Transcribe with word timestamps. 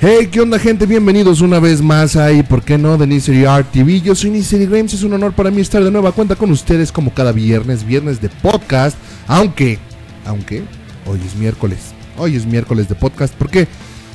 Hey, 0.00 0.28
¿qué 0.30 0.40
onda 0.40 0.60
gente? 0.60 0.86
Bienvenidos 0.86 1.40
una 1.40 1.58
vez 1.58 1.82
más 1.82 2.14
a 2.14 2.30
y 2.30 2.44
por 2.44 2.62
qué 2.62 2.78
no 2.78 2.96
de 2.96 3.04
Nisery 3.04 3.46
Art 3.46 3.72
TV. 3.72 4.00
Yo 4.00 4.14
soy 4.14 4.30
Nisery 4.30 4.66
Games, 4.66 4.94
es 4.94 5.02
un 5.02 5.12
honor 5.12 5.32
para 5.32 5.50
mí 5.50 5.60
estar 5.60 5.82
de 5.82 5.90
nueva 5.90 6.12
cuenta 6.12 6.36
con 6.36 6.52
ustedes 6.52 6.92
como 6.92 7.12
cada 7.12 7.32
viernes, 7.32 7.84
viernes 7.84 8.20
de 8.20 8.28
podcast, 8.28 8.96
aunque, 9.26 9.80
aunque, 10.24 10.62
hoy 11.04 11.18
es 11.26 11.34
miércoles, 11.34 11.78
hoy 12.16 12.36
es 12.36 12.46
miércoles 12.46 12.88
de 12.88 12.94
podcast, 12.94 13.34
¿por 13.34 13.50
qué? 13.50 13.66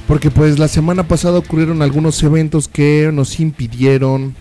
Porque 0.07 0.31
pues 0.31 0.57
la 0.57 0.69
semana 0.69 1.05
pasada 1.05 1.39
ocurrieron 1.39 1.81
algunos 1.81 2.23
eventos 2.23 2.69
que 2.69 3.09
nos 3.11 3.41
impidieron 3.41 4.35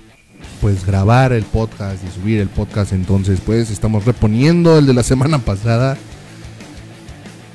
pues 0.60 0.86
grabar 0.86 1.32
el 1.32 1.42
podcast 1.42 2.04
y 2.04 2.20
subir 2.20 2.38
el 2.38 2.50
podcast, 2.50 2.92
entonces 2.92 3.40
pues 3.44 3.68
estamos 3.68 4.04
reponiendo 4.04 4.78
el 4.78 4.86
de 4.86 4.94
la 4.94 5.02
semana 5.02 5.40
pasada. 5.40 5.98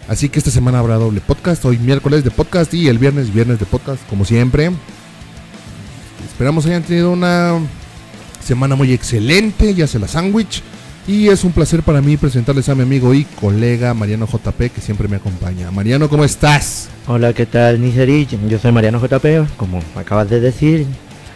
Así 0.08 0.30
que 0.30 0.40
esta 0.40 0.52
semana 0.52 0.80
habrá 0.80 0.96
doble 0.96 1.20
podcast, 1.20 1.66
hoy 1.66 1.78
miércoles 1.78 2.24
de 2.24 2.32
podcast 2.32 2.74
y 2.74 2.88
el 2.88 2.98
viernes 2.98 3.34
viernes 3.34 3.60
de 3.60 3.66
podcast, 3.66 4.02
como 4.10 4.24
siempre. 4.24 4.72
Esperamos 6.26 6.66
hayan 6.66 6.84
tenido 6.84 7.12
una 7.12 7.60
semana 8.42 8.76
muy 8.76 8.94
excelente, 8.94 9.74
ya 9.74 9.86
se 9.88 10.00
la 10.00 10.08
sándwich. 10.08 10.64
Y 11.08 11.30
es 11.30 11.44
un 11.44 11.52
placer 11.52 11.84
para 11.84 12.02
mí 12.02 12.18
presentarles 12.18 12.68
a 12.70 12.76
mi 12.76 12.84
amigo 12.84 13.14
y 13.14 13.24
colega 13.24 13.94
Mariano 13.94 14.28
JP, 14.28 14.72
que 14.74 14.82
siempre 14.82 15.08
me 15.08 15.18
acompaña. 15.18 15.72
Mariano, 15.72 16.10
¿cómo 16.10 16.24
estás? 16.26 16.90
Hola, 17.08 17.34
¿qué 17.34 17.46
tal, 17.46 17.82
Niserich? 17.82 18.38
Yo 18.48 18.60
soy 18.60 18.72
Mariano 18.72 19.00
JP, 19.00 19.58
como 19.58 19.82
acabas 19.96 20.30
de 20.30 20.40
decir. 20.40 20.86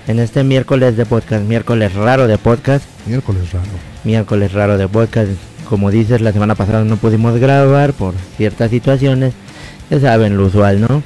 En 0.08 0.20
este 0.20 0.44
miércoles 0.44 0.98
de 0.98 1.06
podcast, 1.06 1.44
miércoles 1.46 1.94
raro 1.94 2.28
de 2.28 2.38
podcast, 2.38 2.84
Miércoles 3.06 3.52
raro. 3.52 3.70
miércoles 4.04 4.52
raro 4.52 4.78
de 4.78 4.88
podcast. 4.88 5.30
Como 5.72 5.90
dices, 5.90 6.20
la 6.20 6.34
semana 6.34 6.54
pasada 6.54 6.84
no 6.84 6.98
pudimos 6.98 7.40
grabar 7.40 7.94
por 7.94 8.14
ciertas 8.36 8.70
situaciones. 8.70 9.34
Ya 9.90 10.02
saben, 10.02 10.36
lo 10.36 10.48
usual, 10.48 10.82
¿no? 10.82 11.02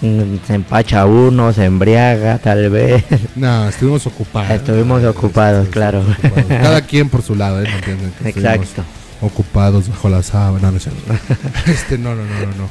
Mm, 0.00 0.38
Se 0.46 0.54
empacha 0.54 1.04
uno, 1.04 1.52
se 1.52 1.66
embriaga, 1.66 2.38
tal 2.38 2.70
vez. 2.70 3.04
No, 3.36 3.68
estuvimos 3.68 4.06
ocupados. 4.06 4.52
Estuvimos 4.52 5.04
ocupados, 5.04 5.68
claro. 5.68 6.00
ocupados. 6.00 6.46
Cada 6.48 6.80
quien 6.80 7.10
por 7.10 7.20
su 7.20 7.34
lado, 7.34 7.60
¿eh? 7.60 7.64
¿Me 7.68 7.74
entienden? 7.74 8.12
Exacto. 8.24 8.82
Ocupados 9.20 9.86
bajo 9.90 10.08
la 10.08 10.22
sábana, 10.22 10.70
no, 10.70 10.78
no. 10.78 11.20
Este, 11.70 11.98
no, 11.98 12.14
no, 12.14 12.24
no, 12.24 12.40
no, 12.40 12.46
no. 12.56 12.70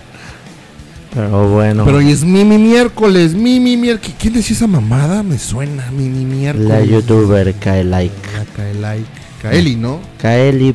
Pero 1.13 1.47
bueno, 1.47 1.85
Pero 1.85 1.97
hoy 1.97 2.09
es 2.09 2.23
Mimi 2.23 2.57
miércoles, 2.57 3.35
Mimi 3.35 3.77
miércoles. 3.77 4.15
¿Quién 4.19 4.33
decía 4.33 4.55
esa 4.55 4.65
mamada? 4.65 5.21
Me 5.21 5.37
suena, 5.37 5.91
Mimi 5.91 6.25
miércoles. 6.25 6.69
la 6.69 6.83
youtuber 6.83 7.53
Kaelike. 7.53 8.11
La 8.35 8.45
Kaelike. 8.57 9.05
Kaeli, 9.43 9.75
¿no? 9.75 9.99
Kaeli, 10.19 10.73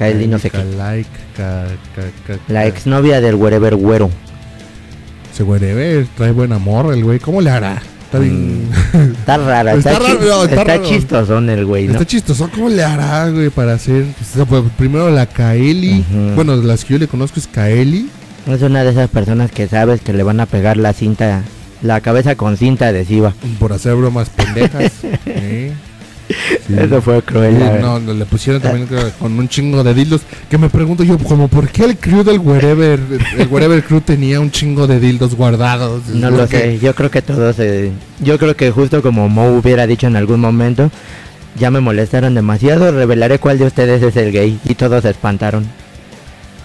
Kaeli 0.00 0.26
no 0.28 0.38
sé 0.38 0.48
qué. 0.48 0.56
Ka, 1.36 1.66
Ka, 1.94 2.02
Ka, 2.26 2.38
La 2.48 2.64
exnovia 2.66 3.20
del 3.20 3.34
Wherever 3.34 3.76
Güero. 3.76 4.10
Güey 5.38 5.60
debe, 5.60 6.06
trae 6.16 6.32
buen 6.32 6.52
amor 6.52 6.92
el 6.94 7.04
güey. 7.04 7.18
¿Cómo 7.18 7.42
le 7.42 7.50
hará? 7.50 7.82
Está 8.04 8.18
bien. 8.18 8.68
Está 8.92 9.36
rara, 9.36 9.72
Está 9.76 9.92
está, 9.92 10.06
raro, 10.06 10.20
no, 10.20 10.44
está 10.44 10.60
está 10.62 10.82
chistosón 10.82 11.50
el 11.50 11.66
güey, 11.66 11.86
¿no? 11.86 11.92
Está 11.92 12.06
chistoso. 12.06 12.50
¿Cómo 12.54 12.70
le 12.70 12.82
hará, 12.82 13.28
güey, 13.28 13.50
para 13.50 13.74
hacer? 13.74 14.04
o 14.20 14.24
sea, 14.24 14.46
pues, 14.46 14.64
primero 14.78 15.10
la 15.10 15.26
Kaeli. 15.26 16.00
Ujú. 16.00 16.34
Bueno, 16.34 16.56
de 16.56 16.66
las 16.66 16.84
que 16.84 16.94
yo 16.94 16.98
le 16.98 17.06
conozco 17.06 17.38
es 17.38 17.46
Kaeli. 17.46 18.08
Es 18.46 18.62
una 18.62 18.84
de 18.84 18.90
esas 18.90 19.08
personas 19.10 19.50
que 19.50 19.68
sabes 19.68 20.00
que 20.00 20.14
le 20.14 20.22
van 20.22 20.40
a 20.40 20.46
pegar 20.46 20.78
la 20.78 20.94
cinta, 20.94 21.42
la 21.82 22.00
cabeza 22.00 22.36
con 22.36 22.56
cinta 22.56 22.88
adhesiva. 22.88 23.34
Por 23.58 23.72
hacer 23.72 23.94
bromas 23.94 24.30
pendejas. 24.30 24.92
¿eh? 25.26 25.72
Sí. 26.66 26.74
Eso 26.78 27.02
fue 27.02 27.20
cruel. 27.22 27.56
Sí, 27.56 27.64
no, 27.80 27.98
le 27.98 28.24
pusieron 28.24 28.62
también 28.62 28.86
con 29.18 29.38
un 29.38 29.48
chingo 29.48 29.82
de 29.82 29.92
dildos. 29.94 30.20
Que 30.48 30.58
me 30.58 30.68
pregunto 30.70 31.02
yo, 31.02 31.18
como 31.18 31.48
por 31.48 31.68
qué 31.68 31.84
el 31.84 31.96
crew 31.96 32.22
del 32.22 32.38
Wherever, 32.38 33.00
el 33.38 33.48
Wherever 33.48 33.82
Crew 33.82 34.00
tenía 34.00 34.38
un 34.40 34.50
chingo 34.50 34.86
de 34.86 35.00
dildos 35.00 35.34
guardados. 35.34 36.06
No 36.08 36.30
lo 36.30 36.46
sé, 36.46 36.78
yo 36.80 36.94
creo 36.94 37.10
que 37.10 37.22
todos, 37.22 37.56
eh, 37.58 37.90
yo 38.20 38.38
creo 38.38 38.54
que 38.56 38.70
justo 38.70 39.02
como 39.02 39.28
Mo 39.28 39.48
hubiera 39.56 39.86
dicho 39.86 40.06
en 40.06 40.16
algún 40.16 40.40
momento, 40.40 40.90
ya 41.58 41.70
me 41.70 41.80
molestaron 41.80 42.34
demasiado, 42.34 42.92
revelaré 42.92 43.38
cuál 43.40 43.58
de 43.58 43.64
ustedes 43.66 44.02
es 44.02 44.16
el 44.16 44.30
gay 44.30 44.58
y 44.64 44.74
todos 44.74 45.02
se 45.02 45.10
espantaron. 45.10 45.66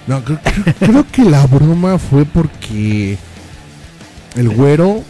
No, 0.08 0.24
creo, 0.24 0.40
creo- 0.44 0.76
creo 0.92 1.06
que 1.12 1.24
la 1.24 1.46
broma 1.48 1.98
fue 1.98 2.26
porque 2.26 3.18
el 4.36 4.50
güero, 4.50 5.02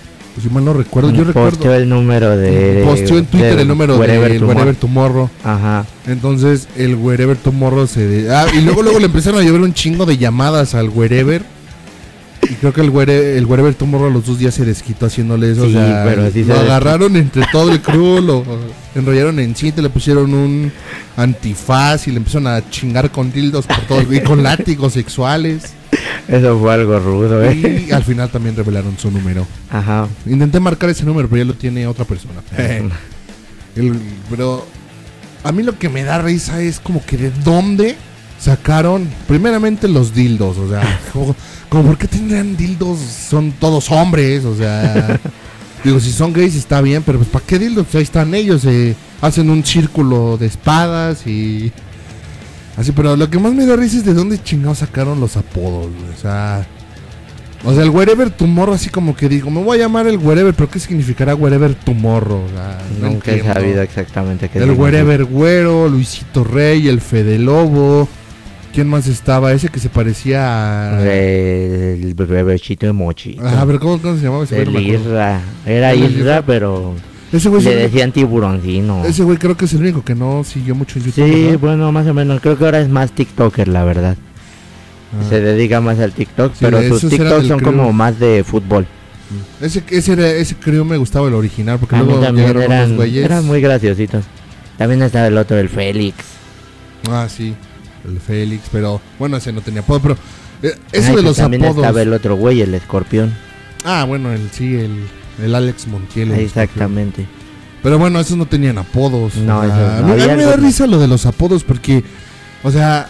si 0.44 0.50
mal 0.50 0.66
no 0.66 0.74
recuerdo, 0.74 1.12
yo 1.12 1.24
Posteó 1.26 1.50
recuerdo. 1.50 1.76
el 1.76 1.90
número 1.90 2.36
de... 2.38 2.84
Posteó 2.86 3.18
en 3.18 3.26
Twitter 3.26 3.56
de 3.56 3.62
el 3.62 3.68
número 3.68 3.98
Wherever 3.98 4.30
del 4.30 4.40
Tomorrow. 4.40 4.58
Wherever 4.58 4.76
Tomorrow. 4.80 5.30
Ajá. 5.44 5.86
Entonces 6.08 6.68
el 6.76 6.96
Wherever 6.96 7.38
Tomorrow 7.38 7.88
se... 7.88 8.06
de- 8.08 8.36
Ah, 8.36 8.46
y 8.54 8.62
luego 8.62 8.84
luego 8.84 9.00
le 9.00 9.06
empezaron 9.06 9.40
a 9.40 9.44
llevar 9.44 9.62
un 9.62 9.74
chingo 9.74 10.06
de 10.06 10.18
llamadas 10.18 10.76
al 10.76 10.90
Wherever. 10.90 11.42
Y 12.44 12.54
creo 12.56 12.74
que 12.74 12.82
el 12.82 12.92
Wherever, 12.92 13.38
el 13.38 13.46
Wherever 13.48 13.74
Tomorrow 13.74 14.08
a 14.08 14.12
los 14.12 14.26
dos 14.28 14.38
días 14.38 14.54
se 14.54 14.66
desquitó 14.66 15.08
haciéndole 15.08 15.52
eso. 15.52 15.64
o 15.64 15.66
Sí, 15.68 15.74
sea, 15.74 16.04
pero 16.08 16.26
sí 16.30 16.44
se 16.44 16.54
lo 16.54 16.60
agarraron 16.60 17.16
entre 17.16 17.44
todo 17.52 17.72
el 17.72 17.82
crew, 17.82 18.22
lo 18.22 18.44
enrollaron 18.94 19.40
en 19.40 19.56
cinta, 19.56 19.82
le 19.82 19.90
pusieron 19.90 20.32
un 20.34 20.72
antifaz 21.18 22.08
y 22.08 22.12
le 22.12 22.18
empezaron 22.18 22.48
a 22.48 22.70
chingar 22.70 23.10
con 23.10 23.32
dildos 23.32 23.66
por 23.66 23.80
todo 23.88 24.14
y 24.14 24.20
con 24.22 24.44
látigos 24.44 24.94
sexuales. 24.94 25.74
Eso 26.28 26.60
fue 26.60 26.74
algo 26.74 27.00
rudo, 27.00 27.44
eh. 27.44 27.86
Y 27.88 27.92
al 27.92 28.04
final 28.04 28.30
también 28.30 28.56
revelaron 28.56 28.98
su 28.98 29.12
número. 29.12 29.46
Ajá. 29.70 30.08
Intenté 30.26 30.60
marcar 30.60 30.90
ese 30.90 31.06
número, 31.06 31.28
pero 31.30 31.44
ya 31.44 31.48
lo 31.48 31.54
tiene 31.54 31.86
otra 31.88 32.06
persona. 32.06 32.42
El- 33.76 34.00
pero 34.30 34.66
a 35.44 35.52
mí 35.52 35.62
lo 35.64 35.78
que 35.78 35.90
me 35.90 36.04
da 36.04 36.20
risa 36.22 36.62
es 36.62 36.80
como 36.80 37.06
que 37.06 37.18
de 37.18 37.32
dónde 37.44 37.96
sacaron 38.40 39.08
primeramente 39.28 39.88
los 39.88 40.14
dildos, 40.14 40.58
o 40.58 40.70
sea, 40.70 41.00
como, 41.14 41.36
como 41.70 41.84
por 41.90 41.98
qué 41.98 42.08
tendrían 42.08 42.56
dildos, 42.58 43.00
son 43.00 43.52
todos 43.54 43.92
hombres, 43.92 44.44
o 44.46 44.56
sea, 44.56 45.20
digo, 45.84 46.00
si 46.00 46.12
son 46.12 46.34
gays 46.34 46.56
está 46.56 46.82
bien, 46.82 47.04
pero 47.04 47.18
pues 47.20 47.30
¿para 47.30 47.46
qué 47.46 47.60
dildos? 47.60 47.88
Ahí 47.94 48.04
están 48.04 48.34
ellos, 48.34 48.64
eh, 48.66 48.96
hacen 49.22 49.50
un 49.50 49.64
círculo 49.64 50.38
de 50.38 50.48
espadas 50.48 51.26
y 51.28 51.72
así, 52.78 52.92
pero 52.92 53.16
lo 53.16 53.30
que 53.30 53.40
más 53.40 53.54
me 53.54 53.66
da 53.66 53.76
risa 53.76 53.98
es 53.98 54.06
de 54.06 54.14
dónde 54.14 54.42
chingados 54.42 54.80
sacaron 54.80 55.20
los 55.20 55.38
apodos, 55.38 55.92
güey, 55.92 56.14
o 56.14 56.22
sea, 56.22 56.66
o 57.66 57.74
sea, 57.74 57.84
el 57.84 57.90
Wherever 57.90 58.30
Tomorrow, 58.30 58.76
así 58.76 58.90
como 58.90 59.16
que 59.16 59.28
digo, 59.28 59.50
me 59.50 59.64
voy 59.64 59.78
a 59.78 59.82
llamar 59.82 60.06
el 60.06 60.18
Wherever, 60.18 60.54
pero 60.54 60.70
¿qué 60.70 60.80
significará 60.80 61.34
Wherever 61.34 61.74
Tomorrow? 61.74 62.44
O 62.46 62.50
sea, 62.50 62.78
no 63.02 63.10
Nunca 63.10 63.32
he 63.32 63.42
sabido 63.42 63.82
exactamente 63.82 64.50
qué 64.50 64.60
El. 64.60 64.72
Wherever 64.72 65.26
Güero, 65.26 65.90
Luisito 65.90 66.44
Rey, 66.44 66.88
el 66.88 67.02
Fede 67.02 67.40
Lobo. 67.40 68.08
¿Quién 68.72 68.88
más 68.88 69.08
estaba? 69.08 69.52
Ese 69.54 69.70
que 69.70 69.80
se 69.80 69.90
parecía 69.90 70.98
a. 70.98 71.02
El 71.02 72.14
bebechito 72.14 72.86
de 72.86 72.92
mochi. 72.94 73.38
Ah, 73.42 73.62
a 73.62 73.66
ver, 73.66 73.80
¿cómo, 73.80 74.00
cómo 74.00 74.16
se 74.18 74.24
llamaba 74.24 74.44
ese? 74.44 74.62
El 74.62 74.74
No. 74.74 74.80
Isra. 74.80 75.42
Era 75.66 75.96
Isra. 75.96 76.44
pero 76.46 76.94
Ese 77.38 77.50
güey, 77.50 77.64
le 77.64 77.76
decían 77.76 78.12
tiburoncino. 78.12 79.04
ese 79.06 79.24
güey 79.24 79.38
creo 79.38 79.56
que 79.58 79.66
es 79.66 79.74
el 79.74 79.82
único 79.82 80.04
que 80.04 80.16
no 80.16 80.44
siguió 80.44 80.76
mucho 80.76 81.00
en 81.00 81.06
YouTube. 81.06 81.26
Sí, 81.26 81.44
¿verdad? 81.44 81.60
bueno, 81.60 81.92
más 81.92 82.08
o 82.08 82.14
menos. 82.14 82.42
Creo 82.42 82.58
que 82.58 82.66
ahora 82.66 82.80
es 82.82 82.90
más 82.90 83.12
TikToker, 83.12 83.68
la 83.68 83.84
verdad. 83.84 84.16
Ah. 85.14 85.24
Se 85.30 85.40
dedica 85.42 85.82
más 85.82 86.00
al 86.00 86.12
TikTok, 86.14 86.54
Sí, 86.54 86.60
pero 86.66 86.82
sus 87.00 87.10
TikToks 87.10 87.48
son 87.48 87.60
crew. 87.60 87.72
como 87.72 87.94
más 87.94 88.20
de 88.20 88.44
fútbol. 88.44 88.86
Ese, 89.62 89.84
ese, 89.90 90.14
era, 90.14 90.30
ese 90.30 90.56
creo 90.56 90.86
me 90.86 90.98
gustaba 90.98 91.28
el 91.28 91.34
original, 91.34 91.80
porque 91.80 91.96
A 91.96 92.02
luego 92.04 92.20
también 92.22 92.48
llegaron 92.48 92.64
unos 92.72 92.76
eran, 92.80 92.96
güeyes. 92.96 93.26
eran 93.26 93.46
muy 93.46 93.60
graciositos. 93.62 94.24
También 94.78 95.02
estaba 95.02 95.28
el 95.28 95.38
otro, 95.38 95.58
el 95.58 95.70
Félix. 95.70 96.16
Ah, 97.10 97.28
sí, 97.30 97.56
el 98.08 98.20
Félix, 98.20 98.64
pero 98.72 99.02
bueno, 99.18 99.38
ese 99.38 99.52
no 99.54 99.62
tenía 99.62 99.82
apodo, 99.82 100.00
pero. 100.02 100.18
eh, 100.62 100.76
eso 100.92 101.10
Ay, 101.12 101.16
de 101.16 101.22
los 101.24 101.38
también 101.38 101.64
apodos. 101.66 101.84
estaba 101.84 102.02
el 102.02 102.14
otro 102.14 102.36
güey, 102.36 102.62
el 102.62 102.74
escorpión. 102.76 103.34
Ah, 103.84 104.06
bueno, 104.08 104.32
el 104.34 104.50
sí, 104.52 104.76
el, 104.76 105.06
el 105.44 105.56
Alex 105.56 105.88
Montiel. 105.88 106.32
el 106.32 106.40
Exactamente. 106.42 107.26
Pero 107.84 108.00
bueno, 108.00 108.20
esos 108.20 108.36
no 108.38 108.46
tenían 108.46 108.78
apodos. 108.78 109.36
No, 109.36 109.60
o 109.60 109.66
sea, 109.66 110.00
esos 110.00 110.02
no. 110.08 110.14
a 110.14 110.16
mí, 110.16 110.22
a 110.22 110.24
Había 110.24 110.28
mí 110.38 110.44
me 110.44 110.50
da 110.50 110.56
risa 110.56 110.88
lo 110.88 111.00
de 111.00 111.08
los 111.08 111.26
apodos 111.26 111.64
porque, 111.64 112.04
o 112.64 112.72
sea, 112.72 113.08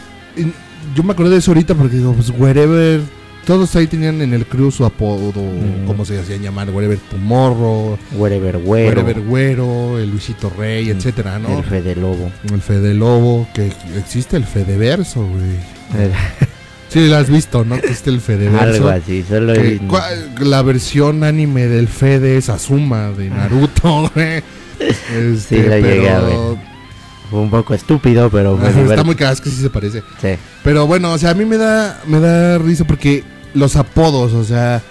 yo 0.95 1.03
me 1.03 1.13
acordé 1.13 1.31
de 1.31 1.37
eso 1.37 1.51
ahorita 1.51 1.75
porque 1.75 1.95
digo, 1.97 2.13
pues 2.13 2.31
wherever, 2.37 3.01
todos 3.45 3.73
ahí 3.75 3.87
tenían 3.87 4.21
en 4.21 4.33
el 4.33 4.45
crew 4.45 4.71
su 4.71 4.83
apodo, 4.85 5.31
Mm. 5.41 5.85
como 5.85 6.03
se 6.03 6.19
hacían 6.19 6.41
llamar, 6.41 6.69
wherever 6.71 6.97
Tomorrow, 7.09 7.97
Wherever 8.17 8.57
Güero. 8.57 8.89
wherever 9.01 9.21
Güero, 9.21 9.99
el 9.99 10.09
Luisito 10.09 10.49
Rey, 10.49 10.87
Mm, 10.87 10.97
etcétera, 10.97 11.39
¿no? 11.39 11.57
El 11.59 11.63
Fede 11.63 11.95
Lobo. 11.95 12.31
El 12.51 12.61
Fede 12.61 12.93
Lobo, 12.93 13.47
que 13.53 13.71
existe 13.97 14.35
el 14.35 14.43
Fedeverso, 14.45 15.21
güey. 15.25 15.55
Sí, 16.95 17.09
lo 17.09 17.17
has 17.17 17.29
visto, 17.29 17.65
¿no? 17.65 17.75
Que 17.81 17.93
el 18.05 18.21
Fedeverso. 18.21 18.57
Algo 18.87 18.87
así, 18.87 19.21
solo 19.27 19.51
Que 19.51 19.81
la 20.39 20.61
versión 20.61 21.25
anime 21.25 21.67
del 21.67 21.89
Fede 21.89 22.37
es 22.37 22.47
Asuma 22.47 23.09
de 23.11 23.29
Naruto, 23.29 24.09
güey. 24.15 24.41
Este, 24.79 25.37
Sí, 25.37 25.61
la 25.67 25.77
llegué 25.79 26.09
a 26.09 26.21
pero- 26.21 26.57
fue 27.29 27.39
un 27.41 27.49
poco 27.49 27.73
estúpido, 27.73 28.29
pero 28.29 28.55
Ajá, 28.57 28.69
está 28.79 29.03
muy 29.03 29.15
cagado, 29.15 29.33
es 29.33 29.41
que 29.41 29.49
sí 29.49 29.61
se 29.61 29.69
parece. 29.69 30.03
Sí. 30.21 30.35
Pero 30.63 30.87
bueno, 30.87 31.11
o 31.11 31.17
sea, 31.17 31.31
a 31.31 31.33
mí 31.33 31.43
me 31.43 31.57
da, 31.57 31.99
me 32.07 32.21
da 32.21 32.59
risa 32.59 32.85
porque 32.85 33.25
los 33.53 33.75
apodos, 33.75 34.31
o 34.31 34.45
sea, 34.45 34.81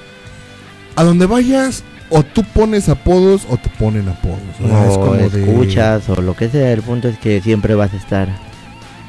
a 0.97 1.05
donde 1.05 1.25
vayas, 1.25 1.85
o 2.11 2.23
tú 2.23 2.45
pones 2.45 2.91
apodos 2.91 3.47
o 3.49 3.57
te 3.57 3.71
ponen 3.79 4.11
apodos. 4.11 4.41
O 4.63 4.69
sea, 4.69 4.89
es 4.91 4.99
como 4.99 5.15
de- 5.15 5.41
escuchas 5.43 6.07
o 6.11 6.21
lo 6.21 6.37
que 6.37 6.51
sea, 6.51 6.71
el 6.73 6.83
punto 6.83 7.09
es 7.09 7.17
que 7.19 7.41
siempre 7.41 7.75
vas 7.75 7.95
a 7.95 7.97
estar 7.97 8.29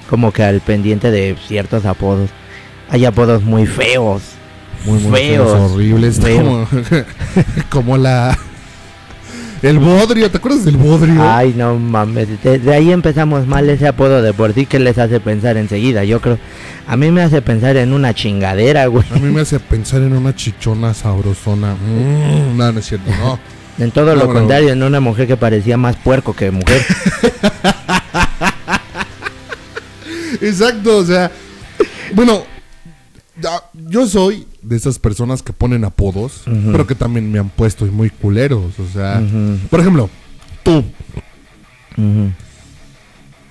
como 0.09 0.31
que 0.31 0.44
al 0.44 0.62
pendiente 0.62 1.12
de 1.12 1.36
ciertos 1.45 1.83
apodos. 1.86 2.30
Hay 2.90 3.06
apodos 3.06 3.44
muy 3.44 3.66
feos, 3.66 4.22
Muy, 4.86 5.00
muy 5.00 5.20
feos. 5.20 5.52
feos, 5.52 5.72
horribles. 5.72 6.20
Feos. 6.20 6.68
Como, 6.70 6.86
como 7.70 7.98
la. 7.98 8.38
El 9.62 9.80
bodrio, 9.80 10.30
¿te 10.30 10.38
acuerdas 10.38 10.64
del 10.66 10.78
bodrio? 10.78 11.16
Ay, 11.24 11.54
no 11.58 11.80
mames. 11.80 12.28
De, 12.44 12.60
de 12.60 12.74
ahí 12.74 12.92
empezamos 12.92 13.48
mal 13.48 13.68
ese 13.70 13.88
apodo 13.88 14.22
de 14.22 14.32
por 14.34 14.54
sí 14.54 14.68
que 14.68 14.78
les 14.78 14.98
hace 15.00 15.20
pensar 15.20 15.58
enseguida. 15.58 16.04
Yo 16.04 16.22
creo. 16.22 16.38
A 16.88 16.96
mí 16.98 17.10
me 17.10 17.24
hace 17.24 17.42
pensar 17.42 17.76
en 17.78 17.92
una 17.94 18.14
chingadera, 18.14 18.86
güey. 18.86 19.04
A 19.12 19.16
mí 19.16 19.31
me 19.31 19.42
hace 19.42 19.60
pensar 19.60 20.02
en 20.04 20.16
una 20.16 20.36
chichona 20.36 20.94
sabrosona. 20.94 21.74
Mm, 21.74 22.56
no, 22.58 22.72
no 22.72 22.80
es 22.80 22.86
cierto, 22.86 23.10
no. 23.20 23.40
En 23.78 23.92
todo 23.92 24.06
No, 24.06 24.16
lo 24.16 24.26
bueno. 24.28 24.40
contrario, 24.40 24.70
en 24.72 24.81
una 24.84 25.02
mujer 25.02 25.28
que 25.28 25.36
parecía 25.36 25.76
más 25.76 25.98
puerco 25.98 26.34
que 26.34 26.50
mujer. 26.52 26.81
Exacto, 30.42 30.98
o 30.98 31.06
sea. 31.06 31.31
Bueno, 32.14 32.46
yo 33.90 34.08
soy 34.08 34.48
de 34.62 34.76
esas 34.78 34.98
personas 35.00 35.44
que 35.44 35.52
ponen 35.54 35.84
apodos, 35.86 36.42
pero 36.72 36.88
que 36.88 36.96
también 36.96 37.32
me 37.32 37.40
han 37.40 37.50
puesto 37.50 37.86
y 37.86 37.90
muy 37.92 38.10
culeros. 38.10 38.80
O 38.80 38.88
sea, 38.94 39.22
por 39.70 39.80
ejemplo, 39.82 40.10
tú, 40.64 40.84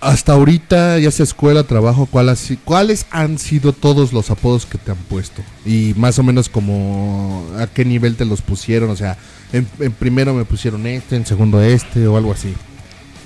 hasta 0.00 0.32
ahorita, 0.34 0.98
ya 0.98 1.10
sea 1.10 1.24
escuela, 1.24 1.62
trabajo, 1.62 2.06
¿cuál 2.10 2.28
ha 2.28 2.36
si- 2.36 2.58
¿cuáles 2.58 3.06
han 3.10 3.38
sido 3.38 3.72
todos 3.72 4.12
los 4.12 4.30
apodos 4.30 4.66
que 4.66 4.76
te 4.76 4.90
han 4.90 4.98
puesto? 4.98 5.42
Y 5.64 5.94
más 5.96 6.18
o 6.18 6.22
menos 6.22 6.48
como 6.50 7.46
a 7.58 7.66
qué 7.66 7.86
nivel 7.86 8.16
te 8.16 8.26
los 8.26 8.42
pusieron. 8.42 8.90
O 8.90 8.96
sea, 8.96 9.16
en, 9.52 9.66
en 9.80 9.92
primero 9.92 10.34
me 10.34 10.44
pusieron 10.44 10.86
este, 10.86 11.16
en 11.16 11.24
segundo 11.24 11.62
este 11.62 12.06
o 12.06 12.18
algo 12.18 12.32
así. 12.32 12.52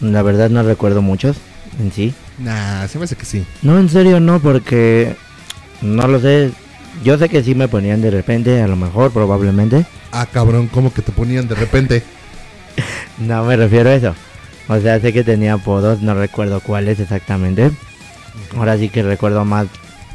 La 0.01 0.23
verdad 0.23 0.51
no 0.51 0.63
recuerdo 0.63 1.03
muchos 1.03 1.37
en 1.81 1.91
sí. 1.91 2.15
Nah, 2.39 2.87
se 2.87 2.99
me 2.99 3.05
hace 3.07 3.17
que 3.17 3.25
sí. 3.25 3.45
No, 3.63 3.77
en 3.79 3.89
serio 3.89 4.21
no, 4.21 4.39
porque 4.39 5.17
no 5.83 6.07
lo 6.09 6.21
sé. 6.21 6.51
Yo 7.05 7.17
sé 7.19 7.29
que 7.29 7.43
sí 7.45 7.55
me 7.55 7.69
ponían 7.69 8.01
de 8.03 8.11
repente, 8.11 8.61
a 8.63 8.67
lo 8.69 8.77
mejor, 8.77 9.13
probablemente. 9.13 9.87
Ah, 10.13 10.27
cabrón, 10.27 10.67
como 10.69 10.93
que 10.93 11.03
te 11.03 11.13
ponían 11.13 11.49
de 11.49 11.55
repente. 11.55 12.03
No 13.19 13.43
me 13.45 13.57
refiero 13.57 13.91
a 13.91 13.95
eso. 13.95 14.15
O 14.69 14.79
sea, 14.81 15.01
sé 15.01 15.13
que 15.13 15.25
tenía 15.25 15.55
apodos, 15.55 16.03
no 16.03 16.15
recuerdo 16.15 16.61
cuáles 16.61 17.01
exactamente. 17.01 17.73
Ahora 18.57 18.79
sí 18.79 18.89
que 18.91 19.03
recuerdo 19.03 19.45
más 19.45 19.67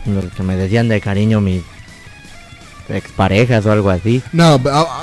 lo 0.05 0.21
que 0.29 0.43
me 0.43 0.55
decían 0.55 0.87
de 0.87 1.01
cariño 1.01 1.41
mis 1.41 1.63
exparejas 2.89 3.65
o 3.65 3.71
algo 3.73 3.89
así. 3.89 4.21
No, 4.31 4.53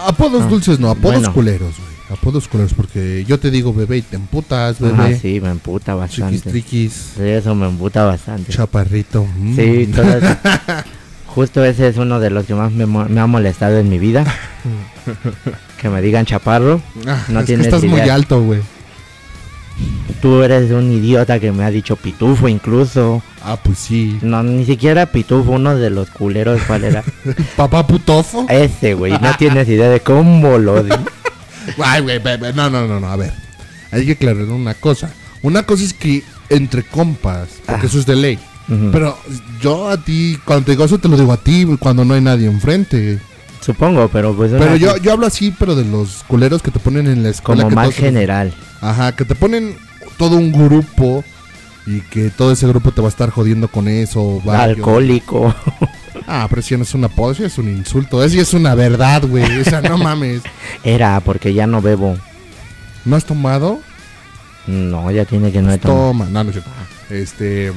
apodos 0.07 0.43
Ah, 0.45 0.49
dulces 0.49 0.81
no, 0.81 0.91
apodos 0.91 1.17
bueno. 1.19 1.33
culeros, 1.35 1.75
güey. 1.77 1.90
Apodos 2.11 2.49
culeros, 2.49 2.75
porque 2.75 3.25
yo 3.29 3.39
te 3.39 3.51
digo 3.53 3.73
bebé 3.73 3.99
y 3.99 4.03
te 4.03 4.17
emputas, 4.17 4.81
bebé. 4.81 5.17
sí, 5.17 5.41
me 5.41 5.51
emputa 5.51 5.93
Chiquis 6.09 6.21
bastante. 6.21 6.51
triquis, 6.51 6.93
Sí, 7.17 7.23
eso 7.23 7.55
me 7.55 7.69
emputa 7.69 8.05
bastante. 8.05 8.53
chaparrito. 8.53 9.25
mm. 9.39 9.55
Sí, 9.57 9.87
todo 9.95 10.19
eso. 10.19 10.37
Justo 11.27 11.65
ese 11.65 11.87
es 11.87 11.97
uno 11.99 12.19
de 12.19 12.31
los 12.31 12.47
que 12.47 12.55
más 12.57 12.73
me, 12.73 12.87
me 12.87 13.21
ha 13.21 13.27
molestado 13.29 13.79
en 13.79 13.89
mi 13.89 14.01
vida. 14.01 14.25
que 15.81 15.89
me 15.89 16.03
digan 16.03 16.27
chaparro. 16.27 16.83
Ah, 17.07 17.25
no 17.29 17.39
es 17.41 17.45
que 17.45 17.53
tienes 17.53 17.67
estás 17.69 17.85
muy 17.85 18.01
idea. 18.01 18.15
alto, 18.17 18.43
güey. 18.43 18.61
Tú 20.21 20.43
eres 20.43 20.71
un 20.73 20.91
idiota 20.93 21.39
que 21.39 21.53
me 21.53 21.65
ha 21.65 21.71
dicho 21.71 21.95
pitufo 21.97 22.49
incluso. 22.49 23.23
Ah, 23.43 23.57
pues 23.63 23.79
sí. 23.79 24.19
No, 24.21 24.43
ni 24.43 24.65
siquiera 24.67 25.07
pitufo, 25.07 25.53
uno 25.53 25.77
de 25.77 25.89
los 25.91 26.11
culeros, 26.11 26.61
¿cuál 26.67 26.85
era? 26.85 27.03
Papá 27.57 27.87
putofo. 27.87 28.45
Ese, 28.49 28.95
güey, 28.95 29.13
no 29.13 29.33
tienes 29.39 29.69
idea 29.69 29.89
de 29.89 30.01
cómo 30.01 30.59
lo 30.59 30.83
di. 30.83 30.91
Ay, 31.83 32.03
güey, 32.03 32.19
bebé. 32.19 32.53
No, 32.53 32.69
no, 32.71 32.87
no, 32.87 33.01
no, 33.01 33.07
a 33.09 33.17
ver. 33.17 33.33
Hay 33.93 34.07
que 34.07 34.13
aclarar 34.13 34.45
una 34.45 34.75
cosa. 34.75 35.11
Una 35.43 35.63
cosa 35.65 35.85
es 35.85 35.93
que 35.95 36.23
entre 36.49 36.83
compas, 36.85 37.49
porque 37.67 37.87
Ah. 37.87 37.89
eso 37.89 37.99
es 37.99 38.07
de 38.07 38.17
ley. 38.17 38.39
Pero 38.93 39.19
yo 39.61 39.89
a 39.89 39.97
ti, 39.97 40.39
cuando 40.45 40.65
te 40.67 40.71
digo 40.73 40.85
eso, 40.85 40.99
te 40.99 41.09
lo 41.09 41.17
digo 41.17 41.33
a 41.33 41.37
ti, 41.39 41.67
cuando 41.81 42.05
no 42.05 42.15
hay 42.15 42.21
nadie 42.21 42.47
enfrente. 42.47 43.19
Supongo, 43.61 44.09
pero 44.13 44.33
pues... 44.37 44.53
Pero 44.53 44.77
yo, 44.77 44.97
yo 44.99 45.13
hablo 45.13 45.27
así, 45.27 45.53
pero 45.59 45.75
de 45.75 45.85
los 45.85 46.23
culeros 46.29 46.63
que 46.63 46.71
te 46.71 46.79
ponen 46.79 47.09
en 47.09 47.25
la 47.25 47.31
escuela. 47.31 47.65
Como 47.65 47.71
que 47.71 47.75
más 47.75 47.95
general. 47.95 48.55
Ajá, 48.81 49.11
que 49.17 49.25
te 49.25 49.35
ponen 49.35 49.77
todo 50.19 50.37
un 50.37 50.53
grupo 50.53 51.25
y 51.87 52.01
que 52.03 52.31
todo 52.31 52.53
ese 52.53 52.67
grupo 52.67 52.93
te 52.93 53.01
va 53.01 53.09
a 53.09 53.11
estar 53.11 53.31
jodiendo 53.31 53.69
con 53.69 53.89
eso. 53.89 54.41
varios. 54.45 54.79
Alcohólico. 54.79 55.55
Ah, 56.27 56.47
pero 56.49 56.63
si 56.63 56.77
no 56.77 56.83
es 56.83 56.95
un 56.95 57.05
apodo, 57.05 57.33
eso 57.33 57.45
es 57.45 57.59
un 57.59 57.69
insulto. 57.69 58.23
Eso 58.23 58.41
es 58.41 58.55
una 58.55 58.75
verdad, 58.75 59.23
güey. 59.27 59.61
O 59.61 59.65
sea, 59.65 59.81
no 59.81 59.99
mames. 59.99 60.43
Era 60.85 61.19
porque 61.21 61.55
ya 61.55 61.67
no 61.67 61.83
bebo. 61.83 62.17
¿No 63.05 63.17
has 63.17 63.25
tomado? 63.25 63.81
No, 64.67 65.11
ya 65.11 65.25
tiene 65.25 65.51
que 65.51 65.63
no 65.63 65.73
he 65.73 65.79
tomado. 65.79 66.09
Toma. 66.09 66.27
No, 66.27 66.45
no 66.45 66.51
es 66.51 66.57
cierto. 66.57 66.71
Este. 67.09 67.73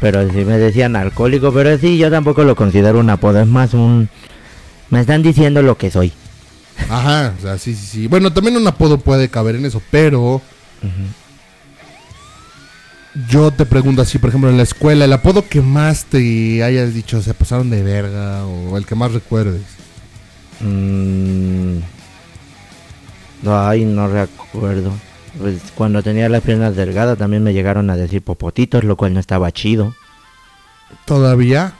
Pero 0.00 0.28
sí 0.30 0.44
me 0.44 0.58
decían 0.58 0.96
alcohólico, 0.96 1.52
pero 1.52 1.78
sí, 1.78 1.98
yo 1.98 2.10
tampoco 2.10 2.44
lo 2.44 2.56
considero 2.56 2.98
un 2.98 3.10
apodo. 3.10 3.40
Es 3.40 3.46
más 3.46 3.74
un... 3.74 4.08
Me 4.90 5.00
están 5.00 5.22
diciendo 5.22 5.62
lo 5.62 5.76
que 5.76 5.90
soy. 5.90 6.12
Ajá, 6.88 7.34
o 7.38 7.42
sea, 7.42 7.58
sí, 7.58 7.74
sí, 7.74 7.86
sí. 7.86 8.06
Bueno, 8.06 8.32
también 8.32 8.56
un 8.56 8.66
apodo 8.66 8.98
puede 8.98 9.28
caber 9.28 9.56
en 9.56 9.66
eso, 9.66 9.82
pero 9.90 10.40
yo 13.28 13.50
te 13.50 13.66
pregunto 13.66 14.02
así, 14.02 14.18
por 14.18 14.30
ejemplo, 14.30 14.50
en 14.50 14.56
la 14.56 14.62
escuela, 14.62 15.04
el 15.04 15.12
apodo 15.12 15.48
que 15.48 15.60
más 15.60 16.04
te 16.04 16.62
hayas 16.62 16.94
dicho, 16.94 17.22
se 17.22 17.34
pasaron 17.34 17.70
de 17.70 17.82
verga, 17.82 18.46
o 18.46 18.76
el 18.76 18.86
que 18.86 18.94
más 18.94 19.12
recuerdes. 19.12 19.62
Mm, 20.60 21.78
Ay, 23.46 23.84
no 23.84 24.08
recuerdo. 24.08 24.92
Pues 25.38 25.60
cuando 25.74 26.02
tenía 26.02 26.28
las 26.28 26.42
piernas 26.42 26.76
delgadas 26.76 27.18
también 27.18 27.42
me 27.42 27.52
llegaron 27.52 27.90
a 27.90 27.96
decir 27.96 28.22
popotitos, 28.22 28.84
lo 28.84 28.96
cual 28.96 29.14
no 29.14 29.20
estaba 29.20 29.52
chido. 29.52 29.94
¿Todavía? 31.04 31.74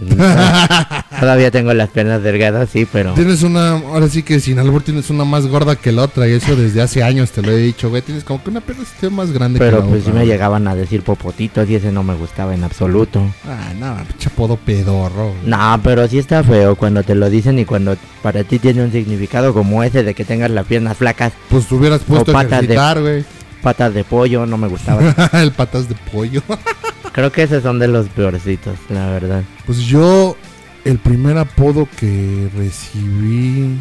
Todavía 1.20 1.50
tengo 1.50 1.74
las 1.74 1.88
piernas 1.90 2.22
delgadas, 2.22 2.68
sí, 2.70 2.86
pero... 2.90 3.14
Tienes 3.14 3.42
una, 3.42 3.70
ahora 3.72 4.08
sí 4.08 4.22
que 4.22 4.38
sin 4.40 4.58
albur 4.58 4.82
tienes 4.82 5.10
una 5.10 5.24
más 5.24 5.46
gorda 5.46 5.76
que 5.76 5.90
la 5.92 6.02
otra, 6.02 6.28
y 6.28 6.32
eso 6.32 6.54
desde 6.54 6.80
hace 6.80 7.02
años 7.02 7.30
te 7.32 7.42
lo 7.42 7.50
he 7.50 7.56
dicho, 7.56 7.88
güey. 7.90 8.02
Tienes 8.02 8.24
como 8.24 8.42
que 8.42 8.50
una 8.50 8.60
pierna 8.60 8.84
más 9.10 9.32
grande 9.32 9.58
Pero 9.58 9.78
que 9.78 9.82
la 9.84 9.88
pues 9.90 10.04
sí 10.04 10.10
otra. 10.10 10.20
me 10.20 10.26
llegaban 10.26 10.68
a 10.68 10.74
decir 10.74 11.02
popotitos 11.02 11.68
y 11.68 11.74
ese 11.74 11.90
no 11.92 12.02
me 12.02 12.14
gustaba 12.14 12.54
en 12.54 12.64
absoluto. 12.64 13.20
Ah, 13.46 13.72
no, 13.78 13.96
pinche 14.06 14.28
apodo 14.28 14.56
pedorro. 14.56 15.30
güey. 15.30 15.46
No, 15.46 15.80
pero 15.82 16.06
sí 16.06 16.18
está 16.18 16.42
feo 16.44 16.76
cuando 16.76 17.02
te 17.02 17.14
lo 17.14 17.28
dicen 17.30 17.58
y 17.58 17.64
cuando 17.64 17.96
para 18.22 18.44
ti 18.44 18.58
tiene 18.58 18.82
un 18.84 18.92
significado 18.92 19.52
como 19.52 19.82
ese 19.82 20.02
de 20.04 20.14
que 20.14 20.24
tengas 20.24 20.50
las 20.50 20.66
piernas 20.66 20.96
flacas, 20.96 21.32
Pues 21.48 21.66
te 21.66 21.74
hubieras 21.74 22.02
puesto 22.02 22.36
a 22.36 22.42
ejercitar, 22.42 23.00
güey. 23.00 23.24
patas 23.62 23.94
de 23.94 24.04
pollo, 24.04 24.46
no 24.46 24.56
me 24.58 24.68
gustaba. 24.68 25.02
el 25.32 25.52
patas 25.52 25.88
de 25.88 25.94
pollo. 26.12 26.42
Creo 27.12 27.32
que 27.32 27.42
esos 27.42 27.62
son 27.62 27.78
de 27.78 27.88
los 27.88 28.08
peorcitos, 28.08 28.76
la 28.88 29.08
verdad. 29.10 29.42
Pues 29.66 29.78
yo, 29.80 30.36
el 30.84 30.98
primer 30.98 31.36
apodo 31.38 31.88
que 31.98 32.48
recibí. 32.56 33.76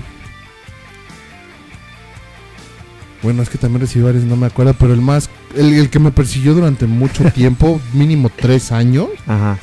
Bueno, 3.22 3.42
es 3.42 3.50
que 3.50 3.58
también 3.58 3.82
recibí 3.82 4.06
varios, 4.06 4.24
no 4.24 4.36
me 4.36 4.48
acuerdo, 4.48 4.74
pero 4.74 4.94
el 4.94 5.01
más. 5.01 5.30
El, 5.56 5.74
el 5.74 5.90
que 5.90 6.00
me 6.00 6.12
persiguió 6.12 6.54
durante 6.54 6.86
mucho 6.88 7.24
tiempo, 7.32 7.82
mínimo 7.94 8.30
tres 8.36 8.72
años, 8.72 9.08
Ajá. 9.25 9.58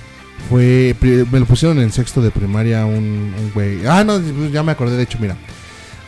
fue. 0.51 0.95
Me 1.01 1.41
lo 1.41 1.47
pusieron 1.47 1.79
en 1.79 1.91
sexto 1.93 2.21
de 2.21 2.31
primaria 2.31 2.85
un, 2.87 3.33
un 3.39 3.51
güey. 3.55 3.87
Ah, 3.87 4.05
no, 4.05 4.21
pues 4.21 4.53
ya 4.53 4.63
me 4.63 4.73
acordé, 4.73 4.97
de 4.97 5.05
hecho, 5.05 5.19
mira. 5.21 5.37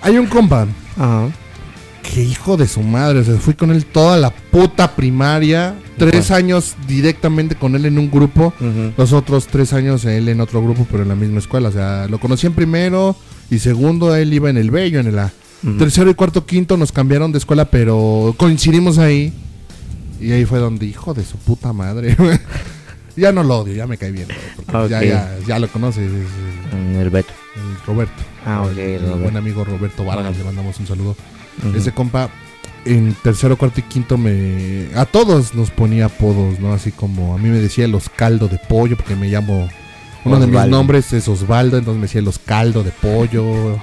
Hay 0.02 0.18
un 0.18 0.26
compa 0.26 0.66
Ajá. 0.96 1.28
Que 2.14 2.22
hijo 2.22 2.56
de 2.56 2.66
su 2.66 2.80
madre, 2.82 3.20
o 3.20 3.24
sea, 3.24 3.36
fui 3.36 3.54
con 3.54 3.70
él 3.70 3.84
toda 3.86 4.16
la 4.16 4.30
puta 4.30 4.94
primaria. 4.94 5.74
Tres 5.98 6.30
años 6.30 6.74
directamente 6.86 7.54
con 7.54 7.74
él 7.74 7.86
en 7.86 7.98
un 7.98 8.10
grupo. 8.10 8.52
Ujú. 8.60 8.92
Los 8.96 9.12
otros 9.12 9.46
tres 9.46 9.72
años 9.72 10.04
él 10.04 10.28
en 10.28 10.40
otro 10.40 10.62
grupo, 10.62 10.86
pero 10.90 11.02
en 11.02 11.08
la 11.08 11.14
misma 11.14 11.38
escuela. 11.38 11.68
O 11.70 11.72
sea, 11.72 12.06
lo 12.08 12.18
conocí 12.20 12.46
en 12.46 12.52
primero 12.52 13.16
y 13.50 13.58
segundo 13.58 14.14
él 14.14 14.32
iba 14.32 14.50
en 14.50 14.56
el 14.58 14.70
B, 14.70 14.90
yo 14.90 15.00
en 15.00 15.06
el 15.06 15.18
A. 15.18 15.32
Tercero 15.78 16.10
y 16.10 16.14
cuarto, 16.14 16.46
quinto 16.46 16.76
nos 16.76 16.92
cambiaron 16.92 17.32
de 17.32 17.38
escuela, 17.38 17.64
pero 17.64 18.34
coincidimos 18.36 18.98
ahí. 18.98 19.32
Y 20.20 20.30
ahí 20.32 20.44
fue 20.44 20.58
donde, 20.58 20.86
hijo 20.86 21.12
de 21.12 21.24
su 21.24 21.38
puta 21.38 21.72
madre. 21.72 22.16
ya 23.16 23.32
no 23.32 23.42
lo 23.42 23.58
odio, 23.60 23.74
ya 23.74 23.86
me 23.86 23.96
cae 23.96 24.12
bien. 24.12 24.28
porque 24.70 24.88
ya, 24.90 25.02
ya, 25.02 25.36
ya 25.46 25.58
lo 25.58 25.66
conoces, 25.68 26.04
es 26.12 26.26
el, 26.94 26.96
el 27.00 27.10
Beto. 27.10 27.32
el 27.56 27.86
Roberto. 27.86 28.22
Ah, 28.44 28.62
ok, 28.62 28.76
El 28.78 29.00
Roberto. 29.00 29.18
buen 29.18 29.36
amigo 29.36 29.64
Roberto 29.64 30.04
Vargas, 30.04 30.36
le 30.36 30.44
mandamos 30.44 30.78
un 30.78 30.86
saludo. 30.86 31.16
Ese 31.74 31.92
compa 31.92 32.30
en 32.84 33.14
tercero, 33.14 33.56
cuarto 33.56 33.80
y 33.80 33.82
quinto 33.84 34.16
me... 34.18 34.88
A 34.94 35.06
todos 35.06 35.54
nos 35.54 35.70
ponía 35.70 36.06
apodos, 36.06 36.60
¿no? 36.60 36.72
Así 36.72 36.92
como 36.92 37.34
a 37.34 37.38
mí 37.38 37.48
me 37.48 37.58
decía 37.58 37.88
los 37.88 38.08
caldo 38.08 38.48
de 38.48 38.58
pollo 38.58 38.96
porque 38.96 39.16
me 39.16 39.28
llamo... 39.28 39.68
Uno 40.24 40.40
de 40.40 40.46
mis 40.48 40.66
nombres 40.66 41.12
es 41.12 41.28
Osvaldo, 41.28 41.78
entonces 41.78 42.00
me 42.00 42.06
decía 42.06 42.20
los 42.20 42.38
caldo 42.40 42.82
de 42.82 42.90
pollo, 42.90 43.78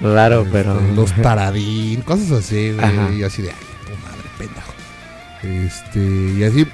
Claro, 0.00 0.40
este, 0.40 0.52
pero. 0.52 0.80
los 0.94 1.14
taradín, 1.14 2.02
cosas 2.02 2.30
así, 2.30 2.72
güey, 2.72 3.20
y 3.20 3.22
así 3.22 3.42
de, 3.42 3.50
ay, 3.50 3.56
tu 3.86 3.92
madre, 4.04 4.28
pendejo. 4.38 4.72
Este, 5.42 6.38
y 6.38 6.44
así, 6.44 6.66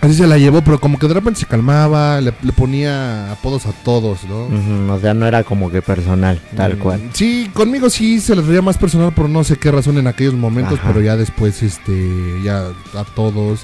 así 0.00 0.14
se 0.14 0.26
la 0.26 0.38
llevó, 0.38 0.62
pero 0.62 0.80
como 0.80 0.98
que 0.98 1.06
de 1.08 1.14
repente 1.14 1.40
se 1.40 1.46
calmaba, 1.46 2.20
le, 2.20 2.32
le 2.42 2.52
ponía 2.52 3.30
apodos 3.32 3.66
a 3.66 3.72
todos, 3.72 4.24
¿no? 4.24 4.44
Ujú, 4.46 4.92
O 4.92 5.00
sea, 5.00 5.14
no 5.14 5.26
era 5.26 5.44
como 5.44 5.70
que 5.70 5.82
personal, 5.82 6.40
tal 6.56 6.76
Mm, 6.76 6.78
cual. 6.78 7.00
Sí, 7.12 7.50
conmigo 7.52 7.90
sí 7.90 8.20
se 8.20 8.34
les 8.36 8.46
veía 8.46 8.62
más 8.62 8.78
personal 8.78 9.12
por 9.12 9.28
no 9.28 9.44
sé 9.44 9.56
qué 9.56 9.70
razón 9.70 9.98
en 9.98 10.06
aquellos 10.06 10.34
momentos, 10.34 10.78
Ajá. 10.78 10.88
pero 10.88 11.00
ya 11.04 11.16
después, 11.16 11.62
este, 11.62 12.40
ya 12.44 12.66
a 12.94 13.04
todos. 13.14 13.60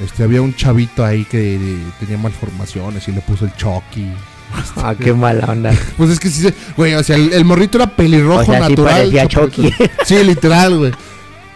Este, 0.00 0.22
había 0.22 0.40
un 0.42 0.54
chavito 0.54 1.04
ahí 1.04 1.24
que 1.24 1.58
tenía 1.98 2.18
malformaciones 2.18 3.08
y 3.08 3.12
le 3.12 3.20
puso 3.20 3.44
el 3.44 3.54
Chucky. 3.56 4.06
Ah, 4.76 4.94
qué 4.98 5.12
mala 5.12 5.44
onda. 5.46 5.72
Pues 5.98 6.08
es 6.10 6.20
que 6.20 6.30
sí, 6.30 6.48
güey, 6.76 6.94
o 6.94 7.02
sea, 7.02 7.16
el, 7.16 7.32
el 7.34 7.44
morrito 7.44 7.76
era 7.78 7.86
pelirrojo 7.88 8.40
O 8.40 8.44
sea, 8.44 8.62
sí 8.64 8.70
natural. 8.70 8.94
parecía. 8.94 9.26
Chucky. 9.26 9.74
Sí, 10.06 10.22
literal, 10.24 10.78
güey. 10.78 10.92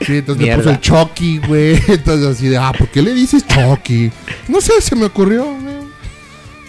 Sí, 0.04 0.18
entonces 0.18 0.47
le 0.47 0.56
puso 0.56 0.71
el 0.71 0.80
Chucky, 0.80 1.38
güey. 1.38 1.80
Entonces 1.88 2.26
así 2.26 2.49
de, 2.49 2.59
ah, 2.59 2.73
¿por 2.76 2.88
qué 2.88 3.02
le 3.02 3.14
dices 3.14 3.47
Chucky? 3.47 4.11
No 4.49 4.61
sé, 4.61 4.80
se 4.80 4.97
me 4.97 5.06
ocurrió, 5.06 5.44
güey. 5.44 5.82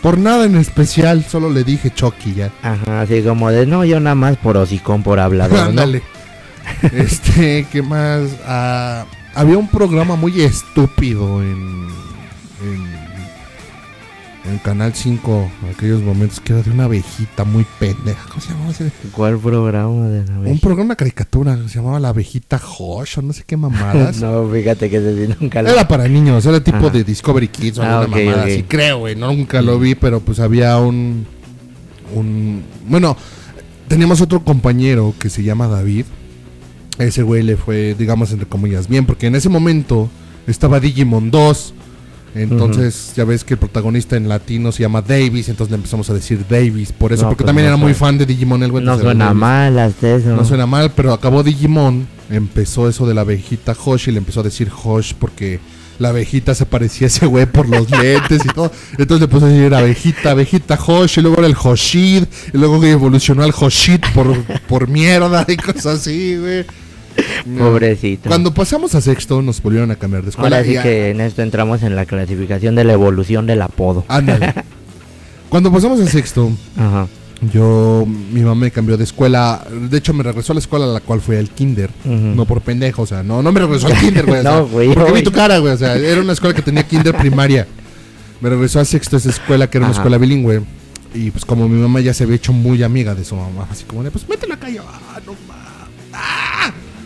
Por 0.02 0.18
nada 0.18 0.46
en 0.46 0.58
especial, 0.58 1.24
solo 1.24 1.50
le 1.50 1.64
dije 1.64 1.90
Chucky 1.90 2.34
ya. 2.34 2.52
Ajá, 2.62 3.02
así 3.02 3.22
como 3.22 3.50
de, 3.50 3.66
no, 3.66 3.86
yo 3.86 4.02
nada 4.02 4.16
más 4.16 4.36
por 4.36 4.58
hocicón, 4.58 5.02
por 5.02 5.20
hablador, 5.20 5.58
¿no? 5.58 5.66
Ándale. 5.66 6.04
Este, 6.94 7.68
¿qué 7.72 7.82
más? 7.82 8.30
Ah, 8.46 9.06
había 9.36 9.58
un 9.58 9.68
programa 9.68 10.16
muy 10.16 10.42
estúpido 10.42 11.42
en, 11.42 11.88
en, 12.62 13.03
en 14.46 14.58
Canal 14.58 14.94
5 14.94 15.52
en 15.64 15.70
aquellos 15.70 16.02
momentos 16.02 16.40
que 16.42 16.52
era 16.54 16.62
de 16.62 16.70
una 16.72 16.84
abejita 16.86 17.46
muy 17.46 17.66
pendeja. 17.80 18.26
¿Cómo 18.28 18.42
se 18.42 18.50
llamaba 18.50 18.72
ese? 18.72 18.92
¿Cuál 19.14 19.38
programa 19.40 20.08
de 20.10 20.26
la 20.26 20.34
Un 20.38 20.44
vez? 20.44 20.60
programa, 20.60 20.86
una 20.88 20.96
caricatura, 20.98 21.58
se 21.68 21.76
llamaba 21.76 22.00
La 22.00 22.10
abejita 22.10 22.60
Josh 22.60 23.20
o 23.20 23.22
no 23.22 23.32
sé 23.34 23.44
qué 23.46 23.56
mamadas. 23.58 24.18
No, 24.22 24.48
fíjate 24.50 24.90
que 24.90 25.00
nunca 25.40 25.62
lo... 25.62 25.70
Era 25.70 25.88
para 25.88 26.08
niños, 26.08 26.46
era 26.46 26.62
tipo 26.64 26.78
Ajá. 26.78 26.90
de 26.90 27.04
Discovery 27.06 27.48
Kids 27.48 27.78
o 27.78 27.84
Ah, 27.84 28.02
alguna 28.02 28.18
ok, 28.18 28.24
mamada 28.26 28.44
así, 28.44 28.64
creo, 28.64 29.00
güey. 29.00 29.16
Nunca 29.16 29.62
lo 29.62 29.80
vi, 29.80 29.96
pero 29.96 30.20
pues 30.20 30.40
había 30.40 30.78
un. 30.78 31.26
un 32.14 32.64
bueno, 32.88 33.16
teníamos 33.88 34.20
otro 34.22 34.44
compañero 34.44 35.14
que 35.20 35.30
se 35.30 35.42
llama 35.44 35.68
David. 35.68 36.06
Ese 37.00 37.24
güey 37.24 37.44
le 37.44 37.56
fue, 37.58 37.96
digamos, 37.98 38.32
entre 38.32 38.48
comillas, 38.48 38.88
bien, 38.88 39.06
porque 39.06 39.28
en 39.28 39.36
ese 39.36 39.50
momento 39.50 40.10
estaba 40.48 40.80
Digimon 40.80 41.32
2. 41.32 41.74
Entonces, 42.36 43.14
ya 43.16 43.26
ves 43.26 43.44
que 43.44 43.54
el 43.54 43.60
protagonista 43.60 44.16
en 44.16 44.28
latino 44.28 44.72
se 44.72 44.82
llama 44.82 45.02
Davis, 45.02 45.50
entonces 45.50 45.70
le 45.72 45.76
empezamos 45.76 46.10
a 46.10 46.14
decir 46.14 46.46
Davis, 46.50 46.92
por 46.92 47.14
eso, 47.14 47.24
No, 47.24 47.30
porque 47.30 47.44
pues 47.44 47.48
también 47.48 47.68
no 47.68 47.74
era 47.76 47.78
muy 47.78 47.94
fan 47.94 48.18
de 48.18 48.26
Digimon 48.26 48.64
el 48.64 48.72
güey. 48.72 48.84
No 48.84 48.98
suena 48.98 49.26
Davis. 49.26 49.40
mal 49.40 49.80
hasta 49.80 50.16
eso. 50.16 50.30
No 50.30 50.44
suena 50.44 50.66
mal, 50.66 50.92
pero 50.96 51.14
acabó 51.14 51.44
Digimon, 51.44 52.08
empezó 52.30 52.90
eso 52.90 53.06
de 53.06 53.14
la 53.14 53.22
abejita 53.22 53.76
Hosh 53.86 54.10
y 54.10 54.12
le 54.12 54.18
empezó 54.18 54.40
a 54.40 54.44
decir 54.44 54.72
Hosh 54.84 55.14
porque 55.18 55.60
la 56.00 56.10
abejita 56.10 56.56
se 56.56 56.66
parecía 56.66 57.06
a 57.06 57.10
ese 57.10 57.28
güey 57.28 57.46
por 57.46 57.70
los 57.70 57.90
lentes 58.02 58.44
y 58.44 58.48
todo. 58.50 58.72
Entonces 58.98 59.22
le 59.22 59.28
puso 59.28 59.46
a 59.46 59.50
decir 59.50 59.74
abejita, 59.74 60.32
abejita 60.32 60.80
Hosh 60.86 61.20
y 61.20 61.22
luego 61.22 61.38
era 61.38 61.48
el 61.48 61.56
Hoshid 61.56 62.24
y 62.52 62.58
luego 62.58 62.84
evolucionó 62.84 63.44
al 63.44 63.54
Hoshid 63.54 64.00
por, 64.14 64.36
por 64.68 64.88
mierda 64.88 65.46
y 65.48 65.56
cosas 65.56 65.86
así, 66.02 66.38
güey. 66.38 66.66
No. 67.46 67.66
Pobrecito. 67.66 68.30
Cuando 68.30 68.54
pasamos 68.54 68.96
a 68.96 69.02
sexto 69.02 69.42
nos 69.42 69.62
volvieron 69.62 69.92
a 69.92 69.96
cambiar 69.96 70.24
de 70.24 70.30
escuela. 70.30 70.58
Ahora 70.58 70.68
sí 70.68 70.74
y 70.74 70.78
a- 70.78 70.84
que 70.84 71.10
en 71.10 71.22
esto 71.22 71.42
entramos 71.42 71.84
en 71.84 71.96
la 71.96 72.06
clasificación 72.06 72.76
de 72.76 72.84
la 72.84 72.94
evolución 72.94 73.46
del 73.46 73.62
apodo. 73.62 74.06
Ándale. 74.08 74.54
Cuando 75.50 75.72
pasamos 75.72 76.00
a 76.00 76.08
sexto, 76.08 76.52
Ajá. 76.78 77.08
yo, 77.52 78.06
mi 78.08 78.42
mamá 78.42 78.56
me 78.56 78.72
cambió 78.72 78.98
de 78.98 79.04
escuela. 79.04 79.64
De 79.90 79.98
hecho, 79.98 80.14
me 80.14 80.24
regresó 80.24 80.54
a 80.54 80.56
la 80.56 80.60
escuela 80.62 80.86
a 80.86 80.88
la 80.88 81.00
cual 81.00 81.22
fue 81.22 81.38
el 81.38 81.50
kinder. 81.50 81.92
No 82.06 82.46
por 82.46 82.62
pendejo, 82.62 83.04
o 83.04 83.06
sea, 83.06 83.22
no, 83.24 83.44
no 83.44 83.52
me 83.52 83.60
regresó 83.60 83.88
al 83.88 83.98
kinder, 84.00 84.26
güey. 84.26 84.44
No, 84.44 84.66
güey, 84.68 84.94
Porque 84.94 85.12
vi 85.12 85.22
tu 85.24 85.32
cara, 85.32 85.60
güey. 85.60 85.74
O 85.74 85.78
sea, 85.78 85.96
era 85.96 86.22
una 86.22 86.34
escuela 86.34 86.56
que 86.56 86.62
tenía 86.64 86.84
kinder 86.88 87.16
primaria. 87.16 87.68
Me 88.42 88.50
regresó 88.50 88.80
a 88.80 88.86
sexto 88.86 89.16
esa 89.18 89.30
escuela 89.30 89.70
que 89.70 89.78
era 89.78 89.86
una 89.86 89.92
Ajá. 89.92 90.02
escuela 90.02 90.18
bilingüe. 90.18 90.62
Y 91.14 91.30
pues 91.30 91.46
como 91.46 91.70
mi 91.70 91.80
mamá 91.80 92.00
ya 92.00 92.14
se 92.16 92.24
había 92.24 92.38
hecho 92.38 92.52
muy 92.52 92.82
amiga 92.82 93.14
de 93.14 93.24
su 93.24 93.36
mamá, 93.36 93.68
así 93.70 93.84
como 93.86 94.04
de, 94.04 94.10
pues 94.10 94.28
métela 94.28 94.56
acá 94.56 94.68
yo, 94.72 94.82
ah, 94.88 95.20
no 95.24 95.34
mames. 95.48 95.63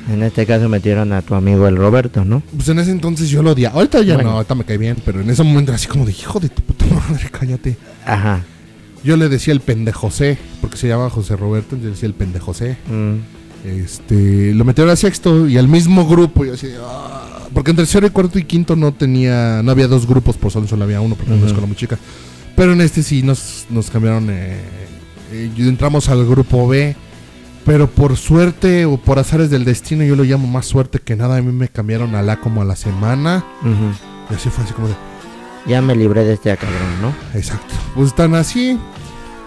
En 0.09 0.23
este 0.23 0.45
caso 0.45 0.69
metieron 0.69 1.11
a 1.11 1.21
tu 1.21 1.35
amigo 1.35 1.67
el 1.67 1.75
Roberto, 1.75 2.23
¿no? 2.23 2.41
Pues 2.55 2.69
en 2.69 2.79
ese 2.79 2.91
entonces 2.91 3.29
yo 3.29 3.43
lo 3.43 3.51
odiaba. 3.51 3.75
Ahorita 3.75 4.01
ya 4.01 4.15
Bueno. 4.15 4.29
no, 4.31 4.35
ahorita 4.37 4.55
me 4.55 4.63
cae 4.63 4.77
bien, 4.77 4.95
pero 5.05 5.19
en 5.21 5.29
ese 5.29 5.43
momento 5.43 5.71
era 5.71 5.75
así 5.75 5.87
como 5.87 6.05
de, 6.05 6.11
hijo 6.13 6.39
de 6.39 6.49
tu 6.49 6.61
puta 6.61 6.85
madre, 6.85 7.29
cállate. 7.31 7.75
Ajá. 8.05 8.41
Yo 9.03 9.17
le 9.17 9.27
decía 9.29 9.53
el 9.53 9.59
pendejosé, 9.59 10.37
porque 10.61 10.77
se 10.77 10.87
llama 10.87 11.09
José 11.09 11.35
Roberto, 11.35 11.75
entonces 11.75 11.85
le 11.85 11.91
decía 11.91 12.07
el 12.07 12.13
pendejosé. 12.13 12.77
Mm. 12.89 13.15
Este, 13.67 14.53
lo 14.53 14.63
metieron 14.65 14.91
a 14.91 14.95
sexto 14.95 15.47
y 15.47 15.57
al 15.57 15.67
mismo 15.67 16.07
grupo. 16.07 16.45
Y 16.45 16.49
así, 16.51 16.67
ah, 16.81 17.47
porque 17.53 17.71
en 17.71 17.77
tercero 17.77 18.07
y 18.07 18.09
cuarto 18.11 18.39
y 18.39 18.43
quinto 18.43 18.75
no 18.75 18.93
tenía, 18.93 19.61
no 19.63 19.71
había 19.71 19.87
dos 19.87 20.07
grupos 20.07 20.37
por 20.37 20.51
solo, 20.51 20.67
solo 20.67 20.83
había 20.85 21.01
uno 21.01 21.15
porque 21.15 21.31
era 21.31 21.35
una 21.35 21.43
Ujú. 21.43 21.47
escuela 21.47 21.67
muy 21.67 21.75
chica. 21.75 21.97
Pero 22.55 22.73
en 22.73 22.81
este 22.81 23.03
sí 23.03 23.23
nos, 23.23 23.65
nos 23.69 23.89
cambiaron. 23.89 24.29
eh, 24.29 24.57
eh, 25.33 25.51
entramos 25.57 26.07
al 26.09 26.25
grupo 26.25 26.67
B. 26.67 26.95
Pero 27.67 27.89
por 27.89 28.15
suerte 28.15 28.85
o 28.85 28.95
por 28.95 29.19
azares 29.19 29.49
del 29.49 29.65
destino, 29.65 30.05
yo 30.05 30.15
lo 30.15 30.23
llamo 30.23 30.47
más 30.47 30.65
suerte 30.65 30.99
que 30.99 31.17
nada. 31.17 31.35
A 31.35 31.41
mí 31.41 31.51
me 31.51 31.67
cambiaron 31.67 32.15
a 32.15 32.21
la 32.21 32.39
como 32.39 32.61
a 32.61 32.65
la 32.65 32.77
semana. 32.77 33.43
Y 34.31 34.33
así 34.33 34.49
fue 34.49 34.63
así 34.63 34.73
como 34.73 34.87
de, 34.87 34.95
Ya 35.67 35.81
me 35.81 35.93
libré 35.93 36.23
de 36.23 36.35
este 36.35 36.55
cabrón, 36.55 37.01
¿no? 37.01 37.13
Exacto. 37.37 37.75
Pues 37.93 38.15
tan 38.15 38.35
así. 38.35 38.79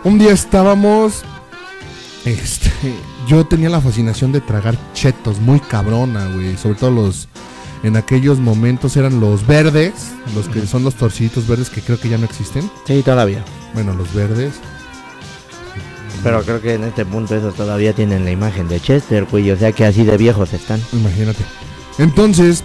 Un 0.04 0.18
día 0.18 0.32
estábamos. 0.32 1.22
Este. 2.26 2.70
Yo 3.26 3.46
tenía 3.46 3.70
la 3.70 3.80
fascinación 3.80 4.32
de 4.32 4.42
tragar 4.42 4.76
chetos, 4.92 5.40
muy 5.40 5.58
cabrona, 5.58 6.26
güey. 6.26 6.58
Sobre 6.58 6.74
todo 6.74 6.90
los. 6.90 7.26
En 7.82 7.96
aquellos 7.96 8.38
momentos 8.38 8.98
eran 8.98 9.20
los 9.20 9.46
verdes, 9.46 10.12
los 10.34 10.46
que 10.50 10.66
son 10.66 10.84
los 10.84 10.94
torciditos 10.96 11.48
verdes 11.48 11.70
que 11.70 11.80
creo 11.80 11.98
que 11.98 12.10
ya 12.10 12.18
no 12.18 12.26
existen. 12.26 12.70
Sí, 12.84 13.02
todavía. 13.02 13.42
Bueno, 13.72 13.94
los 13.94 14.12
verdes. 14.12 14.60
Pero 16.22 16.42
creo 16.42 16.60
que 16.60 16.74
en 16.74 16.84
este 16.84 17.06
punto 17.06 17.34
esos 17.34 17.54
todavía 17.54 17.94
tienen 17.94 18.24
la 18.24 18.30
imagen 18.30 18.68
de 18.68 18.80
Chester, 18.80 19.24
güey. 19.24 19.50
O 19.50 19.56
sea 19.56 19.72
que 19.72 19.84
así 19.84 20.04
de 20.04 20.16
viejos 20.16 20.52
están. 20.52 20.80
Imagínate. 20.92 21.42
Entonces, 21.98 22.62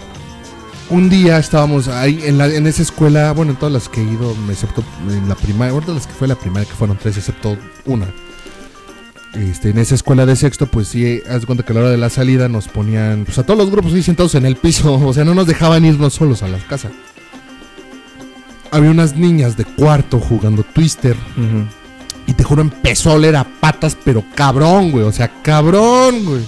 un 0.90 1.08
día 1.08 1.38
estábamos 1.38 1.88
ahí 1.88 2.20
en, 2.24 2.38
la, 2.38 2.46
en 2.46 2.66
esa 2.66 2.82
escuela, 2.82 3.32
bueno, 3.32 3.52
en 3.52 3.58
todas 3.58 3.72
las 3.72 3.88
que 3.88 4.00
he 4.00 4.04
ido, 4.04 4.34
excepto 4.50 4.84
en 5.08 5.28
la 5.28 5.34
primaria, 5.34 5.72
bueno, 5.72 5.94
las 5.94 6.06
que 6.06 6.12
fue 6.12 6.28
la 6.28 6.36
primaria, 6.36 6.68
que 6.68 6.74
fueron 6.74 6.96
tres, 6.96 7.16
excepto 7.16 7.56
una. 7.86 8.06
Este, 9.34 9.70
en 9.70 9.78
esa 9.78 9.94
escuela 9.94 10.24
de 10.24 10.36
sexto, 10.36 10.66
pues 10.66 10.88
sí, 10.88 11.20
haz 11.28 11.44
cuenta 11.44 11.64
que 11.64 11.72
a 11.72 11.74
la 11.74 11.80
hora 11.82 11.90
de 11.90 11.98
la 11.98 12.08
salida 12.08 12.48
nos 12.48 12.68
ponían, 12.68 13.24
pues 13.24 13.36
a 13.38 13.44
todos 13.44 13.58
los 13.58 13.70
grupos 13.70 13.92
ahí 13.92 14.02
sentados 14.02 14.34
en 14.34 14.46
el 14.46 14.56
piso, 14.56 14.94
o 15.06 15.12
sea, 15.12 15.24
no 15.24 15.34
nos 15.34 15.46
dejaban 15.46 15.84
irnos 15.84 16.14
solos 16.14 16.42
a 16.42 16.48
la 16.48 16.58
casa. 16.58 16.90
Había 18.70 18.90
unas 18.90 19.16
niñas 19.16 19.56
de 19.56 19.64
cuarto 19.64 20.18
jugando 20.18 20.62
Twister. 20.62 21.16
Y 22.26 22.32
te 22.32 22.44
juro, 22.44 22.62
empezó 22.62 23.10
a 23.10 23.14
oler 23.14 23.36
a 23.36 23.44
patas, 23.44 23.96
pero 24.04 24.24
cabrón, 24.34 24.90
güey. 24.90 25.04
O 25.04 25.12
sea, 25.12 25.28
cabrón, 25.42 26.24
güey. 26.24 26.42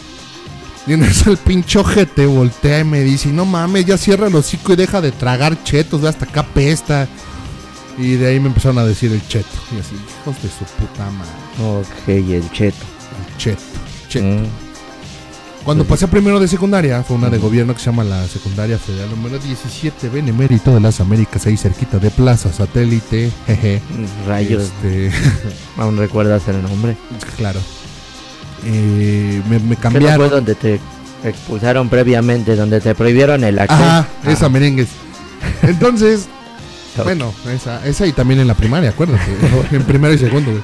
Y 0.86 0.94
en 0.94 1.04
eso 1.04 1.30
el 1.30 1.36
pinche 1.36 1.78
ojete 1.78 2.26
voltea 2.26 2.80
y 2.80 2.84
me 2.84 3.00
dice, 3.02 3.28
no 3.28 3.44
mames, 3.44 3.84
ya 3.84 3.98
cierra 3.98 4.28
el 4.28 4.34
hocico 4.34 4.72
y 4.72 4.76
deja 4.76 5.00
de 5.00 5.12
tragar 5.12 5.62
chetos, 5.62 6.00
ve 6.00 6.08
hasta 6.08 6.24
acá 6.24 6.42
pesta. 6.42 7.06
Y 7.98 8.12
de 8.12 8.28
ahí 8.28 8.40
me 8.40 8.48
empezaron 8.48 8.78
a 8.78 8.84
decir 8.84 9.12
el 9.12 9.26
cheto. 9.28 9.48
Y 9.74 9.80
así, 9.80 9.94
hijos 9.94 10.42
de 10.42 10.48
su 10.48 10.64
puta 10.64 11.10
madre. 11.10 11.80
Ok, 11.80 12.08
el 12.08 12.50
cheto. 12.52 12.86
El 13.28 13.36
cheto, 13.36 13.62
cheto. 14.08 14.26
Mm. 14.26 14.67
Cuando 15.68 15.84
pasé 15.84 16.06
a 16.06 16.08
primero 16.08 16.40
de 16.40 16.48
secundaria, 16.48 17.02
fue 17.02 17.14
una 17.18 17.28
de 17.28 17.36
gobierno 17.36 17.74
que 17.74 17.80
se 17.80 17.84
llama 17.90 18.02
la 18.02 18.26
Secundaria 18.26 18.78
Federal 18.78 19.10
número 19.10 19.38
17, 19.38 20.08
Benemérito 20.08 20.72
de 20.72 20.80
las 20.80 20.98
Américas, 20.98 21.44
ahí 21.44 21.58
cerquita 21.58 21.98
de 21.98 22.10
Plaza 22.10 22.50
Satélite. 22.50 23.30
Jeje. 23.46 23.82
Rayos, 24.26 24.62
Este, 24.62 25.10
aún 25.76 25.98
recuerdas 25.98 26.48
el 26.48 26.62
nombre. 26.62 26.96
claro. 27.36 27.60
Eh, 28.64 29.42
me, 29.50 29.58
me 29.58 29.76
cambiaron. 29.76 30.16
fue 30.16 30.30
donde 30.30 30.54
te 30.54 30.80
expulsaron 31.22 31.90
previamente, 31.90 32.56
donde 32.56 32.80
te 32.80 32.94
prohibieron 32.94 33.44
el 33.44 33.58
acceso. 33.58 33.82
Ajá, 33.82 34.08
Ah, 34.24 34.30
esa 34.30 34.48
merengues. 34.48 34.88
Entonces, 35.60 36.28
bueno, 37.04 37.34
esa, 37.54 37.86
esa 37.86 38.06
y 38.06 38.12
también 38.12 38.40
en 38.40 38.46
la 38.46 38.54
primaria, 38.54 38.88
acuérdate. 38.88 39.30
en 39.72 39.82
primero 39.82 40.14
y 40.14 40.18
segundo, 40.18 40.50
güey. 40.50 40.62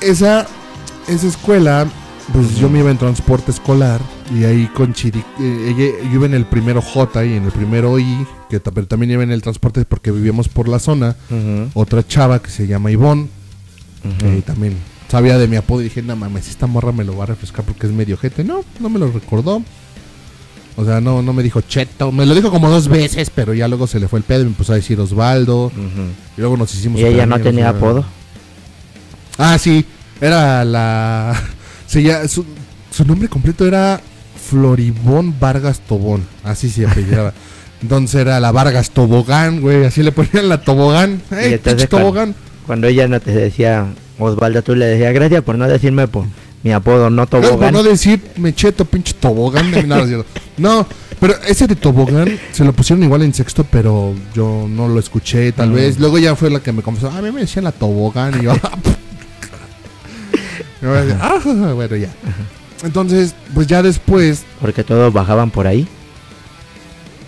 Esa, 0.00 0.48
esa 1.06 1.28
escuela, 1.28 1.86
pues 2.32 2.56
yo 2.56 2.68
me 2.68 2.78
iba 2.80 2.90
en 2.90 2.98
transporte 2.98 3.50
escolar 3.50 4.00
y 4.34 4.44
ahí 4.44 4.66
con 4.74 4.92
Chiri, 4.94 5.18
eh, 5.40 5.74
ella- 5.76 6.08
yo 6.08 6.14
iba 6.14 6.26
en 6.26 6.34
el 6.34 6.44
primero 6.46 6.80
J 6.80 7.24
y 7.24 7.34
en 7.34 7.44
el 7.44 7.50
primero 7.52 7.98
I, 7.98 8.26
que 8.48 8.60
pero 8.60 8.86
también 8.86 9.10
iba 9.12 9.22
en 9.22 9.32
el 9.32 9.42
transporte 9.42 9.84
porque 9.84 10.10
vivíamos 10.10 10.48
por 10.48 10.68
la 10.68 10.78
zona. 10.78 11.16
Otra 11.74 12.06
chava 12.06 12.40
que 12.40 12.50
se 12.50 12.66
llama 12.66 12.90
Ivonne, 12.90 13.28
que 14.18 14.42
también 14.42 14.76
sabía 15.08 15.36
de 15.38 15.46
mi 15.48 15.56
apodo 15.56 15.80
y 15.80 15.84
dije, 15.84 16.00
no 16.02 16.16
mames, 16.16 16.48
esta 16.48 16.66
morra 16.66 16.92
me 16.92 17.04
lo 17.04 17.16
va 17.16 17.24
a 17.24 17.26
refrescar 17.26 17.64
porque 17.64 17.86
es 17.86 17.92
medio 17.92 18.16
gente. 18.16 18.44
No, 18.44 18.62
no 18.80 18.88
me 18.88 18.98
lo 18.98 19.10
recordó. 19.10 19.62
O 20.74 20.86
sea, 20.86 21.02
no, 21.02 21.20
no 21.20 21.34
me 21.34 21.42
dijo 21.42 21.60
cheto. 21.60 22.12
Me 22.12 22.24
lo 22.24 22.34
dijo 22.34 22.50
como 22.50 22.70
dos 22.70 22.88
veces, 22.88 23.28
pero 23.28 23.52
ya 23.52 23.68
luego 23.68 23.86
se 23.86 24.00
le 24.00 24.08
fue 24.08 24.20
el 24.20 24.24
pedo 24.24 24.40
y 24.40 24.44
me 24.44 24.50
empezó 24.52 24.72
a 24.72 24.76
decir 24.76 24.98
Osvaldo. 25.00 25.70
Y 26.36 26.40
luego 26.40 26.56
nos 26.56 26.74
hicimos. 26.74 26.98
Y 26.98 27.04
ella 27.04 27.26
no 27.26 27.34
amigos, 27.34 27.50
tenía 27.52 27.68
o 27.70 27.72
sea. 27.72 27.78
apodo. 27.78 28.04
Ah, 29.38 29.58
sí. 29.58 29.84
Era 30.20 30.64
la. 30.64 31.38
Se 31.92 32.28
su, 32.28 32.44
su 32.90 33.04
nombre 33.04 33.28
completo 33.28 33.66
era 33.66 34.00
Floribón 34.50 35.34
Vargas 35.38 35.80
Tobón. 35.80 36.24
Así 36.44 36.68
se 36.70 36.86
apellidaba. 36.86 37.32
Entonces 37.82 38.20
era 38.20 38.38
la 38.40 38.52
Vargas 38.52 38.90
Tobogán, 38.90 39.60
güey. 39.60 39.84
Así 39.84 40.02
le 40.02 40.12
ponían 40.12 40.48
la 40.48 40.62
Tobogán. 40.62 41.20
¡Ey, 41.30 41.54
entonces 41.54 41.88
cuando- 41.88 42.06
Tobogán! 42.08 42.34
Cuando 42.66 42.86
ella 42.86 43.08
no 43.08 43.18
te 43.20 43.32
decía 43.32 43.86
Osvaldo, 44.20 44.62
tú 44.62 44.76
le 44.76 44.86
decías 44.86 45.12
gracias 45.12 45.42
por 45.42 45.58
no 45.58 45.66
decirme 45.66 46.06
por 46.06 46.24
mi 46.62 46.70
apodo, 46.70 47.10
no 47.10 47.26
Gracias 47.26 47.40
por 47.40 47.50
tobogán. 47.50 47.74
no 47.74 47.82
decir 47.82 48.20
mecheto, 48.36 48.84
pinche 48.84 49.14
tobogán 49.18 49.72
de 49.72 49.82
no, 49.82 49.96
no 50.58 50.86
Pero 51.18 51.34
ese 51.48 51.66
de 51.66 51.74
tobogán 51.74 52.38
se 52.52 52.64
lo 52.64 52.72
pusieron 52.72 53.02
igual 53.02 53.22
en 53.22 53.34
sexto, 53.34 53.66
pero 53.68 54.14
yo 54.32 54.66
no 54.70 54.86
lo 54.86 55.00
escuché, 55.00 55.50
tal 55.50 55.70
Mm. 55.70 55.74
vez. 55.74 55.98
Luego 55.98 56.18
ya 56.18 56.36
fue 56.36 56.50
la 56.50 56.60
que 56.60 56.70
me 56.72 56.82
confesó, 56.82 57.10
a 57.10 57.20
mí 57.20 57.32
me 57.32 57.40
decían 57.40 57.64
la 57.64 57.72
tobogán 57.72 58.40
y 58.40 58.44
yo... 58.44 58.52
"Ah, 61.20 61.38
bueno, 61.74 61.96
ya. 61.96 62.08
Entonces, 62.84 63.34
pues 63.54 63.66
ya 63.66 63.82
después... 63.82 64.42
Porque 64.60 64.82
todos 64.84 65.12
bajaban 65.12 65.50
por 65.50 65.66
ahí. 65.66 65.86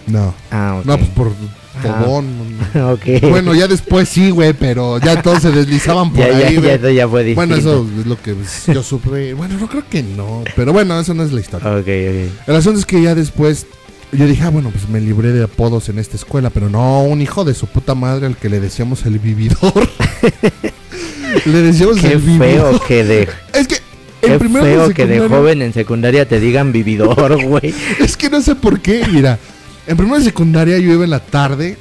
No, 0.07 0.35
Ah, 0.51 0.77
ok. 0.81 0.85
no, 0.87 0.99
pues 0.99 1.11
por 1.11 1.33
Ah. 1.77 1.83
tobón. 2.05 2.27
ok. 2.75 3.31
Bueno, 3.31 3.53
ya 3.55 3.67
después 3.67 4.09
sí, 4.09 4.31
güey, 4.31 4.53
pero 4.53 4.99
ya 4.99 5.21
todos 5.23 5.43
se 5.43 5.51
deslizaban 5.51 6.11
por 6.13 6.21
ya, 6.21 6.27
ahí, 6.47 6.61
ya, 6.61 6.77
ya 6.91 7.09
fue 7.09 7.25
distinto. 7.25 7.35
Bueno, 7.35 7.55
eso 7.57 7.87
es 8.01 8.07
lo 8.07 8.21
que 8.21 8.37
yo 8.73 8.83
supe. 8.83 9.35
Bueno, 9.35 9.57
no 9.59 9.69
creo 9.69 9.83
que 9.89 10.03
no. 10.03 10.45
Pero 10.55 10.73
bueno, 10.73 10.99
eso 11.01 11.15
no 11.15 11.25
es 11.25 11.33
la 11.33 11.41
historia. 11.41 11.69
Ok, 11.71 11.79
ok. 11.81 12.49
El 12.49 12.57
asunto 12.57 12.79
es 12.79 12.87
que 12.87 13.03
ya 13.03 13.15
después 13.17 13.67
yo 14.13 14.27
dije, 14.27 14.43
ah, 14.45 14.51
bueno, 14.51 14.71
pues 14.71 14.89
me 14.89 15.01
libré 15.01 15.33
de 15.33 15.45
apodos 15.45 15.89
en 15.89 15.99
esta 15.99 16.17
escuela. 16.17 16.51
Pero 16.51 16.69
no, 16.71 17.03
un 17.03 17.21
hijo 17.21 17.45
de 17.45 17.55
su 17.55 17.67
puta 17.67 17.95
madre 17.95 18.27
al 18.27 18.37
que 18.37 18.49
le 18.49 18.61
decíamos 18.61 19.05
el 19.07 19.19
vividor. 19.19 19.73
le 21.47 21.63
decíamos 21.63 21.99
Qué 22.01 22.13
el 22.13 22.21
feo 22.21 22.39
vividor. 22.39 22.87
que 22.87 23.05
de, 23.05 23.29
Es 23.53 23.67
que 23.69 23.77
qué 24.21 24.39
feo 24.39 24.91
que 24.95 25.07
de 25.07 25.29
joven 25.29 25.63
en 25.63 25.73
secundaria 25.73 26.27
te 26.29 26.41
digan 26.41 26.73
vividor, 26.73 27.43
güey. 27.47 27.75
Es 28.01 28.17
que 28.17 28.31
no 28.31 28.41
sé 28.41 28.55
por 28.55 28.81
qué, 28.81 29.05
mira. 29.11 29.39
En 29.87 29.97
primero 29.97 30.19
de 30.19 30.25
secundaria 30.25 30.79
yo 30.79 30.93
iba 30.93 31.05
en 31.05 31.11
la 31.11 31.21
tarde. 31.21 31.77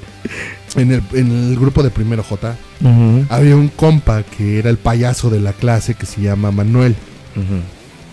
En 0.75 0.91
el, 0.91 1.03
en 1.13 1.31
el 1.51 1.59
grupo 1.59 1.83
de 1.83 1.91
primero 1.91 2.23
J. 2.23 2.55
Había 3.29 3.55
un 3.55 3.67
compa 3.69 4.23
que 4.23 4.57
era 4.59 4.69
el 4.69 4.77
payaso 4.77 5.29
de 5.29 5.39
la 5.39 5.53
clase 5.53 5.93
que 5.93 6.05
se 6.05 6.21
llama 6.21 6.51
Manuel. 6.51 6.95
ujú. 7.35 7.61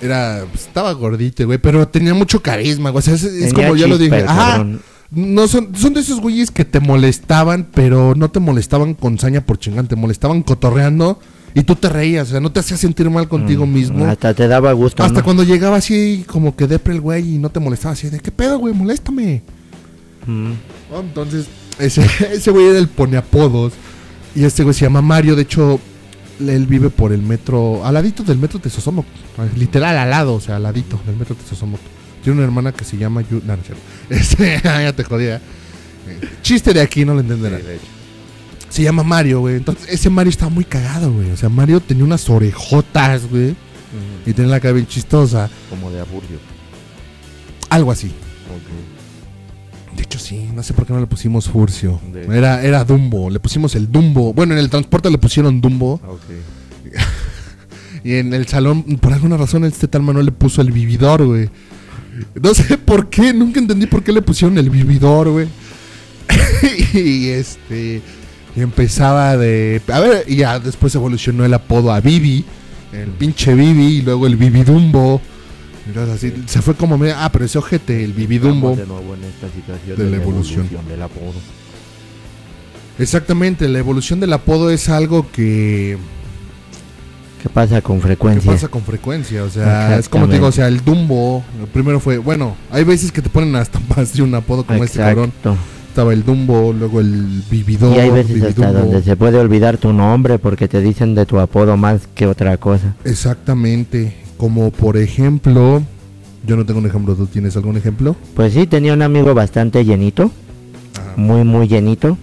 Era, 0.01 0.45
pues, 0.51 0.67
estaba 0.67 0.93
gordito, 0.93 1.45
güey, 1.47 1.59
pero 1.59 1.87
tenía 1.89 2.15
mucho 2.15 2.41
carisma, 2.41 2.91
güey. 2.91 3.01
O 3.01 3.03
sea, 3.03 3.15
es, 3.15 3.25
es 3.25 3.53
como 3.53 3.77
ya 3.77 3.87
lo 3.87 3.99
dije. 3.99 4.25
Ajá. 4.27 4.67
No 5.11 5.49
son, 5.49 5.75
son 5.75 5.93
de 5.93 6.01
esos 6.01 6.21
güeyes 6.21 6.51
que 6.53 6.65
te 6.65 6.79
molestaban, 6.79 7.67
pero 7.75 8.15
no 8.15 8.31
te 8.31 8.39
molestaban 8.39 8.95
con 8.95 9.19
saña 9.19 9.41
por 9.41 9.59
chingán, 9.59 9.89
te 9.89 9.97
molestaban 9.97 10.43
cotorreando 10.43 11.19
y 11.53 11.65
tú 11.65 11.75
te 11.75 11.89
reías, 11.89 12.29
o 12.29 12.31
sea, 12.31 12.41
no 12.41 12.53
te 12.53 12.61
hacías 12.61 12.79
sentir 12.79 13.11
mal 13.11 13.29
contigo 13.29 13.67
Mm, 13.67 13.73
mismo. 13.73 14.05
Hasta 14.05 14.35
te 14.35 14.47
daba 14.47 14.73
gusto. 14.73 15.03
Hasta 15.03 15.19
¿no? 15.19 15.25
cuando 15.25 15.43
llegaba 15.43 15.77
así 15.77 16.25
como 16.29 16.55
que 16.55 16.69
depre 16.69 16.95
el 16.95 17.01
güey 17.01 17.35
y 17.35 17.39
no 17.39 17.51
te 17.51 17.59
molestaba 17.59 17.95
así 17.95 18.09
de, 18.09 18.21
¿qué 18.21 18.31
pedo, 18.31 18.59
güey? 18.59 18.73
Moléstame. 18.73 19.43
Mm. 20.27 20.53
¿no? 20.93 21.01
Entonces, 21.01 21.47
ese, 21.81 22.07
ese 22.33 22.51
güey 22.53 22.67
era 22.67 22.79
el 22.79 22.89
poneapodos. 22.89 23.73
Y 24.37 24.45
este 24.45 24.63
güey 24.63 24.75
se 24.75 24.83
llama 24.85 25.03
Mario. 25.03 25.35
De 25.35 25.43
hecho, 25.43 25.81
él 26.49 26.67
vive 26.67 26.91
por 26.91 27.13
el 27.13 27.23
metro, 27.23 27.85
al 27.85 27.95
ladito 27.95 28.23
del 28.23 28.39
metro 28.39 28.59
Tesosomoc. 28.59 29.07
Literal, 29.57 29.97
al 29.97 30.11
lado, 30.11 30.35
o 30.35 30.41
sea, 30.41 30.57
al 30.57 30.63
ladito 30.63 31.01
del 31.07 31.17
metro 31.17 31.35
Tesosomoc. 31.35 31.81
Tiene 32.23 32.39
una 32.39 32.45
hermana 32.45 32.73
que 32.73 32.85
se 32.85 32.97
llama 32.97 33.23
Yu. 33.23 33.43
No. 33.45 33.57
Este, 34.11 34.61
ya 34.63 34.93
te 34.93 35.05
jodía. 35.05 35.37
Eh, 35.37 36.29
Chiste 36.43 36.73
de 36.73 36.81
aquí, 36.81 37.05
no 37.05 37.15
lo 37.15 37.21
entenderán. 37.21 37.61
Se 38.69 38.83
llama 38.83 39.03
Mario, 39.03 39.41
güey. 39.41 39.57
Entonces, 39.57 39.87
ese 39.89 40.11
Mario 40.11 40.31
estaba 40.31 40.51
muy 40.51 40.65
cagado, 40.65 41.13
güey. 41.13 41.31
O 41.31 41.37
sea, 41.37 41.49
Mario 41.49 41.81
tenía 41.81 42.05
unas 42.05 42.29
orejotas, 42.29 43.29
güey. 43.29 43.55
Y 44.27 44.33
tenía 44.33 44.53
la 44.53 44.61
cara 44.61 44.75
bien 44.75 44.87
chistosa. 44.87 45.51
Como 45.69 45.91
de 45.91 46.01
aburrio. 46.01 46.39
Algo 47.69 47.91
así. 47.91 48.13
De 50.01 50.05
hecho, 50.05 50.19
sí, 50.19 50.49
no 50.55 50.63
sé 50.63 50.73
por 50.73 50.87
qué 50.87 50.95
no 50.95 51.01
le 51.01 51.07
pusimos 51.07 51.47
Furcio. 51.47 52.01
De- 52.11 52.25
Era, 52.35 52.63
era 52.65 52.85
Dumbo, 52.85 53.29
le 53.29 53.39
pusimos 53.39 53.75
el 53.75 53.93
Dumbo. 53.93 54.33
Bueno, 54.33 54.55
en 54.55 54.59
el 54.61 54.71
transporte 54.71 55.11
le 55.11 55.19
pusieron 55.19 55.61
Dumbo. 55.61 56.01
Y 58.03 58.15
en 58.15 58.33
el 58.33 58.47
salón, 58.47 58.83
por 58.99 59.13
alguna 59.13 59.37
razón, 59.37 59.63
este 59.67 59.87
tal 59.87 60.01
Manuel 60.03 60.25
le 60.25 60.33
puso 60.33 60.63
el 60.63 60.73
vividor, 60.73 61.23
güey. 61.27 61.51
No 62.41 62.55
sé 62.55 62.79
por 62.79 63.11
qué, 63.11 63.35
nunca 63.35 63.61
entendí 63.61 63.87
por 63.87 64.03
qué 64.03 64.11
le 64.11 64.23
pusieron 64.23 64.57
el 64.57 64.71
vividor, 64.71 65.29
güey. 65.29 65.49
y 66.95 67.29
este. 67.29 68.01
Y 68.57 68.61
empezaba 68.63 69.37
de. 69.37 69.83
A 69.93 70.01
ver, 70.01 70.25
y 70.27 70.37
ya 70.37 70.59
después 70.59 70.95
evolucionó 70.95 71.45
el 71.45 71.53
apodo 71.53 71.93
a 71.93 72.01
Vivi. 72.01 72.43
El 72.95 73.11
pinche 73.11 73.53
Vivi, 73.55 73.99
y 73.99 74.03
luego 74.03 74.27
el 74.27 74.37
Vividumbo. 74.37 75.21
Entonces 75.87 76.15
así, 76.15 76.43
se 76.47 76.63
fue 76.63 76.75
como 76.75 76.99
medio. 76.99 77.15
Ah, 77.19 77.31
pero 77.33 77.45
ese 77.45 77.59
ojete, 77.59 78.05
el 78.05 78.13
Vividumbo. 78.13 78.77
de 78.77 78.87
nuevo 78.87 79.15
en 79.15 79.25
esta 79.25 79.49
situación 79.49 79.97
de 79.97 80.11
la 80.11 80.23
evolución. 80.23 80.69
del 80.89 81.03
apodo. 81.03 81.35
Exactamente, 82.99 83.67
la 83.69 83.79
evolución 83.79 84.21
del 84.21 84.33
apodo 84.33 84.71
es 84.71 84.89
algo 84.91 85.27
que, 85.33 85.97
¿Qué 87.43 87.49
pasa 87.49 87.81
con 87.81 87.97
que 87.97 88.03
frecuencia? 88.03 88.53
pasa 88.53 88.69
con 88.69 88.83
frecuencia. 88.83 89.45
O 89.45 89.49
sea, 89.51 89.99
es 89.99 90.09
como 90.09 90.27
te 90.29 90.35
digo, 90.35 90.49
o 90.49 90.53
sea, 90.53 90.69
el 90.69 90.85
Dumbo, 90.85 91.43
el 91.59 91.67
primero 91.69 91.99
fue, 92.01 92.19
bueno, 92.19 92.55
hay 92.71 92.85
veces 92.85 93.11
que 93.11 93.23
te 93.23 93.31
ponen 93.31 93.57
hasta 93.57 93.81
más 93.97 94.13
de 94.13 94.23
un 94.23 94.35
apodo 94.35 94.65
como 94.65 94.85
este 94.85 94.99
cabrón. 94.99 95.27
Exacto. 95.31 95.57
Estaba 95.89 96.13
el 96.13 96.25
Dumbo, 96.25 96.73
luego 96.73 97.01
el 97.01 97.43
Vividor. 97.51 97.97
Y 97.97 98.01
hay 98.01 98.11
veces 98.11 98.43
hasta 98.43 98.49
Vividumbo. 98.49 98.79
donde 98.81 99.03
se 99.03 99.17
puede 99.17 99.39
olvidar 99.39 99.79
tu 99.79 99.93
nombre 99.93 100.39
porque 100.39 100.69
te 100.69 100.81
dicen 100.83 101.15
de 101.15 101.25
tu 101.25 101.41
apodo 101.41 101.77
más 101.79 102.03
que 102.15 102.27
otra 102.27 102.59
cosa. 102.59 102.95
Exactamente, 103.05 104.15
como 104.41 104.71
por 104.71 104.97
ejemplo, 104.97 105.83
yo 106.47 106.57
no 106.57 106.65
tengo 106.65 106.81
un 106.81 106.87
ejemplo, 106.87 107.15
¿tú 107.15 107.27
tienes 107.27 107.55
algún 107.57 107.77
ejemplo? 107.77 108.17
Pues 108.35 108.55
sí, 108.55 108.67
tenía 108.67 108.95
un 108.95 109.03
amigo 109.03 109.35
bastante 109.35 109.85
llenito, 109.85 110.31
Ajá. 110.99 111.13
muy 111.17 111.45
muy 111.45 111.69
llenito, 111.69 112.17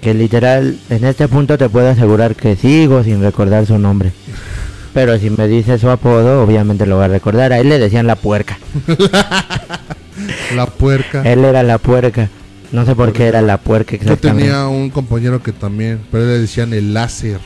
que 0.00 0.14
literal 0.14 0.78
en 0.88 1.04
este 1.04 1.26
punto 1.26 1.58
te 1.58 1.68
puedo 1.68 1.88
asegurar 1.88 2.36
que 2.36 2.54
sigo 2.54 3.02
sin 3.02 3.22
recordar 3.22 3.66
su 3.66 3.76
nombre. 3.76 4.12
Pero 4.94 5.18
si 5.18 5.28
me 5.30 5.48
dice 5.48 5.80
su 5.80 5.90
apodo, 5.90 6.44
obviamente 6.44 6.86
lo 6.86 6.94
voy 6.94 7.06
a 7.06 7.08
recordar. 7.08 7.52
A 7.52 7.58
él 7.58 7.70
le 7.70 7.80
decían 7.80 8.06
la 8.06 8.14
puerca. 8.14 8.58
La 10.54 10.66
puerca. 10.66 11.22
Él 11.22 11.44
era 11.44 11.64
la 11.64 11.78
puerca. 11.78 12.30
No 12.70 12.86
sé 12.86 12.94
por 12.94 13.12
qué 13.12 13.26
era 13.26 13.42
la 13.42 13.58
puerca 13.58 13.96
Yo 13.96 13.96
exactamente. 13.96 14.44
tenía 14.44 14.68
un 14.68 14.90
compañero 14.90 15.42
que 15.42 15.52
también, 15.52 16.00
pero 16.10 16.24
le 16.24 16.38
decían 16.38 16.72
el 16.72 16.94
láser. 16.94 17.40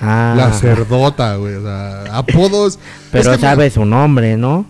Ah, 0.00 0.34
La 0.36 0.52
cerdota, 0.52 1.36
güey. 1.36 1.54
O 1.54 1.62
sea, 1.62 2.04
apodos. 2.16 2.78
pero 3.12 3.32
es 3.32 3.36
que 3.38 3.42
sabe 3.42 3.70
su 3.70 3.84
nombre, 3.84 4.36
¿no? 4.36 4.66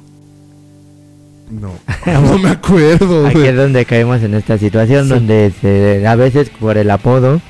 No, 1.50 1.72
no 2.06 2.38
me 2.38 2.50
acuerdo, 2.50 3.26
Aquí 3.28 3.42
es 3.42 3.54
donde 3.56 3.84
caemos 3.84 4.20
en 4.22 4.34
esta 4.34 4.58
situación 4.58 5.04
Sí. 5.04 5.10
donde 5.10 5.52
se- 5.60 6.04
a 6.06 6.16
veces 6.16 6.50
por 6.50 6.76
el 6.76 6.90
apodo 6.90 7.40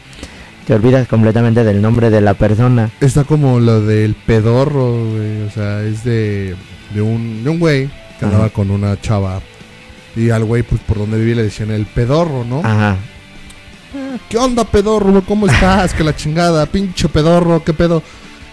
te 0.66 0.74
olvidas 0.74 1.06
completamente 1.08 1.64
del 1.64 1.80
nombre 1.80 2.10
de 2.10 2.20
la 2.20 2.34
persona. 2.34 2.90
Está 3.00 3.24
como 3.24 3.58
lo 3.60 3.80
del 3.80 4.14
pedorro, 4.26 4.92
güey. 5.12 5.42
O 5.46 5.50
sea, 5.50 5.82
es 5.82 6.02
de, 6.04 6.56
de 6.92 7.00
un 7.02 7.44
de 7.44 7.50
un 7.50 7.58
güey 7.60 7.86
que 8.18 8.24
Ajá. 8.24 8.26
andaba 8.26 8.48
con 8.50 8.70
una 8.70 9.00
chava. 9.00 9.40
Y 10.16 10.30
al 10.30 10.44
güey, 10.44 10.62
pues 10.62 10.80
por 10.82 10.98
donde 10.98 11.18
vivía 11.18 11.36
le 11.36 11.42
decían 11.44 11.70
el 11.70 11.86
pedorro, 11.86 12.44
¿no? 12.44 12.60
Ajá. 12.64 12.96
¿Qué 14.28 14.38
onda, 14.38 14.64
pedorro? 14.64 15.22
¿Cómo 15.22 15.46
estás? 15.46 15.94
que 15.94 16.02
la 16.04 16.14
chingada, 16.14 16.66
pinche 16.66 17.08
pedorro, 17.08 17.62
¿qué 17.64 17.72
pedo? 17.72 18.02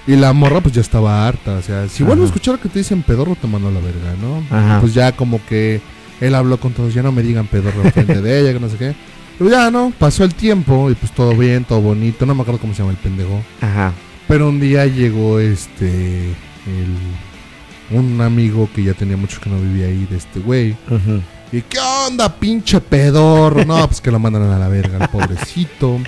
Y 0.06 0.16
la 0.16 0.34
morra, 0.34 0.62
pues 0.62 0.76
ya 0.76 0.82
estaba 0.82 1.28
harta. 1.28 1.54
O 1.56 1.62
sea, 1.62 1.88
si 1.88 2.04
vuelvo 2.04 2.24
a 2.24 2.26
Ajá. 2.26 2.34
escuchar 2.36 2.60
que 2.60 2.70
te 2.70 2.80
dicen 2.80 3.02
pedorro, 3.04 3.36
te 3.40 3.48
mando 3.48 3.70
a 3.70 3.72
la 3.72 3.80
verga, 3.80 4.14
¿no? 4.22 4.44
Ajá. 4.56 4.82
Pues 4.82 4.94
ya 4.94 5.14
como 5.14 5.44
que 5.46 5.82
él 6.22 6.36
habló 6.36 6.60
con 6.60 6.74
todos, 6.74 6.94
ya 6.94 7.02
no 7.02 7.12
me 7.12 7.24
digan 7.24 7.48
pedorro 7.48 7.84
frente 7.92 8.22
de 8.22 8.40
ella, 8.42 8.54
que 8.54 8.60
no 8.60 8.70
sé 8.70 8.78
qué. 8.78 8.94
Pero 9.40 9.50
ya, 9.50 9.72
¿no? 9.72 9.92
Pasó 9.98 10.24
el 10.24 10.36
tiempo 10.36 10.92
y 10.92 10.96
pues 10.96 11.12
todo 11.14 11.36
bien, 11.36 11.64
todo 11.64 11.82
bonito. 11.82 12.26
No 12.26 12.36
me 12.36 12.42
acuerdo 12.42 12.60
cómo 12.62 12.74
se 12.74 12.80
llama 12.80 12.92
el 12.92 12.98
pendejo. 12.98 13.42
Ajá. 13.62 13.94
Pero 14.28 14.50
un 14.50 14.60
día 14.60 14.86
llegó 14.86 15.40
este. 15.40 16.28
El, 16.68 17.98
un 17.98 18.22
amigo 18.22 18.70
que 18.74 18.84
ya 18.84 18.94
tenía 18.94 19.18
mucho 19.18 19.40
que 19.42 19.50
no 19.50 19.60
vivía 19.60 19.88
ahí 19.88 20.06
de 20.10 20.18
este 20.18 20.40
güey. 20.40 20.72
Ujú. 20.90 21.22
¿Y 21.54 21.62
qué 21.62 21.78
onda, 21.80 22.34
pinche 22.40 22.82
pedorro? 22.82 23.64
No, 23.64 23.88
pues 23.88 24.02
que 24.02 24.10
lo 24.10 24.18
mandan 24.18 24.42
a 24.50 24.58
la 24.58 24.68
verga, 24.70 24.98
el 25.00 25.08
pobrecito. 25.10 26.00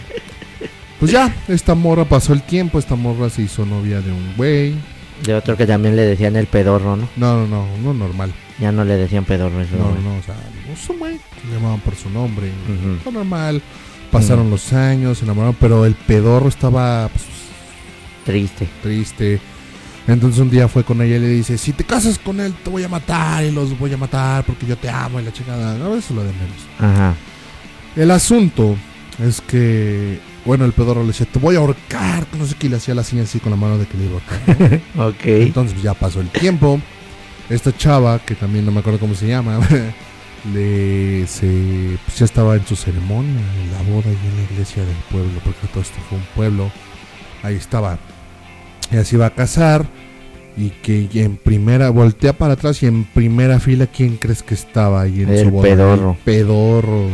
Pues 0.99 1.11
ya, 1.11 1.35
esta 1.47 1.75
morra 1.75 2.03
pasó 2.05 2.33
el 2.33 2.41
tiempo, 2.41 2.79
esta 2.79 2.95
morra 2.95 3.29
se 3.29 3.43
hizo 3.43 3.63
novia 3.63 4.01
de 4.01 4.11
un 4.11 4.33
güey. 4.35 4.73
De 5.23 5.35
otro 5.35 5.55
que 5.55 5.67
también 5.67 5.95
le 5.95 6.01
decían 6.01 6.35
el 6.35 6.47
pedorro, 6.47 6.95
¿no? 6.95 7.07
No, 7.15 7.45
no, 7.45 7.47
no, 7.47 7.77
no 7.77 7.93
normal. 7.93 8.33
Ya 8.59 8.71
no 8.71 8.83
le 8.83 8.95
decían 8.95 9.23
pedorro 9.23 9.61
eso. 9.61 9.75
No, 9.75 9.89
no, 10.01 10.17
o 10.17 10.23
sea, 10.23 10.33
no 10.67 10.75
su 10.75 10.97
güey. 10.97 11.19
Se 11.41 11.53
llamaban 11.53 11.79
por 11.81 11.95
su 11.95 12.09
nombre. 12.09 12.51
Fue 13.03 13.13
normal. 13.13 13.61
Pasaron 14.11 14.49
los 14.49 14.73
años, 14.73 15.19
se 15.19 15.25
enamoraron, 15.25 15.55
pero 15.59 15.85
el 15.85 15.93
pedorro 15.93 16.47
estaba 16.47 17.07
pues, 17.09 17.23
Triste. 18.25 18.67
triste. 18.81 19.39
Entonces 20.07 20.39
un 20.39 20.49
día 20.49 20.67
fue 20.67 20.83
con 20.83 21.01
ella 21.01 21.17
y 21.17 21.19
le 21.19 21.29
dice, 21.29 21.57
si 21.57 21.73
te 21.73 21.83
casas 21.83 22.19
con 22.19 22.39
él 22.39 22.53
te 22.63 22.69
voy 22.69 22.83
a 22.83 22.87
matar 22.87 23.43
y 23.43 23.51
los 23.51 23.77
voy 23.77 23.91
a 23.91 23.97
matar 23.97 24.43
porque 24.43 24.65
yo 24.65 24.77
te 24.77 24.89
amo 24.89 25.19
y 25.19 25.23
la 25.23 25.33
chingada. 25.33 25.77
No, 25.77 25.95
eso 25.95 25.97
es 25.97 26.11
lo 26.11 26.23
de 26.23 26.31
menos. 26.33 26.57
Ajá. 26.79 27.15
El 27.95 28.11
asunto 28.11 28.75
es 29.23 29.41
que, 29.41 30.19
bueno, 30.45 30.65
el 30.65 30.73
pedorro 30.73 31.01
le 31.01 31.07
decía, 31.07 31.25
te 31.25 31.39
voy 31.39 31.55
a 31.55 31.59
ahorcar, 31.59 32.27
no 32.37 32.45
sé 32.45 32.55
qué, 32.55 32.67
y 32.67 32.69
le 32.69 32.75
hacía 32.75 32.93
la 32.93 33.03
señal 33.03 33.25
así 33.25 33.39
con 33.39 33.51
la 33.51 33.57
mano 33.57 33.77
de 33.77 33.87
que 33.87 33.97
le 33.97 34.05
iba 34.05 34.19
a 34.19 34.35
ahorcar. 34.35 34.81
¿no? 34.95 35.05
Ok. 35.07 35.25
Entonces 35.25 35.81
ya 35.81 35.93
pasó 35.93 36.21
el 36.21 36.29
tiempo. 36.29 36.79
Esta 37.49 37.75
chava, 37.75 38.19
que 38.19 38.35
también 38.35 38.65
no 38.65 38.71
me 38.71 38.79
acuerdo 38.79 38.99
cómo 38.99 39.13
se 39.13 39.27
llama, 39.27 39.59
le 40.53 41.27
se 41.27 41.97
pues, 42.05 42.17
ya 42.17 42.25
estaba 42.25 42.55
en 42.55 42.65
su 42.65 42.75
ceremonia, 42.75 43.39
en 43.61 43.71
la 43.71 43.81
boda 43.83 44.09
y 44.09 44.27
en 44.27 44.35
la 44.35 44.51
iglesia 44.51 44.83
del 44.83 44.95
pueblo, 45.11 45.39
porque 45.43 45.67
todo 45.67 45.81
esto 45.81 45.97
fue 46.09 46.17
un 46.17 46.25
pueblo. 46.35 46.71
Ahí 47.43 47.55
estaba. 47.55 47.97
Ella 48.91 49.03
se 49.03 49.15
iba 49.15 49.25
a 49.25 49.29
casar 49.31 49.85
Y 50.57 50.69
que 50.81 51.09
en 51.15 51.35
primera, 51.37 51.89
voltea 51.89 52.33
para 52.37 52.53
atrás 52.53 52.81
y 52.83 52.85
en 52.85 53.03
primera 53.03 53.59
fila, 53.59 53.87
¿quién 53.87 54.15
crees 54.17 54.41
que 54.43 54.53
estaba 54.53 55.01
ahí 55.01 55.21
en 55.23 55.29
El 55.29 55.45
su 55.45 55.51
boda? 55.51 55.63
pedorro. 55.63 56.11
El 56.11 56.17
pedorro. 56.23 57.07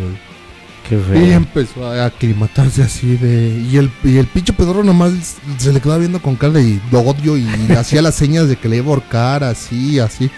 Qué 0.88 0.96
Y 0.98 1.00
feo. 1.00 1.34
empezó 1.38 1.86
a 1.88 2.06
aclimatarse 2.06 2.84
así 2.84 3.16
de... 3.18 3.50
Y 3.72 3.78
el, 3.78 3.90
y 4.04 4.18
el 4.18 4.28
pinche 4.28 4.52
pedorro 4.54 4.84
nomás 4.84 5.38
se 5.58 5.72
le 5.74 5.80
quedaba 5.80 6.00
viendo 6.00 6.22
con 6.22 6.36
cara 6.36 6.54
de 6.54 6.80
odio 6.92 7.38
y 7.38 7.48
hacía 7.78 8.02
las 8.02 8.16
señas 8.16 8.48
de 8.50 8.58
que 8.58 8.68
le 8.70 8.78
iba 8.78 8.88
a 8.88 8.90
ahorcar, 8.90 9.44
así, 9.44 10.00
así. 10.00 10.30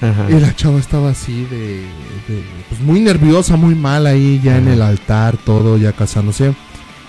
Ajá. 0.00 0.26
Y 0.30 0.40
la 0.40 0.54
chava 0.54 0.78
estaba 0.78 1.10
así 1.10 1.44
de, 1.50 1.80
de- 2.28 2.44
Pues 2.68 2.80
muy 2.80 3.00
nerviosa, 3.00 3.56
muy 3.56 3.74
mal 3.74 4.06
ahí, 4.06 4.40
ya 4.42 4.56
en 4.56 4.68
el 4.68 4.80
altar, 4.80 5.36
todo, 5.36 5.76
ya 5.76 5.92
casándose. 5.92 6.54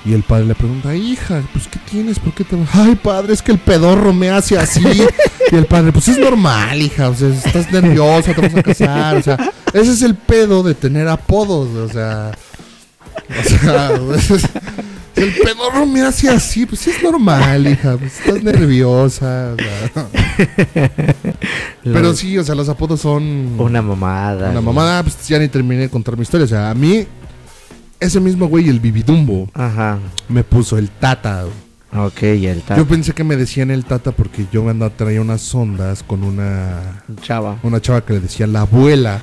Y 0.05 0.13
el 0.13 0.23
padre 0.23 0.45
le 0.45 0.55
pregunta, 0.55 0.95
hija, 0.95 1.41
pues 1.51 1.67
¿qué 1.67 1.77
tienes? 1.89 2.19
¿Por 2.19 2.33
qué 2.33 2.43
te.? 2.45 2.55
Ay, 2.73 2.95
padre, 2.95 3.33
es 3.33 3.41
que 3.41 3.51
el 3.51 3.59
pedorro 3.59 4.13
me 4.13 4.29
hace 4.29 4.57
así. 4.57 4.81
y 5.51 5.55
el 5.55 5.65
padre, 5.65 5.91
pues 5.91 6.07
es 6.07 6.17
normal, 6.17 6.81
hija, 6.81 7.09
o 7.09 7.15
sea, 7.15 7.27
estás 7.29 7.71
nerviosa, 7.71 8.33
te 8.33 8.41
vas 8.41 8.55
a 8.55 8.63
casar, 8.63 9.15
o 9.17 9.21
sea, 9.21 9.51
ese 9.73 9.91
es 9.91 10.01
el 10.01 10.15
pedo 10.15 10.63
de 10.63 10.73
tener 10.73 11.07
apodos, 11.07 11.67
o 11.75 11.89
sea. 11.91 12.31
O 13.29 13.43
sea, 13.49 13.91
es- 14.15 14.49
el 15.15 15.33
pedorro 15.33 15.85
me 15.85 16.01
hace 16.01 16.29
así, 16.29 16.65
pues 16.65 16.87
es 16.87 17.03
normal, 17.03 17.67
hija, 17.67 17.97
pues 17.97 18.19
estás 18.21 18.41
nerviosa, 18.41 19.53
o 19.53 19.57
sea. 19.57 20.07
Pero 21.83 22.13
sí, 22.13 22.37
o 22.37 22.43
sea, 22.43 22.55
los 22.55 22.69
apodos 22.69 23.01
son. 23.01 23.55
Una 23.59 23.81
mamada. 23.81 24.49
Una 24.51 24.61
mamada, 24.61 25.03
pues 25.03 25.27
ya 25.27 25.37
ni 25.39 25.49
terminé 25.49 25.81
de 25.81 25.89
contar 25.89 26.15
mi 26.15 26.21
historia. 26.23 26.45
O 26.45 26.47
sea, 26.47 26.69
a 26.69 26.73
mí, 26.73 27.05
ese 27.99 28.19
mismo 28.19 28.47
güey, 28.47 28.69
el 28.69 28.79
Bibidumbo, 28.79 29.49
Ajá. 29.53 29.99
me 30.27 30.43
puso 30.43 30.77
el 30.77 30.89
Tata. 30.89 31.45
Ok, 31.95 32.21
y 32.23 32.45
el 32.45 32.61
tal. 32.61 32.77
Yo 32.77 32.87
pensé 32.87 33.13
que 33.13 33.23
me 33.23 33.35
decían 33.35 33.71
el 33.71 33.83
Tata 33.85 34.11
porque 34.11 34.45
yo 34.51 34.67
andaba 34.69 34.93
traía 34.95 35.21
unas 35.21 35.53
ondas 35.55 36.03
con 36.03 36.23
una, 36.23 37.03
Chava. 37.23 37.57
una 37.63 37.81
chava 37.81 38.01
que 38.05 38.13
le 38.13 38.19
decían 38.19 38.53
la 38.53 38.61
abuela. 38.61 39.19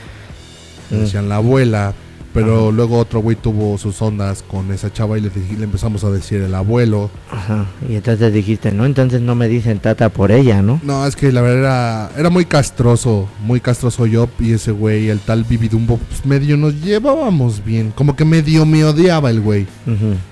Le 0.90 0.98
Mm. 0.98 1.00
decían 1.00 1.28
la 1.28 1.36
abuela. 1.36 1.94
Pero 2.37 2.64
Ajá. 2.64 2.72
luego 2.77 2.99
otro 2.99 3.20
güey 3.20 3.35
tuvo 3.35 3.79
sus 3.79 4.01
ondas 4.03 4.44
con 4.46 4.70
esa 4.70 4.92
chava 4.92 5.16
y 5.16 5.22
le, 5.22 5.31
le 5.59 5.64
empezamos 5.64 6.05
a 6.05 6.11
decir 6.11 6.42
el 6.42 6.55
abuelo. 6.55 7.11
Ajá. 7.31 7.64
Y 7.88 7.94
entonces 7.96 8.31
dijiste, 8.31 8.72
no, 8.72 8.85
entonces 8.85 9.22
no 9.22 9.35
me 9.35 9.49
dicen 9.49 9.79
tata 9.79 10.11
por 10.11 10.31
ella, 10.31 10.61
¿no? 10.61 10.79
No, 10.83 11.07
es 11.07 11.16
que 11.16 11.33
la 11.33 11.40
verdad 11.40 11.59
era, 11.59 12.11
era 12.20 12.31
muy 12.31 12.44
castroso, 12.44 13.27
muy 13.40 13.61
castroso 13.61 14.05
yo 14.05 14.29
y 14.38 14.53
ese 14.53 14.70
güey, 14.70 15.09
el 15.09 15.20
tal 15.20 15.44
Bibidumbo, 15.44 15.96
pues 15.96 16.27
medio 16.27 16.59
nos 16.59 16.83
llevábamos 16.83 17.64
bien. 17.64 17.90
Como 17.96 18.14
que 18.14 18.27
medio 18.27 18.66
me 18.66 18.85
odiaba 18.85 19.31
el 19.31 19.40
güey. 19.40 19.66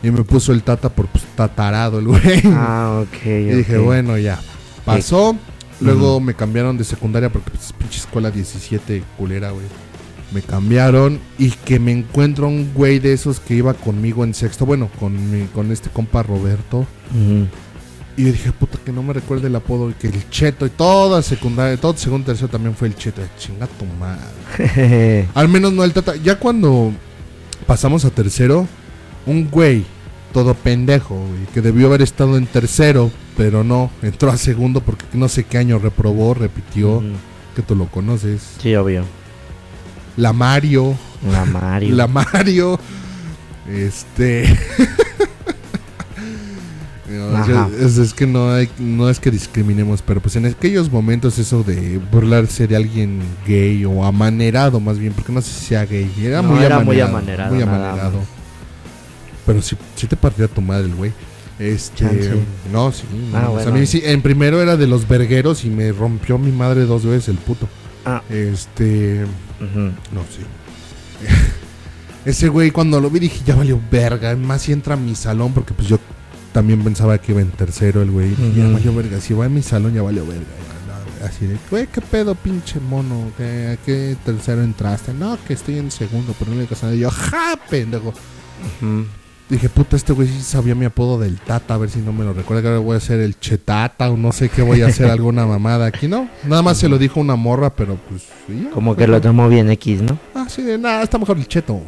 Y 0.03 0.11
me 0.11 0.25
puso 0.25 0.53
el 0.53 0.63
tata 0.63 0.91
por 0.91 1.07
pues, 1.07 1.25
tatarado 1.35 2.01
el 2.01 2.09
güey. 2.09 2.43
Ah, 2.47 3.03
ok. 3.09 3.27
y 3.27 3.45
dije, 3.57 3.79
bueno, 3.79 4.19
ya. 4.19 4.39
Pasó. 4.85 5.35
Luego 5.81 6.21
me 6.21 6.35
cambiaron 6.35 6.77
de 6.79 6.85
secundaria 6.85 7.31
porque 7.31 7.51
pues, 7.51 7.73
pinche 7.73 7.99
escuela 7.99 8.31
17 8.31 9.03
culera, 9.17 9.51
güey. 9.51 9.67
Me 10.35 10.43
cambiaron 10.43 11.21
y 11.39 11.51
que 11.51 11.79
me 11.79 11.93
encuentro 11.93 12.49
un 12.49 12.73
güey 12.75 12.99
de 12.99 13.13
esos 13.13 13.39
que 13.41 13.55
iba 13.55 13.73
conmigo 13.73 14.25
en 14.25 14.35
sexto, 14.35 14.67
bueno, 14.67 14.91
con, 14.99 15.31
mi- 15.31 15.47
con 15.47 15.71
este 15.71 15.89
compa 15.91 16.23
Roberto. 16.25 16.85
Y 18.17 18.25
yo 18.25 18.33
dije, 18.33 18.53
puta, 18.53 18.79
que 18.85 18.93
no 18.93 19.03
me 19.03 19.13
recuerde 19.13 19.47
el 19.49 19.57
apodo, 19.57 19.91
y 19.91 19.95
que 19.95 20.07
el 20.09 20.29
cheto 20.31 20.67
y 20.67 20.71
toda 20.71 21.23
secundaria, 21.23 21.77
todo 21.77 21.97
segundo 21.97 22.27
tercero 22.27 22.49
también 22.49 22.75
fue 22.75 22.89
el 22.89 22.97
cheto. 22.97 23.23
Chinga 23.39 23.67
tu 23.67 23.85
madre. 23.87 25.29
Al 25.35 25.49
menos 25.49 25.73
no 25.73 25.85
el 25.85 25.93
tata. 25.93 26.15
Ya 26.17 26.39
cuando 26.39 26.93
pasamos 27.67 28.05
a 28.05 28.11
tercero, 28.11 28.67
un 29.27 29.49
güey, 29.51 29.85
todo 30.33 30.55
pendejo, 30.55 31.15
güey, 31.17 31.47
que 31.53 31.61
debió 31.61 31.87
haber 31.89 32.03
estado 32.03 32.37
en 32.37 32.47
tercero, 32.47 33.11
pero 33.37 33.65
no, 33.65 33.91
entró 34.03 34.31
a 34.31 34.37
segundo 34.37 34.81
porque 34.81 35.05
no 35.13 35.29
sé 35.29 35.45
qué 35.45 35.59
año 35.59 35.79
reprobó, 35.79 36.35
repitió, 36.35 37.03
que 37.57 37.63
tú 37.63 37.75
lo 37.77 37.87
conoces. 37.87 38.43
Sí, 38.61 38.75
obvio. 38.77 39.05
La 40.17 40.33
Mario, 40.33 40.95
La 41.31 41.45
Mario. 41.45 41.95
la 41.97 42.07
Mario, 42.07 42.79
este... 43.69 44.57
No, 47.07 47.69
es, 47.79 47.99
es 47.99 48.15
que 48.15 48.27
no 48.27 48.51
hay, 48.51 48.69
no 48.79 49.09
es 49.11 49.21
que 49.21 49.31
discriminemos, 49.31 50.01
pero 50.03 50.21
pues 50.21 50.35
en 50.37 50.47
aquellos 50.47 50.91
momentos 50.91 51.39
eso 51.39 51.63
de 51.63 51.99
burlarse 52.11 52.67
de 52.67 52.77
alguien 52.77 53.21
gay 53.47 53.85
o 53.85 54.05
amanerado 54.05 54.81
más 54.81 54.99
bien, 54.99 55.13
porque 55.13 55.31
no 55.31 55.41
sé 55.43 55.51
si 55.53 55.67
sea 55.67 55.85
gay, 55.85 56.11
era 56.21 56.41
No, 56.43 56.49
muy 56.55 56.65
era 56.65 56.77
amanerado. 56.77 56.85
muy 56.85 57.01
amanerado, 57.01 57.55
muy 57.55 57.63
amanerado. 57.63 58.21
Pero 59.47 59.61
sí, 59.63 59.77
sí 59.95 60.07
te 60.07 60.17
partía 60.17 60.49
tu 60.49 60.61
madre 60.63 60.87
el 60.87 60.95
güey. 60.95 61.13
Este, 61.59 62.05
Chance. 62.05 62.31
no, 62.73 62.91
sí. 62.91 63.05
no, 63.31 63.39
Ah, 63.39 63.51
o 63.51 63.55
sea, 63.57 63.65
bueno. 63.67 63.71
a 63.77 63.81
mí 63.81 63.87
sí, 63.87 64.01
en 64.05 64.21
primero 64.23 64.61
era 64.61 64.77
de 64.77 64.87
los 64.89 65.07
vergueros 65.07 65.65
y 65.65 65.71
me 65.71 65.93
rompió 65.93 66.37
mi 66.39 66.51
madre 66.53 66.85
dos 66.85 67.05
veces 67.05 67.29
el 67.29 67.37
puto. 67.37 67.69
Ah. 68.07 68.23
Este, 68.31 69.25
No, 70.13 70.21
sí. 70.31 70.45
Ese 72.25 72.49
güey 72.49 72.71
cuando 72.71 73.01
lo 73.01 73.11
vi 73.11 73.21
dije, 73.21 73.41
ya 73.45 73.55
valió 73.55 73.81
verga. 73.91 74.35
Más 74.37 74.63
si 74.63 74.73
entra 74.73 74.95
a 74.95 74.97
mi 74.97 75.15
salón, 75.15 75.53
porque 75.53 75.75
pues 75.75 75.89
yo 75.89 75.99
también 76.53 76.83
pensaba 76.83 77.19
que 77.19 77.33
iba 77.33 77.41
en 77.41 77.51
tercero 77.51 78.01
el 78.03 78.11
güey. 78.11 78.31
Dije, 78.31 78.53
Ya 78.57 78.65
Ujú. 78.65 78.73
valió 78.75 78.95
verga. 78.95 79.21
Si 79.21 79.35
va 79.35 79.47
en 79.47 79.55
mi 79.55 79.63
salón, 79.63 79.93
ya 79.95 80.03
valió 80.03 80.27
verga. 80.27 80.43
Ya. 81.21 81.27
Así 81.27 81.47
de, 81.47 81.57
güey, 81.71 81.87
¿qué 81.87 82.01
pedo, 82.03 82.35
pinche 82.35 82.81
mono? 82.81 83.31
¿Qué, 83.37 83.69
¿A 83.69 83.77
qué 83.85 84.17
tercero 84.25 84.63
entraste? 84.63 85.15
No, 85.15 85.39
que 85.47 85.55
estoy 85.55 85.79
en 85.79 85.91
segundo, 85.91 86.35
pero 86.39 86.51
no 86.51 86.57
me 86.57 86.63
digas 86.65 86.83
nada. 86.83 86.95
Y 86.95 87.01
yo, 87.01 87.11
ja, 87.11 87.59
pendejo. 87.71 88.09
Ujú. 88.81 89.07
Dije, 89.49 89.69
puta, 89.69 89.95
este 89.97 90.15
güey 90.15 90.27
sí 90.27 90.41
sabía 90.41 90.75
mi 90.75 90.87
apodo 90.87 91.19
del 91.19 91.39
Tata, 91.39 91.75
a 91.75 91.79
ver 91.79 91.91
si 91.91 91.99
no 91.99 92.15
me 92.15 92.25
lo 92.25 92.33
recuerda. 92.33 92.63
Que 92.63 92.69
ahora 92.69 92.81
voy 92.81 92.95
a 92.95 92.97
hacer 92.97 93.21
el 93.21 93.39
Chetata 93.39 94.11
o 94.11 94.17
no 94.17 94.33
sé 94.33 94.49
qué 94.49 94.63
voy 94.63 94.81
a 94.81 94.87
hacer, 94.87 95.07
alguna 95.11 95.45
mamada 95.45 95.85
aquí, 95.87 96.09
¿no? 96.09 96.29
Nada 96.45 96.63
más 96.63 96.79
se 96.79 96.89
lo 96.89 96.97
dijo 96.97 97.21
una 97.21 97.37
morra, 97.37 97.71
pero 97.71 97.99
pues. 98.09 98.23
ya, 98.49 98.71
Como 98.71 98.97
que 98.97 99.07
lo 99.07 99.21
tomó 99.21 99.49
bien 99.51 99.71
X, 99.71 100.01
¿no? 100.01 100.19
Ah, 100.35 100.47
sí, 100.49 100.63
de 100.63 100.79
nada, 100.79 101.03
está 101.03 101.19
mejor 101.19 101.37
el 101.37 101.47
cheto. 101.47 101.81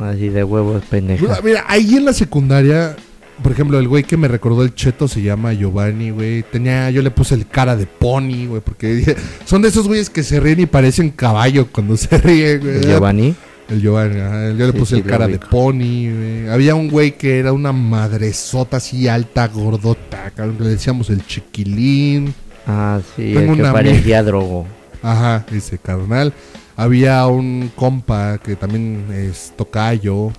Así 0.00 0.28
de 0.28 0.44
huevos 0.44 0.82
madre. 0.90 1.18
Mira, 1.42 1.64
ahí 1.66 1.96
en 1.96 2.04
la 2.04 2.12
secundaria, 2.12 2.94
por 3.42 3.52
ejemplo, 3.52 3.78
el 3.78 3.88
güey 3.88 4.04
que 4.04 4.16
me 4.16 4.28
recordó 4.28 4.62
el 4.62 4.74
cheto 4.74 5.08
se 5.08 5.22
llama 5.22 5.52
Giovanni, 5.52 6.10
güey. 6.10 6.42
Tenía, 6.44 6.90
yo 6.90 7.02
le 7.02 7.10
puse 7.10 7.34
el 7.34 7.46
cara 7.46 7.76
de 7.76 7.86
pony, 7.86 8.46
güey, 8.46 8.60
porque 8.60 9.16
son 9.44 9.62
de 9.62 9.68
esos 9.68 9.86
güeyes 9.86 10.10
que 10.10 10.22
se 10.22 10.40
ríen 10.40 10.60
y 10.60 10.66
parecen 10.66 11.10
caballo 11.10 11.68
cuando 11.70 11.96
se 11.96 12.16
ríen, 12.18 12.60
güey. 12.60 12.80
Giovanni. 12.82 13.34
El 13.68 13.82
Giovanni, 13.82 14.20
ajá, 14.20 14.50
yo 14.52 14.66
le 14.66 14.72
Sí, 14.72 14.78
puse 14.78 14.94
sí, 14.96 15.00
el 15.02 15.06
cara 15.06 15.28
de 15.28 15.38
pony, 15.38 16.10
güey. 16.10 16.48
Había 16.48 16.74
un 16.74 16.88
güey 16.88 17.16
que 17.18 17.38
era 17.38 17.52
una 17.52 17.72
madresota 17.72 18.78
así 18.78 19.08
alta, 19.08 19.46
gordota, 19.48 20.30
cabrón, 20.34 20.56
que 20.56 20.64
le 20.64 20.70
decíamos 20.70 21.10
el 21.10 21.26
chiquilín. 21.26 22.34
Ah, 22.66 23.00
sí, 23.14 23.32
Tengo 23.34 23.52
el 23.52 23.56
que 23.56 23.60
una 23.60 23.72
parecía 23.72 24.22
drogo. 24.22 24.66
Ajá, 25.02 25.44
ese 25.52 25.78
carnal. 25.78 26.32
Había 26.76 27.26
un 27.26 27.70
compa 27.74 28.38
que 28.38 28.56
también 28.56 29.06
es 29.12 29.52
tocayo, 29.56 30.32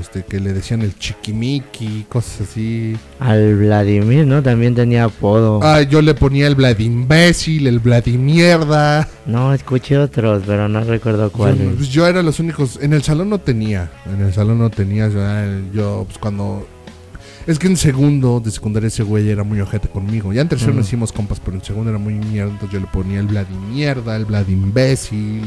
Este, 0.00 0.24
que 0.24 0.38
le 0.40 0.52
decían 0.52 0.82
el 0.82 0.96
chiquimiqui, 0.98 2.06
cosas 2.08 2.42
así. 2.48 2.96
Al 3.18 3.56
Vladimir, 3.56 4.26
¿no? 4.26 4.42
También 4.42 4.74
tenía 4.74 5.04
apodo. 5.04 5.60
Ah, 5.62 5.82
yo 5.82 6.00
le 6.02 6.14
ponía 6.14 6.46
el 6.46 6.54
Vladimbécil, 6.54 7.66
el 7.66 7.80
Vladimierda. 7.80 9.08
No, 9.26 9.52
escuché 9.52 9.98
otros, 9.98 10.42
pero 10.46 10.68
no 10.68 10.82
recuerdo 10.84 11.26
Yo, 11.26 11.32
cuál. 11.32 11.56
pues, 11.76 11.88
yo 11.88 12.06
era 12.06 12.22
los 12.22 12.38
únicos. 12.40 12.78
En 12.80 12.92
el 12.92 13.02
salón 13.02 13.28
no 13.30 13.38
tenía. 13.38 13.90
En 14.12 14.20
el 14.24 14.32
salón 14.32 14.58
no 14.58 14.70
tenía. 14.70 15.08
Yo, 15.08 15.20
yo, 15.72 16.04
pues 16.06 16.18
cuando. 16.18 16.66
Es 17.46 17.58
que 17.58 17.66
en 17.66 17.78
segundo 17.78 18.40
de 18.44 18.50
secundaria 18.50 18.88
ese 18.88 19.02
güey 19.02 19.28
era 19.30 19.42
muy 19.42 19.58
ojete 19.60 19.88
conmigo. 19.88 20.32
Ya 20.34 20.42
en 20.42 20.48
tercero 20.48 20.74
nos 20.74 20.86
hicimos 20.86 21.12
compas, 21.12 21.40
pero 21.42 21.56
en 21.56 21.64
segundo 21.64 21.88
era 21.90 21.98
muy 21.98 22.12
mierda. 22.14 22.50
Entonces 22.52 22.74
yo 22.74 22.80
le 22.80 22.86
ponía 22.92 23.20
el 23.20 23.26
Vladimierda, 23.26 24.16
el 24.16 24.26
Vladimbécil, 24.26 25.42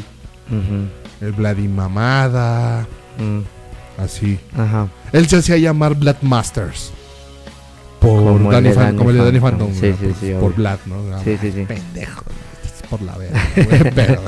Ujú. 0.50 1.26
el 1.26 1.32
Vladimamada. 1.34 2.88
Mm, 3.20 3.42
Así. 3.98 4.40
Ajá. 4.58 4.88
Él 5.12 5.28
se 5.28 5.38
hacía 5.38 5.58
llamar 5.58 5.96
Vlad 5.96 6.18
Masters. 6.22 6.92
Por 8.00 8.24
Como 8.24 8.52
Danny 8.52 8.70
Fan- 8.70 8.84
Danny 8.86 8.98
como 8.98 9.10
el 9.12 9.18
de 9.18 9.24
Danny 9.26 9.40
Phantom. 9.40 9.68
Phantom. 9.74 9.80
Sí, 9.82 9.96
sí, 10.00 10.06
por, 10.08 10.16
sí, 10.20 10.34
por. 10.40 10.56
Vlad, 10.56 10.80
¿no? 10.88 11.24
Sí, 11.24 11.38
sí, 11.40 11.52
sí. 11.52 11.66
Pendejo. 11.66 12.24
Es 12.64 12.88
por 12.90 13.02
la 13.04 13.18
verga, 13.18 13.42
pero. 13.96 14.22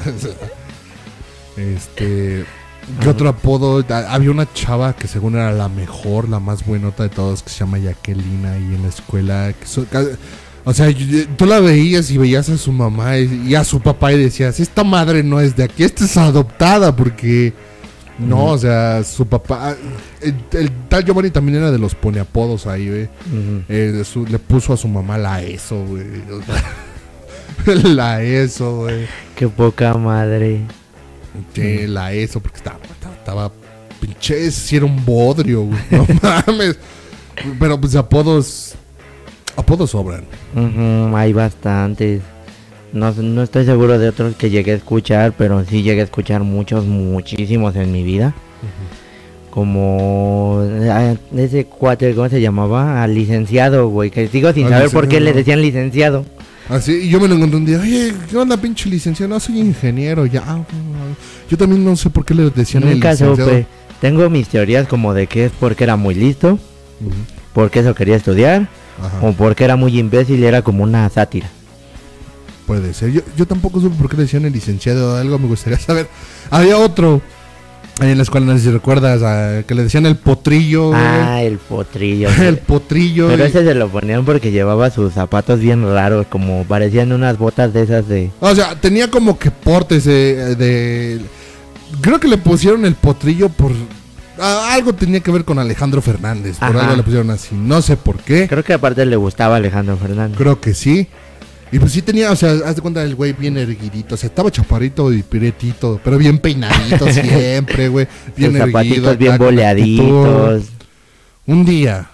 Este. 1.58 2.46
¿Qué 3.00 3.10
otro 3.10 3.30
apodo? 3.30 3.84
Ah, 3.90 4.08
Había 4.10 4.32
una 4.32 4.52
chava 4.54 4.94
que 4.94 5.08
según 5.08 5.36
era 5.36 5.54
la 5.54 5.70
mejor, 5.70 6.28
la 6.28 6.40
más 6.40 6.66
buenota 6.66 7.04
de 7.04 7.10
todos, 7.10 7.42
que 7.42 7.50
se 7.50 7.60
llama 7.60 7.78
Jacqueline 7.78 8.46
ahí 8.46 8.76
en 8.76 8.82
la 8.84 8.90
escuela. 8.90 9.54
que 9.58 9.66
so- 9.66 9.86
ca- 9.90 10.04
o 10.66 10.74
sea, 10.74 10.88
tú 11.38 11.46
la 11.46 11.60
veías 11.60 12.10
y 12.12 12.18
veías 12.18 12.48
a 12.50 12.58
su 12.58 12.72
mamá 12.72 13.18
y, 13.18 13.48
y 13.50 13.56
a 13.56 13.64
su 13.64 13.80
papá 13.82 14.14
y 14.14 14.18
decías, 14.20 14.60
esta 14.60 14.84
madre 14.84 15.22
no 15.24 15.40
es 15.42 15.56
de 15.56 15.64
aquí, 15.64 15.84
esta 15.84 16.06
es 16.06 16.16
adoptada 16.18 16.96
porque... 16.96 17.54
No, 18.20 18.46
o 18.46 18.58
sea, 18.58 19.04
su 19.04 19.26
papá... 19.26 19.76
El, 20.22 20.36
el 20.52 20.72
tal 20.88 21.04
Giovanni 21.04 21.32
también 21.32 21.58
era 21.58 21.72
de 21.72 21.80
los 21.80 21.96
poneapodos 21.96 22.68
ahí, 22.68 22.88
güey. 22.90 23.10
Eh, 23.70 24.04
su- 24.06 24.26
le 24.28 24.38
puso 24.40 24.74
a 24.74 24.78
su 24.78 24.88
mamá 24.88 25.18
la 25.18 25.42
ESO, 25.42 25.84
güey. 25.86 26.06
la 27.96 28.22
ESO, 28.24 28.78
güey. 28.78 29.08
Qué 29.36 29.48
poca 29.48 29.94
madre. 29.96 30.62
Sí, 31.56 31.88
la 31.88 32.14
ESO, 32.14 32.40
porque 32.40 32.58
estaba, 32.58 32.78
estaba, 32.84 33.16
estaba 33.16 33.52
pinche, 34.00 34.52
si 34.52 34.76
era 34.76 34.86
un 34.86 35.04
bodrio, 35.04 35.64
güey. 35.64 35.82
No 35.92 36.06
mames. 36.48 36.78
Pero 37.60 37.80
pues 37.82 37.96
apodos. 37.96 38.76
Apodos 39.56 39.92
sobran. 39.92 40.26
Hay 41.16 41.34
bastantes. 41.34 42.22
No, 42.94 43.12
no 43.12 43.42
estoy 43.44 43.66
seguro 43.66 43.98
de 43.98 44.10
otros 44.10 44.36
que 44.36 44.50
llegué 44.52 44.72
a 44.72 44.76
escuchar, 44.76 45.34
pero 45.38 45.66
sí 45.66 45.82
llegué 45.82 46.02
a 46.02 46.04
escuchar 46.06 46.42
muchos, 46.44 46.86
muchísimos 46.86 47.76
en 47.76 47.92
mi 47.92 48.04
vida. 48.04 48.34
Como 49.50 50.62
ah, 50.90 51.14
ese 51.36 51.66
cuate, 51.66 52.14
¿cómo 52.16 52.28
se 52.30 52.42
llamaba? 52.42 53.04
Al 53.04 53.14
licenciado, 53.14 53.88
güey. 53.90 54.10
Que 54.10 54.28
sigo 54.28 54.52
sin 54.54 54.66
Al 54.66 54.72
saber 54.74 54.90
por 54.90 55.08
qué 55.08 55.20
le 55.20 55.34
decían 55.34 55.62
licenciado. 55.62 56.26
Así, 56.70 56.94
y 56.94 57.10
yo 57.10 57.20
me 57.20 57.28
lo 57.28 57.36
encontré 57.36 57.58
un 57.58 57.66
día, 57.66 57.80
oye, 57.80 58.14
¿qué 58.30 58.38
onda, 58.38 58.56
pinche 58.58 58.90
licenciado? 58.90 59.34
No, 59.34 59.40
soy 59.40 59.60
ingeniero, 59.60 60.26
ya. 60.26 60.44
ah, 60.48 60.60
Yo 61.50 61.58
también 61.58 61.84
no 61.84 61.96
sé 61.96 62.10
por 62.10 62.24
qué 62.26 62.34
le 62.34 62.50
decían 62.50 62.84
el 62.84 62.94
Nunca 62.94 63.12
licenciado. 63.12 63.36
supe. 63.36 63.68
Tengo 64.00 64.30
mis 64.30 64.48
teorías 64.48 64.88
como 64.88 65.14
de 65.14 65.28
que 65.28 65.46
es 65.46 65.52
porque 65.60 65.84
era 65.84 65.98
muy 65.98 66.16
listo, 66.16 66.58
porque 67.54 67.80
eso 67.80 67.94
quería 67.94 68.16
estudiar, 68.16 68.70
Ajá, 69.02 69.20
o 69.28 69.34
porque 69.34 69.66
era 69.66 69.76
muy 69.76 69.98
imbécil 70.00 70.40
y 70.40 70.46
era 70.46 70.62
como 70.62 70.84
una 70.84 71.08
sátira. 71.10 71.50
Puede 72.66 72.94
ser. 72.94 73.12
Yo, 73.12 73.22
yo 73.38 73.46
tampoco 73.46 73.80
supe 73.80 73.96
por 73.98 74.10
qué 74.10 74.18
le 74.18 74.24
decían 74.24 74.46
el 74.46 74.54
licenciado, 74.54 75.18
algo 75.18 75.38
me 75.40 75.48
gustaría 75.48 75.80
saber. 75.80 76.08
Había 76.50 76.78
otro 76.78 77.22
en 78.02 78.18
la 78.18 78.24
escuela, 78.24 78.48
no 78.48 78.54
sé 78.58 78.64
si 78.66 78.72
recuerdas, 78.72 79.64
que 79.66 79.76
le 79.76 79.84
decían 79.84 80.06
el 80.08 80.16
potrillo. 80.16 80.88
güey. 80.90 81.00
Ah, 81.00 81.44
el 81.44 81.58
potrillo. 81.60 82.28
el 82.42 82.58
potrillo. 82.58 83.28
Pero 83.28 83.44
y- 83.44 83.48
ese 83.48 83.64
se 83.64 83.76
lo 83.76 83.88
ponían 83.90 84.26
porque 84.26 84.52
llevaba 84.52 84.90
sus 84.90 85.14
zapatos 85.14 85.60
bien 85.60 85.84
raros, 85.86 86.26
como 86.28 86.64
parecían 86.64 87.12
unas 87.12 87.38
botas 87.38 87.72
de 87.74 87.84
esas 87.84 88.08
de... 88.08 88.32
O 88.40 88.54
sea, 88.56 88.76
tenía 88.82 89.10
como 89.12 89.38
que 89.38 89.52
portes 89.52 90.06
de, 90.06 90.56
de- 90.56 91.22
Creo 92.02 92.20
que 92.20 92.28
le 92.28 92.38
pusieron 92.38 92.84
el 92.86 92.96
potrillo 92.96 93.50
por... 93.50 93.72
algo 94.40 94.94
tenía 94.94 95.20
que 95.20 95.30
ver 95.32 95.46
con 95.46 95.60
Alejandro 95.60 96.02
Fernández. 96.02 96.58
Por 96.58 96.70
Ajá. 96.70 96.82
algo 96.86 96.96
le 96.96 97.04
pusieron 97.04 97.30
así. 97.30 97.54
No 97.54 97.84
sé 97.84 97.96
por 97.96 98.18
qué. 98.18 98.48
Creo 98.48 98.64
que 98.64 98.74
aparte 98.74 99.06
le 99.06 99.16
gustaba 99.18 99.58
Alejandro 99.58 99.98
Fernández. 99.98 100.36
Creo 100.38 100.60
que 100.60 100.74
sí. 100.74 101.08
Y 101.74 101.80
pues 101.80 101.92
sí 101.92 102.04
tenía, 102.04 102.32
o 102.32 102.36
sea, 102.36 102.52
haz 102.68 102.76
de 102.76 102.84
cuenta 102.84 103.02
el 103.02 103.16
güey 103.16 103.34
bien 103.34 103.58
erguidito. 103.58 104.14
O 104.14 104.18
sea, 104.18 104.28
estaba 104.30 104.52
chaparrito 104.52 105.12
y 105.12 105.24
piretito, 105.24 106.00
pero 106.04 106.20
bien 106.20 106.38
peinadito 106.38 107.08
siempre, 107.12 107.88
güey. 107.88 108.08
Bien 108.38 108.52
Sus 108.52 108.60
erguido. 108.60 108.66
zapatitos 108.68 109.18
bien 109.18 109.34
acá 109.34 109.44
boleaditos. 109.44 110.66
Un 111.48 111.66
día, 111.66 112.12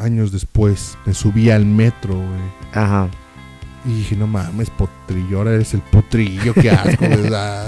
años 0.00 0.30
después, 0.30 0.96
me 1.04 1.12
subí 1.12 1.50
al 1.50 1.66
metro, 1.66 2.14
güey. 2.14 2.40
Ajá. 2.72 3.08
Y 3.84 3.94
dije, 3.94 4.14
no 4.14 4.28
mames, 4.28 4.70
potrillo, 4.70 5.38
ahora 5.38 5.54
eres 5.54 5.74
el 5.74 5.80
potrillo, 5.80 6.54
qué 6.54 6.70
asco. 6.70 7.04
sea, 7.04 7.66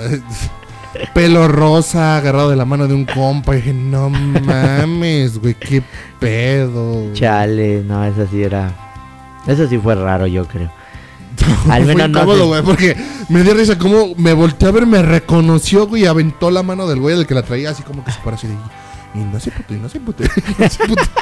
pelo 1.14 1.48
rosa, 1.48 2.18
agarrado 2.18 2.50
de 2.50 2.56
la 2.56 2.64
mano 2.64 2.86
de 2.86 2.94
un 2.94 3.04
compa. 3.04 3.54
Y 3.54 3.56
dije, 3.56 3.74
no 3.74 4.10
mames, 4.10 5.38
güey, 5.38 5.54
qué 5.54 5.82
pedo. 6.20 7.12
Chale, 7.14 7.82
no, 7.82 8.04
eso 8.04 8.28
sí 8.30 8.44
era... 8.44 8.72
Eso 9.48 9.66
sí 9.68 9.76
fue 9.76 9.96
raro, 9.96 10.28
yo 10.28 10.46
creo. 10.46 10.70
Al 11.68 11.84
menos 11.84 12.10
no 12.10 12.20
incómodo, 12.20 12.40
sé. 12.40 12.46
güey, 12.46 12.62
porque 12.62 12.96
me 13.28 13.42
dio 13.42 13.54
risa 13.54 13.78
como 13.78 14.14
me 14.16 14.32
volteé 14.32 14.68
a 14.68 14.72
ver, 14.72 14.86
me 14.86 15.02
reconoció, 15.02 15.86
güey, 15.86 16.02
y 16.02 16.06
aventó 16.06 16.50
la 16.50 16.62
mano 16.62 16.86
del 16.86 17.00
güey 17.00 17.16
del 17.16 17.26
que 17.26 17.34
la 17.34 17.42
traía 17.42 17.70
así 17.70 17.82
como 17.82 18.04
que 18.04 18.12
se 18.12 18.18
paró 18.20 18.36
así 18.36 18.46
de 18.46 18.54
y 19.14 19.18
no 19.18 19.38
sé 19.38 19.50
puto, 19.50 19.74
y 19.74 19.78
no 19.78 19.88
sé 19.88 20.00
puto, 20.00 20.24
y 20.24 20.28
no 20.62 20.68
sé 20.68 20.86
puto. 20.86 21.02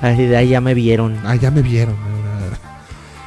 Así 0.00 0.26
de 0.26 0.36
ahí 0.36 0.50
ya 0.50 0.60
me 0.60 0.74
vieron. 0.74 1.18
Ah, 1.24 1.34
ya 1.34 1.50
me 1.50 1.60
vieron. 1.60 1.96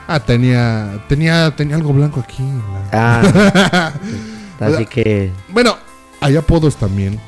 Ah, 0.08 0.20
tenía, 0.20 1.04
tenía, 1.08 1.54
tenía 1.56 1.76
algo 1.76 1.94
blanco 1.94 2.20
aquí. 2.20 2.44
Ah, 2.92 3.92
así 4.60 4.86
que... 4.86 5.32
Bueno, 5.50 5.78
hay 6.20 6.36
apodos 6.36 6.76
también 6.76 7.20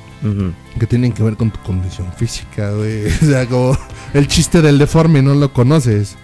que 0.80 0.88
tienen 0.88 1.12
que 1.12 1.24
ver 1.24 1.36
con 1.36 1.52
tu 1.52 1.60
condición 1.62 2.12
física, 2.14 2.72
güey. 2.72 3.08
O 3.22 3.26
sea, 3.26 3.46
como 3.48 3.78
el 4.14 4.28
chiste 4.28 4.62
del 4.62 4.78
deforme, 4.78 5.22
no 5.22 5.34
lo 5.34 5.52
conoces. 5.54 6.16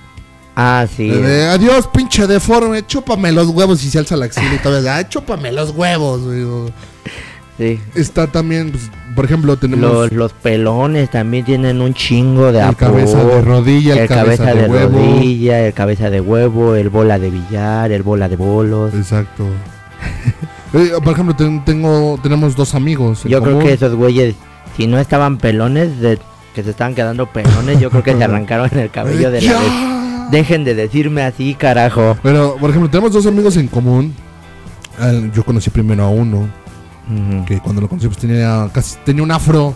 Ah, 0.62 0.86
sí. 0.94 1.08
De, 1.08 1.22
de, 1.22 1.48
adiós, 1.48 1.88
pinche 1.88 2.28
deforme, 2.28 2.86
chúpame 2.86 3.32
los 3.32 3.48
huevos 3.48 3.82
y 3.86 3.90
se 3.90 3.98
alza 3.98 4.18
la 4.18 4.26
axila 4.26 4.56
y 4.56 4.58
todavía, 4.58 4.98
ah, 4.98 5.08
chúpame 5.08 5.54
los 5.54 5.70
huevos, 5.72 6.22
güey. 6.22 6.46
Sí. 7.58 7.80
Está 7.96 8.28
también, 8.28 8.72
pues, 8.72 8.84
por 9.16 9.24
ejemplo, 9.26 9.56
tenemos 9.58 9.90
Los, 9.90 10.12
los 10.12 10.34
pelones 10.34 11.10
también 11.12 11.46
tienen 11.46 11.82
un 11.82 11.94
chingo 11.94 12.52
de 12.52 12.60
el 12.62 12.76
cabeza 12.76 13.24
de 13.24 13.42
rodilla, 13.42 13.94
el, 13.94 14.00
el 14.00 14.08
cabeza, 14.10 14.54
de, 14.54 14.68
huevo. 14.68 14.98
rodilla, 15.00 15.66
el 15.66 15.74
cabeza 15.74 16.10
de 16.10 16.20
huevo, 16.22 16.76
el 16.76 16.90
bola 16.90 17.20
de 17.20 17.30
billar, 17.30 17.92
el 17.94 18.04
bola 18.04 18.28
de 18.28 18.36
bolos. 18.36 18.94
Exacto. 18.94 19.46
Eh, 20.72 20.92
por 21.04 21.14
ejemplo, 21.14 21.36
ten- 21.36 21.66
tengo, 21.66 22.20
tenemos 22.22 22.56
dos 22.56 22.76
amigos. 22.76 23.24
Yo 23.24 23.42
creo 23.42 23.58
que 23.58 23.74
esos 23.74 23.96
güeyes, 23.96 24.36
si 24.78 24.86
no 24.86 25.00
estaban 25.00 25.40
pelones, 25.40 26.00
de, 26.00 26.20
que 26.54 26.62
se 26.64 26.70
estaban 26.70 26.94
quedando 26.94 27.26
pelones, 27.26 27.80
yo 27.80 27.90
creo 27.90 28.04
que 28.04 28.14
se 28.16 28.24
arrancaron 28.26 28.70
el 28.78 28.92
cabello 28.92 29.32
de 29.32 29.42
la. 29.42 29.54
Dejen 30.32 30.64
de 30.64 30.76
decirme 30.76 31.24
así, 31.24 31.56
carajo. 31.56 32.18
Pero, 32.22 32.56
por 32.60 32.70
ejemplo, 32.70 32.90
tenemos 32.90 33.12
dos 33.14 33.26
amigos 33.26 33.58
en 33.58 33.68
común. 33.68 34.14
Yo 35.34 35.44
conocí 35.44 35.70
primero 35.70 36.04
a 36.04 36.10
uno, 36.10 36.48
que 37.48 37.60
cuando 37.60 37.82
lo 37.82 37.88
conocí 37.90 38.08
pues 38.08 38.20
tenía 38.20 38.70
casi 38.74 38.98
tenía 39.06 39.24
un 39.24 39.32
afro. 39.32 39.74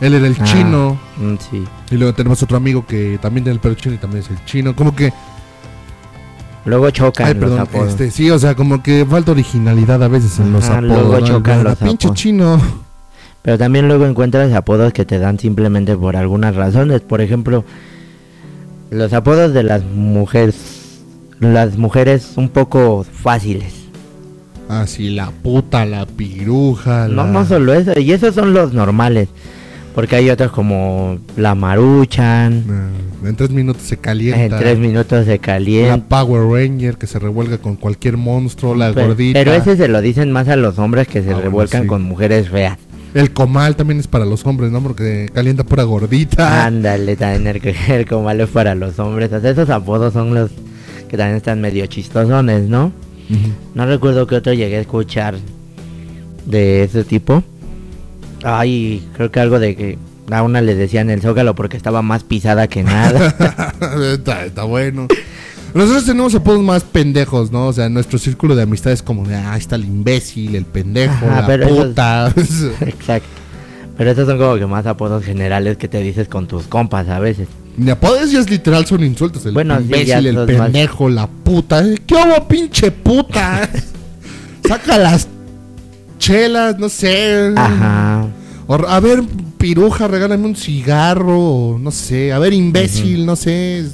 Él 0.00 0.14
era 0.14 0.26
el 0.26 0.36
Ah. 0.40 0.44
chino. 0.44 0.98
Mm, 1.18 1.34
sí. 1.50 1.64
Y 1.92 1.96
luego 1.96 2.12
tenemos 2.14 2.42
otro 2.42 2.56
amigo 2.56 2.84
que 2.86 3.18
también 3.22 3.44
tiene 3.44 3.54
el 3.54 3.60
pelo 3.60 3.74
chino 3.76 3.94
y 3.94 3.98
también 3.98 4.24
es 4.24 4.30
el 4.30 4.44
chino. 4.46 4.74
Como 4.74 4.94
que, 4.96 5.12
Luego 6.64 6.88
chocan 6.90 7.26
ay, 7.26 7.34
perdón, 7.34 7.68
este, 7.88 8.10
sí, 8.12 8.30
o 8.30 8.38
sea, 8.38 8.54
como 8.54 8.82
que 8.84 9.04
falta 9.04 9.32
originalidad 9.32 10.00
a 10.02 10.06
veces 10.08 10.38
en 10.38 10.52
los 10.52 10.64
apodos. 10.68 10.84
luego 10.88 11.18
¿no? 11.20 11.26
chocan 11.26 11.60
Ah, 11.60 11.62
los 11.64 11.78
pinche 11.78 12.06
apodos. 12.06 12.18
chino. 12.20 12.60
Pero 13.42 13.58
también 13.58 13.88
luego 13.88 14.06
encuentras 14.06 14.52
apodos 14.52 14.92
que 14.92 15.04
te 15.04 15.18
dan 15.18 15.38
simplemente 15.40 15.96
por 15.96 16.14
algunas 16.16 16.54
razones. 16.54 17.00
Por 17.00 17.20
ejemplo, 17.20 17.64
los 18.92 19.12
apodos 19.12 19.52
de 19.54 19.62
las 19.62 19.82
mujeres. 19.84 20.54
Las 21.40 21.76
mujeres 21.76 22.32
un 22.36 22.48
poco 22.48 23.04
fáciles. 23.04 23.72
Así, 24.68 25.10
la 25.10 25.30
puta, 25.30 25.84
la 25.84 26.06
piruja. 26.06 27.08
No, 27.08 27.24
la- 27.24 27.30
no 27.32 27.44
solo 27.44 27.74
eso. 27.74 27.98
Y 27.98 28.12
esos 28.12 28.34
son 28.34 28.52
los 28.54 28.72
normales. 28.72 29.28
Porque 29.94 30.16
hay 30.16 30.30
otros 30.30 30.52
como 30.52 31.18
la 31.36 31.54
maruchan. 31.54 32.64
Ah, 32.70 33.28
En 33.28 33.36
tres 33.36 33.50
minutos 33.50 33.82
se 33.82 33.98
calienta. 33.98 34.42
En 34.42 34.50
tres 34.62 34.78
minutos 34.78 35.26
se 35.26 35.32
La 35.32 35.38
calienta. 35.38 36.08
Power 36.24 36.42
Ranger 36.48 36.96
que 36.96 37.06
se 37.06 37.18
revuelga 37.18 37.58
con 37.58 37.76
cualquier 37.76 38.16
monstruo, 38.16 38.74
la 38.74 38.92
Pero, 38.94 39.08
gordita. 39.08 39.38
pero 39.38 39.52
ese 39.52 39.76
se 39.76 39.88
lo 39.88 40.00
dicen 40.00 40.32
más 40.32 40.48
a 40.48 40.56
los 40.56 40.78
hombres 40.78 41.08
que 41.08 41.20
se 41.22 41.28
Ah, 41.30 41.32
bueno, 41.34 41.42
revuelcan 41.42 41.82
sí. 41.82 41.88
con 41.88 42.02
mujeres 42.02 42.48
feas. 42.48 42.78
El 43.14 43.32
comal 43.32 43.76
también 43.76 44.00
es 44.00 44.06
para 44.06 44.24
los 44.24 44.46
hombres, 44.46 44.70
¿no? 44.70 44.82
Porque 44.82 45.30
calienta 45.34 45.64
pura 45.64 45.82
gordita. 45.82 46.64
Ándale, 46.64 47.16
también 47.16 47.46
el, 47.46 47.74
el 47.88 48.06
comal 48.06 48.40
es 48.40 48.48
para 48.48 48.74
los 48.74 48.98
hombres. 48.98 49.32
O 49.32 49.40
sea, 49.40 49.50
esos 49.50 49.68
apodos 49.70 50.12
son 50.14 50.34
los 50.34 50.50
que 51.08 51.16
también 51.16 51.36
están 51.36 51.60
medio 51.60 51.84
chistosones, 51.86 52.68
¿no? 52.68 52.92
No 53.74 53.86
recuerdo 53.86 54.26
que 54.26 54.36
otro 54.36 54.52
llegué 54.52 54.76
a 54.76 54.80
escuchar 54.80 55.36
de 56.46 56.84
ese 56.84 57.04
tipo. 57.04 57.42
Ay, 58.42 59.06
creo 59.14 59.30
que 59.30 59.40
algo 59.40 59.58
de 59.58 59.76
que 59.76 59.98
a 60.30 60.42
una 60.42 60.60
le 60.60 60.74
decían 60.74 61.10
el 61.10 61.20
zócalo 61.20 61.54
porque 61.54 61.76
estaba 61.76 62.02
más 62.02 62.24
pisada 62.24 62.68
que 62.68 62.82
nada. 62.82 63.28
está, 64.12 64.44
está 64.46 64.64
bueno. 64.64 65.08
Nosotros 65.74 66.04
tenemos 66.04 66.34
apodos 66.34 66.62
más 66.62 66.82
pendejos, 66.84 67.50
¿no? 67.50 67.68
O 67.68 67.72
sea, 67.72 67.88
nuestro 67.88 68.18
círculo 68.18 68.54
de 68.54 68.62
amistades 68.62 69.02
como 69.02 69.24
de, 69.26 69.36
ah, 69.36 69.56
está 69.56 69.76
el 69.76 69.84
imbécil, 69.84 70.54
el 70.54 70.64
pendejo, 70.66 71.14
Ajá, 71.26 71.40
la 71.42 71.46
pero 71.46 71.66
esos- 71.66 71.86
puta. 71.88 72.32
Exacto. 72.86 73.28
Pero 73.96 74.10
estos 74.10 74.26
son 74.26 74.38
como 74.38 74.56
que 74.56 74.66
más 74.66 74.86
apodos 74.86 75.24
generales 75.24 75.76
que 75.76 75.88
te 75.88 75.98
dices 76.00 76.28
con 76.28 76.46
tus 76.46 76.66
compas 76.66 77.08
a 77.08 77.18
veces. 77.20 77.48
Ni 77.76 77.90
apodos 77.90 78.30
ya 78.30 78.40
es 78.40 78.50
literal, 78.50 78.84
son 78.86 79.02
insultos. 79.04 79.46
El 79.46 79.52
Bueno, 79.52 79.78
imbécil, 79.80 80.26
el 80.26 80.34
más- 80.36 80.46
pendejo, 80.46 81.08
la 81.08 81.26
puta. 81.26 81.82
¿Qué 82.06 82.14
hubo, 82.14 82.46
pinche 82.48 82.90
puta? 82.90 83.68
Saca 84.68 84.98
las 84.98 85.28
chelas, 86.18 86.78
no 86.78 86.88
sé. 86.88 87.52
Ajá. 87.56 88.26
O, 88.66 88.74
a 88.74 89.00
ver, 89.00 89.22
piruja, 89.58 90.06
regálame 90.08 90.46
un 90.46 90.56
cigarro, 90.56 91.78
no 91.80 91.90
sé. 91.90 92.32
A 92.32 92.38
ver, 92.38 92.52
imbécil, 92.52 93.24
no 93.26 93.36
sé. 93.36 93.86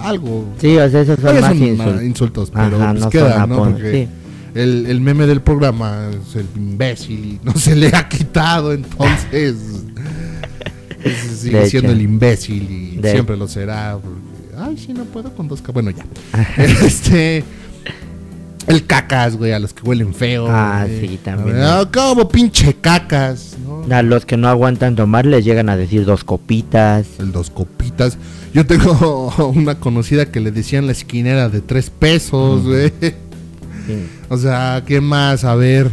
Algo. 0.00 0.46
Sí, 0.58 0.76
o 0.78 0.88
sea, 0.90 1.00
esos 1.02 1.18
son 1.20 1.40
más 1.40 1.56
son 1.56 2.04
insultos. 2.06 2.50
pero 2.50 2.76
Ajá, 2.76 2.90
pues 2.92 3.00
no 3.04 3.10
queda, 3.10 3.46
¿no? 3.46 3.56
Porque 3.58 4.08
sí. 4.54 4.58
el, 4.58 4.86
el 4.86 5.00
meme 5.00 5.26
del 5.26 5.40
programa 5.40 6.08
es 6.10 6.36
el 6.36 6.46
imbécil 6.56 7.24
y 7.24 7.40
no 7.44 7.52
se 7.54 7.74
le 7.76 7.88
ha 7.88 8.08
quitado, 8.08 8.72
entonces 8.72 9.56
sigue 11.40 11.58
De 11.60 11.66
siendo 11.70 11.88
hecho. 11.90 11.96
el 11.98 12.02
imbécil 12.02 12.70
y 12.70 12.96
De- 12.98 13.12
siempre 13.12 13.36
lo 13.36 13.48
será. 13.48 13.98
porque, 14.00 14.18
Ay, 14.58 14.76
sí, 14.78 14.92
no 14.92 15.04
puedo 15.04 15.34
con 15.34 15.48
dos 15.48 15.62
Bueno, 15.72 15.90
ya. 15.90 16.04
este. 16.62 17.42
El 18.66 18.86
cacas, 18.86 19.36
güey, 19.36 19.52
a 19.52 19.58
los 19.58 19.72
que 19.74 19.82
huelen 19.82 20.14
feo. 20.14 20.46
Ah, 20.48 20.84
güey. 20.86 21.08
sí, 21.08 21.18
también. 21.22 21.56
¿Cómo 21.92 22.28
pinche 22.28 22.74
cacas? 22.74 23.56
¿no? 23.64 23.94
A 23.94 24.02
los 24.02 24.24
que 24.24 24.36
no 24.36 24.48
aguantan 24.48 24.94
tomar 24.96 25.26
les 25.26 25.44
llegan 25.44 25.68
a 25.68 25.76
decir 25.76 26.04
dos 26.04 26.22
copitas. 26.24 27.06
El 27.18 27.32
dos 27.32 27.50
copitas. 27.50 28.18
Yo 28.54 28.64
tengo 28.66 29.32
una 29.54 29.74
conocida 29.76 30.26
que 30.30 30.40
le 30.40 30.50
decían 30.52 30.86
la 30.86 30.92
esquinera 30.92 31.48
de 31.48 31.60
tres 31.60 31.90
pesos, 31.90 32.62
güey. 32.64 32.92
Sí. 33.00 34.06
O 34.28 34.36
sea, 34.36 34.82
¿qué 34.86 35.00
más? 35.00 35.44
A 35.44 35.54
ver. 35.54 35.90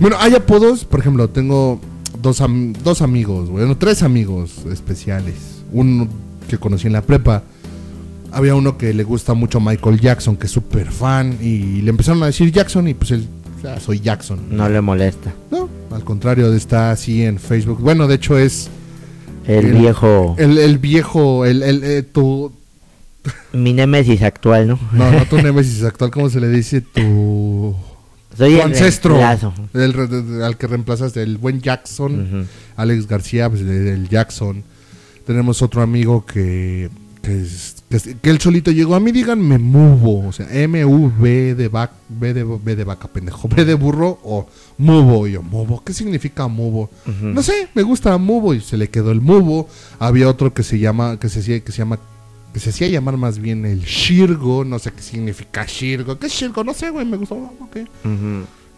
Bueno, 0.00 0.16
hay 0.18 0.34
apodos, 0.34 0.84
por 0.84 0.98
ejemplo, 1.00 1.28
tengo 1.30 1.80
dos, 2.20 2.40
am- 2.40 2.72
dos 2.82 3.00
amigos, 3.00 3.48
bueno, 3.48 3.76
tres 3.76 4.02
amigos 4.02 4.62
especiales. 4.72 5.34
Uno 5.72 6.08
que 6.48 6.58
conocí 6.58 6.88
en 6.88 6.94
la 6.94 7.02
prepa, 7.02 7.44
había 8.32 8.54
uno 8.54 8.76
que 8.78 8.92
le 8.94 9.04
gusta 9.04 9.34
mucho 9.34 9.60
Michael 9.60 10.00
Jackson, 10.00 10.36
que 10.36 10.46
es 10.46 10.52
súper 10.52 10.90
fan, 10.90 11.36
y 11.40 11.82
le 11.82 11.90
empezaron 11.90 12.22
a 12.22 12.26
decir 12.26 12.50
Jackson 12.52 12.88
y 12.88 12.94
pues 12.94 13.10
él, 13.12 13.26
"Ah, 13.64 13.78
soy 13.80 14.00
Jackson. 14.00 14.40
No 14.50 14.68
le 14.68 14.80
molesta. 14.80 15.32
No, 15.50 15.68
al 15.90 16.04
contrario, 16.04 16.52
está 16.54 16.90
así 16.90 17.22
en 17.22 17.38
Facebook. 17.38 17.80
Bueno, 17.80 18.06
de 18.08 18.14
hecho 18.16 18.38
es 18.38 18.68
El, 19.46 19.66
El- 19.66 19.72
viejo, 19.78 20.34
el, 20.38 20.56
el 20.58 20.78
viejo, 20.78 21.44
el, 21.46 21.62
el, 21.62 21.82
eh, 21.84 22.02
tu... 22.04 22.52
mi 23.52 23.72
némesis 23.72 24.22
actual, 24.22 24.68
¿no? 24.68 24.78
No, 24.92 25.10
no 25.10 25.24
tu 25.26 25.36
némesis 25.42 25.82
actual, 25.82 26.10
¿cómo 26.12 26.30
se 26.30 26.40
le 26.40 26.48
dice? 26.48 26.80
Tu... 26.80 27.74
Soy 28.38 28.50
tu 28.52 28.56
el 28.56 28.62
ancestro. 28.62 29.18
El 29.74 30.42
al 30.42 30.56
que 30.56 30.66
reemplazaste, 30.66 31.22
el 31.22 31.38
buen 31.38 31.60
Jackson. 31.60 32.46
Alex 32.76 33.06
García, 33.06 33.48
pues, 33.50 33.64
del 33.66 34.08
Jackson. 34.08 34.62
Tenemos 35.26 35.60
otro 35.60 35.82
amigo 35.82 36.24
que, 36.24 36.88
que, 37.22 37.42
es- 37.42 37.71
que, 38.00 38.30
él 38.30 38.40
solito 38.40 38.70
llegó. 38.70 38.94
A 38.94 39.00
mí 39.00 39.12
díganme 39.12 39.58
Mubo, 39.58 40.28
o 40.28 40.32
sea, 40.32 40.46
M-U-V 40.50 41.54
de, 41.54 41.68
vac, 41.68 41.92
B 42.08 42.32
de, 42.32 42.44
B 42.44 42.76
de 42.76 42.84
vaca, 42.84 43.08
pendejo. 43.08 43.48
B 43.48 43.64
de 43.64 43.74
burro 43.74 44.18
o 44.22 44.48
Mubo. 44.78 45.26
Y 45.26 45.32
yo, 45.32 45.42
Mubo, 45.42 45.82
¿qué 45.84 45.92
significa 45.92 46.48
Mubo? 46.48 46.90
No 47.20 47.42
sé, 47.42 47.68
me 47.74 47.82
gusta 47.82 48.16
Mubo 48.18 48.54
y 48.54 48.60
se 48.60 48.76
le 48.76 48.88
quedó 48.88 49.10
el 49.10 49.20
Mubo. 49.20 49.68
Había 49.98 50.28
otro 50.28 50.54
que 50.54 50.62
se 50.62 50.78
llama, 50.78 51.18
que 51.18 51.28
se 51.28 51.40
hacía, 51.40 51.60
que 51.60 51.72
se 51.72 51.78
llama, 51.78 51.98
que 52.52 52.60
se 52.60 52.70
hacía 52.70 52.88
llamar 52.88 53.16
más 53.16 53.38
bien 53.38 53.66
el 53.66 53.80
Shirgo. 53.80 54.64
No 54.64 54.78
sé 54.78 54.92
qué 54.92 55.02
significa 55.02 55.64
Shirgo. 55.66 56.18
¿Qué 56.18 56.26
es 56.26 56.32
Shirgo? 56.32 56.64
No 56.64 56.74
sé, 56.74 56.90
güey, 56.90 57.04
me 57.04 57.16
gustó. 57.16 57.34
Ok. 57.60 57.76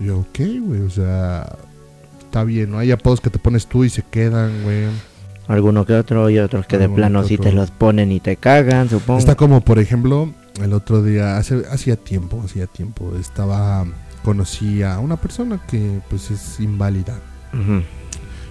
Y 0.00 0.07
yo, 0.07 0.20
ok, 0.20 0.38
güey, 0.61 0.81
o 0.81 0.90
sea, 0.90 1.57
está 2.20 2.42
bien, 2.42 2.72
¿no? 2.72 2.79
Hay 2.79 2.90
apodos 2.90 3.20
que 3.20 3.31
te 3.31 3.38
pones 3.38 3.66
tú 3.66 3.85
y 3.85 3.90
se 3.90 4.03
quedan, 4.03 4.64
güey. 4.64 4.87
Alguno 5.46 5.85
que 5.85 5.92
otro 5.94 6.30
y 6.30 6.38
otros 6.38 6.66
que 6.66 6.78
de 6.78 6.88
plano 6.88 7.22
sí 7.24 7.37
te 7.38 7.52
los 7.52 7.70
ponen 7.70 8.11
y 8.12 8.20
te 8.20 8.37
cagan, 8.37 8.88
supongo. 8.88 9.18
Está 9.18 9.35
como, 9.35 9.61
por 9.61 9.78
ejemplo, 9.78 10.30
el 10.62 10.72
otro 10.72 11.02
día, 11.02 11.37
hace, 11.37 11.64
hacía 11.70 11.96
tiempo, 11.96 12.40
hacía 12.44 12.66
tiempo, 12.66 13.12
estaba, 13.20 13.85
conocí 14.24 14.83
a 14.83 14.98
una 15.00 15.16
persona 15.16 15.61
que, 15.68 16.00
pues, 16.09 16.30
es 16.30 16.61
inválida 16.61 17.18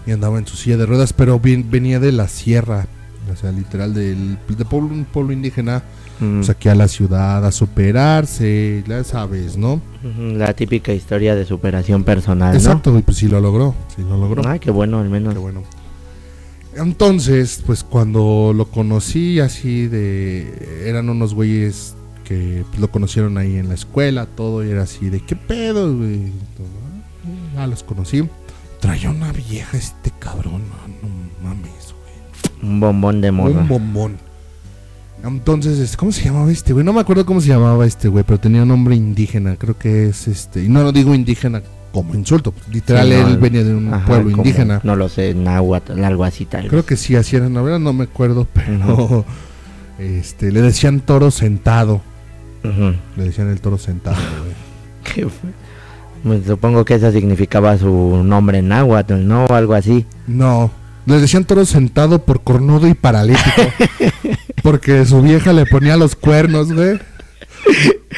y 0.06 0.12
andaba 0.12 0.38
en 0.38 0.45
su 0.47 0.56
silla 0.56 0.77
de 0.77 0.86
ruedas, 0.86 1.13
pero 1.13 1.39
bien- 1.39 1.69
venía 1.71 1.99
de 1.99 2.12
la 2.12 2.27
sierra, 2.27 2.86
o 3.32 3.36
sea, 3.36 3.51
literal, 3.51 3.93
del 3.93 4.38
de 4.47 4.65
pueblo, 4.65 4.89
un 4.93 5.06
pueblo 5.06 5.34
indígena, 5.34 5.82
pues, 6.19 6.49
aquí 6.49 6.69
a 6.69 6.75
la 6.75 6.88
ciudad 6.88 7.43
a 7.45 7.51
superarse, 7.51 8.84
ya 8.88 9.03
sabes, 9.03 9.58
¿no? 9.58 9.82
La 10.36 10.53
típica 10.53 10.93
historia 10.93 11.36
de 11.36 11.43
superación 11.45 12.03
personal, 12.03 12.56
Exacto, 12.56 12.97
y 12.97 13.01
pues 13.01 13.17
sí 13.17 13.27
lo 13.27 13.39
logró, 13.41 13.73
sí 13.95 14.03
lo 14.03 14.17
logró. 14.17 14.47
Ay, 14.47 14.60
qué 14.60 14.71
bueno, 14.71 14.99
al 14.99 15.10
menos. 15.10 15.34
Qué 15.34 15.39
bueno. 15.39 15.63
Entonces, 16.75 17.62
pues 17.65 17.83
cuando 17.83 18.51
lo 18.55 18.65
conocí 18.65 19.39
así 19.39 19.88
de... 19.88 20.83
Eran 20.88 21.09
unos 21.09 21.33
güeyes 21.33 21.95
que 22.23 22.63
pues, 22.69 22.79
lo 22.79 22.89
conocieron 22.89 23.38
ahí 23.38 23.57
en 23.57 23.67
la 23.69 23.75
escuela, 23.75 24.25
todo, 24.25 24.65
y 24.65 24.69
era 24.71 24.83
así 24.83 25.09
de, 25.09 25.19
¿qué 25.19 25.36
pedo, 25.36 25.95
güey? 25.95 26.13
Y 26.15 26.33
todo, 26.57 26.67
"Ah, 27.25 27.62
Ya 27.62 27.67
los 27.67 27.83
conocí. 27.83 28.27
Traía 28.79 29.09
una 29.12 29.31
vieja 29.31 29.77
este 29.77 30.12
cabrón, 30.19 30.62
no, 30.69 31.07
no 31.07 31.49
mames, 31.49 31.93
güey. 31.93 32.69
Un 32.71 32.79
bombón 32.79 33.21
de 33.21 33.31
morra. 33.31 33.62
Un 33.62 33.67
bombón. 33.67 34.17
Entonces, 35.23 35.79
este, 35.79 35.95
¿cómo 35.95 36.12
se 36.12 36.23
llamaba 36.25 36.51
este 36.51 36.73
güey? 36.73 36.83
No 36.83 36.91
me 36.91 36.99
acuerdo 36.99 37.25
cómo 37.25 37.39
se 37.39 37.47
llamaba 37.47 37.86
este 37.86 38.09
güey, 38.09 38.25
pero 38.25 38.39
tenía 38.41 38.63
un 38.63 38.67
nombre 38.67 38.95
indígena, 38.95 39.55
creo 39.55 39.77
que 39.77 40.07
es 40.09 40.27
este... 40.27 40.63
Y 40.65 40.67
no 40.69 40.83
lo 40.83 40.91
digo 40.91 41.13
indígena 41.15 41.62
como 41.93 42.15
insulto, 42.15 42.53
literal 42.71 43.08
Sí, 43.08 43.13
no, 43.13 43.27
él 43.27 43.38
venía 43.38 43.63
de 43.63 43.73
un 43.73 43.93
Ajá, 43.93 44.06
pueblo 44.08 44.32
indígena. 44.32 44.82
No 44.84 44.95
lo 44.95 45.08
sé, 45.08 45.34
náhuatl, 45.36 46.03
algo 46.03 46.23
así 46.23 46.45
tal. 46.45 46.67
Creo 46.67 46.86
que 46.86 46.97
sí, 46.97 47.15
así 47.15 47.38
la 47.38 47.62
verdad 47.62 47.79
no 47.79 47.93
me 47.93 48.06
acuerdo, 48.06 48.47
pero 48.53 49.23
este, 49.99 50.51
le 50.51 50.62
decían 50.62 50.99
toro 50.99 51.32
sentado. 51.32 52.01
Le 52.63 53.23
decían 53.23 53.49
el 53.49 53.62
toro 53.62 53.77
sentado, 53.77 54.17
güey. 54.43 54.56
¿Qué 55.03 55.21
fue? 55.23 55.51
Pues 56.23 56.45
supongo 56.47 56.84
que 56.84 56.95
eso 56.95 57.12
significaba 57.12 57.77
su 57.77 58.21
nombre 58.23 58.60
en 58.60 58.69
náhuatl, 58.69 59.27
¿no? 59.27 59.45
O 59.45 59.53
algo 59.53 59.73
así. 59.73 60.06
No, 60.25 60.71
le 61.06 61.19
decían 61.19 61.43
toro 61.43 61.65
sentado 61.65 62.23
por 62.23 62.43
cornudo 62.43 62.88
y 62.88 62.93
paralítico. 62.93 63.62
porque 64.63 65.06
su 65.06 65.21
vieja 65.21 65.53
le 65.53 65.65
ponía 65.65 65.97
los 65.97 66.15
cuernos, 66.15 66.71
güey. 66.73 66.99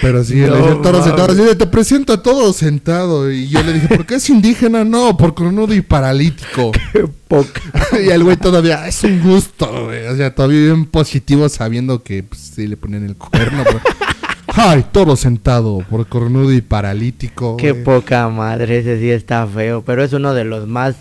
Pero 0.01 0.23
sí, 0.23 0.35
le 0.35 0.47
No 0.47 0.55
decían 0.57 0.81
toro 0.81 0.99
mames. 0.99 1.05
sentado. 1.05 1.31
Así 1.31 1.41
de, 1.41 1.55
te 1.55 1.67
presento 1.67 2.13
a 2.13 2.21
todo 2.21 2.51
sentado. 2.53 3.31
Y 3.31 3.47
yo 3.47 3.63
le 3.63 3.73
dije, 3.73 3.87
¿por 3.95 4.05
qué 4.05 4.15
es 4.15 4.29
indígena? 4.29 4.83
No, 4.83 5.15
por 5.15 5.33
cornudo 5.33 5.73
y 5.73 5.81
paralítico. 5.81 6.71
Qué 6.93 7.07
poca. 7.27 7.61
y 8.03 8.09
el 8.09 8.23
güey 8.23 8.37
todavía, 8.37 8.87
es 8.87 9.03
un 9.03 9.21
gusto, 9.21 9.85
güey. 9.85 10.05
O 10.07 10.15
sea, 10.15 10.33
todavía 10.35 10.59
bien 10.73 10.85
positivo 10.85 11.47
sabiendo 11.49 12.03
que 12.03 12.23
pues, 12.23 12.41
sí 12.55 12.67
le 12.67 12.75
ponían 12.77 13.05
el 13.05 13.15
cuerno. 13.15 13.63
pero- 13.65 13.79
Ay, 14.57 14.85
toro 14.91 15.15
sentado 15.15 15.79
por 15.89 16.07
cornudo 16.07 16.51
y 16.53 16.61
paralítico. 16.61 17.57
Qué 17.57 17.71
güey. 17.71 17.83
poca 17.83 18.27
madre, 18.29 18.79
ese 18.79 18.99
sí 18.99 19.09
está 19.09 19.45
feo. 19.47 19.81
Pero 19.85 20.03
es 20.03 20.13
uno 20.13 20.33
de 20.33 20.43
los 20.45 20.67
más, 20.67 20.95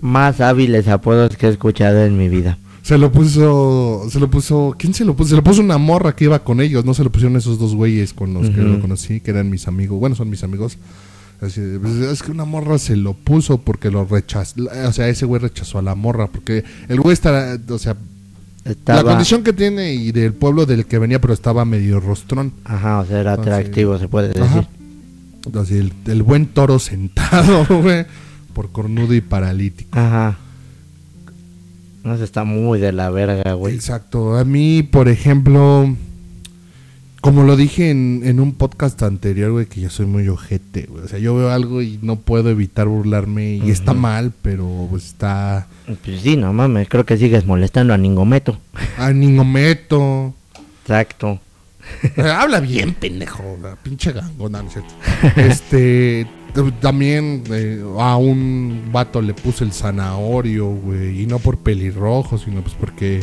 más 0.00 0.40
hábiles 0.40 0.88
apodos 0.88 1.36
que 1.36 1.46
he 1.46 1.50
escuchado 1.50 2.04
en 2.04 2.16
mi 2.18 2.28
vida. 2.28 2.58
Se 2.82 2.98
lo 2.98 3.12
puso, 3.12 4.06
se 4.10 4.18
lo 4.18 4.28
puso, 4.28 4.74
¿quién 4.76 4.92
se 4.92 5.04
lo 5.04 5.14
puso? 5.14 5.30
Se 5.30 5.36
lo 5.36 5.44
puso 5.44 5.60
una 5.60 5.78
morra 5.78 6.16
que 6.16 6.24
iba 6.24 6.42
con 6.42 6.60
ellos, 6.60 6.84
no 6.84 6.94
se 6.94 7.04
lo 7.04 7.10
pusieron 7.10 7.36
esos 7.36 7.58
dos 7.58 7.76
güeyes 7.76 8.12
con 8.12 8.34
los 8.34 8.50
que 8.50 8.60
lo 8.60 8.80
conocí, 8.80 9.20
que 9.20 9.30
eran 9.30 9.50
mis 9.50 9.68
amigos, 9.68 10.00
bueno, 10.00 10.16
son 10.16 10.28
mis 10.28 10.42
amigos. 10.42 10.78
Así 11.40 11.60
pues, 11.80 11.94
es 11.94 12.22
que 12.22 12.32
una 12.32 12.44
morra 12.44 12.78
se 12.78 12.96
lo 12.96 13.14
puso 13.14 13.58
porque 13.58 13.90
lo 13.90 14.04
rechazó, 14.04 14.64
o 14.86 14.92
sea, 14.92 15.08
ese 15.08 15.26
güey 15.26 15.40
rechazó 15.40 15.78
a 15.78 15.82
la 15.82 15.94
morra, 15.94 16.26
porque 16.26 16.64
el 16.88 17.00
güey 17.00 17.14
está, 17.14 17.58
o 17.68 17.78
sea, 17.78 17.96
Estaba, 18.64 19.02
la 19.02 19.10
condición 19.10 19.42
que 19.42 19.52
tiene 19.52 19.94
y 19.94 20.12
del 20.12 20.34
pueblo 20.34 20.66
del 20.66 20.86
que 20.86 20.98
venía, 20.98 21.20
pero 21.20 21.34
estaba 21.34 21.64
medio 21.64 21.98
rostrón. 21.98 22.52
Ajá, 22.64 23.00
o 23.00 23.06
sea, 23.06 23.20
era 23.20 23.32
atractivo, 23.32 23.98
se 23.98 24.06
puede 24.06 24.28
decir. 24.28 24.42
Ajá. 24.42 24.68
Entonces, 25.44 25.80
el, 25.80 25.92
el 26.06 26.22
buen 26.22 26.46
toro 26.46 26.78
sentado, 26.78 27.66
güey, 27.82 28.06
por 28.54 28.70
cornudo 28.70 29.14
y 29.14 29.20
paralítico. 29.20 29.98
Ajá. 29.98 30.38
No 32.04 32.14
está 32.14 32.44
muy 32.44 32.80
de 32.80 32.92
la 32.92 33.10
verga, 33.10 33.52
güey. 33.52 33.74
Exacto. 33.74 34.36
A 34.36 34.44
mí, 34.44 34.82
por 34.82 35.08
ejemplo, 35.08 35.94
como 37.20 37.44
lo 37.44 37.56
dije 37.56 37.90
en, 37.90 38.22
en 38.24 38.40
un 38.40 38.54
podcast 38.54 39.00
anterior, 39.04 39.52
güey, 39.52 39.66
que 39.66 39.80
yo 39.80 39.88
soy 39.90 40.06
muy 40.06 40.26
ojete, 40.28 40.86
güey. 40.90 41.04
O 41.04 41.08
sea, 41.08 41.20
yo 41.20 41.36
veo 41.36 41.50
algo 41.50 41.80
y 41.80 42.00
no 42.02 42.16
puedo 42.16 42.50
evitar 42.50 42.88
burlarme 42.88 43.54
y 43.54 43.70
está 43.70 43.94
mal, 43.94 44.32
pero 44.42 44.88
pues 44.90 45.06
está 45.06 45.68
Pues 46.04 46.22
sí, 46.22 46.36
no 46.36 46.52
mames, 46.52 46.88
creo 46.88 47.06
que 47.06 47.16
sigues 47.16 47.46
molestando 47.46 47.94
a 47.94 47.98
Ningometo. 47.98 48.58
a 48.98 49.12
Ningometo. 49.12 50.34
Exacto. 50.82 51.38
Habla 52.16 52.58
bien, 52.58 52.94
pendejo. 52.94 53.56
La 53.62 53.76
pinche 53.76 54.10
gangona, 54.12 54.62
¿no 54.62 54.68
es 54.68 54.72
cierto? 54.72 54.94
Este. 55.40 56.26
También 56.80 57.44
eh, 57.50 57.82
a 57.98 58.16
un 58.16 58.90
vato 58.92 59.22
le 59.22 59.32
puse 59.32 59.64
el 59.64 59.72
zanahorio, 59.72 60.66
güey. 60.66 61.22
Y 61.22 61.26
no 61.26 61.38
por 61.38 61.56
pelirrojo, 61.58 62.36
sino 62.38 62.60
pues 62.60 62.74
porque. 62.78 63.22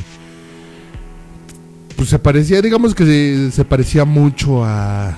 Pues 1.96 2.10
se 2.10 2.18
parecía, 2.18 2.62
digamos 2.62 2.96
que 2.96 3.06
se, 3.06 3.52
se 3.52 3.66
parecía 3.66 4.06
mucho 4.06 4.64
a. 4.66 5.16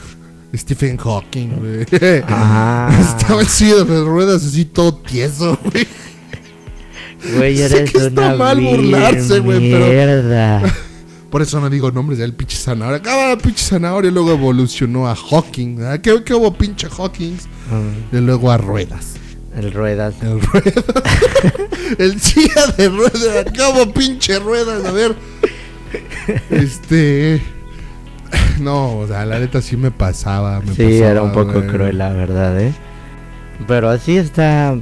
Stephen 0.54 0.96
Hawking, 0.96 1.48
güey. 1.58 1.86
Ah. 2.28 2.96
Estaba 3.18 3.42
así 3.42 3.66
de 3.66 3.84
las 3.84 4.04
ruedas, 4.04 4.44
así 4.44 4.64
todo 4.64 4.94
tieso, 4.94 5.58
güey. 5.64 5.86
Güey, 7.36 7.56
Sé 7.56 7.84
que 7.84 7.98
está 7.98 8.34
mal 8.34 8.60
burlarse, 8.60 9.40
güey, 9.40 9.70
pero-. 9.70 10.89
Por 11.30 11.42
eso 11.42 11.60
no 11.60 11.70
digo 11.70 11.90
nombres 11.92 12.18
del 12.18 12.34
pinche 12.34 12.56
zanahorio. 12.56 12.96
Acaba 12.98 13.32
el 13.32 13.38
pinche 13.38 13.62
zanahorio, 13.64 14.10
luego 14.10 14.32
evolucionó 14.32 15.08
a 15.08 15.14
Hawking. 15.14 15.82
¿ah? 15.84 15.98
¿Qué, 15.98 16.22
qué 16.24 16.34
hubo 16.34 16.52
pinche 16.54 16.88
Hawking? 16.88 17.34
Mm, 17.70 18.16
Y 18.16 18.20
luego 18.20 18.50
a 18.50 18.58
ruedas. 18.58 19.14
El 19.56 19.72
ruedas. 19.72 20.14
El 20.22 20.40
ruedas. 20.40 20.84
el 21.98 22.20
silla 22.20 22.66
de 22.76 22.88
ruedas. 22.88 23.46
Acabo 23.46 23.92
pinche 23.92 24.38
ruedas. 24.38 24.84
A 24.84 24.90
ver. 24.92 25.14
Este. 26.50 27.42
No, 28.60 28.98
o 28.98 29.06
sea, 29.08 29.24
la 29.24 29.38
neta 29.40 29.60
sí 29.62 29.76
me 29.76 29.90
pasaba. 29.90 30.60
Me 30.60 30.74
Sí, 30.74 30.82
pasaba, 30.84 31.10
era 31.10 31.22
un 31.22 31.32
poco 31.32 31.54
güey. 31.54 31.66
cruel, 31.68 31.98
la 31.98 32.12
verdad, 32.12 32.60
¿eh? 32.60 32.72
Pero 33.66 33.88
así 33.90 34.16
está. 34.16 34.76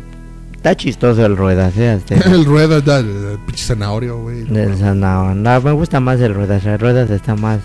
Está 0.68 0.76
chistoso 0.76 1.24
el 1.24 1.34
ruedas, 1.36 1.74
¿eh? 1.78 1.88
Hasta 1.92 2.14
El 2.30 2.44
ruedas, 2.44 2.84
da- 2.84 2.98
el 2.98 3.38
pinche 3.46 3.64
zanahorio, 3.64 4.18
güey. 4.20 4.40
el 4.54 4.76
sanao. 4.76 5.34
No, 5.34 5.60
me 5.62 5.72
gusta 5.72 5.98
más 5.98 6.20
el 6.20 6.34
ruedas. 6.34 6.64
El 6.66 6.78
ruedas 6.78 7.08
está 7.10 7.34
más 7.36 7.60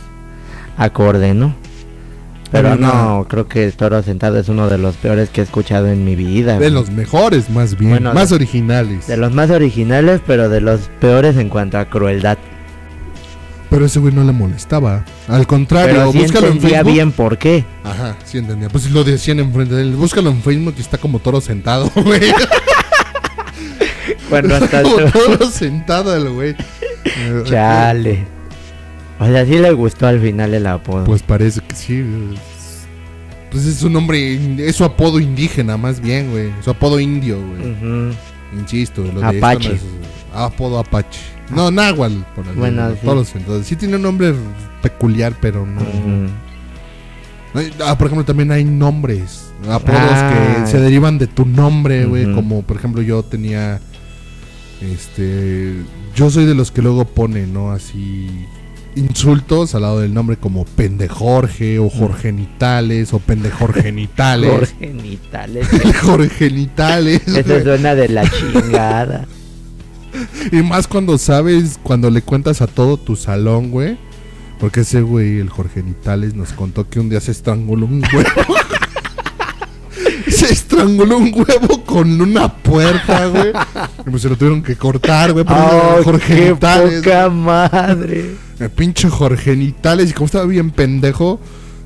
acorde, 0.78 1.34
¿no? 1.34 1.54
Pero 2.50 2.70
Pero 2.70 2.82
no, 2.82 3.18
no. 3.18 3.28
creo 3.28 3.48
que 3.50 3.66
el 3.66 3.74
toro 3.74 4.02
sentado 4.04 4.40
es 4.40 4.48
uno 4.48 4.70
de 4.70 4.78
los 4.78 4.96
peores 4.96 5.30
que 5.30 5.42
he 5.42 5.44
escuchado 5.44 5.88
en 5.90 6.06
mi 6.06 6.16
vida. 6.16 6.54
De 6.54 6.60
güey. 6.60 6.72
los 6.72 6.92
mejores, 6.92 7.50
más 7.50 7.78
bien. 7.78 7.92
Bueno, 7.92 8.14
más 8.14 8.30
de- 8.30 8.36
originales. 8.36 9.08
De 9.08 9.18
los 9.18 9.34
más 9.34 9.50
originales, 9.50 10.22
pero 10.26 10.48
de 10.48 10.62
los 10.62 10.80
peores 11.02 11.36
en 11.36 11.50
cuanto 11.50 11.78
a 11.80 11.86
crueldad. 11.90 12.38
Pero 13.70 13.86
ese 13.88 13.98
güey 14.00 14.14
no 14.14 14.24
le 14.24 14.32
molestaba. 14.32 15.04
Al 15.28 15.48
contrario, 15.48 15.96
Pero 15.96 16.12
sí 16.12 16.20
búscalo 16.20 16.48
en 16.48 16.62
Facebook. 16.62 16.92
bien 16.94 17.12
por 17.12 17.38
qué. 17.40 17.66
Ajá, 17.84 18.16
sí 18.24 18.38
entendía. 18.38 18.70
Pues 18.70 18.90
lo 18.92 19.04
decían 19.04 19.40
enfrente 19.40 19.74
de 19.74 19.82
él. 19.82 19.96
Búscalo 19.96 20.30
en 20.30 20.42
Facebook 20.44 20.76
y 20.78 20.82
está 20.82 21.00
como 21.00 21.18
toro 21.20 21.42
sentado, 21.42 21.92
güey. 21.96 22.22
Cuando 24.30 24.56
hasta 24.58 24.82
el- 24.82 25.12
toro 25.12 25.50
sentado 25.50 26.16
el 26.16 26.30
güey. 26.30 26.56
Chale. 27.46 28.26
O 29.20 29.26
sea, 29.26 29.46
sí 29.46 29.58
le 29.58 29.72
gustó 29.72 30.08
al 30.08 30.20
final 30.20 30.54
el 30.54 30.68
apodo. 30.68 31.04
Pues 31.06 31.22
parece 31.24 31.62
que 31.62 31.76
sí. 31.76 32.04
Pues 33.52 33.66
es 33.66 33.84
un 33.84 33.94
nombre, 33.94 34.40
es 34.68 34.76
su 34.76 34.84
apodo 34.84 35.20
indígena 35.20 35.78
más 35.78 36.00
bien, 36.02 36.32
güey. 36.32 36.52
Su 36.64 36.72
apodo 36.72 37.00
indio, 37.00 37.38
güey. 37.40 37.72
Ujú. 37.72 38.16
Insisto, 38.60 39.04
lo 39.04 39.20
de 39.22 39.38
Apache. 39.38 39.74
esto 39.74 39.88
no 39.88 40.02
es- 40.02 40.44
apodo 40.52 40.80
Apache. 40.80 41.20
No, 41.54 41.70
Nahual, 41.70 42.26
por 42.36 42.46
así 42.48 42.58
Bueno, 42.58 42.90
sí. 42.92 42.98
todos 43.04 43.36
entonces. 43.36 43.68
Sí 43.68 43.76
tiene 43.76 43.98
un 43.98 44.02
nombre 44.02 44.34
peculiar, 44.82 45.34
pero 45.40 45.66
no. 45.66 45.82
Ah, 47.86 47.96
por 47.98 48.08
ejemplo, 48.08 48.26
también 48.26 48.52
hay 48.52 48.64
nombres, 48.64 49.52
apodos 49.70 50.00
Ah. 50.02 50.62
que 50.64 50.68
se 50.72 50.80
derivan 50.80 51.20
de 51.20 51.28
tu 51.28 51.46
nombre, 51.46 52.06
güey. 52.06 52.34
Como 52.34 52.64
por 52.64 52.78
ejemplo, 52.78 53.02
yo 53.04 53.22
tenía. 53.24 53.80
Este. 54.82 55.76
Yo 56.16 56.30
soy 56.30 56.46
de 56.46 56.56
los 56.56 56.72
que 56.72 56.82
luego 56.82 57.06
ponen, 57.06 57.54
¿no? 57.54 57.72
Así. 57.72 58.28
Insultos 58.96 59.74
al 59.74 59.82
lado 59.82 60.02
del 60.02 60.14
nombre 60.14 60.38
como 60.38 60.66
Pendejorge 60.66 61.80
o 61.80 61.90
Jorgenitales 61.90 63.12
o 63.14 63.20
Pendejorgenitales. 63.20 64.52
Jorgenitales. 64.52 65.68
Jorgenitales. 66.02 67.28
Eso 67.28 67.44
güey. 67.44 67.64
suena 67.64 67.96
de 67.96 68.10
la 68.10 68.30
chingada. 68.30 69.26
Y 70.52 70.58
más 70.58 70.88
cuando 70.88 71.18
sabes, 71.18 71.80
cuando 71.82 72.12
le 72.12 72.22
cuentas 72.22 72.62
a 72.62 72.68
todo 72.68 72.98
tu 72.98 73.16
salón, 73.16 73.72
güey. 73.72 73.98
Porque 74.60 74.82
ese 74.82 75.02
güey, 75.02 75.40
el 75.40 75.50
Jorge 75.50 75.84
Nitales, 75.84 76.36
nos 76.36 76.54
contó 76.54 76.88
que 76.88 77.00
un 77.00 77.10
día 77.10 77.20
se 77.20 77.32
estranguló 77.32 77.86
un 77.86 78.04
huevo. 78.14 78.56
Se 80.48 80.54
estranguló 80.54 81.18
un 81.18 81.34
huevo 81.34 81.84
con 81.86 82.20
una 82.22 82.52
puerta, 82.54 83.28
güey. 83.28 83.52
Y 84.06 84.10
pues 84.10 84.22
se 84.22 84.30
lo 84.30 84.36
tuvieron 84.36 84.62
que 84.62 84.76
cortar, 84.76 85.34
güey. 85.34 85.46
¡Oh, 85.48 86.02
Jorge 86.04 86.36
qué 86.36 86.52
Nitales. 86.52 87.04
poca 87.04 87.30
madre! 87.30 88.36
El 88.60 88.70
pinche 88.70 89.10
Jorge 89.10 89.56
Nitales. 89.56 90.10
Y 90.10 90.14
como 90.14 90.26
estaba 90.26 90.46
bien 90.46 90.72
pendejo, 90.72 91.40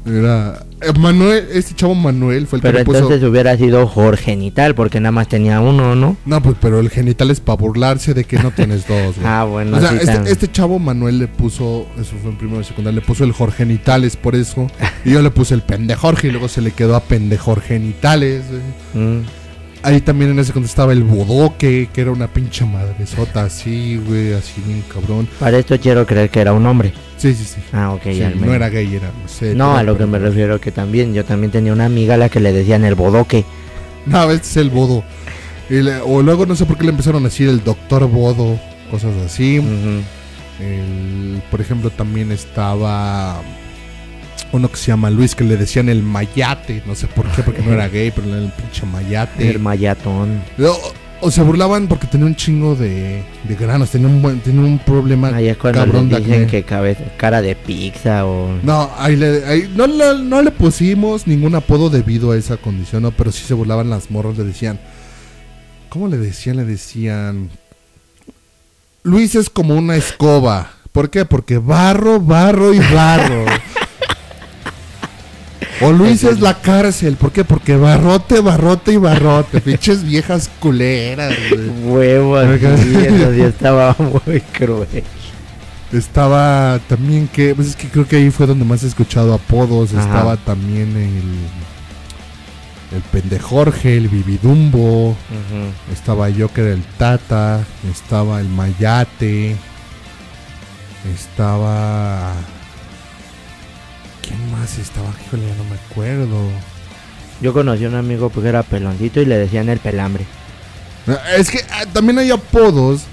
era. 0.09 0.63
eh, 0.81 0.93
Manuel, 0.99 1.47
este 1.51 1.73
chavo 1.75 1.95
Manuel 1.95 2.47
fue 2.47 2.57
el 2.57 2.61
Pero 2.63 2.77
que 2.79 2.85
puso. 2.85 2.97
entonces 2.99 3.23
hubiera 3.23 3.55
sido 3.57 3.87
Jorgenital, 3.87 4.75
porque 4.75 4.99
nada 4.99 5.11
más 5.11 5.27
tenía 5.27 5.59
uno, 5.61 5.95
¿no? 5.95 6.17
No, 6.25 6.41
pues, 6.41 6.55
pero 6.61 6.79
el 6.79 6.89
genital 6.89 7.31
es 7.31 7.39
para 7.39 7.57
burlarse 7.57 8.13
de 8.13 8.23
que 8.23 8.37
no 8.39 8.51
tienes 8.51 8.87
dos, 8.87 9.15
güey. 9.15 9.25
Ah, 9.27 9.43
bueno, 9.43 9.77
o 9.77 9.79
sea, 9.79 9.91
sí, 9.91 9.97
este, 10.01 10.31
este 10.31 10.51
chavo 10.51 10.79
Manuel 10.79 11.19
le 11.19 11.27
puso, 11.27 11.87
eso 11.99 12.15
fue 12.21 12.31
en 12.31 12.37
primero 12.37 12.59
de 12.59 12.63
secundaria, 12.63 12.99
le 12.99 13.05
puso 13.05 13.23
el 13.23 13.31
Jorgenitales 13.31 14.15
por 14.15 14.35
eso. 14.35 14.67
y 15.05 15.11
yo 15.11 15.21
le 15.21 15.31
puse 15.31 15.53
el 15.53 15.61
pendejorge 15.61 16.27
y 16.27 16.31
luego 16.31 16.47
se 16.47 16.61
le 16.61 16.71
quedó 16.71 16.95
a 16.95 17.01
pendejorgenitales. 17.01 18.43
güey. 18.93 19.03
Mm. 19.05 19.23
Ahí 19.83 20.01
también 20.01 20.31
en 20.31 20.39
ese 20.39 20.51
contestaba 20.53 20.91
el 20.91 21.03
bodoque, 21.03 21.89
que 21.93 22.01
era 22.01 22.11
una 22.11 22.27
pinche 22.27 22.65
madresota 22.65 23.43
así, 23.43 23.97
güey, 24.05 24.33
así 24.33 24.61
bien 24.65 24.83
cabrón. 24.91 25.27
Para 25.39 25.57
esto 25.59 25.79
quiero 25.79 26.05
creer 26.05 26.29
que 26.29 26.41
era 26.41 26.51
un 26.53 26.65
hombre. 26.65 26.93
Sí, 27.17 27.33
sí, 27.33 27.45
sí. 27.45 27.61
Ah, 27.71 27.91
ok, 27.93 28.01
Sí, 28.03 28.21
al 28.21 28.39
no 28.41 28.53
era 28.53 28.69
gay, 28.69 28.93
era. 28.95 29.07
No, 29.07 29.27
sé, 29.29 29.55
No, 29.55 29.71
era- 29.71 29.79
a 29.79 29.83
lo 29.83 29.97
que 29.97 30.05
me 30.05 30.19
refiero 30.19 30.59
que 30.59 30.71
también, 30.71 31.13
yo 31.13 31.23
también 31.23 31.51
tenía 31.51 31.73
una 31.73 31.85
amiga 31.85 32.15
a 32.15 32.17
la 32.17 32.29
que 32.29 32.39
le 32.39 32.51
decían 32.53 32.83
el 32.85 32.95
bodoque. 32.95 33.45
No, 34.05 34.29
este 34.31 34.47
es 34.47 34.57
el 34.57 34.69
bodo. 34.69 35.03
O 36.05 36.21
luego 36.21 36.45
no 36.45 36.55
sé 36.55 36.65
por 36.65 36.77
qué 36.77 36.83
le 36.83 36.91
empezaron 36.91 37.21
a 37.23 37.29
decir 37.29 37.47
el 37.49 37.63
doctor 37.63 38.07
bodo, 38.09 38.59
cosas 38.91 39.13
así. 39.25 39.57
El- 40.59 41.41
por 41.51 41.61
ejemplo, 41.61 41.89
también 41.91 42.31
estaba 42.31 43.41
uno 44.51 44.69
que 44.69 44.77
se 44.77 44.87
llama 44.87 45.09
Luis, 45.09 45.35
que 45.35 45.43
le 45.43 45.57
decían 45.57 45.89
el 45.89 46.03
mayate. 46.03 46.81
No 46.85 46.95
sé 46.95 47.07
por 47.07 47.27
qué, 47.31 47.43
porque 47.43 47.61
no 47.61 47.73
era 47.73 47.87
gay, 47.89 48.11
pero 48.15 48.27
era 48.27 48.37
el 48.37 48.51
pinche 48.51 48.85
mayate. 48.85 49.49
El 49.49 49.59
mayatón. 49.59 50.41
O, 50.59 50.93
o 51.21 51.31
se 51.31 51.41
burlaban 51.41 51.87
porque 51.87 52.07
tenía 52.07 52.27
un 52.27 52.35
chingo 52.35 52.75
de, 52.75 53.23
de 53.47 53.55
granos, 53.55 53.89
tenía 53.89 54.07
un, 54.07 54.21
buen, 54.21 54.39
tenía 54.39 54.61
un 54.61 54.77
problema. 54.79 55.29
Ahí 55.35 55.47
es 55.47 55.57
cuando 55.57 55.79
cabrón 55.79 56.09
de 56.09 56.19
dicen 56.19 56.47
que 56.47 56.63
cabeza, 56.63 57.03
cara 57.17 57.41
de 57.41 57.55
pizza 57.55 58.25
o... 58.25 58.49
No, 58.63 58.91
ahí 58.97 59.15
le, 59.15 59.43
ahí- 59.45 59.71
no, 59.75 59.87
le- 59.87 60.19
no 60.23 60.41
le 60.41 60.51
pusimos 60.51 61.25
ningún 61.27 61.55
apodo 61.55 61.89
debido 61.89 62.31
a 62.31 62.37
esa 62.37 62.57
condición, 62.57 63.01
¿no? 63.03 63.11
pero 63.11 63.31
sí 63.31 63.43
se 63.45 63.53
burlaban 63.55 63.89
las 63.89 64.11
morras, 64.11 64.37
le 64.37 64.43
decían. 64.43 64.79
¿Cómo 65.89 66.07
le 66.07 66.17
decían? 66.17 66.57
Le 66.57 66.65
decían. 66.65 67.49
Luis 69.03 69.35
es 69.35 69.49
como 69.49 69.73
una 69.75 69.95
escoba. 69.95 70.71
¿Por 70.91 71.09
qué? 71.09 71.25
Porque 71.25 71.57
barro, 71.57 72.19
barro 72.19 72.73
y 72.73 72.79
barro. 72.79 73.45
O 75.81 75.91
Luis 75.91 76.23
es 76.23 76.39
la 76.39 76.55
cárcel. 76.55 77.15
¿Por 77.15 77.31
qué? 77.31 77.43
Porque 77.43 77.75
barrote, 77.75 78.39
barrote 78.39 78.93
y 78.93 78.97
barrote. 78.97 79.61
Pinches 79.61 80.03
viejas 80.03 80.49
culeras. 80.59 81.33
güey. 81.83 82.17
Huevos, 82.17 82.45
estaba 83.37 83.95
muy 83.99 84.41
cruel. 84.41 85.03
Estaba 85.91 86.79
también 86.89 87.27
que, 87.29 87.55
pues 87.55 87.69
es 87.69 87.75
que 87.75 87.87
creo 87.87 88.07
que 88.07 88.17
ahí 88.17 88.29
fue 88.29 88.45
donde 88.45 88.65
más 88.65 88.83
he 88.83 88.87
escuchado 88.87 89.33
apodos. 89.33 89.93
Ajá. 89.93 90.01
Estaba 90.03 90.37
también 90.37 90.89
el, 90.97 92.97
el 92.97 93.01
pendejorge, 93.11 93.97
el 93.97 94.09
vividumbo. 94.09 95.11
Ujú. 95.11 95.93
Estaba 95.93 96.29
yo 96.29 96.51
que 96.51 96.61
era 96.61 96.73
el 96.73 96.83
tata. 96.97 97.63
Estaba 97.89 98.41
el 98.41 98.49
mayate. 98.49 99.55
Estaba. 101.13 102.33
¿Quién 104.27 104.51
más 104.51 104.77
estaba? 104.77 105.09
Híjole, 105.25 105.47
ya 105.47 105.55
no 105.55 105.63
me 105.63 105.75
acuerdo. 105.75 106.49
Yo 107.41 107.53
conocí 107.53 107.85
a 107.85 107.89
un 107.89 107.95
amigo 107.95 108.29
porque 108.29 108.49
era 108.49 108.63
peloncito 108.63 109.21
y 109.21 109.25
le 109.25 109.37
decían 109.37 109.69
el 109.69 109.79
pelambre. 109.79 110.25
Es 111.37 111.49
que 111.49 111.59
ah, 111.71 111.85
también 111.93 112.17
hay 112.19 112.31
apodos 112.31 113.03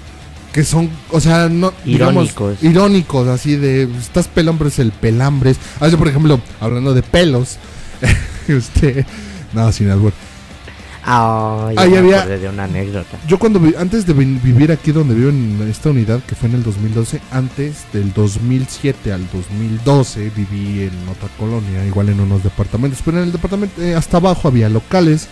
que 0.51 0.63
son, 0.63 0.89
o 1.11 1.19
sea, 1.19 1.49
no 1.49 1.73
digamos, 1.83 2.25
Irónicos. 2.31 2.63
irónicos, 2.63 3.27
así 3.27 3.55
de 3.55 3.83
estás 3.99 4.27
pelambres 4.27 4.79
el 4.79 4.91
pelambres. 4.91 5.57
Así 5.79 5.95
por 5.95 6.07
ejemplo, 6.07 6.39
hablando 6.59 6.93
de 6.93 7.03
pelos, 7.03 7.57
usted 8.47 9.05
no, 9.53 9.71
sin 9.71 9.89
albur. 9.89 10.13
Ah, 11.07 11.69
yo 11.75 11.79
Ahí 11.81 11.89
me 11.91 11.97
había- 11.99 12.19
acordé 12.21 12.39
de 12.39 12.49
una 12.49 12.63
anécdota. 12.63 13.17
Yo 13.27 13.37
cuando 13.37 13.59
vi- 13.59 13.75
antes 13.77 14.07
de 14.07 14.13
vi- 14.13 14.39
vivir 14.41 14.71
aquí 14.71 14.91
donde 14.91 15.13
vivo 15.13 15.29
en 15.29 15.67
esta 15.69 15.91
unidad 15.91 16.19
que 16.23 16.33
fue 16.33 16.49
en 16.49 16.55
el 16.55 16.63
2012, 16.63 17.21
antes 17.31 17.85
del 17.93 18.11
2007 18.11 19.13
al 19.13 19.29
2012 19.31 20.31
viví 20.35 20.81
en 20.83 21.07
otra 21.09 21.29
colonia, 21.37 21.85
igual 21.85 22.09
en 22.09 22.19
unos 22.21 22.43
departamentos, 22.43 23.01
pero 23.05 23.17
en 23.19 23.25
el 23.25 23.31
departamento 23.31 23.79
eh, 23.81 23.93
hasta 23.95 24.17
abajo 24.17 24.47
había 24.47 24.67
locales. 24.67 25.27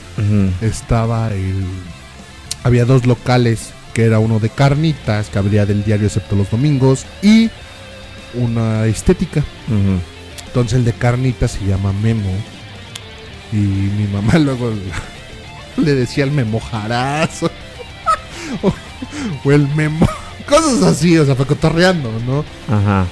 Estaba 0.61 1.34
el 1.34 1.63
había 2.63 2.86
dos 2.86 3.05
locales 3.07 3.71
que 3.95 4.03
era 4.03 4.19
uno 4.19 4.39
de 4.39 4.49
carnitas 4.49 5.28
que 5.30 5.38
abría 5.39 5.65
del 5.65 5.84
diario 5.84 6.05
excepto 6.07 6.36
los 6.36 6.49
domingos 6.51 7.05
y 7.24 7.49
una 8.36 8.86
estética. 8.86 9.43
Entonces 10.47 10.78
el 10.78 10.86
de 10.86 10.93
carnitas 10.93 11.51
se 11.51 11.65
llama 11.65 11.91
Memo 11.93 12.32
y 13.51 13.55
mi 13.57 14.07
mamá 14.13 14.38
luego 14.39 14.71
le 15.78 15.95
decía 15.95 16.24
el 16.24 16.32
memojarazo 16.32 17.49
o, 18.61 18.74
o 19.45 19.51
el 19.51 19.67
memo 19.76 20.07
cosas 20.47 20.84
así 20.84 21.17
o 21.17 21.26
sea 21.26 21.36
fue 21.36 21.45
cotorreando 21.45 22.11
no 22.26 22.43
Ajá. 22.74 23.05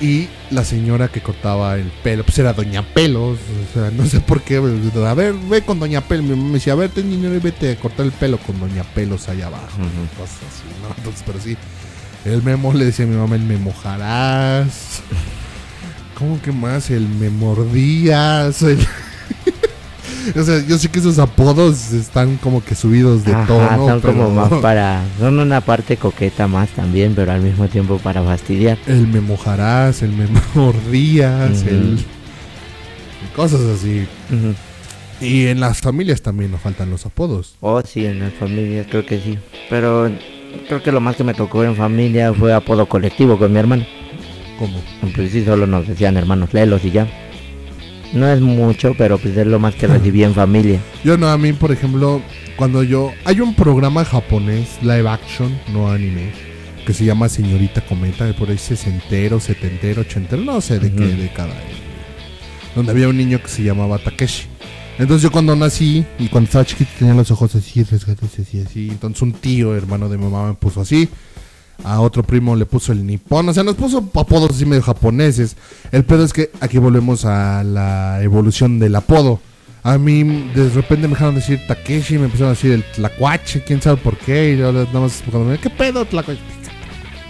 y 0.00 0.28
la 0.50 0.64
señora 0.64 1.06
que 1.06 1.20
cortaba 1.20 1.76
el 1.76 1.92
pelo, 2.02 2.24
pues 2.24 2.36
era 2.40 2.52
Doña 2.52 2.82
Pelos. 2.82 3.38
O 3.38 3.72
sea, 3.72 3.92
no 3.92 4.04
sé 4.04 4.18
por 4.18 4.42
qué. 4.42 4.56
A 4.56 5.14
ver, 5.14 5.32
ve 5.48 5.62
con 5.62 5.78
Doña 5.78 6.00
Pelos. 6.00 6.24
Mi 6.24 6.30
mamá 6.34 6.48
me 6.48 6.54
decía, 6.54 6.72
a 6.72 6.76
ver, 6.76 6.90
ten 6.90 7.08
dinero 7.08 7.36
y 7.36 7.38
vete 7.38 7.70
a 7.70 7.76
cortar 7.76 8.04
el 8.06 8.10
pelo 8.10 8.36
con 8.38 8.58
Doña 8.58 8.82
Pelos 8.82 9.28
allá 9.28 9.46
abajo. 9.46 9.68
Cosas 10.18 10.38
así, 10.48 10.64
¿no? 10.82 10.92
Entonces, 10.96 11.22
pero 11.24 11.38
sí. 11.40 11.56
El 12.24 12.42
memo 12.42 12.72
le 12.72 12.84
decía 12.86 13.04
a 13.04 13.08
mi 13.08 13.14
mamá, 13.14 13.36
el 13.36 13.42
me 13.42 13.58
mojarás. 13.58 15.02
¿Cómo 16.18 16.42
que 16.42 16.50
más? 16.50 16.90
El 16.90 17.08
me 17.08 17.30
mordías. 17.30 18.62
el- 18.62 18.84
o 20.36 20.42
sea, 20.42 20.64
yo 20.66 20.78
sé 20.78 20.88
que 20.88 20.98
esos 20.98 21.18
apodos 21.18 21.92
están 21.92 22.36
como 22.36 22.62
que 22.64 22.74
subidos 22.74 23.24
de 23.24 23.32
Ajá, 23.32 23.46
tono. 23.46 23.88
son 23.88 24.00
como 24.00 24.30
más 24.30 24.48
para... 24.60 25.02
Son 25.18 25.38
una 25.38 25.60
parte 25.60 25.96
coqueta 25.96 26.46
más 26.46 26.68
también, 26.70 27.14
pero 27.14 27.32
al 27.32 27.40
mismo 27.40 27.68
tiempo 27.68 27.98
para 27.98 28.22
fastidiar. 28.22 28.78
El 28.86 29.06
me 29.06 29.20
mojarás, 29.20 30.02
el 30.02 30.10
me 30.12 30.26
mordías, 30.54 31.62
el. 31.62 31.98
Cosas 33.36 33.60
así. 33.62 34.06
Y 35.20 35.46
en 35.46 35.60
las 35.60 35.80
familias 35.80 36.22
también 36.22 36.50
nos 36.50 36.60
faltan 36.60 36.90
los 36.90 37.06
apodos. 37.06 37.56
Oh, 37.60 37.80
sí, 37.82 38.06
en 38.06 38.20
las 38.20 38.32
familias 38.34 38.86
creo 38.90 39.04
que 39.06 39.20
sí. 39.20 39.38
Pero 39.68 40.10
creo 40.66 40.82
que 40.82 40.92
lo 40.92 41.00
más 41.00 41.16
que 41.16 41.24
me 41.24 41.34
tocó 41.34 41.62
en 41.64 41.76
familia 41.76 42.32
fue 42.34 42.52
apodo 42.52 42.86
colectivo 42.88 43.38
con 43.38 43.52
mi 43.52 43.58
hermano. 43.58 43.84
Como. 44.58 44.80
Pues 45.14 45.32
sí, 45.32 45.44
solo 45.44 45.66
nos 45.66 45.86
decían 45.86 46.16
hermanos 46.16 46.52
lelos 46.54 46.84
y 46.84 46.90
ya. 46.90 47.06
No 48.12 48.28
es 48.28 48.40
mucho, 48.40 48.94
pero 48.98 49.18
pues 49.18 49.36
es 49.36 49.46
lo 49.46 49.58
más 49.58 49.74
que 49.74 49.86
recibí 49.86 50.24
en 50.24 50.34
familia. 50.34 50.80
Yo 51.04 51.16
no, 51.16 51.28
a 51.28 51.38
mí, 51.38 51.52
por 51.52 51.70
ejemplo, 51.70 52.20
cuando 52.56 52.82
yo. 52.82 53.12
Hay 53.24 53.40
un 53.40 53.54
programa 53.54 54.04
japonés, 54.04 54.78
live 54.82 55.08
action, 55.08 55.56
no 55.72 55.90
anime, 55.90 56.32
que 56.84 56.92
se 56.92 57.04
llama 57.04 57.28
Señorita 57.28 57.80
Cometa, 57.82 58.24
de 58.24 58.34
por 58.34 58.50
ahí 58.50 58.58
sesentero, 58.58 59.38
setentero, 59.38 60.02
ochentero, 60.02 60.42
no 60.42 60.60
sé 60.60 60.78
de 60.80 60.92
qué 60.92 61.04
Ujú. 61.06 61.20
década 61.22 61.54
es. 61.54 62.74
Donde 62.74 62.92
había 62.92 63.08
un 63.08 63.16
niño 63.16 63.40
que 63.40 63.48
se 63.48 63.62
llamaba 63.62 63.98
Takeshi. 63.98 64.46
Entonces 64.98 65.22
yo 65.22 65.30
cuando 65.30 65.56
nací 65.56 66.04
y 66.18 66.28
cuando 66.28 66.46
estaba 66.48 66.64
chiquito 66.64 66.90
tenía 66.98 67.14
los 67.14 67.30
ojos 67.30 67.54
así, 67.54 67.82
resgates 67.84 68.38
así, 68.38 68.60
así. 68.60 68.88
Entonces 68.90 69.22
un 69.22 69.32
tío, 69.32 69.74
hermano 69.74 70.08
de 70.08 70.18
mi 70.18 70.24
mamá, 70.24 70.48
me 70.48 70.54
puso 70.54 70.80
así. 70.80 71.08
A 71.84 72.00
otro 72.00 72.22
primo 72.22 72.56
le 72.56 72.66
puso 72.66 72.92
el 72.92 73.06
nipón. 73.06 73.48
O 73.48 73.54
sea, 73.54 73.62
nos 73.62 73.74
puso 73.74 73.98
apodos 74.14 74.50
así 74.50 74.66
medio 74.66 74.82
japoneses. 74.82 75.56
El 75.92 76.04
pedo 76.04 76.24
es 76.24 76.32
que 76.32 76.50
aquí 76.60 76.78
volvemos 76.78 77.24
a 77.24 77.62
la 77.64 78.22
evolución 78.22 78.78
del 78.78 78.96
apodo. 78.96 79.40
A 79.82 79.96
mí 79.96 80.50
de 80.54 80.68
repente 80.68 81.08
me 81.08 81.14
dejaron 81.14 81.34
decir 81.34 81.60
Takeshi, 81.66 82.18
me 82.18 82.26
empezaron 82.26 82.48
a 82.48 82.54
decir 82.54 82.72
el 82.72 82.84
Tlacuache, 82.84 83.64
quién 83.64 83.80
sabe 83.80 83.96
por 83.96 84.16
qué. 84.18 84.52
Y 84.52 84.58
yo 84.58 84.72
nada 84.72 85.00
más 85.00 85.22
me 85.32 85.58
¿qué 85.58 85.70
pedo 85.70 86.04
Tlacuache? 86.04 86.40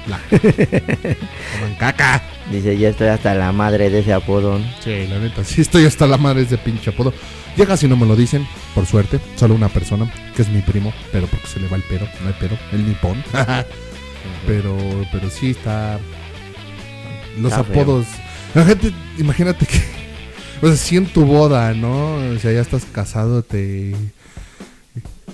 Caca. 1.79 2.23
Dice, 2.51 2.77
ya 2.77 2.89
estoy 2.89 3.09
hasta 3.09 3.35
la 3.35 3.53
madre 3.53 3.91
de 3.91 4.01
ese 4.01 4.13
apodo. 4.13 4.59
Sí, 4.83 5.07
la 5.07 5.19
neta, 5.19 5.45
sí 5.45 5.61
estoy 5.61 5.85
hasta 5.85 6.07
la 6.07 6.17
madre 6.17 6.41
de 6.41 6.47
ese 6.47 6.59
pinche 6.59 6.91
apodo. 6.91 7.13
Ya 7.57 7.67
casi 7.67 7.87
no 7.87 7.97
me 7.97 8.07
lo 8.07 8.17
dicen, 8.17 8.47
por 8.75 8.87
suerte. 8.87 9.21
Solo 9.37 9.55
una 9.55 9.69
persona, 9.69 10.13
que 10.35 10.43
es 10.43 10.49
mi 10.49 10.61
primo, 10.63 10.93
pero 11.13 11.27
porque 11.29 11.47
se 11.47 11.61
le 11.61 11.69
va 11.69 11.77
el 11.77 11.83
pedo, 11.83 12.07
no 12.23 12.29
hay 12.29 12.35
pedo, 12.35 12.59
el 12.73 12.87
nipón. 12.87 13.23
pero, 14.47 14.77
pero 15.13 15.31
sí 15.31 15.51
está. 15.51 15.99
Los 17.39 17.53
Está 17.53 17.65
feo. 17.65 17.83
apodos. 17.83 18.07
La 18.55 18.65
gente, 18.65 18.93
imagínate 19.19 19.67
que. 19.67 19.79
O 20.63 20.67
sea, 20.67 20.77
si 20.77 20.99
en 20.99 21.07
tu 21.07 21.25
boda, 21.25 21.73
¿no? 21.73 22.17
O 22.17 22.39
sea, 22.39 22.53
ya 22.53 22.61
estás 22.61 22.85
casado, 22.85 23.43
te. 23.43 23.95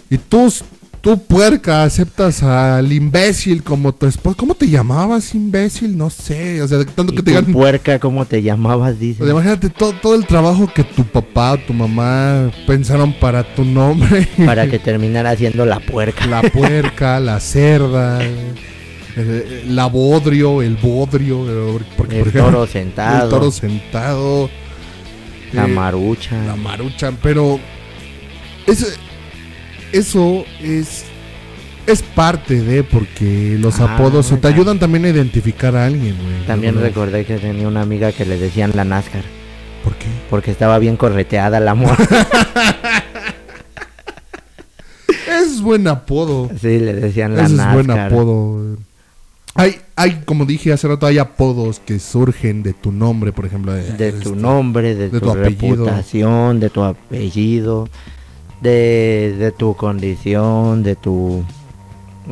Y 0.09 0.19
tú, 0.19 0.53
tú 1.01 1.19
puerca, 1.21 1.83
aceptas 1.83 2.45
al 2.45 2.93
imbécil 2.93 3.65
como 3.65 3.93
tu 3.93 4.07
esposo. 4.07 4.37
¿Cómo 4.37 4.55
te 4.55 4.69
llamabas, 4.69 5.35
imbécil? 5.35 5.99
No 5.99 6.11
sé. 6.11 6.63
O 6.63 6.69
sea, 6.69 6.85
tanto 6.85 7.13
¿Y 7.13 7.17
que 7.17 7.23
te 7.25 7.31
digan. 7.33 7.47
puerca, 7.47 7.99
¿cómo 7.99 8.25
te 8.25 8.41
llamabas? 8.41 9.01
Dice. 9.01 9.25
O 9.25 9.27
sea, 9.27 9.33
imagínate 9.35 9.69
todo, 9.69 9.95
todo 9.95 10.15
el 10.15 10.27
trabajo 10.27 10.73
que 10.73 10.85
tu 10.85 11.03
papá 11.03 11.55
o 11.55 11.59
tu 11.59 11.73
mamá 11.73 12.53
pensaron 12.69 13.13
para 13.19 13.43
tu 13.57 13.65
nombre. 13.65 14.29
Para 14.45 14.67
que 14.71 14.79
terminara 14.79 15.35
siendo 15.35 15.67
la 15.67 15.81
puerca. 15.81 16.25
La 16.29 16.43
puerca, 16.43 17.19
la 17.19 17.41
cerda, 17.41 18.21
la 19.69 19.87
bodrio, 19.87 20.63
el 20.63 20.77
bodrio. 20.77 21.81
Porque, 21.97 22.17
El 22.19 22.23
por 22.25 22.29
ejemplo, 22.29 22.43
toro 22.53 22.67
sentado. 22.67 23.25
El 23.25 23.31
toro 23.31 23.51
sentado. 23.51 24.51
La 25.53 25.65
eh, 25.65 25.69
marucha. 25.69 26.43
La 26.45 26.57
marucha. 26.57 27.13
Pero 27.23 27.59
ese- 28.67 28.95
eso 29.93 30.45
es... 30.63 31.05
Es 31.87 32.03
parte 32.03 32.61
de, 32.63 32.83
porque 32.83 33.57
los 33.61 33.79
Ah, 33.79 33.95
apodos 33.95 34.35
te 34.41 34.49
ayudan 34.49 34.81
también 34.81 35.05
a 35.05 35.09
identificar 35.11 35.77
a 35.77 35.87
alguien, 35.87 36.17
güey. 36.21 36.45
También 36.45 36.81
recordé 36.81 37.25
que 37.25 37.37
tenía 37.39 37.69
una 37.69 37.83
amiga 37.83 38.11
que 38.11 38.25
le 38.27 38.37
decían 38.39 38.73
la 38.75 38.83
NASCAR. 38.85 39.23
¿Por 39.85 39.95
qué? 39.95 40.07
Porque 40.29 40.51
estaba 40.51 40.81
bien 40.81 40.97
correteada 40.97 41.61
la 41.61 41.77
morra. 41.77 41.97
Es 45.29 45.61
buen 45.61 45.87
apodo. 45.87 46.51
sí, 46.61 46.79
le 46.79 46.95
decían 46.95 47.37
la 47.37 47.43
Ese 47.45 47.53
es 47.53 47.57
NASCAR. 47.59 47.75
buen 47.85 47.91
apodo. 47.99 48.77
Hay, 49.57 49.77
hay, 49.97 50.23
como 50.25 50.45
dije 50.45 50.73
hace 50.73 50.87
rato, 50.87 51.07
hay 51.07 51.19
apodos 51.19 51.81
que 51.81 51.99
surgen 51.99 52.63
de 52.63 52.75
tu 52.75 52.93
nombre, 52.93 53.33
por 53.33 53.47
ejemplo. 53.47 53.73
De 53.73 53.89
este, 53.89 54.13
tu 54.13 54.37
nombre, 54.37 54.95
de, 54.95 55.09
de 55.09 55.21
tu, 55.21 55.35
reputación, 55.35 56.61
de 56.61 56.71
tu 56.71 56.83
apellido, 56.83 57.89
de, 58.61 59.35
de 59.39 59.53
tu 59.53 59.75
condición, 59.75 60.83
de 60.83 60.97
tu... 60.97 61.45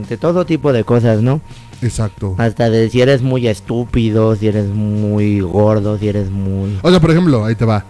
De 0.09 0.17
todo 0.17 0.45
tipo 0.45 0.73
de 0.73 0.85
cosas, 0.85 1.23
¿no? 1.23 1.41
Exacto. 1.81 2.35
Hasta 2.39 2.69
de 2.69 2.91
si 2.91 3.01
eres 3.01 3.23
muy 3.23 3.47
estúpido, 3.47 4.35
si 4.35 4.49
eres 4.49 4.67
muy 4.67 5.41
gordo, 5.41 5.99
si 5.99 6.09
eres 6.09 6.31
muy... 6.31 6.79
O 6.83 6.91
sea, 6.91 7.01
por 7.01 7.11
ejemplo, 7.11 7.45
ahí 7.45 7.55
te 7.55 7.65
va. 7.65 7.85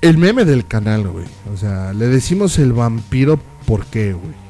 El 0.00 0.16
meme 0.16 0.44
del 0.44 0.66
canal, 0.66 1.08
güey. 1.08 1.26
O 1.52 1.56
sea, 1.56 1.92
le 1.92 2.06
decimos 2.06 2.58
el 2.58 2.72
vampiro, 2.72 3.38
¿por 3.66 3.84
qué, 3.86 4.12
güey? 4.12 4.47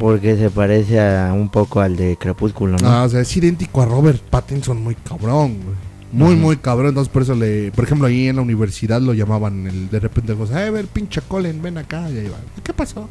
Porque 0.00 0.36
se 0.36 0.50
parece 0.50 0.98
a 0.98 1.32
un 1.32 1.48
poco 1.50 1.80
al 1.80 1.94
de 1.94 2.16
Crepúsculo, 2.18 2.76
¿no? 2.78 2.88
Ah, 2.88 3.04
o 3.04 3.08
sea, 3.08 3.20
es 3.20 3.36
idéntico 3.36 3.82
a 3.82 3.86
Robert 3.86 4.20
Pattinson, 4.20 4.82
muy 4.82 4.96
cabrón, 4.96 5.58
güey. 5.62 5.76
Muy, 6.12 6.34
muy 6.34 6.56
cabrón. 6.56 6.88
Entonces, 6.88 7.12
por 7.12 7.22
eso 7.22 7.36
le. 7.36 7.70
Por 7.70 7.84
ejemplo, 7.84 8.08
ahí 8.08 8.26
en 8.26 8.36
la 8.36 8.42
universidad 8.42 9.00
lo 9.00 9.14
llamaban 9.14 9.66
el, 9.68 9.88
de 9.90 10.00
repente, 10.00 10.34
cosas. 10.34 10.56
A 10.56 10.70
ver, 10.70 10.86
pinche 10.86 11.20
Colin, 11.20 11.62
ven 11.62 11.78
acá. 11.78 12.10
Y 12.10 12.18
ahí 12.18 12.28
va. 12.28 12.38
¿Qué 12.64 12.72
pasó? 12.72 13.08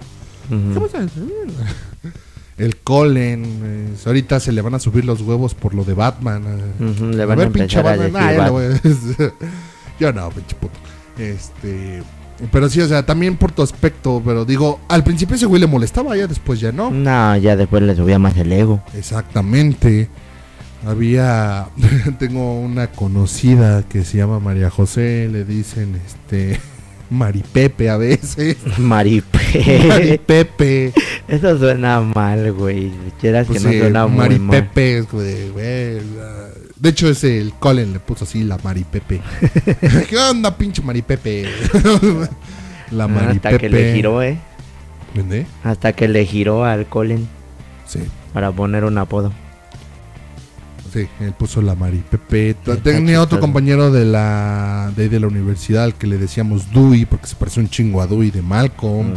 ¿Qué 0.49 0.79
pasa? 0.81 1.05
El 2.57 2.75
Colin. 2.77 3.45
eh, 3.63 3.93
ahorita 4.05 4.39
se 4.41 4.51
le 4.51 4.61
van 4.61 4.73
a 4.75 4.79
subir 4.79 5.05
los 5.05 5.21
huevos 5.21 5.53
por 5.53 5.73
lo 5.73 5.85
de 5.85 5.93
Batman. 5.93 6.43
eh. 6.45 6.93
Le 7.15 7.23
van 7.25 7.39
a, 7.39 7.43
ver, 7.43 7.51
pinche 7.53 7.79
a 7.79 7.83
Batman. 7.83 8.11
decir 8.11 8.27
Ah, 8.27 8.33
ya 8.33 8.47
lo 8.47 8.53
Bat- 8.53 8.81
voy 9.13 9.25
a- 9.27 9.33
Yo 9.99 10.11
no, 10.11 10.29
pinche 10.31 10.55
puto. 10.57 10.73
Este. 11.17 12.03
Pero 12.51 12.69
sí, 12.69 12.79
o 12.81 12.87
sea, 12.87 13.05
también 13.05 13.35
por 13.37 13.51
tu 13.51 13.61
aspecto. 13.61 14.21
Pero 14.25 14.45
digo, 14.45 14.79
al 14.87 15.03
principio 15.03 15.35
ese 15.35 15.45
güey 15.45 15.59
le 15.61 15.67
molestaba, 15.67 16.15
ya 16.15 16.27
después 16.27 16.59
ya 16.59 16.71
no. 16.71 16.89
No, 16.91 17.35
ya 17.37 17.55
después 17.55 17.83
le 17.83 17.95
subía 17.95 18.19
más 18.19 18.35
el 18.37 18.51
ego. 18.51 18.81
Exactamente. 18.97 20.09
Había. 20.85 21.67
Tengo 22.19 22.59
una 22.59 22.87
conocida 22.87 23.83
que 23.83 24.03
se 24.05 24.17
llama 24.17 24.39
María 24.39 24.69
José. 24.69 25.27
Le 25.31 25.43
dicen 25.45 25.99
este. 26.05 26.59
Maripepe 27.09 27.89
a 27.89 27.97
veces. 27.97 28.57
Maripe. 28.77 29.85
Maripepe. 29.87 30.93
Eso 31.27 31.57
suena 31.57 31.99
mal, 32.01 32.53
güey. 32.53 32.91
Quieras 33.19 33.47
Pues 33.47 33.59
que 33.59 33.65
no 33.67 33.71
sí, 33.73 33.79
suena 33.79 34.07
muy 34.07 34.17
mal. 34.17 34.39
Maripepe. 34.41 35.01
güey, 35.11 35.49
güey. 35.49 35.97
De 36.79 36.89
hecho, 36.89 37.09
ese 37.09 37.39
el 37.41 37.53
Colin 37.53 37.91
le 37.93 37.99
puso 37.99 38.23
así 38.23 38.43
la 38.43 38.57
Maripepe. 38.63 39.21
¿Qué 40.09 40.17
onda, 40.31 40.55
pinche 40.55 40.81
Maripepe? 40.81 41.45
la 42.91 43.07
Maripepe. 43.07 43.47
Hasta 43.47 43.57
que 43.57 43.69
le 43.69 43.93
giró, 43.93 44.21
eh. 44.23 44.37
¿Vende? 45.13 45.45
Hasta 45.63 45.93
que 45.93 46.07
le 46.07 46.25
giró 46.25 46.63
al 46.65 46.85
Colin 46.87 47.27
Sí. 47.85 47.99
para 48.33 48.51
poner 48.51 48.83
un 48.85 48.97
apodo. 48.97 49.33
Sí, 50.93 51.07
él 51.19 51.33
puso 51.33 51.61
la 51.61 51.75
Maripepe. 51.75 52.51
Está 52.51 52.77
Tenía 52.77 53.21
otro 53.21 53.39
compañero 53.39 53.91
de 53.91 54.05
la 54.05 54.91
de, 54.95 55.03
ahí 55.03 55.09
de 55.09 55.19
la 55.19 55.27
universidad 55.27 55.83
al 55.83 55.95
que 55.95 56.07
le 56.07 56.17
decíamos 56.17 56.71
Dewey 56.71 57.05
porque 57.05 57.27
se 57.27 57.35
parece 57.35 57.59
un 57.59 57.69
chingo 57.69 58.01
a 58.01 58.07
Dewey 58.07 58.31
de 58.31 58.41
Malcolm. 58.41 59.13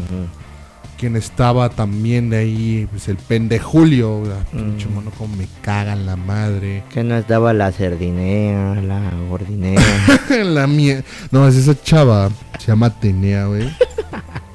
Quien 1.03 1.17
estaba 1.17 1.69
también 1.69 2.31
de 2.31 2.37
ahí, 2.37 2.87
pues 2.89 3.09
el 3.09 3.17
pende 3.17 3.59
Julio. 3.59 4.23
La 4.25 4.45
pinche 4.57 4.87
Mm. 4.87 4.95
mono, 4.95 5.11
como 5.19 5.35
me 5.35 5.49
cagan 5.61 6.07
la 6.07 6.15
madre. 6.15 6.85
Que 6.95 7.03
no 7.03 7.17
estaba 7.17 7.53
la 7.53 7.73
sardinea, 7.73 8.77
la 8.77 9.11
gordinea. 9.29 9.81
la 10.45 10.69
mía. 10.69 11.03
No, 11.33 11.49
es 11.49 11.57
esa 11.57 11.75
chava. 11.83 12.31
Se 12.61 12.69
llama 12.69 12.87
Atenea, 12.87 13.47
güey. 13.47 13.69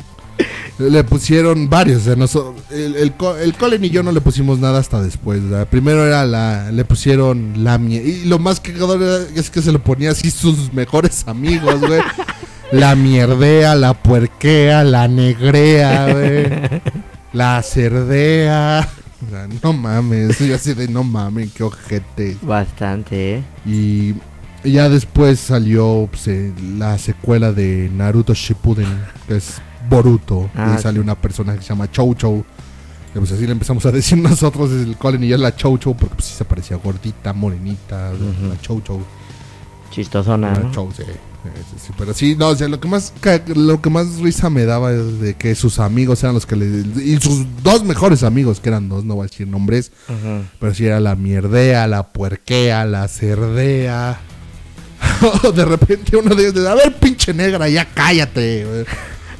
Le 0.79 1.03
pusieron 1.03 1.69
varios. 1.69 2.03
o 2.03 2.05
sea, 2.05 2.15
noso- 2.15 2.55
el, 2.71 2.95
el, 2.95 3.13
el 3.41 3.53
Colin 3.55 3.83
y 3.83 3.89
yo 3.89 4.01
no 4.03 4.13
le 4.13 4.21
pusimos 4.21 4.57
nada 4.59 4.79
hasta 4.79 5.01
después. 5.01 5.43
¿verdad? 5.43 5.67
Primero 5.67 6.05
era 6.07 6.25
la. 6.25 6.71
Le 6.71 6.85
pusieron 6.85 7.61
la 7.63 7.77
mie- 7.77 8.03
Y 8.05 8.23
lo 8.25 8.39
más 8.39 8.61
cagador 8.61 9.01
era- 9.01 9.25
es 9.35 9.49
que 9.49 9.61
se 9.61 9.73
lo 9.73 9.83
ponía 9.83 10.11
así 10.11 10.31
sus 10.31 10.71
mejores 10.71 11.27
amigos, 11.27 11.81
güey. 11.81 11.99
La 12.71 12.95
mierdea, 12.95 13.75
la 13.75 13.93
puerquea, 13.93 14.83
la 14.83 15.07
negrea, 15.07 16.11
güey. 16.11 16.47
La 17.33 17.61
cerdea. 17.61 18.87
O 19.25 19.29
sea, 19.29 19.47
no 19.61 19.73
mames. 19.73 20.39
Yo 20.39 20.55
así 20.55 20.73
de 20.73 20.87
no 20.87 21.03
mames, 21.03 21.51
qué 21.53 21.63
ojete. 21.63 22.37
Bastante, 22.41 23.35
eh. 23.35 23.43
Y 23.65 24.15
ya 24.63 24.89
después 24.89 25.39
salió 25.39 26.07
pues, 26.09 26.27
eh, 26.27 26.53
la 26.77 26.97
secuela 26.97 27.51
de 27.51 27.91
Naruto 27.93 28.33
Shippuden, 28.33 28.87
que 29.27 29.37
es 29.37 29.61
Boruto. 29.89 30.49
Ah, 30.55 30.75
y 30.77 30.81
sale 30.81 30.99
una 30.99 31.15
persona 31.15 31.53
que 31.55 31.61
se 31.61 31.69
llama 31.69 31.91
Chou 31.91 32.15
Chou. 32.15 32.43
Y 33.13 33.19
pues 33.19 33.31
así 33.31 33.45
le 33.45 33.51
empezamos 33.51 33.85
a 33.85 33.91
decir 33.91 34.17
nosotros, 34.21 34.71
el 34.71 34.97
Colin 34.97 35.23
y 35.23 35.27
yo 35.27 35.37
la 35.37 35.55
Chou 35.55 35.77
Chou, 35.77 35.95
porque 35.95 36.15
pues 36.15 36.27
sí 36.27 36.35
se 36.35 36.45
parecía 36.45 36.77
gordita, 36.77 37.33
morenita, 37.33 38.11
la 38.11 38.59
Chou 38.61 38.81
Chou. 38.81 39.01
Chistosona, 39.91 40.53
La 40.53 40.59
¿no? 40.59 40.71
Chou, 40.71 40.91
sí. 40.91 41.03
Sí, 41.55 41.77
sí, 41.87 41.93
Pero 41.97 42.13
sí, 42.13 42.35
no, 42.35 42.49
o 42.49 42.55
sea, 42.55 42.67
lo 42.67 42.79
que 42.79 42.87
más 42.87 43.13
lo 43.55 43.81
que 43.81 43.89
más 43.89 44.15
risa 44.17 44.49
me 44.49 44.65
daba 44.65 44.91
es 44.91 45.19
de 45.19 45.33
que 45.35 45.55
sus 45.55 45.79
amigos 45.79 46.21
eran 46.23 46.35
los 46.35 46.45
que 46.45 46.55
le 46.55 46.65
y 47.03 47.17
sus 47.19 47.45
dos 47.63 47.83
mejores 47.83 48.23
amigos, 48.23 48.59
que 48.59 48.69
eran 48.69 48.89
dos, 48.89 49.03
no 49.05 49.15
voy 49.15 49.25
a 49.25 49.29
decir 49.29 49.47
nombres, 49.47 49.91
pero 50.59 50.73
sí 50.73 50.85
era 50.85 50.99
la 50.99 51.15
mierdea, 51.15 51.87
la 51.87 52.07
puerquea, 52.11 52.85
la 52.85 53.07
cerdea. 53.07 54.19
de 55.55 55.65
repente 55.65 56.17
uno 56.17 56.33
de 56.35 56.41
ellos 56.43 56.53
dice, 56.55 56.67
a 56.67 56.75
ver, 56.75 56.95
pinche 56.95 57.33
negra, 57.33 57.69
ya 57.69 57.85
cállate. 57.85 58.65
güey". 58.65 58.85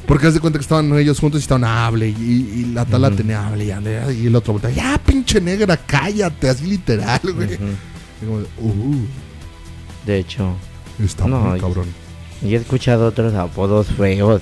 Porque 0.05 0.28
hace 0.28 0.39
cuenta 0.39 0.58
que 0.60 0.64
estaban 0.64 0.97
ellos 0.97 1.20
juntos 1.20 1.41
y 1.41 1.43
estaban 1.43 1.64
hable. 1.66 2.08
Y, 2.08 2.14
y 2.55 2.72
la 2.74 2.86
tal 2.86 3.01
la 3.01 3.08
Ujú. 3.10 3.18
tenía 3.18 3.45
hable 3.45 3.66
y 3.66 3.72
hable. 3.72 4.14
Y 4.14 4.28
el 4.28 4.36
otro 4.36 4.53
voltea, 4.53 4.70
ya, 4.72 4.97
pinche 5.05 5.41
negra, 5.41 5.76
cállate. 5.76 6.47
Así 6.49 6.66
literal, 6.66 7.20
güey. 7.24 7.55
Y 8.22 8.26
como 8.26 8.38
uh, 8.39 9.05
De 10.05 10.20
hecho, 10.20 10.55
está 11.06 11.28
No, 11.28 11.39
muy 11.39 11.58
y- 11.58 11.62
cabrón. 11.62 11.88
yo 12.41 12.50
he 12.50 12.56
escuchado 12.62 13.08
otros 13.08 13.34
apodos 13.36 13.88
feos. 13.88 14.41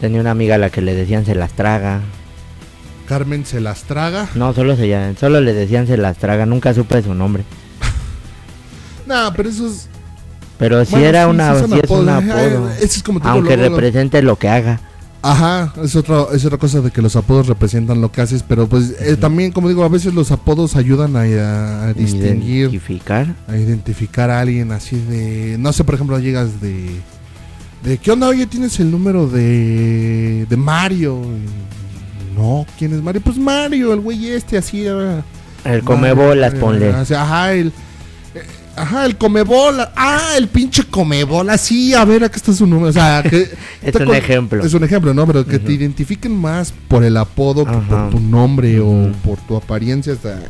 Tenía 0.00 0.20
una 0.20 0.30
amiga 0.30 0.54
a 0.54 0.58
la 0.58 0.70
que 0.70 0.80
le 0.80 0.94
decían 0.94 1.24
se 1.24 1.34
las 1.34 1.52
traga. 1.52 2.00
Carmen 3.06 3.44
se 3.46 3.60
las 3.60 3.84
traga. 3.84 4.28
No, 4.34 4.52
solo 4.52 4.76
se 4.76 4.86
llama- 4.88 5.14
solo 5.18 5.40
le 5.40 5.54
decían 5.54 5.86
se 5.86 5.96
las 5.96 6.18
traga, 6.18 6.46
nunca 6.46 6.74
supe 6.74 7.02
su 7.02 7.14
nombre. 7.14 7.44
Nah, 9.06 9.30
pero 9.34 9.48
eso 9.48 9.66
es. 9.68 9.88
Pero 10.58 10.84
si 10.84 10.90
bueno, 10.92 11.06
era 11.06 11.28
una, 11.28 11.54
sí 11.54 11.64
es 11.82 11.90
un 11.90 12.08
apodo. 12.08 12.68
Es 12.80 13.02
como 13.02 13.20
Aunque 13.22 13.56
represente 13.56 14.20
lo 14.22 14.36
que 14.36 14.48
haga. 14.48 14.80
Ajá, 15.20 15.72
es 15.82 15.96
otra, 15.96 16.26
es 16.32 16.44
otra 16.44 16.58
cosa 16.58 16.80
de 16.80 16.90
que 16.92 17.02
los 17.02 17.16
apodos 17.16 17.48
representan 17.48 18.00
lo 18.00 18.12
que 18.12 18.20
haces, 18.20 18.44
pero 18.46 18.68
pues 18.68 18.94
eh, 19.00 19.16
también, 19.16 19.50
como 19.50 19.68
digo, 19.68 19.82
a 19.82 19.88
veces 19.88 20.14
los 20.14 20.30
apodos 20.30 20.76
ayudan 20.76 21.16
a, 21.16 21.20
a- 21.22 21.88
a 21.88 21.92
distinguir, 21.92 22.68
Identificar. 22.68 23.34
a 23.48 23.56
identificar 23.56 24.30
a 24.30 24.40
alguien 24.40 24.70
así 24.70 24.96
de, 24.96 25.56
no 25.58 25.72
sé, 25.72 25.82
por 25.82 25.96
ejemplo, 25.96 26.18
llegas 26.20 26.60
de, 26.60 26.90
de 27.82 27.98
¿qué 27.98 28.12
onda? 28.12 28.28
Oye, 28.28 28.46
tienes 28.46 28.78
el 28.78 28.90
número 28.92 29.26
de, 29.26 30.46
de 30.48 30.56
Mario. 30.56 31.20
Y, 31.22 32.38
No, 32.38 32.64
¿quién 32.78 32.92
es 32.94 33.02
Mario? 33.02 33.20
Pues 33.20 33.36
Mario, 33.38 33.92
el 33.94 34.00
güey 34.00 34.28
este, 34.30 34.56
así. 34.56 34.86
ah, 34.86 35.22
El 35.64 35.82
come 35.82 36.14
Mario, 36.14 36.28
bolas, 36.28 36.54
eh, 36.54 36.56
ponle. 36.58 36.90
así, 36.92 37.14
ajá, 37.14 37.52
el, 37.54 37.72
ajá, 38.82 39.04
el 39.06 39.16
comebola. 39.16 39.92
Ah, 39.96 40.34
el 40.36 40.48
pinche 40.48 40.84
comebola, 40.84 41.58
sí, 41.58 41.94
a 41.94 42.04
ver, 42.04 42.24
acá 42.24 42.36
está 42.36 42.52
su 42.52 42.66
número. 42.66 42.88
O 42.90 42.92
sea, 42.92 43.22
que... 43.22 43.48
Es 43.82 43.94
un 43.94 44.06
con- 44.06 44.14
ejemplo. 44.16 44.64
Es 44.64 44.74
un 44.74 44.84
ejemplo, 44.84 45.14
¿no? 45.14 45.26
Pero 45.26 45.46
que 45.46 45.58
te 45.58 45.72
identifiquen 45.72 46.36
más 46.36 46.72
por 46.88 47.04
el 47.04 47.16
apodo 47.16 47.64
que 47.64 47.72
por 47.76 48.10
tu 48.10 48.20
nombre 48.20 48.80
o 48.80 49.10
por 49.24 49.38
tu 49.40 49.56
apariencia. 49.56 50.12
Está, 50.12 50.40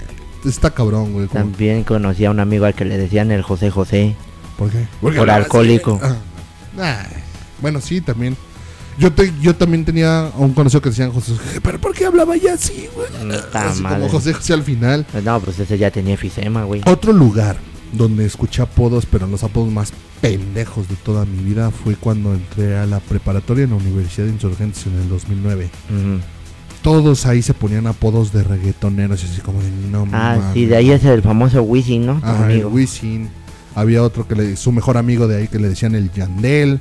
está 0.44 0.70
cabrón, 0.70 1.12
güey. 1.12 1.26
como- 1.26 1.40
También 1.44 1.84
conocí 1.84 2.24
a 2.24 2.30
un 2.30 2.40
amigo 2.40 2.64
al 2.64 2.74
que 2.74 2.84
le 2.84 2.96
decían 2.98 3.30
el 3.30 3.42
José 3.42 3.70
José. 3.70 4.16
¿Por 4.56 4.70
qué? 4.70 4.86
Porque 5.00 5.18
Por 5.18 5.30
alcohólico. 5.30 6.00
Ah, 6.80 7.06
bueno, 7.60 7.80
sí, 7.80 8.00
también. 8.00 8.36
Yo, 8.98 9.12
te, 9.12 9.32
yo 9.40 9.54
también 9.54 9.84
tenía 9.84 10.26
a 10.26 10.32
un 10.38 10.54
conocido 10.54 10.80
que 10.82 10.88
decían 10.90 11.12
José 11.12 11.32
José, 11.36 11.60
pero 11.60 11.80
¿por 11.80 11.94
qué 11.94 12.06
hablaba 12.06 12.36
ya 12.36 12.54
así, 12.54 12.88
güey? 12.94 13.32
Está 13.36 13.68
Así 13.68 13.80
madre. 13.80 13.98
como 14.00 14.08
José 14.10 14.32
José 14.32 14.54
al 14.54 14.64
final. 14.64 15.06
Pues 15.12 15.22
no, 15.22 15.38
pues 15.40 15.56
ese 15.60 15.78
ya 15.78 15.92
tenía 15.92 16.14
efisema, 16.14 16.64
güey. 16.64 16.82
Otro 16.84 17.12
lugar 17.12 17.58
donde 17.92 18.24
escuché 18.26 18.62
apodos, 18.62 19.06
pero 19.06 19.26
los 19.26 19.42
apodos 19.44 19.70
más 19.72 19.92
pendejos 20.20 20.88
de 20.88 20.96
toda 20.96 21.24
mi 21.24 21.42
vida 21.44 21.70
fue 21.70 21.94
cuando 21.96 22.34
entré 22.34 22.76
a 22.76 22.86
la 22.86 23.00
preparatoria 23.00 23.64
en 23.64 23.70
la 23.70 23.76
Universidad 23.76 24.26
de 24.26 24.32
Insurgentes 24.32 24.86
en 24.86 24.94
el 25.00 25.08
2009. 25.08 25.70
Ujú. 25.90 26.20
Todos 26.82 27.26
ahí 27.26 27.42
se 27.42 27.54
ponían 27.54 27.86
apodos 27.86 28.32
de 28.32 28.44
reggaetoneros, 28.44 29.22
así 29.24 29.40
como 29.40 29.60
de 29.62 29.70
no 29.90 30.02
Ah, 30.12 30.36
mames". 30.38 30.54
sí, 30.54 30.66
de 30.66 30.76
ahí 30.76 30.90
es 30.90 31.04
el 31.04 31.22
famoso 31.22 31.62
Wisin, 31.62 32.06
¿no? 32.06 32.20
Ajá, 32.22 32.52
el. 32.52 32.66
Wisin. 32.66 33.28
Había 33.74 34.02
otro 34.02 34.26
que 34.26 34.34
le, 34.34 34.56
su 34.56 34.72
mejor 34.72 34.96
amigo 34.96 35.28
de 35.28 35.36
ahí 35.36 35.48
que 35.48 35.58
le 35.58 35.68
decían 35.68 35.94
el 35.94 36.10
Yandel. 36.12 36.80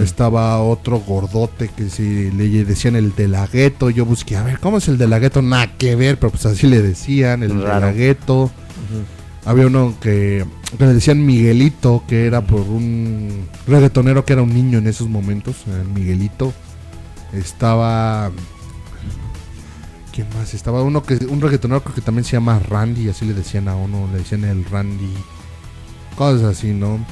Estaba 0.00 0.60
otro 0.62 0.98
gordote 1.00 1.70
que 1.74 1.88
sí 1.88 2.30
le 2.30 2.64
decían 2.64 2.94
el 2.94 3.14
de 3.14 3.26
la 3.26 3.46
gueto. 3.46 3.88
Yo 3.90 4.04
busqué, 4.04 4.36
a 4.36 4.42
ver, 4.42 4.58
¿cómo 4.58 4.76
es 4.78 4.86
el 4.88 4.98
de 4.98 5.06
la 5.08 5.18
gueto? 5.18 5.40
Nada 5.40 5.76
que 5.78 5.96
ver, 5.96 6.18
pero 6.18 6.30
pues 6.30 6.44
así 6.46 6.66
le 6.66 6.82
decían, 6.82 7.42
el 7.42 7.58
de 7.58 7.64
Raro. 7.64 7.86
la 7.86 7.92
gueto. 7.92 8.50
Había 9.44 9.66
uno 9.66 9.94
que, 10.00 10.44
que 10.78 10.86
le 10.86 10.94
decían 10.94 11.24
Miguelito, 11.26 12.04
que 12.06 12.26
era 12.26 12.42
por 12.42 12.60
un 12.60 13.48
reggaetonero 13.66 14.24
que 14.24 14.34
era 14.34 14.42
un 14.42 14.54
niño 14.54 14.78
en 14.78 14.86
esos 14.86 15.08
momentos, 15.08 15.56
el 15.66 15.88
Miguelito. 15.88 16.52
Estaba. 17.32 18.30
¿Quién 20.12 20.28
más? 20.36 20.54
Estaba 20.54 20.82
uno 20.82 21.02
que. 21.02 21.14
Un 21.26 21.40
reggaetonero 21.40 21.82
creo 21.82 21.94
que 21.94 22.02
también 22.02 22.24
se 22.24 22.32
llama 22.32 22.60
Randy, 22.60 23.08
así 23.08 23.24
le 23.24 23.34
decían 23.34 23.66
a 23.68 23.74
uno, 23.74 24.08
le 24.12 24.18
decían 24.18 24.44
el 24.44 24.64
Randy. 24.64 25.12
Cosas 26.16 26.42
así, 26.58 26.68
¿no? 26.68 27.04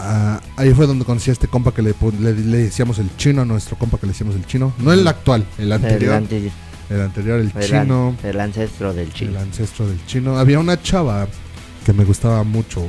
Ah, 0.00 0.40
ahí 0.56 0.74
fue 0.74 0.86
donde 0.86 1.04
conocí 1.04 1.30
a 1.30 1.32
este 1.32 1.46
compa 1.46 1.72
que 1.72 1.80
le, 1.80 1.94
le, 2.18 2.34
le 2.34 2.58
decíamos 2.58 2.98
el 2.98 3.16
chino, 3.16 3.42
a 3.42 3.44
nuestro 3.44 3.78
compa 3.78 3.98
que 3.98 4.06
le 4.06 4.12
decíamos 4.12 4.34
el 4.34 4.44
chino. 4.46 4.72
No 4.78 4.92
el 4.92 5.06
actual, 5.06 5.46
el 5.58 5.66
El, 5.66 5.72
anterior. 5.72 6.52
El 6.92 7.00
anterior, 7.00 7.40
el 7.40 7.50
el 7.54 7.74
an- 7.74 7.82
chino 7.86 8.16
el 8.22 8.40
ancestro 8.40 8.92
del 8.92 9.06
el 9.08 9.12
chino. 9.14 9.38
ancestro 9.40 9.86
del 9.86 10.04
chino. 10.06 10.38
Había 10.38 10.58
una 10.58 10.80
chava 10.82 11.26
que 11.86 11.92
me 11.92 12.04
gustaba 12.04 12.42
mucho 12.44 12.88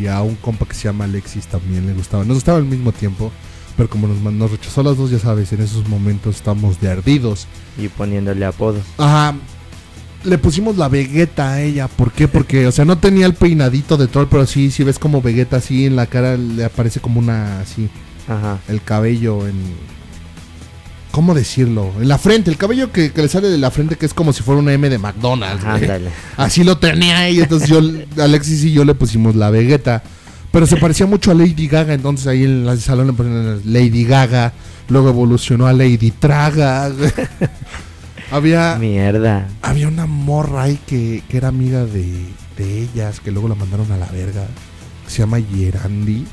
y 0.00 0.06
a 0.06 0.20
un 0.22 0.34
compa 0.36 0.66
que 0.66 0.74
se 0.74 0.84
llama 0.84 1.04
Alexis 1.04 1.46
también 1.46 1.86
le 1.86 1.92
gustaba. 1.94 2.24
Nos 2.24 2.36
gustaba 2.36 2.58
al 2.58 2.64
mismo 2.64 2.92
tiempo, 2.92 3.30
pero 3.76 3.88
como 3.88 4.08
nos, 4.08 4.18
nos 4.32 4.50
rechazó 4.50 4.82
las 4.82 4.96
dos, 4.96 5.10
ya 5.10 5.18
sabes, 5.18 5.52
en 5.52 5.60
esos 5.62 5.88
momentos 5.88 6.36
estamos 6.36 6.80
de 6.80 6.90
ardidos. 6.90 7.46
Y 7.78 7.88
poniéndole 7.88 8.44
apodos. 8.44 8.82
Ajá. 8.98 9.34
Le 10.24 10.38
pusimos 10.38 10.76
la 10.76 10.88
Vegeta 10.88 11.52
a 11.52 11.60
ella. 11.62 11.86
¿Por 11.88 12.10
qué? 12.10 12.26
Porque, 12.26 12.66
o 12.66 12.72
sea, 12.72 12.84
no 12.84 12.98
tenía 12.98 13.26
el 13.26 13.34
peinadito 13.34 13.96
de 13.96 14.08
troll, 14.08 14.26
pero 14.28 14.44
sí, 14.44 14.70
si 14.72 14.82
ves 14.82 14.98
como 14.98 15.22
Vegeta 15.22 15.58
así 15.58 15.86
en 15.86 15.94
la 15.94 16.06
cara 16.06 16.36
le 16.36 16.64
aparece 16.64 16.98
como 17.00 17.20
una 17.20 17.60
así, 17.60 17.88
Ajá. 18.26 18.58
el 18.68 18.82
cabello 18.82 19.46
en 19.46 19.54
¿Cómo 21.16 21.32
decirlo? 21.32 21.92
En 21.98 22.08
la 22.08 22.18
frente, 22.18 22.50
el 22.50 22.58
cabello 22.58 22.92
que, 22.92 23.10
que 23.10 23.22
le 23.22 23.28
sale 23.28 23.48
de 23.48 23.56
la 23.56 23.70
frente 23.70 23.96
que 23.96 24.04
es 24.04 24.12
como 24.12 24.34
si 24.34 24.42
fuera 24.42 24.60
una 24.60 24.74
M 24.74 24.86
de 24.86 24.98
McDonald's. 24.98 25.64
Ándale. 25.64 26.10
Así 26.36 26.62
lo 26.62 26.76
tenía 26.76 27.26
ella, 27.26 27.44
entonces 27.44 27.70
yo, 27.70 27.80
Alexis 28.22 28.64
y 28.64 28.72
yo 28.74 28.84
le 28.84 28.94
pusimos 28.94 29.34
la 29.34 29.48
Vegeta. 29.48 30.02
Pero 30.52 30.66
se 30.66 30.76
parecía 30.76 31.06
mucho 31.06 31.30
a 31.30 31.34
Lady 31.34 31.68
Gaga, 31.68 31.94
entonces 31.94 32.26
ahí 32.26 32.44
en 32.44 32.68
el 32.68 32.78
salón 32.82 33.06
le 33.06 33.12
ponían 33.14 33.62
Lady 33.64 34.04
Gaga. 34.04 34.52
Luego 34.90 35.08
evolucionó 35.08 35.66
a 35.66 35.72
Lady 35.72 36.10
Traga. 36.10 36.92
había, 38.30 38.76
Mierda. 38.78 39.48
había 39.62 39.88
una 39.88 40.04
morra 40.04 40.64
ahí 40.64 40.78
que, 40.86 41.22
que 41.30 41.38
era 41.38 41.48
amiga 41.48 41.86
de, 41.86 42.12
de 42.58 42.82
ellas, 42.82 43.20
que 43.20 43.30
luego 43.30 43.48
la 43.48 43.54
mandaron 43.54 43.90
a 43.90 43.96
la 43.96 44.06
verga. 44.08 44.44
que 45.06 45.10
se 45.10 45.20
llama 45.20 45.38
Yerandi. 45.38 46.26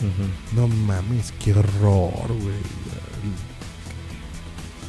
Ujú. 0.00 0.56
No 0.58 0.66
mames, 0.66 1.34
qué 1.44 1.52
horror, 1.52 2.28
güey. 2.28 2.89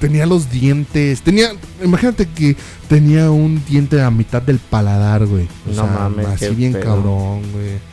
Tenía 0.02 0.26
los 0.26 0.52
dientes. 0.52 1.22
Tenía. 1.22 1.52
Imagínate 1.82 2.26
que 2.28 2.58
tenía 2.90 3.32
un 3.32 3.64
diente 3.66 4.02
a 4.02 4.12
mitad 4.12 4.42
del 4.42 4.60
paladar, 4.60 5.26
güey. 5.26 5.48
O 5.66 5.70
No 5.70 5.76
sea, 5.76 5.86
mames, 5.86 6.26
Así 6.28 6.50
bien 6.50 6.74
pedo. 6.74 6.84
cabrón, 6.84 7.42
güey. 7.54 7.92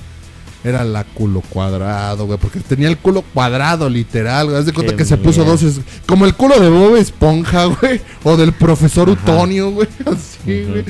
Era 0.64 0.82
la 0.82 1.04
culo 1.04 1.40
cuadrado, 1.42 2.26
güey. 2.26 2.38
Porque 2.38 2.58
tenía 2.60 2.88
el 2.88 2.98
culo 2.98 3.22
cuadrado, 3.22 3.88
literal, 3.88 4.46
güey. 4.46 4.58
Haz 4.58 4.66
de 4.66 4.72
cuenta 4.72 4.92
Qué 4.94 4.98
que 4.98 5.04
se 5.04 5.16
puso 5.16 5.44
dos. 5.44 5.62
Como 6.06 6.24
el 6.24 6.34
culo 6.34 6.58
de 6.58 6.68
Bob 6.68 6.96
Esponja, 6.96 7.66
güey. 7.66 8.00
O 8.24 8.36
del 8.36 8.52
profesor 8.52 9.08
Ajá. 9.08 9.20
Utonio, 9.32 9.70
güey. 9.70 9.86
Así, 10.06 10.64
güey. 10.64 10.84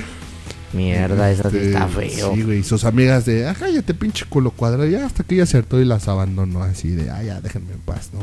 Mierda, 0.73 1.31
eso 1.31 1.51
sí 1.51 1.57
Este, 1.57 1.69
está 1.69 1.89
feo. 1.89 2.35
Sí, 2.35 2.43
güey. 2.43 2.59
Y 2.59 2.62
sus 2.62 2.85
amigas 2.85 3.25
de, 3.25 3.47
ah, 3.49 3.55
cállate, 3.59 3.93
pinche 3.95 4.25
culo 4.29 4.51
cuadrado. 4.51 4.87
Ya 4.87 5.05
hasta 5.07 5.25
que 5.25 5.35
ella 5.35 5.45
acertó 5.45 5.81
y 5.81 5.85
las 5.85 6.09
abandonó 6.09 6.62
así 6.62 6.91
de, 6.91 7.11
ah, 7.11 7.23
ya, 7.23 7.41
déjenme 7.41 7.73
en 7.73 7.81
paz, 7.81 8.11
¿no? 8.12 8.21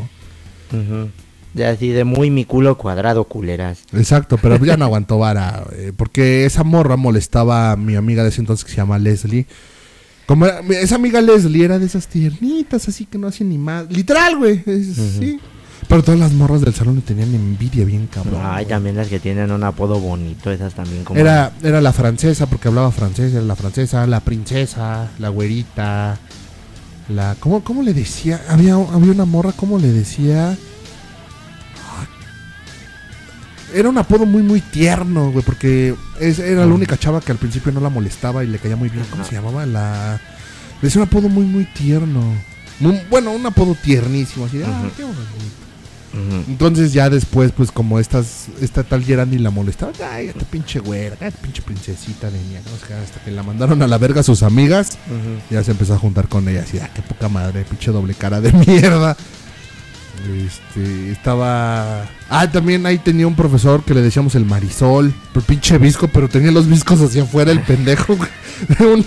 Ujú. 0.77 1.09
Ya 1.55 1.69
así 1.69 1.87
de 1.89 2.03
muy 2.03 2.29
mi 2.29 2.43
culo 2.43 2.77
cuadrado, 2.77 3.23
culeras. 3.23 3.79
Exacto, 3.93 4.37
pero 4.37 4.63
ya 4.63 4.75
no 4.75 4.83
aguantó 4.89 5.17
vara, 5.17 5.63
eh, 5.71 5.93
porque 5.95 6.45
esa 6.45 6.63
morra 6.65 6.97
molestaba 6.97 7.71
a 7.71 7.75
mi 7.77 7.95
amiga 7.95 8.23
de 8.23 8.29
ese 8.29 8.41
entonces 8.41 8.65
que 8.65 8.71
se 8.71 8.77
llama 8.77 8.99
Leslie. 8.99 9.47
Como 10.27 10.45
era- 10.47 10.59
esa 10.81 10.95
amiga 10.95 11.21
Leslie 11.21 11.63
era 11.63 11.79
de 11.79 11.85
esas 11.85 12.07
tiernitas, 12.07 12.87
así 12.89 13.05
que 13.05 13.17
no 13.17 13.27
hacían 13.27 13.49
ni 13.49 13.57
más. 13.57 13.89
Literal, 13.89 14.37
güey. 14.37 14.61
Sí. 14.65 15.39
Pero 15.87 16.03
todas 16.03 16.19
las 16.19 16.33
morras 16.33 16.61
del 16.61 16.73
salón 16.73 16.95
le 16.95 17.01
tenían 17.01 17.33
envidia 17.35 17.85
bien 17.85 18.07
cabrón. 18.07 18.41
Ay, 18.43 18.63
güey. 18.63 18.65
también 18.65 18.95
las 18.97 19.07
que 19.07 19.19
tienen 19.19 19.51
un 19.51 19.63
apodo 19.63 19.99
bonito, 19.99 20.51
esas 20.51 20.73
también 20.73 21.03
como... 21.03 21.19
Era, 21.19 21.53
era 21.63 21.79
la 21.79 21.93
francesa, 21.93 22.47
porque 22.47 22.67
hablaba 22.69 22.91
francés, 22.91 23.33
era 23.33 23.43
la 23.43 23.55
francesa, 23.55 24.05
la 24.07 24.19
princesa, 24.19 25.09
la 25.19 25.29
güerita, 25.29 26.17
la... 27.07 27.35
¿Cómo, 27.39 27.63
cómo 27.63 27.83
le 27.83 27.93
decía? 27.93 28.41
Había, 28.49 28.73
había 28.73 29.11
una 29.11 29.25
morra, 29.25 29.51
¿cómo 29.55 29.77
le 29.77 29.91
decía? 29.91 30.57
Era 33.75 33.89
un 33.89 33.97
apodo 33.97 34.25
muy, 34.25 34.41
muy 34.41 34.61
tierno, 34.61 35.31
güey, 35.31 35.43
porque 35.45 35.93
es- 36.19 36.39
era 36.39 36.65
la 36.65 36.73
única 36.73 36.97
chava 36.97 37.19
que 37.21 37.31
al 37.31 37.37
principio 37.37 37.71
no 37.71 37.81
la 37.81 37.89
molestaba 37.89 38.43
y 38.43 38.47
le 38.47 38.57
caía 38.57 38.75
muy 38.75 38.89
bien. 38.89 39.05
¿Cómo 39.11 39.23
se 39.25 39.35
llamaba? 39.35 39.65
La... 39.65 40.19
Le 40.81 40.87
decía 40.87 41.01
un 41.01 41.07
apodo 41.07 41.27
muy, 41.29 41.45
muy 41.45 41.65
tierno. 41.65 42.21
Muy- 42.79 43.01
bueno, 43.09 43.31
un 43.31 43.45
apodo 43.45 43.75
tiernísimo, 43.75 44.45
así 44.45 44.57
de, 44.59 44.65
ah, 44.65 44.83
qué 44.95 45.03
bonito. 45.03 45.21
Entonces 46.47 46.93
ya 46.93 47.09
después, 47.09 47.51
pues 47.51 47.71
como 47.73 47.99
estas, 47.99 48.45
esta 48.61 48.83
tal 48.83 49.03
Gerandi 49.03 49.37
la 49.37 49.49
molestaba, 49.49 49.91
ay, 50.13 50.27
esta 50.27 50.45
pinche 50.45 50.79
güera, 50.79 51.17
ay, 51.19 51.31
pinche 51.41 51.61
princesita 51.61 52.31
de 52.31 52.39
niña, 52.41 52.61
¿no? 52.65 52.71
O 52.73 52.87
sea, 52.87 53.01
hasta 53.01 53.19
que 53.19 53.31
la 53.31 53.43
mandaron 53.43 53.81
a 53.81 53.87
la 53.87 53.97
verga 53.97 54.21
a 54.21 54.23
sus 54.23 54.41
amigas, 54.41 54.97
ya 55.51 55.61
se 55.61 55.71
empezó 55.71 55.93
a 55.93 55.97
juntar 55.99 56.29
con 56.29 56.47
ella, 56.47 56.61
así, 56.61 56.79
ah, 56.79 56.89
qué 56.95 57.01
poca 57.01 57.27
madre, 57.27 57.65
pinche 57.69 57.91
doble 57.91 58.13
cara 58.13 58.39
de 58.39 58.53
mierda. 58.53 59.17
Este, 60.45 61.11
estaba... 61.11 62.07
Ah, 62.29 62.49
también 62.51 62.85
ahí 62.85 62.97
tenía 62.97 63.27
un 63.27 63.35
profesor 63.35 63.83
que 63.83 63.93
le 63.93 64.01
decíamos 64.01 64.33
el 64.35 64.45
Marisol, 64.45 65.13
pero 65.33 65.45
pinche 65.45 65.77
visco, 65.77 66.07
pero 66.07 66.27
tenía 66.27 66.51
los 66.51 66.67
viscos 66.67 66.99
hacia 67.01 67.23
afuera 67.23 67.51
el 67.51 67.61
pendejo, 67.61 68.15
güey. 68.15 68.29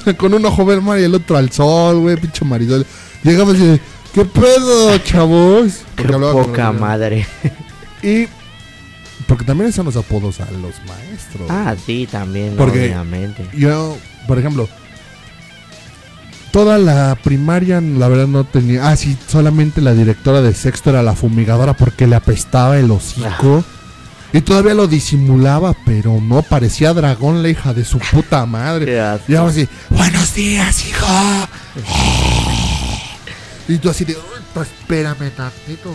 Con 0.17 0.35
un 0.35 0.45
ojo 0.47 0.65
ver 0.65 0.81
mar 0.81 0.99
y 1.01 1.05
el 1.05 1.15
otro 1.15 1.37
al 1.37 1.51
sol, 1.51 2.01
güey, 2.01 2.17
pinche 2.17 2.45
Marisol. 2.45 2.87
Llegamos 3.25 3.57
y 3.57 3.67
de, 3.67 3.81
¿qué 4.15 4.25
pedo, 4.25 4.97
chavos? 4.99 5.81
Qué 5.97 6.05
Porque 6.05 6.19
poca 6.33 6.73
madre. 6.73 7.27
y 8.03 8.27
porque 9.27 9.45
también 9.45 9.69
están 9.71 9.85
los 9.85 9.97
apodos 9.97 10.41
a 10.41 10.51
los 10.53 10.75
maestros. 10.87 11.49
Ah, 11.51 11.75
sí, 11.85 12.09
también, 12.11 12.55
Porque- 12.57 12.87
obviamente. 12.87 13.47
Yo, 13.55 13.99
por 14.27 14.39
ejemplo, 14.39 14.69
toda 16.53 16.79
la 16.79 17.17
primaria, 17.23 17.81
la 17.81 18.09
verdad 18.09 18.27
no 18.27 18.45
tenía. 18.45 18.89
Ah, 18.89 18.97
sí, 18.97 19.17
solamente 19.29 19.81
la 19.81 19.95
directora 19.95 20.41
de 20.43 20.55
sexto 20.55 20.91
era 20.91 21.03
la 21.03 21.15
fumigadora 21.15 21.75
porque 21.75 22.07
le 22.07 22.17
apestaba 22.17 22.79
el 22.79 22.91
hocico. 22.91 23.65
Y 24.33 24.43
todavía 24.43 24.75
lo 24.75 24.87
disimulaba, 24.87 25.75
pero 25.87 26.21
no 26.21 26.43
parecía 26.43 26.93
dragón 26.93 27.43
la 27.43 27.49
hija 27.49 27.73
de 27.73 27.85
su 27.85 27.99
puta 27.99 28.45
madre. 28.45 28.85
Y 29.27 29.35
ahora 29.37 29.51
así, 29.53 29.67
buenos 29.89 30.35
días, 30.35 30.87
hijo. 30.87 31.07
Y 33.69 33.77
tú 33.79 33.91
así 33.91 34.05
de, 34.05 34.15
"Uy, 34.15 34.21
No, 34.55 34.63
espérame 34.63 35.31
tantito. 35.37 35.95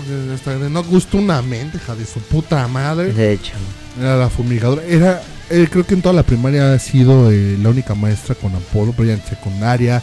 No 0.70 0.84
gusta 0.84 1.18
una 1.18 1.42
mente, 1.42 1.78
hija 1.78 1.96
de 1.96 2.06
su 2.06 2.20
puta 2.22 2.66
madre. 2.68 3.12
De 3.12 3.34
hecho, 3.34 3.52
Era 4.00 4.16
la 4.16 4.30
fumigadora. 4.30 4.82
Era, 4.88 5.22
eh, 5.50 5.68
creo 5.70 5.86
que 5.86 5.94
en 5.96 6.02
toda 6.02 6.14
la 6.16 6.24
primaria 6.24 6.72
ha 6.74 6.80
sido 6.80 7.30
eh, 7.32 7.58
la 7.62 7.70
única 7.70 7.94
maestra 7.94 8.36
con 8.36 8.56
apodo, 8.56 8.94
pero 8.96 9.10
ya 9.10 9.14
en 9.16 9.24
secundaria. 9.24 10.02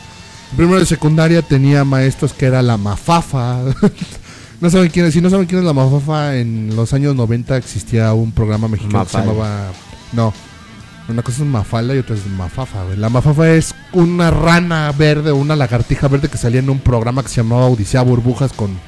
Primero 0.57 0.81
de 0.81 0.87
secundaria 0.87 1.43
tenía 1.43 1.85
maestros 1.85 2.33
que 2.33 2.47
era 2.47 2.63
la 2.63 2.77
mafafa. 2.77 3.59
no 4.61 4.71
saben 4.71 4.91
quién 4.91 5.07
es. 5.07 5.15
Si 5.15 5.21
no 5.21 5.31
saben 5.31 5.47
quién 5.47 5.61
es 5.61 5.65
la 5.65 5.73
mafafa, 5.73 6.37
en 6.37 6.75
los 6.75 6.93
años 6.93 7.15
90 7.15 7.57
existía 7.57 8.13
un 8.13 8.33
programa 8.33 8.69
mexicano 8.69 9.05
que 9.05 9.11
se 9.11 9.19
llamaba. 9.19 9.69
No. 10.13 10.33
Una 11.09 11.23
cosa 11.23 11.43
es 11.43 11.49
mafalda 11.49 11.95
y 11.95 11.99
otra 11.99 12.15
es 12.15 12.27
mafafa. 12.27 12.85
La 12.97 13.09
mafafa 13.09 13.51
es 13.51 13.75
una 13.93 14.31
rana 14.31 14.93
verde 14.97 15.33
una 15.33 15.57
lagartija 15.57 16.07
verde 16.09 16.29
que 16.29 16.39
salía 16.39 16.61
en 16.61 16.71
un 16.71 16.79
programa 16.79 17.23
que 17.23 17.29
se 17.29 17.37
llamaba 17.43 17.67
Odisea 17.67 18.03
Burbujas 18.03 18.53
con 18.53 18.79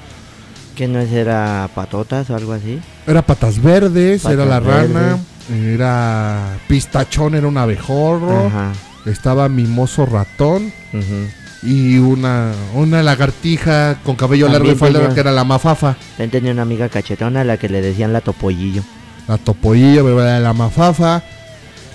¿qué 0.77 0.89
no 0.89 1.01
es 1.01 1.11
era 1.13 1.69
patotas 1.75 2.31
o 2.31 2.37
algo 2.37 2.53
así? 2.53 2.81
Era 3.07 3.23
patas 3.23 3.61
verdes, 3.61 4.23
Patas 4.23 4.35
era 4.35 4.45
la 4.47 4.61
rana, 4.61 5.19
era 5.53 6.57
pistachón, 6.69 7.35
era 7.35 7.47
un 7.47 7.59
abejorro, 7.59 8.47
Ajá. 8.47 8.73
estaba 9.07 9.49
mimoso 9.49 10.07
ratón 10.07 10.73
ujú. 10.93 11.27
Y 11.63 11.99
una, 11.99 12.53
una 12.75 13.03
lagartija 13.03 13.99
con 14.05 14.17
cabello 14.17 14.49
largo 14.49 14.73
y 14.73 14.75
falda 14.75 14.99
tenía- 15.01 15.15
que 15.15 15.21
era 15.21 15.33
la 15.33 15.45
mafafa. 15.45 15.97
También 16.17 16.31
tenía 16.31 16.53
una 16.53 16.63
amiga 16.63 16.89
cachetona 16.89 17.43
a 17.43 17.45
la 17.45 17.57
que 17.57 17.69
le 17.69 17.81
decían 17.81 18.13
la 18.13 18.21
topollillo. 18.21 18.83
La 19.29 19.39
topollillo, 19.39 20.21
era 20.21 20.41
la 20.41 20.53
mafafa. 20.53 21.23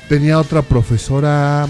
Tenía 0.08 0.40
otra 0.40 0.62
profesora, 0.62 1.68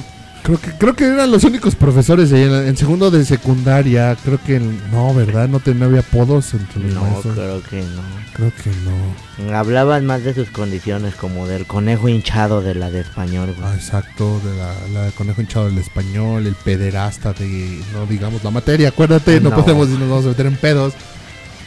creo 0.47 0.59
que 0.61 0.71
creo 0.77 0.95
que 0.95 1.05
eran 1.05 1.29
los 1.29 1.43
únicos 1.43 1.75
profesores 1.75 2.31
en, 2.31 2.51
en 2.53 2.77
segundo 2.77 3.11
de 3.11 3.25
secundaria. 3.25 4.15
Creo 4.23 4.39
que 4.45 4.59
no, 4.91 5.13
¿verdad? 5.13 5.49
No, 5.49 5.59
tenía 5.59 5.85
había 5.85 5.99
apodos 5.99 6.53
entre 6.53 6.83
los 6.83 6.93
No, 6.93 7.01
maestros. 7.01 7.35
creo 7.35 7.61
que 7.63 7.81
no. 7.81 8.01
Creo 8.33 8.51
que 8.63 8.71
no. 9.49 9.57
Hablaban 9.57 10.05
más 10.05 10.23
de 10.23 10.33
sus 10.33 10.49
condiciones, 10.49 11.15
como 11.15 11.47
del 11.47 11.65
conejo 11.65 12.07
hinchado 12.07 12.61
de 12.61 12.75
la 12.75 12.89
de 12.89 13.01
español, 13.01 13.53
güey. 13.57 13.69
Ah, 13.69 13.75
exacto, 13.75 14.39
de 14.43 14.55
la, 14.57 14.73
la 14.93 15.05
de 15.07 15.11
conejo 15.11 15.41
hinchado 15.41 15.65
del 15.67 15.77
español, 15.79 16.47
el 16.47 16.55
pederasta 16.55 17.33
de, 17.33 17.81
no 17.93 18.05
digamos 18.05 18.43
la 18.43 18.51
materia, 18.51 18.89
acuérdate, 18.89 19.41
no, 19.41 19.49
No. 19.49 19.55
podemos 19.57 19.89
nos 19.89 20.09
vamos 20.09 20.25
a 20.25 20.29
meter 20.29 20.45
en 20.45 20.55
pedos. 20.55 20.93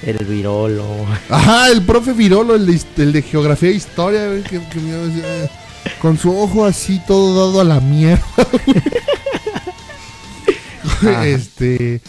El 0.03 0.25
virolo. 0.25 0.87
Ajá, 1.29 1.71
el 1.71 1.83
profe 1.83 2.15
Virolo, 2.15 2.55
el 2.55 2.65
de, 2.65 2.81
el 2.97 3.13
de 3.13 3.21
geografía 3.21 3.69
e 3.69 3.75
historia, 3.75 4.27
güey, 4.29 4.43
que, 4.43 4.59
que 4.59 4.81
me 4.81 4.91
decía, 4.93 5.51
con 6.01 6.19
su 6.19 6.37
ojo 6.37 6.65
así 6.65 7.01
todo 7.07 7.47
dado 7.47 7.61
a 7.61 7.65
la 7.65 7.81
mierda. 7.81 8.23
Ajá. 10.85 11.27
este, 11.27 12.01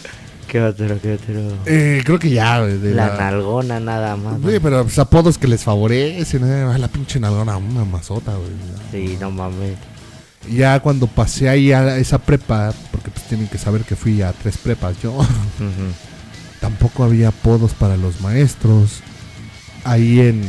¿Qué 0.48 0.60
otro, 0.60 1.00
qué 1.00 1.14
otro? 1.14 1.34
eh, 1.66 2.02
creo 2.04 2.18
que 2.18 2.30
ya, 2.30 2.60
güey, 2.60 2.78
de 2.78 2.94
La 2.94 3.16
nalgona 3.16 3.80
nada 3.80 4.16
más. 4.16 4.34
Sí, 4.46 4.58
pero 4.62 4.82
pues, 4.82 4.98
apodos 4.98 5.38
que 5.38 5.48
les 5.48 5.62
favorecen, 5.62 6.42
eh, 6.44 6.78
la 6.78 6.88
pinche 6.88 7.18
nalgona, 7.18 7.56
una 7.56 7.84
mazota, 7.84 8.32
güey. 8.32 8.50
Sí, 8.90 9.16
no 9.20 9.30
mames. 9.30 9.76
Ya 10.50 10.80
cuando 10.80 11.06
pasé 11.06 11.48
ahí 11.48 11.72
a 11.72 11.96
esa 11.96 12.18
prepa, 12.18 12.74
porque 12.90 13.10
pues 13.10 13.24
tienen 13.26 13.46
que 13.46 13.58
saber 13.58 13.82
que 13.82 13.96
fui 13.96 14.20
a 14.22 14.32
tres 14.32 14.58
prepas 14.58 15.00
yo. 15.02 15.12
Ujú. 15.12 15.26
tampoco 16.60 17.04
había 17.04 17.28
apodos 17.28 17.72
para 17.72 17.96
los 17.96 18.20
maestros. 18.20 19.00
Ahí 19.84 20.20
en, 20.20 20.42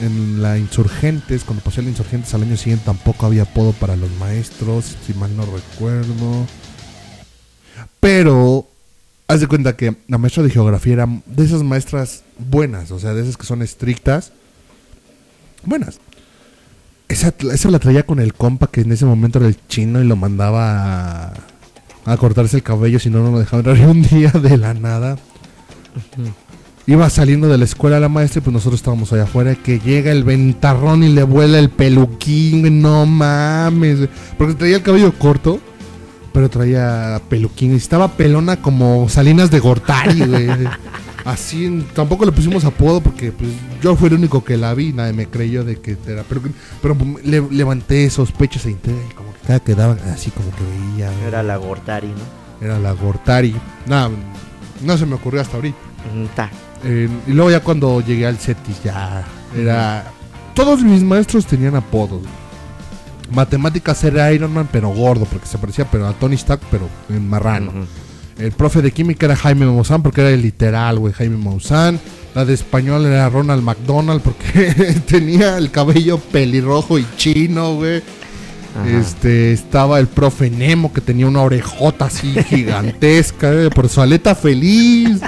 en 0.00 0.42
la 0.42 0.58
Insurgentes, 0.58 1.44
cuando 1.44 1.62
pasé 1.62 1.82
la 1.82 1.90
Insurgentes 1.90 2.32
al 2.34 2.42
año 2.42 2.56
siguiente, 2.56 2.84
tampoco 2.86 3.26
había 3.26 3.42
apodo 3.42 3.72
para 3.72 3.96
los 3.96 4.10
maestros, 4.18 4.96
si 5.06 5.14
mal 5.14 5.36
no 5.36 5.44
recuerdo. 5.44 6.46
Pero, 8.00 8.66
haz 9.28 9.40
de 9.40 9.46
cuenta 9.46 9.76
que 9.76 9.96
la 10.08 10.18
maestra 10.18 10.42
de 10.42 10.50
geografía 10.50 10.94
era 10.94 11.08
de 11.26 11.44
esas 11.44 11.62
maestras 11.62 12.24
buenas, 12.38 12.90
o 12.90 12.98
sea, 12.98 13.14
de 13.14 13.22
esas 13.22 13.36
que 13.36 13.46
son 13.46 13.62
estrictas. 13.62 14.32
Buenas. 15.64 16.00
Esa, 17.08 17.34
esa 17.52 17.70
la 17.70 17.78
traía 17.78 18.06
con 18.06 18.20
el 18.20 18.34
compa 18.34 18.68
que 18.68 18.82
en 18.82 18.92
ese 18.92 19.04
momento 19.04 19.38
era 19.38 19.48
el 19.48 19.58
chino 19.66 20.00
y 20.00 20.06
lo 20.06 20.16
mandaba 20.16 21.32
a, 22.04 22.16
cortarse 22.16 22.56
el 22.56 22.62
cabello, 22.62 22.98
si 22.98 23.10
no, 23.10 23.22
no 23.22 23.32
lo 23.32 23.38
dejaba 23.40 23.58
entrar 23.58 23.88
un 23.88 24.02
día 24.02 24.30
de 24.30 24.56
la 24.56 24.74
nada. 24.74 25.18
Iba 26.86 27.08
saliendo 27.10 27.48
de 27.48 27.58
la 27.58 27.64
escuela 27.64 28.00
la 28.00 28.08
maestra 28.08 28.40
y 28.40 28.42
pues 28.42 28.52
nosotros 28.52 28.80
estábamos 28.80 29.12
allá 29.12 29.24
afuera. 29.24 29.54
Que 29.54 29.78
llega 29.78 30.10
el 30.10 30.24
ventarrón 30.24 31.02
y 31.02 31.08
le 31.08 31.22
vuela 31.22 31.58
el 31.58 31.70
peluquín. 31.70 32.80
No 32.80 33.06
mames. 33.06 34.08
Porque 34.38 34.54
traía 34.54 34.76
el 34.76 34.82
cabello 34.82 35.12
corto, 35.18 35.60
pero 36.32 36.48
traía 36.48 37.20
peluquín. 37.28 37.74
Y 37.74 37.76
estaba 37.76 38.08
pelona 38.08 38.60
como 38.60 39.08
Salinas 39.08 39.50
de 39.50 39.60
Gortari, 39.60 40.20
güey. 40.20 40.48
Así, 41.24 41.86
tampoco 41.94 42.24
le 42.24 42.32
pusimos 42.32 42.64
apodo 42.64 43.02
porque 43.02 43.30
pues, 43.30 43.50
yo 43.82 43.94
fui 43.94 44.08
el 44.08 44.14
único 44.14 44.42
que 44.42 44.56
la 44.56 44.74
vi. 44.74 44.92
Nadie 44.92 45.12
me 45.12 45.26
creyó 45.26 45.64
de 45.64 45.76
que 45.76 45.96
era. 46.06 46.24
Pero, 46.28 46.40
pero 46.80 46.96
le, 47.22 47.42
levanté 47.50 48.08
sospechas 48.10 48.64
e 48.66 48.70
intenté. 48.70 49.14
Como 49.14 49.32
que 49.34 49.40
cada 49.46 49.60
que 49.60 49.74
daba 49.74 49.96
así 50.12 50.30
como 50.30 50.50
que 50.50 50.62
veía. 50.64 51.12
Era 51.26 51.42
la 51.42 51.56
Gortari, 51.56 52.08
¿no? 52.08 52.66
Era 52.66 52.78
la 52.78 52.92
Gortari. 52.92 53.54
Nada, 53.86 54.10
no 54.82 54.96
se 54.96 55.06
me 55.06 55.14
ocurrió 55.14 55.40
hasta 55.40 55.56
ahorita. 55.56 55.78
Ta. 56.34 56.50
Eh, 56.84 57.08
y 57.26 57.32
luego 57.32 57.50
ya 57.50 57.60
cuando 57.60 58.00
llegué 58.00 58.26
al 58.26 58.38
CETIS 58.38 58.82
ya 58.84 59.24
era... 59.56 60.12
Todos 60.54 60.82
mis 60.82 61.02
maestros 61.02 61.46
tenían 61.46 61.76
apodos. 61.76 62.22
Matemáticas 63.32 64.02
era 64.04 64.32
Iron 64.32 64.52
Man, 64.52 64.68
pero 64.70 64.88
gordo, 64.90 65.24
porque 65.24 65.46
se 65.46 65.58
parecía 65.58 65.84
pero 65.90 66.06
a 66.06 66.12
Tony 66.12 66.34
Stark, 66.34 66.60
pero 66.70 66.88
en 67.08 67.28
marrano. 67.28 67.72
El 68.38 68.52
profe 68.52 68.82
de 68.82 68.90
química 68.90 69.26
era 69.26 69.36
Jaime 69.36 69.66
Maussan, 69.66 70.02
porque 70.02 70.22
era 70.22 70.30
el 70.30 70.42
literal, 70.42 70.98
güey, 70.98 71.12
Jaime 71.12 71.36
Maussan. 71.36 72.00
La 72.34 72.44
de 72.44 72.54
español 72.54 73.04
era 73.04 73.28
Ronald 73.28 73.62
McDonald, 73.62 74.22
porque 74.22 74.74
tenía 75.06 75.58
el 75.58 75.70
cabello 75.70 76.18
pelirrojo 76.18 76.98
y 76.98 77.06
chino, 77.16 77.74
güey. 77.74 78.02
Ajá. 78.74 78.88
Este, 78.88 79.52
estaba 79.52 79.98
el 79.98 80.06
profe 80.06 80.48
Nemo, 80.48 80.92
que 80.92 81.00
tenía 81.00 81.26
una 81.26 81.42
orejota 81.42 82.06
así 82.06 82.34
gigantesca, 82.48 83.52
eh, 83.52 83.70
por 83.70 83.88
su 83.88 84.00
aleta 84.00 84.34
feliz. 84.34 85.20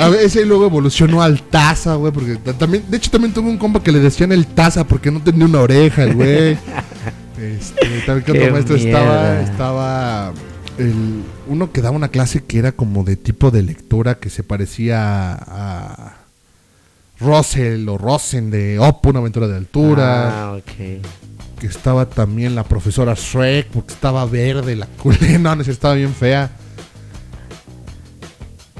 A 0.00 0.08
veces 0.08 0.46
luego 0.46 0.66
evolucionó 0.66 1.22
al 1.22 1.42
Taza, 1.42 1.94
güey, 1.96 2.12
porque 2.12 2.36
ta- 2.36 2.52
también, 2.52 2.84
de 2.88 2.96
hecho 2.96 3.10
también 3.10 3.32
tuve 3.34 3.48
un 3.50 3.58
compa 3.58 3.82
que 3.82 3.90
le 3.92 3.98
decían 4.00 4.30
el 4.32 4.46
Taza 4.46 4.86
porque 4.86 5.10
no 5.10 5.20
tenía 5.22 5.44
una 5.46 5.60
oreja, 5.60 6.04
el 6.04 6.14
güey. 6.14 6.56
Este, 7.40 8.02
también 8.06 8.36
otro 8.38 8.52
maestro 8.52 8.76
estaba, 8.76 9.40
estaba 9.40 10.32
el, 10.78 11.22
uno 11.48 11.72
que 11.72 11.80
daba 11.82 11.96
una 11.96 12.08
clase 12.08 12.44
que 12.44 12.58
era 12.58 12.72
como 12.72 13.02
de 13.04 13.16
tipo 13.16 13.50
de 13.50 13.62
lectura 13.62 14.16
que 14.16 14.30
se 14.30 14.44
parecía 14.44 15.32
a 15.32 16.16
Russell 17.20 17.88
o 17.88 17.98
Rosen 17.98 18.50
de 18.50 18.78
Opo, 18.78 19.10
una 19.10 19.18
aventura 19.20 19.48
de 19.48 19.56
altura 19.56 20.30
Ah, 20.50 20.52
ok. 20.54 21.02
que 21.60 21.66
estaba 21.66 22.06
también 22.08 22.54
la 22.54 22.64
profesora 22.64 23.14
Shrek, 23.14 23.68
porque 23.68 23.94
estaba 23.94 24.24
verde 24.26 24.76
la 24.76 24.86
culé, 25.02 25.38
no, 25.38 25.54
no, 25.54 25.62
estaba 25.62 25.94
bien 25.94 26.14
fea. 26.14 26.50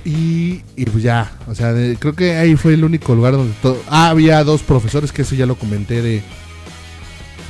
Y, 0.05 0.63
y 0.77 0.85
pues 0.87 1.05
ya, 1.05 1.33
o 1.47 1.55
sea, 1.55 1.73
de- 1.73 1.97
creo 1.97 2.15
que 2.15 2.35
ahí 2.37 2.57
fue 2.57 2.75
el 2.75 2.83
único 2.85 3.15
lugar 3.15 3.35
donde 3.35 3.55
todo... 3.63 3.81
Ah, 3.89 4.09
había 4.09 4.43
dos 4.43 4.63
profesores, 4.63 5.13
que 5.13 5.23
eso 5.23 5.35
ya 5.37 5.47
lo 5.47 5.55
comenté, 5.57 6.03
de... 6.03 6.23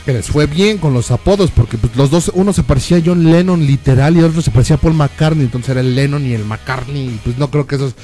Que 0.05 0.13
les 0.13 0.27
fue 0.27 0.47
bien 0.47 0.79
con 0.79 0.93
los 0.93 1.11
apodos, 1.13 1.51
porque 1.51 1.79
pues, 1.79 1.95
los 1.97 2.11
dos, 2.11 2.31
uno 2.35 2.53
se 2.53 2.63
parecía 2.65 2.99
a 2.99 3.03
John 3.05 3.25
Lennon 3.25 3.65
literal 3.65 4.17
y 4.17 4.19
el 4.19 4.27
otro 4.27 4.43
se 4.43 4.51
parecía 4.51 4.77
a 4.77 4.81
Paul 4.81 4.95
McCartney, 4.95 5.45
entonces 5.45 5.71
era 5.71 5.81
el 5.81 5.95
Lennon 5.95 6.27
y 6.27 6.33
el 6.35 6.45
McCartney, 6.45 7.07
y 7.07 7.21
pues 7.25 7.39
no 7.39 7.51
creo 7.51 7.67
que 7.67 7.77
eso 7.77 7.87
es- 7.87 7.95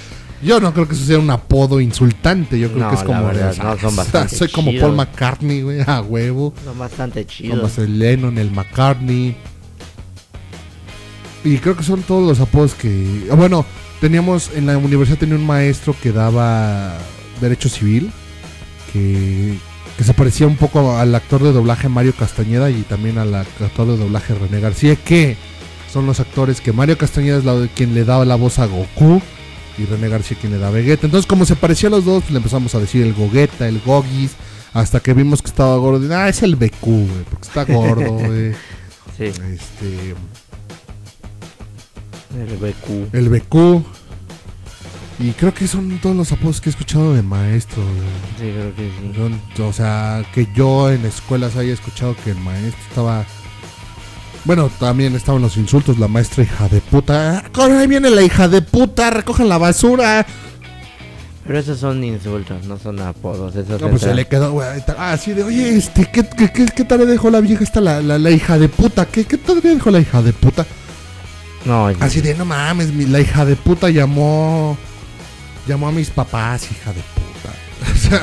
Yo 0.42 0.60
no 0.60 0.72
creo 0.72 0.86
que 0.88 0.94
eso 0.94 1.04
sea 1.04 1.18
un 1.18 1.28
apodo 1.30 1.80
insultante, 1.80 2.56
yo 2.58 2.68
creo 2.72 2.84
No, 2.84 2.90
que 2.90 2.94
es 2.96 3.02
como... 3.02 3.18
de, 3.20 3.26
verdad, 3.34 3.56
no, 3.64 3.78
son 3.78 3.96
bastante 3.96 4.36
Soy 4.36 4.48
como. 4.48 4.70
Paul 4.80 4.94
McCartney, 4.94 5.62
güey, 5.62 5.80
a 5.86 6.00
huevo. 6.00 6.54
Son 6.64 6.78
bastante 6.78 7.24
Como 7.24 7.32
chidos. 7.34 7.78
el 7.78 7.98
Lennon, 7.98 8.38
el 8.38 8.50
McCartney. 8.52 9.36
Y 11.44 11.56
creo 11.58 11.76
que 11.76 11.82
son 11.82 12.02
todos 12.02 12.26
los 12.28 12.40
apodos 12.40 12.74
que. 12.74 13.26
Bueno, 13.36 13.64
teníamos. 14.00 14.50
En 14.54 14.66
la 14.66 14.78
universidad 14.78 15.18
tenía 15.18 15.36
un 15.36 15.46
maestro 15.46 15.94
que 16.00 16.12
daba 16.12 16.96
Derecho 17.40 17.68
Civil. 17.68 18.10
Que, 18.92 19.58
que 19.96 20.04
se 20.04 20.14
parecía 20.14 20.46
un 20.46 20.56
poco 20.56 20.96
al 20.96 21.14
actor 21.14 21.42
de 21.42 21.52
doblaje 21.52 21.88
Mario 21.88 22.14
Castañeda 22.18 22.70
y 22.70 22.82
también 22.82 23.18
al 23.18 23.34
actor 23.34 23.86
de 23.86 23.96
doblaje 23.96 24.34
René 24.34 24.60
García. 24.60 24.96
Que 24.96 25.36
son 25.92 26.06
los 26.06 26.20
actores 26.20 26.60
que 26.60 26.72
Mario 26.72 26.98
Castañeda 26.98 27.38
es 27.38 27.44
la, 27.44 27.68
quien 27.74 27.94
le 27.94 28.04
daba 28.04 28.24
la 28.24 28.36
voz 28.36 28.58
a 28.58 28.66
Goku. 28.66 29.20
Y 29.76 29.84
René 29.84 30.08
García 30.08 30.36
quien 30.40 30.52
le 30.52 30.58
da 30.58 30.68
a 30.68 30.70
Vegeta. 30.72 31.06
Entonces, 31.06 31.28
como 31.28 31.44
se 31.44 31.54
parecían 31.54 31.92
los 31.92 32.04
dos, 32.04 32.22
pues, 32.22 32.32
le 32.32 32.38
empezamos 32.38 32.74
a 32.74 32.80
decir 32.80 33.04
el 33.04 33.14
Gogeta, 33.14 33.68
el 33.68 33.80
Gogis. 33.80 34.32
Hasta 34.74 35.00
que 35.00 35.14
vimos 35.14 35.40
que 35.40 35.48
estaba 35.48 35.76
gordo. 35.76 36.06
y, 36.06 36.12
Ah, 36.12 36.28
es 36.28 36.42
el 36.42 36.56
BQ, 36.56 36.82
güey, 36.82 37.24
porque 37.30 37.46
está 37.48 37.64
gordo, 37.64 38.12
güey. 38.12 38.52
Sí, 39.16 39.24
Este, 39.24 40.14
el 42.36 42.56
BQ. 42.56 43.14
el 43.14 43.28
BQ. 43.28 43.82
Y 45.20 45.32
creo 45.32 45.52
que 45.52 45.66
son 45.66 45.98
todos 45.98 46.14
los 46.14 46.30
apodos 46.30 46.60
que 46.60 46.68
he 46.68 46.72
escuchado 46.72 47.12
de 47.14 47.22
maestro. 47.22 47.82
Sí, 48.38 48.44
creo 48.52 48.74
que 48.76 48.88
sí. 48.88 49.12
Son- 49.16 49.66
o 49.66 49.72
sea, 49.72 50.24
que 50.32 50.46
yo 50.54 50.90
en 50.92 51.04
escuelas 51.04 51.56
haya 51.56 51.72
escuchado 51.72 52.14
que 52.24 52.30
el 52.30 52.38
maestro 52.38 52.80
estaba 52.88 53.24
Bueno, 54.44 54.70
también 54.78 55.14
estaban 55.16 55.42
los 55.42 55.56
insultos, 55.56 55.98
la 55.98 56.06
maestra 56.08 56.44
hija 56.44 56.68
de 56.68 56.80
puta. 56.80 57.44
Ahí 57.54 57.86
viene 57.88 58.08
la 58.08 58.22
hija 58.22 58.46
de 58.48 58.62
puta, 58.62 59.10
recojan 59.10 59.48
la 59.48 59.58
basura. 59.58 60.24
Pero 61.44 61.58
esos 61.58 61.78
son 61.80 62.04
insultos, 62.04 62.64
no 62.64 62.78
son 62.78 63.00
apodos. 63.00 63.56
Esos 63.56 63.80
No, 63.80 63.88
pues 63.88 64.02
se 64.02 64.14
le 64.14 64.26
quedó, 64.26 64.52
güey. 64.52 64.78
está. 64.78 64.94
Ah, 64.98 65.16
de, 65.16 65.42
oye, 65.42 65.76
este, 65.76 66.08
¿qué, 66.10 66.24
qué, 66.24 66.50
qué, 66.52 66.66
qué 66.66 66.84
tal 66.84 67.00
le 67.00 67.06
dejó 67.06 67.28
la 67.30 67.40
vieja 67.40 67.64
esta, 67.64 67.80
la, 67.80 68.00
la, 68.00 68.18
la 68.18 68.30
hija 68.30 68.56
de 68.58 68.68
puta? 68.68 69.04
¿Qué, 69.06 69.24
¿Qué 69.24 69.36
tal 69.38 69.60
le 69.62 69.74
dejó 69.74 69.90
la 69.90 69.98
hija 70.00 70.22
de 70.22 70.32
puta? 70.32 70.64
No, 71.64 71.86
Así 72.00 72.20
de, 72.20 72.34
no 72.34 72.44
mames, 72.44 72.92
mi- 72.92 73.06
la 73.06 73.20
hija 73.20 73.44
de 73.44 73.56
puta 73.56 73.90
llamó. 73.90 74.76
Llamó 75.66 75.88
a 75.88 75.92
mis 75.92 76.10
papás, 76.10 76.70
hija 76.70 76.92
de 76.92 77.00
puta. 77.00 77.54
O 77.94 77.96
sea, 77.96 78.22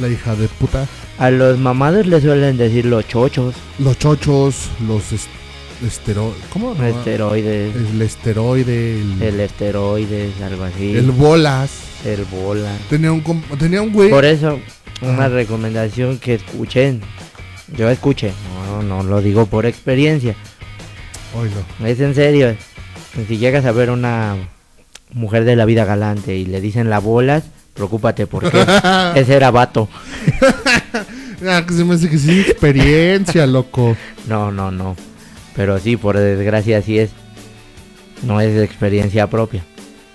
la 0.00 0.08
hija 0.08 0.34
de 0.34 0.48
puta. 0.48 0.86
a 1.18 1.30
los 1.30 1.58
mamados 1.58 2.06
les 2.06 2.22
suelen 2.22 2.56
decir 2.56 2.84
los 2.86 3.06
chochos, 3.08 3.54
Los 3.78 3.98
chochos, 3.98 4.68
los 4.86 5.12
est- 5.12 5.28
estero... 5.86 6.34
¿Cómo? 6.52 6.74
no? 6.74 6.84
esteroides, 6.86 7.74
El 7.76 8.00
esteroide, 8.02 9.00
el, 9.00 9.22
el 9.22 9.40
esteroides, 9.40 10.40
algo 10.42 10.64
así, 10.64 10.96
el 10.96 11.10
bolas. 11.10 11.70
el 12.04 12.24
bola. 12.24 12.72
Tenía 12.88 13.12
un, 13.12 13.22
tenía 13.58 13.82
un 13.82 13.92
güey. 13.92 14.08
Por 14.10 14.24
eso, 14.24 14.58
una 15.02 15.28
recomendación 15.28 16.18
que 16.18 16.34
escuchen. 16.34 17.00
Yo 17.76 17.90
escuché, 17.90 18.32
no, 18.70 18.82
no 18.82 19.02
lo 19.02 19.20
digo 19.20 19.46
por 19.46 19.66
experiencia. 19.66 20.36
Es 21.84 22.00
en 22.00 22.14
serio. 22.14 22.56
Si 23.28 23.38
llegas 23.38 23.64
a 23.64 23.72
ver 23.72 23.90
una 23.90 24.36
mujer 25.12 25.44
de 25.44 25.56
la 25.56 25.64
vida 25.64 25.84
galante 25.84 26.36
y 26.36 26.44
le 26.46 26.60
dicen 26.60 26.90
la 26.90 26.98
bolas, 26.98 27.44
preocúpate 27.74 28.26
porque 28.26 28.64
ese 29.14 29.34
era 29.34 29.50
vato. 29.50 29.88
Ah, 31.46 31.62
que 31.68 31.74
se 31.74 31.84
me 31.84 31.94
hace 31.96 32.08
que 32.08 32.16
experiencia, 32.40 33.46
loco. 33.46 33.94
No, 34.26 34.50
no, 34.50 34.70
no. 34.70 34.96
Pero 35.54 35.78
sí, 35.78 35.98
por 35.98 36.16
desgracia 36.16 36.80
sí 36.80 36.98
es. 36.98 37.10
No 38.22 38.40
es 38.40 38.56
experiencia 38.62 39.26
propia. 39.28 39.62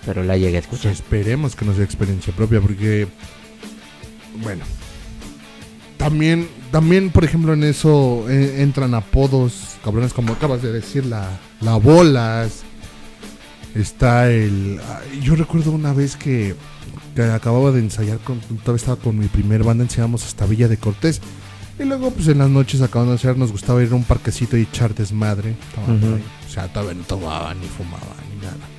Pero 0.03 0.23
la 0.23 0.35
llegué 0.35 0.57
a 0.57 0.61
Pues 0.61 0.73
escuchar. 0.83 0.91
esperemos 0.93 1.55
que 1.55 1.63
no 1.63 1.75
sea 1.75 1.83
experiencia 1.83 2.33
propia, 2.33 2.59
porque. 2.59 3.07
Bueno. 4.41 4.65
También, 6.01 6.49
también 6.71 7.11
por 7.11 7.23
ejemplo, 7.23 7.53
en 7.53 7.63
eso 7.63 8.25
eh, 8.27 8.63
entran 8.63 8.95
apodos, 8.95 9.75
cabrones, 9.83 10.13
como 10.13 10.33
acabas 10.33 10.63
de 10.63 10.71
decir, 10.71 11.05
la, 11.05 11.39
la 11.59 11.75
bolas. 11.75 12.63
Está 13.75 14.29
el. 14.31 14.81
Yo 15.21 15.35
recuerdo 15.35 15.71
una 15.71 15.93
vez 15.93 16.15
que, 16.15 16.55
que 17.15 17.21
acababa 17.21 17.71
de 17.71 17.79
ensayar, 17.81 18.17
con, 18.17 18.39
todavía 18.39 18.77
estaba 18.77 18.97
con 18.97 19.17
mi 19.17 19.27
primer 19.27 19.63
banda, 19.63 19.83
ensayamos 19.83 20.25
hasta 20.25 20.47
Villa 20.47 20.67
de 20.67 20.77
Cortés. 20.77 21.21
Y 21.79 21.83
luego, 21.83 22.09
pues 22.09 22.27
en 22.27 22.39
las 22.39 22.49
noches 22.49 22.81
acabando 22.81 23.11
de 23.11 23.17
ensayar, 23.17 23.37
nos 23.37 23.51
gustaba 23.51 23.83
ir 23.83 23.91
a 23.91 23.95
un 23.95 24.03
parquecito 24.03 24.57
y 24.57 24.63
echar 24.63 24.95
desmadre. 24.95 25.55
O 26.47 26.51
sea, 26.51 26.67
todavía 26.67 26.95
no 26.95 27.03
tomaba 27.03 27.53
ni 27.53 27.67
fumaba 27.67 28.15
ni 28.29 28.41
nada. 28.41 28.70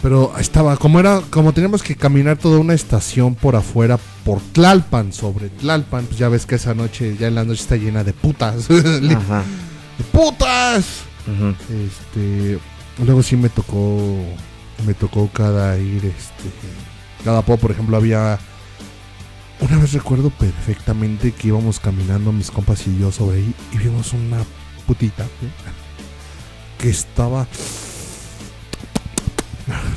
Pero 0.00 0.32
estaba, 0.38 0.76
como 0.76 1.00
era, 1.00 1.22
como 1.30 1.52
teníamos 1.52 1.82
que 1.82 1.96
caminar 1.96 2.36
toda 2.36 2.60
una 2.60 2.74
estación 2.74 3.34
por 3.34 3.56
afuera, 3.56 3.98
por 4.24 4.40
Tlalpan, 4.40 5.12
sobre 5.12 5.48
Tlalpan, 5.48 6.06
pues 6.06 6.18
ya 6.18 6.28
ves 6.28 6.46
que 6.46 6.54
esa 6.54 6.74
noche, 6.74 7.16
ya 7.18 7.26
en 7.26 7.34
la 7.34 7.44
noche 7.44 7.62
está 7.62 7.76
llena 7.76 8.04
de 8.04 8.12
putas. 8.12 8.68
de 8.68 9.16
putas. 10.12 11.02
Este, 11.68 12.58
luego 13.04 13.22
sí 13.22 13.36
me 13.36 13.48
tocó, 13.48 13.98
me 14.86 14.94
tocó 14.94 15.28
cada 15.32 15.76
ir, 15.78 16.04
este, 16.04 16.50
cada 17.24 17.42
po, 17.42 17.56
por 17.56 17.72
ejemplo, 17.72 17.96
había, 17.96 18.38
una 19.60 19.78
vez 19.78 19.92
recuerdo 19.92 20.30
perfectamente 20.30 21.32
que 21.32 21.48
íbamos 21.48 21.80
caminando 21.80 22.32
mis 22.32 22.50
compas 22.50 22.86
y 22.86 22.98
yo 22.98 23.10
sobre 23.10 23.38
ahí 23.38 23.54
y 23.72 23.78
vimos 23.78 24.12
una 24.12 24.38
putita 24.86 25.24
¿sí? 25.24 25.48
que 26.78 26.88
estaba, 26.88 27.46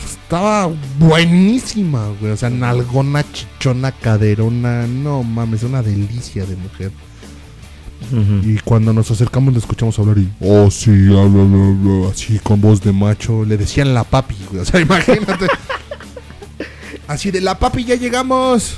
estaba 0.05 0.69
buenísima, 0.99 2.09
güey, 2.19 2.31
o 2.31 2.37
sea, 2.37 2.49
nalgona, 2.49 3.23
chichona, 3.31 3.91
caderona, 3.91 4.87
no 4.87 5.23
mames, 5.23 5.63
una 5.63 5.81
delicia 5.81 6.45
de 6.45 6.55
mujer. 6.55 6.91
Y 8.43 8.57
cuando 8.59 8.91
nos 8.91 9.09
acercamos 9.11 9.53
le 9.53 9.59
escuchamos 9.59 9.97
hablar 9.99 10.17
y, 10.17 10.29
oh 10.41 10.69
sí, 10.71 10.89
habla, 10.89 11.43
habla, 11.43 11.67
habla", 11.67 12.09
así 12.11 12.39
con 12.39 12.59
voz 12.59 12.81
de 12.81 12.91
macho. 12.91 13.45
Le 13.45 13.57
decían 13.57 13.93
la 13.93 14.03
papi, 14.03 14.35
güey. 14.49 14.61
O 14.61 14.65
sea, 14.65 14.81
imagínate. 14.81 15.47
así 17.07 17.31
de 17.31 17.41
la 17.41 17.57
papi, 17.57 17.85
ya 17.85 17.95
llegamos. 17.95 18.75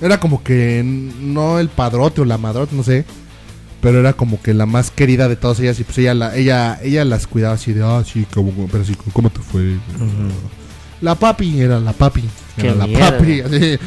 Era 0.00 0.20
como 0.20 0.44
que 0.44 0.82
no 0.84 1.58
el 1.58 1.68
padrote 1.70 2.20
o 2.20 2.24
la 2.24 2.38
madrote, 2.38 2.76
no 2.76 2.84
sé. 2.84 3.04
Pero 3.80 4.00
era 4.00 4.12
como 4.12 4.42
que 4.42 4.54
la 4.54 4.66
más 4.66 4.90
querida 4.90 5.28
de 5.28 5.36
todas 5.36 5.60
ellas. 5.60 5.78
Y 5.80 5.84
pues 5.84 5.98
ella, 5.98 6.14
la, 6.14 6.34
ella, 6.36 6.80
ella 6.82 7.04
las 7.04 7.26
cuidaba 7.26 7.54
así 7.54 7.72
de, 7.72 7.82
ah, 7.84 8.02
sí, 8.04 8.26
como, 8.34 8.66
pero 8.66 8.82
así, 8.82 8.96
¿cómo 9.12 9.30
te 9.30 9.40
fue? 9.40 9.76
La 11.00 11.14
papi 11.14 11.60
era 11.60 11.78
la 11.78 11.92
papi. 11.92 12.24
Era 12.56 12.74
la 12.74 12.86
mierda. 12.86 13.10
papi. 13.18 13.40
así. 13.42 13.78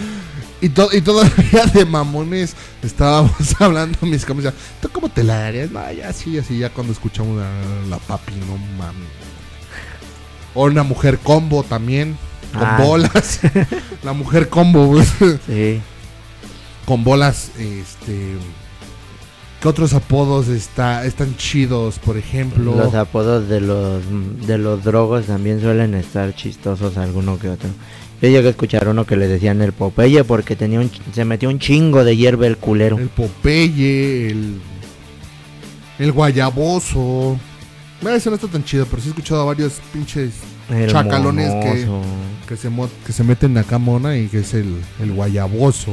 Y, 0.62 0.70
to- 0.70 0.90
y 0.96 1.02
todavía 1.02 1.66
de 1.74 1.86
mamones 1.86 2.56
estábamos 2.84 3.34
hablando 3.60 3.98
mis 4.04 4.26
compas. 4.26 4.54
¿Tú 4.82 4.90
cómo 4.94 5.10
te 5.10 5.24
la 5.24 5.40
darías? 5.40 5.72
No, 5.72 5.92
ya 5.92 6.14
sí, 6.14 6.38
así, 6.38 6.60
ya 6.60 6.70
cuando 6.70 6.94
escuchamos 6.94 7.38
la, 7.38 7.50
la 7.90 7.98
papi, 7.98 8.34
no 8.48 8.58
mames. 8.78 9.10
O 10.54 10.66
una 10.66 10.84
mujer 10.84 11.18
combo 11.18 11.64
también. 11.64 12.16
Con 12.54 12.64
Ah. 12.64 12.78
bolas. 12.82 13.40
la 14.04 14.14
mujer 14.14 14.50
combo. 14.50 15.02
Sí. 15.48 15.82
con 16.86 17.04
bolas, 17.04 17.52
este. 17.58 18.36
¿Qué 19.62 19.68
otros 19.68 19.94
apodos 19.94 20.48
está, 20.48 21.06
están 21.06 21.38
chidos, 21.38 22.00
por 22.00 22.18
ejemplo? 22.18 22.74
Los 22.76 22.96
apodos 22.96 23.48
de 23.48 23.62
los 23.62 24.02
de 24.48 24.58
los 24.58 24.84
drogos 24.84 25.28
también 25.28 25.62
suelen 25.62 25.94
estar 25.94 26.34
chistosos 26.34 26.98
alguno 26.98 27.38
que 27.38 27.50
otro. 27.50 27.70
Yo 28.24 28.30
llegué 28.30 28.48
a 28.48 28.52
escuchar 28.52 28.88
uno 28.88 29.06
que 29.06 29.16
le 29.16 29.28
decían 29.28 29.62
el 29.62 29.72
Popeye 29.72 30.24
porque 30.24 30.56
tenía 30.56 30.80
un, 30.80 30.90
se 31.14 31.26
metió 31.26 31.48
un 31.48 31.60
chingo 31.60 32.04
de 32.04 32.18
hierba 32.18 32.48
el 32.48 32.58
culero. 32.58 32.98
El 32.98 33.10
Popeye, 33.10 34.32
el. 34.32 34.62
El 36.00 36.12
Guayaboso. 36.12 37.38
Ese 38.02 38.30
no 38.32 38.36
está 38.36 38.48
tan 38.48 38.64
chido, 38.64 38.88
pero 38.88 39.00
sí 39.00 39.10
he 39.10 39.12
escuchado 39.12 39.44
a 39.44 39.46
varios 39.46 39.74
pinches 39.94 40.32
El 40.72 40.90
chacalones 40.90 41.50
monoso. 41.50 41.72
que 41.72 41.88
se, 42.58 42.70
mo- 42.70 42.90
que 43.06 43.14
se 43.14 43.24
meten 43.24 43.58
acá 43.58 43.78
mona 43.78 44.18
y 44.18 44.28
que 44.28 44.40
es 44.40 44.54
el, 44.54 44.76
el 45.02 45.14
Guayaboso. 45.14 45.92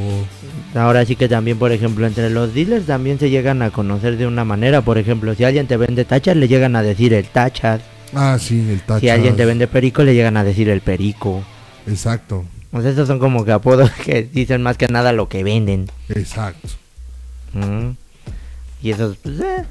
Ahora 0.74 1.04
sí 1.04 1.16
que 1.16 1.28
también, 1.28 1.58
por 1.58 1.72
ejemplo, 1.72 2.06
entre 2.06 2.30
los 2.30 2.54
dealers 2.54 2.86
también 2.86 3.18
se 3.18 3.30
llegan 3.30 3.62
a 3.62 3.70
conocer 3.70 4.16
de 4.16 4.26
una 4.26 4.44
manera. 4.44 4.82
Por 4.82 4.98
ejemplo, 4.98 5.34
si 5.34 5.44
alguien 5.44 5.66
te 5.66 5.76
vende 5.76 6.04
tachas, 6.04 6.36
le 6.36 6.48
llegan 6.48 6.76
a 6.76 6.82
decir 6.82 7.14
el 7.14 7.26
tachas. 7.26 7.80
Ah, 8.14 8.38
sí, 8.40 8.58
el 8.70 8.80
Tachas. 8.80 9.00
Si 9.00 9.08
alguien 9.10 9.36
te 9.36 9.44
vende 9.44 9.66
perico, 9.66 10.02
le 10.02 10.14
llegan 10.14 10.36
a 10.36 10.44
decir 10.44 10.68
el 10.68 10.80
perico. 10.80 11.42
Exacto, 11.86 12.44
sea, 12.72 12.90
estos 12.90 13.08
son 13.08 13.18
como 13.18 13.44
que 13.44 13.52
apodos 13.52 13.90
que 14.04 14.22
dicen 14.22 14.62
más 14.62 14.76
que 14.76 14.88
nada 14.88 15.12
lo 15.12 15.28
que 15.28 15.42
venden. 15.44 15.90
exacto. 16.08 16.68
Mm. 17.52 17.90
Y 18.82 18.90
esos, 18.90 19.16
pues, 19.16 19.40
eh, 19.40 19.64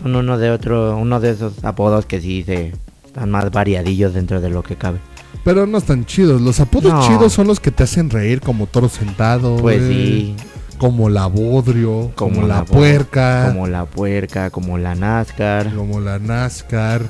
son 0.00 0.16
uno 0.16 0.38
de 0.38 0.50
otro, 0.50 0.96
uno 0.96 1.20
de 1.20 1.30
esos 1.30 1.64
apodos 1.64 2.06
que 2.06 2.20
sí 2.20 2.42
se 2.44 2.72
están 3.04 3.30
más 3.30 3.50
variadillos 3.50 4.14
dentro 4.14 4.40
de 4.40 4.50
lo 4.50 4.62
que 4.62 4.76
cabe. 4.76 4.98
Pero 5.44 5.66
no 5.66 5.78
están 5.78 6.04
chidos. 6.04 6.40
Los 6.40 6.60
apodos 6.60 6.92
No. 6.92 7.06
chidos 7.06 7.32
son 7.32 7.46
los 7.46 7.60
que 7.60 7.70
te 7.70 7.82
hacen 7.84 8.10
reír, 8.10 8.40
como 8.40 8.66
toro 8.66 8.88
sentado. 8.88 9.56
Pues 9.56 9.82
sí, 9.82 10.36
Como 10.78 11.08
la 11.08 11.26
bodrio, 11.26 12.12
como, 12.14 12.42
la, 12.46 12.64
puerca, 12.64 13.44
como... 13.46 13.54
como 13.60 13.66
la 13.68 13.84
puerca, 13.86 14.50
como 14.50 14.78
la 14.78 14.94
NASCAR. 14.94 15.72
la 15.72 16.18
NASCAR. 16.18 17.02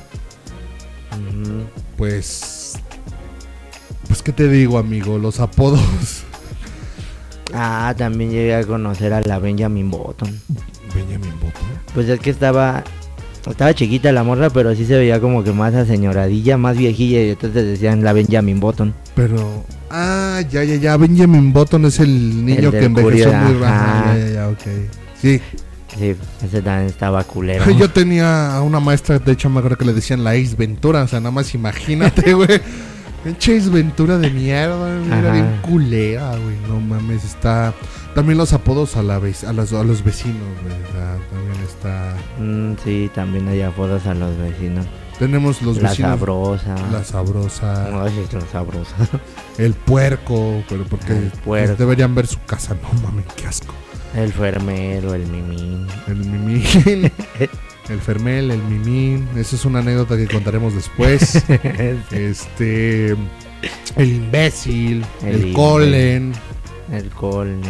Pues. 1.97 2.73
Pues, 4.07 4.21
¿qué 4.21 4.31
te 4.33 4.47
digo, 4.49 4.77
amigo? 4.77 5.17
Los 5.17 5.39
apodos. 5.39 6.23
Ah, 7.53 7.93
también 7.97 8.31
llegué 8.31 8.55
a 8.55 8.63
conocer 8.65 9.13
a 9.13 9.21
la 9.21 9.37
Benjamin 9.39 9.89
Button. 9.91 10.39
Benjamin 10.95 11.33
Button. 11.41 11.67
Pues 11.93 12.07
es 12.09 12.19
que 12.19 12.29
estaba 12.29 12.83
estaba 13.49 13.73
chiquita 13.73 14.11
la 14.11 14.23
morra, 14.23 14.49
pero 14.49 14.75
sí 14.75 14.85
se 14.85 14.95
veía 14.97 15.19
como 15.19 15.43
que 15.43 15.51
más 15.51 15.73
aseñoradilla, 15.73 16.57
más 16.57 16.77
viejilla 16.77 17.21
y 17.23 17.29
entonces 17.31 17.65
decían 17.65 18.03
la 18.03 18.13
Benjamin 18.13 18.59
Button. 18.59 18.93
Pero. 19.15 19.63
Ah, 19.89 20.41
ya, 20.49 20.63
ya, 20.63 20.75
ya. 20.75 20.97
Benjamin 20.97 21.51
Button 21.51 21.85
es 21.85 21.99
el 21.99 22.45
niño 22.45 22.69
El 22.69 22.71
que 22.71 22.85
envejeció 22.85 23.25
Curio, 23.31 23.39
muy 23.39 23.59
baja. 23.59 24.15
Ya, 24.15 24.25
ya, 24.25 24.33
ya, 24.33 24.47
ok. 24.49 24.61
Sí. 25.19 25.41
Sí, 25.97 26.15
ese 26.41 26.61
también 26.61 26.87
estaba 26.87 27.23
culero. 27.25 27.69
Yo 27.77 27.89
tenía 27.89 28.55
a 28.55 28.61
una 28.61 28.79
maestra, 28.79 29.19
de 29.19 29.31
hecho, 29.33 29.49
me 29.49 29.59
acuerdo 29.59 29.77
que 29.77 29.85
le 29.85 29.93
decían 29.93 30.23
la 30.23 30.31
Ace 30.31 30.55
Ventura. 30.57 31.03
O 31.03 31.07
sea, 31.07 31.19
nada 31.19 31.31
más 31.31 31.53
imagínate, 31.53 32.33
güey. 32.35 32.61
Pinche 33.23 33.57
Ace 33.57 33.69
Ventura 33.69 34.17
de 34.17 34.29
mierda, 34.29 34.99
Ajá. 35.11 35.31
bien 35.33 35.59
culera, 35.61 36.29
güey. 36.31 36.55
No 36.67 36.79
mames, 36.79 37.23
está. 37.25 37.73
También 38.15 38.37
los 38.37 38.51
apodos 38.53 38.97
a, 38.97 39.03
la 39.03 39.19
vec- 39.19 39.45
a, 39.47 39.53
los, 39.53 39.71
a 39.73 39.83
los 39.83 40.03
vecinos, 40.03 40.37
sea, 40.91 41.17
también 41.31 41.63
está. 41.63 42.15
Mm, 42.39 42.73
sí, 42.83 43.09
también 43.15 43.47
hay 43.47 43.61
apodos 43.61 44.05
a 44.05 44.13
los 44.13 44.37
vecinos. 44.37 44.85
Tenemos 45.17 45.61
los 45.61 45.77
la 45.81 45.89
vecinos. 45.89 46.11
sabrosa. 46.11 46.75
La 46.91 47.03
sabrosa. 47.03 48.03
Ay, 48.03 48.13
es 48.27 48.33
la 48.33 48.41
sabrosa. 48.51 48.95
El 49.57 49.73
puerco, 49.73 50.63
pero 50.67 50.83
porque 50.85 51.13
El 51.13 51.19
puerco. 51.25 51.39
pues, 51.45 51.77
deberían 51.77 52.13
ver 52.15 52.27
su 52.27 52.41
casa. 52.43 52.75
No 52.81 53.01
mames, 53.01 53.25
qué 53.35 53.47
asco. 53.47 53.73
El 54.15 54.33
fermero, 54.33 55.13
el 55.13 55.25
mimín. 55.27 55.87
El 56.07 56.17
mimín. 56.17 57.11
El 57.89 57.99
Fermel, 57.99 58.51
el 58.51 58.61
Mimín. 58.63 59.27
Esa 59.35 59.55
es 59.55 59.65
una 59.65 59.79
anécdota 59.79 60.15
que 60.17 60.27
contaremos 60.27 60.73
después. 60.73 61.43
este. 62.11 63.11
El 63.95 64.11
imbécil. 64.11 65.05
El, 65.23 65.43
El 65.47 65.53
Colen. 65.53 66.33
El 66.91 67.09
colne. 67.09 67.61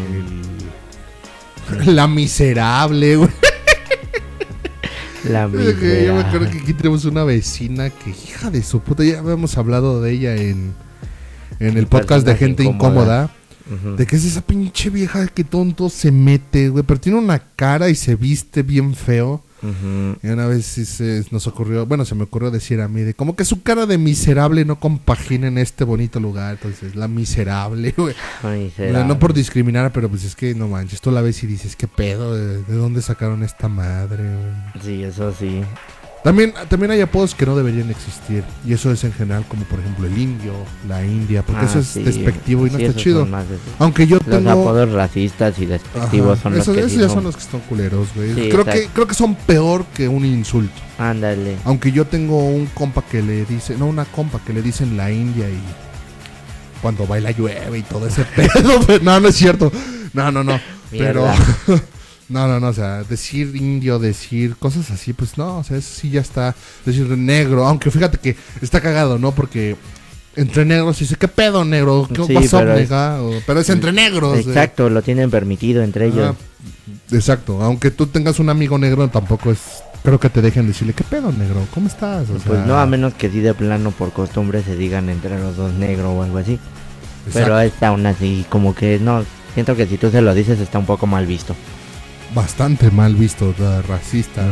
el- 1.80 1.95
La 1.95 2.07
miserable, 2.07 3.15
güey. 3.17 3.30
La 5.30 5.47
Yo 6.05 6.15
me 6.15 6.22
acuerdo 6.22 6.49
que 6.49 6.57
aquí 6.59 6.74
tenemos 6.74 7.05
una 7.05 7.24
vecina 7.24 7.89
que, 7.89 8.09
hija 8.09 8.49
de 8.49 8.63
su 8.63 8.80
puta, 8.82 9.03
ya 9.03 9.19
habíamos 9.19 9.57
hablado 9.57 10.01
de 10.01 10.11
ella 10.11 10.36
en, 10.36 10.74
en 11.59 11.78
el 11.78 11.86
podcast 11.88 12.26
de 12.26 12.36
gente 12.36 12.63
incómoda. 12.63 13.30
De 13.97 14.05
que 14.05 14.17
es 14.17 14.26
esa 14.26 14.41
pinche 14.41 14.89
vieja 14.89 15.28
que 15.28 15.45
tonto 15.45 15.89
se 15.89 16.11
mete, 16.11 16.67
güey. 16.69 16.84
Pero 16.84 16.99
tiene 16.99 17.17
una 17.19 17.39
cara 17.39 17.88
y 17.89 17.95
se 17.95 18.15
viste 18.15 18.63
bien 18.63 18.95
feo. 18.95 19.43
Y 19.64 20.28
una 20.28 20.47
vez 20.47 20.66
sí 20.66 20.86
se 20.86 21.24
nos 21.32 21.47
ocurrió, 21.47 21.86
bueno, 21.86 22.05
se 22.05 22.16
me 22.16 22.24
ocurrió 22.24 22.51
decir 22.51 22.82
a 22.82 22.88
mí, 22.88 23.01
de 23.01 23.14
como 23.14 23.36
que 23.36 23.45
su 23.45 23.62
cara 23.62 23.86
de 23.86 23.97
miserable 23.97 24.66
no 24.66 24.80
compagina 24.80 25.47
en 25.47 25.57
este 25.57 25.84
bonito 25.84 26.20
lugar. 26.20 26.53
Entonces, 26.53 26.95
la 26.95 27.07
miserable, 27.07 27.93
güey. 27.97 28.16
Miserable. 28.43 29.05
No 29.05 29.20
por 29.20 29.34
discriminar, 29.34 29.91
pero 29.91 30.09
pues 30.09 30.24
es 30.24 30.36
que 30.36 30.55
no 30.55 30.68
manches, 30.68 31.01
tú 31.01 31.12
la 31.12 31.22
ves 31.22 31.43
y 31.43 31.47
dices, 31.47 31.76
¿qué 31.76 31.88
pedo? 31.88 32.36
¿De, 32.36 32.64
de 32.64 32.76
dónde 32.76 33.01
sacaron 33.01 33.43
esta 33.43 33.68
madre, 33.68 34.24
güey? 34.24 34.84
Sí, 34.84 35.03
eso 35.03 35.34
sí. 35.34 35.62
También, 36.24 36.53
también 36.69 36.91
hay 36.91 37.01
apodos 37.01 37.34
que 37.34 37.47
no 37.47 37.55
deberían 37.55 37.89
existir. 37.89 38.43
Y 38.63 38.74
eso 38.74 38.91
es 38.91 39.03
en 39.03 39.11
general, 39.11 39.43
como 39.47 39.63
por 39.63 39.80
ejemplo 39.80 40.05
el 40.05 40.15
indio, 40.15 40.53
la 40.88 41.03
india, 41.03 41.41
porque 41.41 41.61
Ah, 41.65 41.67
eso 41.67 41.80
es 41.80 41.88
sí. 41.88 42.03
despectivo 42.03 42.67
y 42.67 42.69
no 42.69 42.78
está 42.78 42.95
chido. 42.95 43.26
más 43.26 43.45
Aunque 43.80 44.05
yo 44.05 44.17
Los 44.17 44.26
tengo. 44.28 44.51
apodos 44.51 44.91
racistas 44.91 45.57
y 45.57 45.65
despectivos 45.65 46.34
Ajá, 46.34 46.43
son 46.43 46.55
los 46.57 46.65
que 46.69 46.80
esos 46.80 46.93
ya 46.93 47.07
no- 47.07 47.13
son 47.13 47.24
los 47.24 47.36
que 47.36 47.41
están 47.41 47.61
culeros, 47.61 48.07
güey. 48.15 48.36
Sí, 48.36 48.49
creo, 48.49 48.65
que, 48.65 48.88
creo 48.93 49.07
que 49.07 49.15
son 49.15 49.34
peor 49.34 49.84
que 49.95 50.07
un 50.07 50.24
insulto. 50.24 50.80
Ándale. 50.99 51.57
Aunque 51.65 51.91
yo 51.91 52.05
tengo 52.05 52.38
un 52.47 52.67
compa 52.67 53.01
que 53.01 53.24
le 53.24 53.43
dice, 53.45 53.76
no, 53.76 53.88
una 53.88 54.05
compa 54.05 54.39
que 54.45 54.53
le 54.53 54.61
dicen 54.61 54.95
la 54.97 55.11
India 55.11 55.49
y 55.49 55.59
cuando 56.84 57.07
baila 57.07 57.32
llueve 57.32 57.80
y 57.80 57.82
todo 57.82 58.05
ese 58.07 58.24
pedo. 58.36 58.80
no, 59.01 59.19
no 59.19 59.28
es 59.28 59.36
cierto. 59.36 59.72
No, 60.13 60.32
no, 60.32 60.43
no. 60.43 60.59
Pero. 60.91 61.26
no, 62.32 62.48
no, 62.48 62.60
no. 62.60 62.68
O 62.70 62.74
sea, 62.74 63.04
decir 63.04 63.56
indio, 63.56 64.00
decir 64.00 64.56
cosas 64.58 64.90
así, 64.92 65.14
pues 65.14 65.38
no. 65.38 65.58
O 65.60 65.64
sea, 65.64 65.78
eso 65.78 65.90
sí 65.94 66.10
ya 66.10 66.22
está. 66.22 66.56
Decir 66.86 67.08
negro. 67.10 67.66
Aunque 67.68 67.92
fíjate 67.92 68.18
que 68.18 68.36
está 68.62 68.82
cagado, 68.82 69.20
¿no? 69.20 69.32
Porque 69.34 69.76
entre 70.36 70.64
negros 70.66 70.98
dice, 71.00 71.16
¿qué 71.18 71.28
pedo, 71.28 71.66
negro? 71.66 72.08
¿Qué 72.08 72.24
Sí, 72.26 72.38
up, 72.38 72.48
pero 72.52 72.74
es- 72.74 72.90
nega?" 72.90 73.22
O- 73.22 73.34
pero 73.46 73.60
es 73.60 73.70
entre 73.70 73.92
negros. 73.92 74.38
eh. 74.38 74.42
Exacto, 74.48 74.90
lo 74.90 75.02
tienen 75.02 75.30
permitido 75.30 75.84
entre 75.84 76.08
ellos. 76.08 76.36
Ah, 76.36 77.16
exacto. 77.16 77.62
Aunque 77.62 77.92
tú 77.92 78.08
tengas 78.08 78.40
un 78.40 78.50
amigo 78.50 78.78
negro, 78.78 79.08
tampoco 79.10 79.52
es. 79.52 79.60
Creo 80.04 80.20
que 80.20 80.30
te 80.30 80.42
dejen 80.42 80.66
decirle, 80.68 80.94
¿qué 80.94 81.04
pedo, 81.04 81.32
negro? 81.32 81.62
¿Cómo 81.76 81.88
estás? 81.88 82.28
O 82.30 82.34
pues 82.34 82.44
sea, 82.44 82.66
no, 82.66 82.80
a 82.80 82.86
menos 82.88 83.14
que 83.14 83.30
sí 83.30 83.40
de 83.40 83.54
plano 83.54 83.92
por 83.92 84.12
costumbre 84.14 84.64
se 84.64 84.76
digan 84.76 85.10
entre 85.10 85.38
los 85.40 85.56
dos 85.58 85.74
negro 85.74 86.12
o 86.14 86.24
algo 86.24 86.40
así. 86.40 86.58
Pero 87.34 87.60
exacto. 87.62 87.78
es 87.78 87.84
aún 87.88 88.06
así, 88.08 88.46
como 88.50 88.74
que 88.74 88.98
no. 89.00 89.24
Siento 89.54 89.76
que 89.76 89.86
si 89.86 89.98
tú 89.98 90.10
se 90.10 90.22
lo 90.22 90.34
dices 90.34 90.60
está 90.60 90.80
un 90.80 90.88
poco 90.88 91.06
mal 91.06 91.28
visto. 91.28 91.56
Bastante 92.34 92.92
mal 92.92 93.16
visto, 93.16 93.54
racista. 93.88 94.44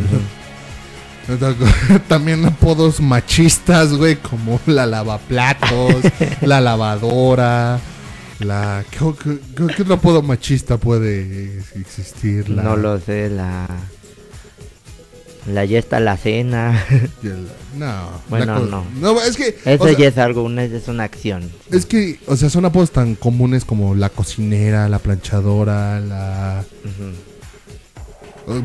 También 2.08 2.46
apodos 2.46 3.00
machistas, 3.00 3.94
güey, 3.94 4.16
como 4.16 4.60
la 4.66 4.86
lavaplatos, 4.86 5.96
la 6.42 6.60
lavadora, 6.60 7.80
la... 8.40 8.84
¿qué, 8.90 9.64
otro 9.64 9.94
apodo 9.94 10.22
machista 10.24 10.78
puede 10.78 11.60
existir? 11.76 12.50
La, 12.50 12.64
No 12.64 12.76
lo 12.76 13.00
sé, 13.00 13.30
la. 13.30 13.68
La 15.48 15.66
ya 15.66 15.80
está 15.80 16.00
la 16.00 16.18
cena. 16.18 16.84
no, 17.78 18.10
Bueno, 18.30 18.60
no. 18.60 18.86
No, 19.00 19.22
es 19.22 19.38
que... 19.38 19.58
Eso 19.66 19.86
sea, 19.86 19.98
ya 19.98 20.08
es 20.08 20.18
algo, 20.18 20.44
una, 20.44 20.64
es 20.64 20.88
una 20.88 21.06
acción. 21.06 21.50
Es 21.72 21.86
que, 21.86 22.20
o 22.28 22.36
sea, 22.36 22.50
son 22.50 22.66
apodos 22.66 22.92
tan 22.92 23.16
comunes 23.16 23.66
como 23.66 23.96
la 23.96 24.10
cocinera, 24.10 24.90
la 24.90 25.00
planchadora, 25.00 26.00
la... 26.00 26.64
Ujú. 26.84 27.29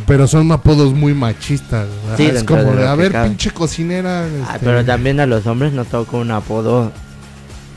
Pero 0.06 0.26
son 0.26 0.50
apodos 0.52 0.94
muy 0.94 1.14
machistas. 1.14 1.86
¿verdad? 2.02 2.16
Sí, 2.16 2.22
es 2.26 2.44
como 2.44 2.62
de 2.62 2.86
a 2.86 2.94
ver, 2.94 3.12
cabe. 3.12 3.28
pinche 3.28 3.50
cocinera. 3.50 4.24
Ah, 4.24 4.54
este, 4.54 4.64
pero 4.66 4.84
también 4.84 5.20
a 5.20 5.26
los 5.26 5.46
hombres 5.46 5.72
nos 5.72 5.88
toca 5.88 6.16
un 6.16 6.30
apodo 6.30 6.92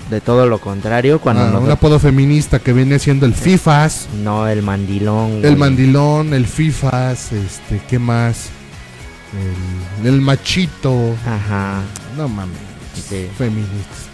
de 0.10 0.22
todo 0.22 0.45
lo 0.45 0.60
contrario. 0.60 1.20
Cuando 1.20 1.43
ah, 1.43 1.60
un 1.60 1.70
apodo 1.72 1.99
feminista 1.99 2.60
que 2.60 2.72
viene 2.74 2.97
siendo 2.99 3.26
el 3.26 3.34
FIFAS, 3.34 4.08
No, 4.24 4.47
el 4.47 4.62
mandilón. 4.62 5.43
el 5.43 5.58
mandilón, 5.58 6.34
el 6.34 6.45
FIFAS, 6.47 7.34
este, 7.34 7.82
¿qué 7.89 7.99
más? 7.99 8.49
El, 10.03 10.08
el 10.08 10.22
machito. 10.22 11.14
Ajá. 11.26 11.82
No 12.16 12.30
mames, 12.30 12.58
Sí. 13.10 13.28
feministas. 13.38 14.07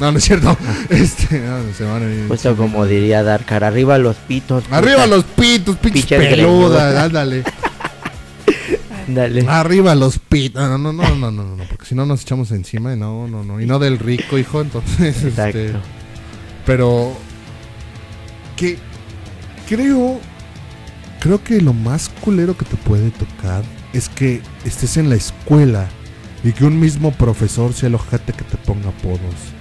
No, 0.00 0.10
no 0.10 0.18
es 0.18 0.24
cierto. 0.24 0.56
este, 0.90 1.40
no, 1.40 1.58
se 1.76 1.84
van 1.84 2.02
a 2.02 2.12
ir 2.12 2.28
Justo 2.28 2.56
como 2.56 2.86
diría 2.86 3.22
Darkar, 3.22 3.64
arriba 3.64 3.98
los 3.98 4.16
pitos. 4.16 4.64
Arriba 4.70 5.06
los 5.06 5.24
pitos, 5.24 5.76
pinches 5.76 6.06
peludas, 6.06 6.96
ándale. 7.04 7.44
Ándale. 9.06 9.46
Arriba 9.48 9.94
los 9.94 10.18
pitos. 10.18 10.62
No, 10.62 10.78
no, 10.78 10.92
no, 10.92 11.02
no, 11.02 11.14
no, 11.14 11.30
no, 11.30 11.56
no, 11.56 11.64
porque 11.64 11.86
si 11.86 11.94
no 11.94 12.06
nos 12.06 12.22
echamos 12.22 12.50
encima 12.52 12.92
y 12.94 12.96
no, 12.96 13.28
no, 13.28 13.44
no. 13.44 13.60
Y 13.60 13.66
no 13.66 13.78
del 13.78 13.98
rico, 13.98 14.38
hijo, 14.38 14.60
entonces. 14.60 15.24
Exacto. 15.24 15.58
este, 15.58 15.78
pero 16.64 17.12
que 18.56 18.78
creo 19.68 20.20
creo 21.22 21.42
que 21.42 21.60
lo 21.60 21.72
más 21.72 22.08
culero 22.20 22.56
que 22.56 22.64
te 22.64 22.76
puede 22.76 23.10
tocar 23.12 23.62
es 23.92 24.08
que 24.08 24.40
estés 24.64 24.96
en 24.96 25.08
la 25.08 25.14
escuela 25.14 25.88
y 26.42 26.52
que 26.52 26.64
un 26.64 26.80
mismo 26.80 27.12
profesor 27.12 27.72
sea 27.72 27.88
el 27.88 27.94
ojete 27.94 28.32
que 28.32 28.42
te 28.42 28.56
ponga 28.56 28.88
apodos. 28.88 29.51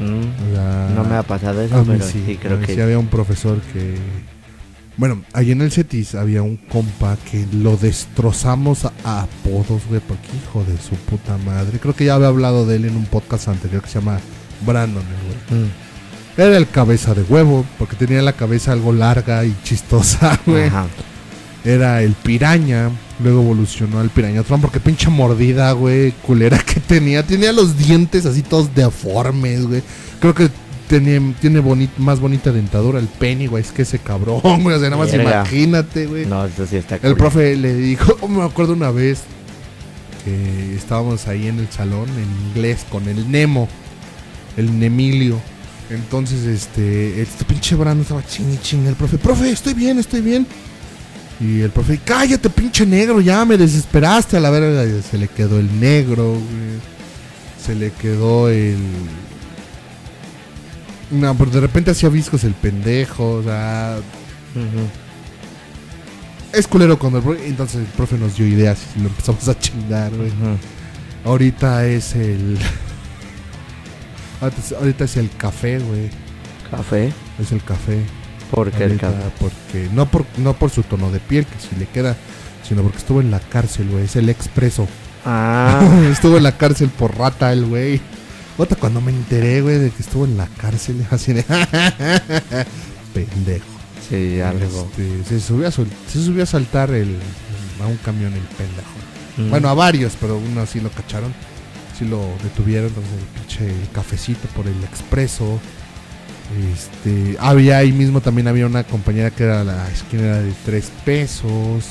Mm, 0.00 0.94
no 0.96 1.04
me 1.04 1.14
ha 1.16 1.22
pasado 1.22 1.60
eso, 1.62 1.84
pero 1.86 2.04
sí, 2.04 2.38
creo 2.40 2.58
que 2.60 2.74
sí 2.74 2.80
había 2.80 2.98
un 2.98 3.08
profesor 3.08 3.60
que 3.72 3.96
bueno, 4.96 5.22
ahí 5.32 5.52
en 5.52 5.62
el 5.62 5.70
CETIS 5.72 6.14
había 6.14 6.42
un 6.42 6.56
compa 6.58 7.16
que 7.30 7.46
lo 7.54 7.76
destrozamos 7.78 8.84
a, 8.84 8.92
a 9.04 9.22
apodos, 9.22 9.82
güey, 9.88 10.00
porque 10.06 10.28
hijo 10.44 10.62
de 10.64 10.76
su 10.76 10.94
puta 11.06 11.38
madre. 11.38 11.78
Creo 11.78 11.94
que 11.96 12.04
ya 12.04 12.16
había 12.16 12.28
hablado 12.28 12.66
de 12.66 12.76
él 12.76 12.84
en 12.84 12.96
un 12.96 13.06
podcast 13.06 13.48
anterior 13.48 13.82
que 13.82 13.88
se 13.88 13.98
llama 14.00 14.18
Brandon, 14.66 15.02
el 15.02 15.54
güey. 15.56 15.62
Mm, 15.64 15.70
Era 16.36 16.56
el 16.58 16.68
cabeza 16.68 17.14
de 17.14 17.22
huevo, 17.22 17.64
porque 17.78 17.96
tenía 17.96 18.20
la 18.20 18.34
cabeza 18.34 18.72
algo 18.72 18.92
larga 18.92 19.42
y 19.46 19.56
chistosa, 19.62 20.38
güey. 20.46 20.70
Era 21.64 22.02
el 22.02 22.12
piraña, 22.12 22.90
luego 23.22 23.42
evolucionó 23.42 24.00
al 24.00 24.10
pirañatrón, 24.10 24.60
porque 24.60 24.80
pinche 24.80 25.08
mordida, 25.10 25.72
güey, 25.72 26.12
culera 26.12 26.58
que 26.58 26.80
tenía. 26.80 27.22
Tenía 27.24 27.52
los 27.52 27.76
dientes 27.78 28.26
así 28.26 28.42
todos 28.42 28.74
deformes, 28.74 29.66
güey. 29.66 29.82
Creo 30.20 30.34
que 30.34 30.48
tenía, 30.88 31.20
tiene 31.40 31.60
boni- 31.62 31.88
más 31.98 32.18
bonita 32.20 32.50
dentadura 32.52 32.98
el 32.98 33.06
Pennywise 33.06 33.72
que 33.72 33.82
ese 33.82 33.98
cabrón, 33.98 34.40
güey. 34.62 34.76
O 34.76 34.80
sea, 34.80 34.90
nada 34.90 35.02
más 35.04 35.12
imagínate, 35.14 36.06
güey. 36.06 36.26
No, 36.26 36.44
eso 36.44 36.66
sí 36.66 36.76
está 36.76 36.96
El 36.96 37.00
cool. 37.02 37.16
profe 37.16 37.56
le 37.56 37.74
dijo, 37.74 38.16
me 38.28 38.42
acuerdo 38.42 38.72
una 38.72 38.90
vez 38.90 39.20
que 40.24 40.74
estábamos 40.74 41.26
ahí 41.28 41.46
en 41.46 41.58
el 41.60 41.70
salón 41.70 42.08
en 42.10 42.48
inglés 42.50 42.84
con 42.90 43.08
el 43.08 43.30
Nemo, 43.30 43.68
el 44.56 44.78
Nemilio. 44.78 45.40
Entonces, 45.90 46.44
este, 46.44 47.20
este 47.22 47.44
pinche 47.44 47.74
Brando 47.74 48.02
estaba 48.02 48.24
ching 48.24 48.52
y 48.52 48.58
ching. 48.58 48.86
El 48.86 48.94
profe, 48.94 49.18
profe, 49.18 49.50
estoy 49.50 49.74
bien, 49.74 49.98
estoy 49.98 50.20
bien. 50.20 50.46
Y 51.40 51.60
el 51.62 51.70
profe, 51.70 51.98
cállate, 52.04 52.50
pinche 52.50 52.84
negro, 52.84 53.20
ya 53.20 53.44
me 53.46 53.56
desesperaste 53.56 54.36
a 54.36 54.40
la 54.40 54.50
verga. 54.50 54.84
Se 55.02 55.16
le 55.16 55.26
quedó 55.26 55.58
el 55.58 55.80
negro, 55.80 56.32
güey. 56.32 56.80
Se 57.64 57.74
le 57.74 57.90
quedó 57.92 58.50
el. 58.50 58.76
No, 61.10 61.34
pero 61.36 61.50
de 61.50 61.60
repente 61.60 61.90
hacía 61.90 62.08
viscos 62.08 62.44
el 62.44 62.52
pendejo, 62.52 63.36
o 63.36 63.42
sea, 63.42 63.98
es 66.52 66.66
culero 66.66 66.98
cuando 66.98 67.18
el 67.18 67.24
profe, 67.24 67.46
entonces 67.46 67.80
el 67.80 67.86
profe 67.86 68.18
nos 68.18 68.36
dio 68.36 68.46
ideas 68.46 68.78
y 68.96 69.00
lo 69.00 69.08
empezamos 69.08 69.48
a 69.48 69.58
chingar, 69.58 70.12
güey. 70.14 70.30
Ahorita 71.24 71.86
es 71.86 72.14
el 72.14 72.58
ahorita 74.78 75.04
es 75.04 75.16
el 75.16 75.30
café, 75.36 75.78
güey. 75.78 76.10
Café. 76.70 77.12
Es 77.40 77.52
el 77.52 77.62
café. 77.62 78.04
Porque 78.50 78.84
el 78.84 78.90
Ahorita, 78.92 79.12
café. 79.12 79.30
porque 79.38 79.88
no 79.92 80.10
por 80.10 80.24
no 80.38 80.54
por 80.54 80.70
su 80.70 80.82
tono 80.82 81.10
de 81.12 81.20
piel 81.20 81.46
que 81.46 81.58
si 81.60 81.76
le 81.76 81.86
queda, 81.86 82.16
sino 82.68 82.82
porque 82.82 82.98
estuvo 82.98 83.20
en 83.20 83.30
la 83.30 83.40
cárcel, 83.40 83.88
güey, 83.90 84.04
es 84.04 84.16
el 84.16 84.28
expreso. 84.28 84.88
Ah, 85.24 85.80
estuvo 86.10 86.36
en 86.36 86.42
la 86.42 86.56
cárcel 86.56 86.88
por 86.88 87.16
rata 87.16 87.52
el 87.52 87.66
güey. 87.66 88.00
Otra 88.58 88.76
cuando 88.76 89.00
me 89.00 89.10
enteré, 89.12 89.60
güey, 89.62 89.78
de 89.78 89.90
que 89.90 90.02
estuvo 90.02 90.24
en 90.24 90.36
la 90.36 90.46
cárcel, 90.46 91.04
así 91.10 91.32
de 91.32 91.44
pendejo. 93.14 93.64
sí, 94.08 94.40
algo. 94.40 94.88
Este, 94.96 95.24
se 95.24 95.40
subió 95.40 95.68
a 95.68 95.70
se 95.70 95.84
subió 96.12 96.42
a 96.42 96.46
saltar 96.46 96.90
el 96.90 97.16
a 97.82 97.86
un 97.86 97.96
camión 97.98 98.32
el 98.34 98.40
pendejo. 98.40 98.90
Mm. 99.36 99.50
Bueno, 99.50 99.68
a 99.68 99.74
varios, 99.74 100.12
pero 100.20 100.36
uno 100.38 100.66
sí 100.66 100.80
lo 100.80 100.90
cacharon. 100.90 101.32
Sí 101.98 102.04
lo 102.04 102.20
detuvieron. 102.42 102.88
Entonces 102.88 103.12
el 103.12 103.40
pinche 103.40 103.66
el 103.82 103.88
cafecito 103.92 104.48
por 104.54 104.66
el 104.66 104.82
expreso. 104.84 105.58
Este, 106.74 107.36
había 107.38 107.78
ahí 107.78 107.92
mismo 107.92 108.20
también 108.20 108.48
había 108.48 108.66
una 108.66 108.82
compañera 108.84 109.30
que 109.30 109.44
era 109.44 109.62
la 109.64 109.88
esquina 109.90 110.22
era 110.24 110.42
de 110.42 110.52
tres 110.64 110.90
pesos. 111.04 111.84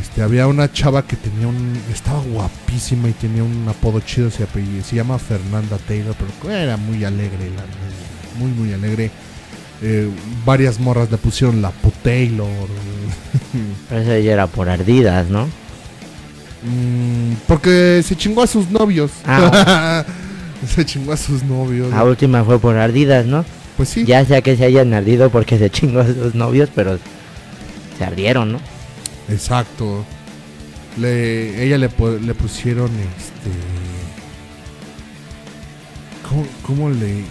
Este, 0.00 0.22
había 0.22 0.46
una 0.46 0.72
chava 0.72 1.06
que 1.06 1.16
tenía 1.16 1.46
un. 1.48 1.78
Estaba 1.92 2.20
guapísima 2.20 3.08
y 3.10 3.12
tenía 3.12 3.44
un 3.44 3.66
apodo 3.68 4.00
chido. 4.00 4.30
Se, 4.30 4.44
apellida- 4.44 4.82
se 4.82 4.96
llama 4.96 5.18
Fernanda 5.18 5.76
Taylor, 5.86 6.14
pero 6.40 6.54
era 6.54 6.76
muy 6.78 7.04
alegre. 7.04 7.50
la- 7.54 8.38
muy, 8.38 8.50
muy 8.52 8.72
alegre. 8.72 9.10
Eh, 9.82 10.08
varias 10.46 10.80
morras 10.80 11.10
le 11.10 11.18
pusieron 11.18 11.60
la 11.60 11.70
Taylor. 12.02 12.48
Pero 13.88 14.00
eso 14.00 14.18
ya 14.24 14.32
era 14.32 14.46
por 14.46 14.68
ardidas, 14.70 15.28
¿no? 15.28 15.46
Mm, 16.64 17.34
porque 17.48 18.02
se 18.06 18.16
chingó 18.16 18.42
a 18.42 18.46
sus 18.46 18.70
novios. 18.70 19.10
Ah. 19.26 20.04
se 20.74 20.84
chingó 20.84 21.12
a 21.12 21.16
sus 21.16 21.42
novios. 21.42 21.90
La 21.90 22.04
última 22.04 22.44
fue 22.44 22.58
por 22.58 22.76
ardidas, 22.76 23.26
¿no? 23.26 23.44
Pues 23.76 23.88
sí. 23.88 24.04
Ya 24.04 24.24
sea 24.24 24.42
que 24.42 24.56
se 24.56 24.64
hayan 24.64 24.92
ardido 24.94 25.30
porque 25.30 25.58
se 25.58 25.70
chingó 25.70 26.00
a 26.00 26.06
sus 26.06 26.34
novios, 26.34 26.68
pero 26.74 26.98
se 27.98 28.04
ardieron, 28.04 28.52
¿no? 28.52 28.60
Exacto. 29.28 30.04
Le, 30.98 31.64
ella 31.64 31.78
le, 31.78 31.88
le 32.20 32.34
pusieron 32.34 32.90
este. 32.90 33.50
¿Cómo, 36.28 36.46
cómo 36.66 36.90
le.? 36.90 37.24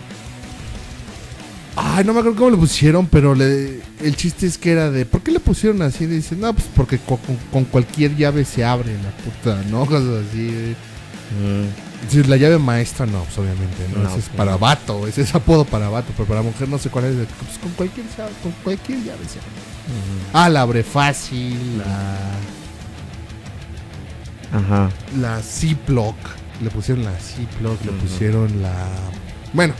Ay, 1.76 2.04
no 2.04 2.14
me 2.14 2.20
acuerdo 2.20 2.38
cómo 2.38 2.50
le 2.52 2.58
pusieron, 2.58 3.08
pero 3.08 3.34
le, 3.34 3.80
el 4.04 4.16
chiste 4.16 4.46
es 4.46 4.58
que 4.58 4.72
era 4.72 4.90
de. 4.92 5.06
¿Por 5.06 5.22
qué 5.22 5.32
le 5.32 5.40
pusieron 5.40 5.82
así? 5.84 6.06
Dice, 6.06 6.36
no, 6.36 6.54
pues 6.54 6.68
porque 6.76 6.98
co- 6.98 7.18
con, 7.18 7.38
con 7.52 7.66
cualquier 7.66 8.16
llave 8.16 8.46
se 8.46 8.66
abre 8.66 8.94
la 8.94 9.12
puta, 9.24 9.62
¿no? 9.70 9.86
Cosas 9.86 10.26
así. 10.30 10.76
Mm, 11.40 11.91
Sí, 12.10 12.24
la 12.24 12.36
llave 12.38 12.58
maestra 12.58 13.06
no, 13.06 13.24
pues 13.24 13.38
obviamente, 13.38 13.88
¿no? 13.94 14.04
No, 14.04 14.10
ese 14.10 14.20
es 14.20 14.30
para 14.30 14.58
vato, 14.58 15.08
ese 15.08 15.22
es 15.22 15.36
apodo 15.36 15.66
para 15.66 15.88
vato, 15.90 16.12
pero 16.18 16.28
para 16.28 16.42
mujer 16.42 16.68
no 16.68 16.78
sé 16.80 16.90
cuál 16.90 17.06
es. 17.06 17.16
Pues 17.16 17.58
con 17.60 17.72
cualquier, 17.74 18.06
con 18.42 18.52
cualquier 18.64 19.00
llave 19.04 19.26
se 19.28 19.38
mm, 19.40 20.34
Ah, 20.34 20.50
la 20.50 20.62
abre 20.62 20.84
fácil, 20.84 21.78
la. 21.78 22.18
Ajá. 24.58 24.90
la 25.20 25.40
Ziploc. 25.42 26.16
Le 26.62 26.70
pusieron 26.70 27.04
la 27.06 27.14
Ziploc, 27.20 27.84
le 27.86 27.92
Ujú. 27.92 28.00
pusieron 28.02 28.62
la. 28.62 28.74
Bueno, 29.54 29.74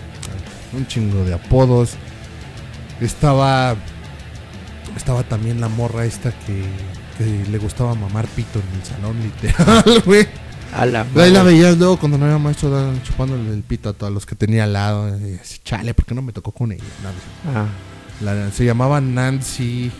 un 0.74 0.88
chingo 0.88 1.24
de 1.26 1.34
apodos. 1.34 1.92
Estaba. 3.00 3.76
Estaba 4.96 5.24
también 5.24 5.60
la 5.62 5.70
morra 5.70 6.06
esta 6.06 6.32
que, 6.32 6.64
que 7.18 7.50
le 7.50 7.58
gustaba 7.58 7.96
mamar 7.96 8.28
pito 8.28 8.60
en 8.60 8.80
el 8.80 8.86
salón, 8.86 9.18
literal, 9.22 10.02
güey. 10.06 10.28
A 10.74 10.86
la 10.86 11.06
Ahí 11.16 11.32
la 11.32 11.44
veías 11.44 11.78
luego 11.78 11.98
cuando 11.98 12.18
no 12.18 12.26
era 12.26 12.38
maestro 12.38 12.94
chupándole 13.04 13.52
el 13.54 13.62
pito 13.64 13.90
a 13.90 13.94
todos 13.94 14.12
los 14.14 14.26
que 14.26 14.36
tenía 14.36 14.64
al 14.64 14.74
lado. 14.74 15.10
Y 15.20 15.36
así, 15.36 15.60
chale, 15.64 15.94
¿por 15.94 16.06
qué 16.06 16.16
no 16.16 16.22
me 16.22 16.32
tocó 16.32 16.52
con 16.52 16.72
ella? 16.72 16.84
No, 17.04 17.52
Ah, 17.60 17.66
la- 18.22 18.52
se 18.52 18.64
llamaba 18.66 19.02
Nancy. 19.02 19.92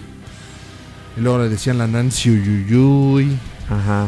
Y 1.18 1.20
luego 1.20 1.40
le 1.40 1.50
decían 1.50 1.78
la 1.78 1.88
Nancy 1.88 2.30
Uyuyuy. 2.30 3.38
ajá. 3.70 4.08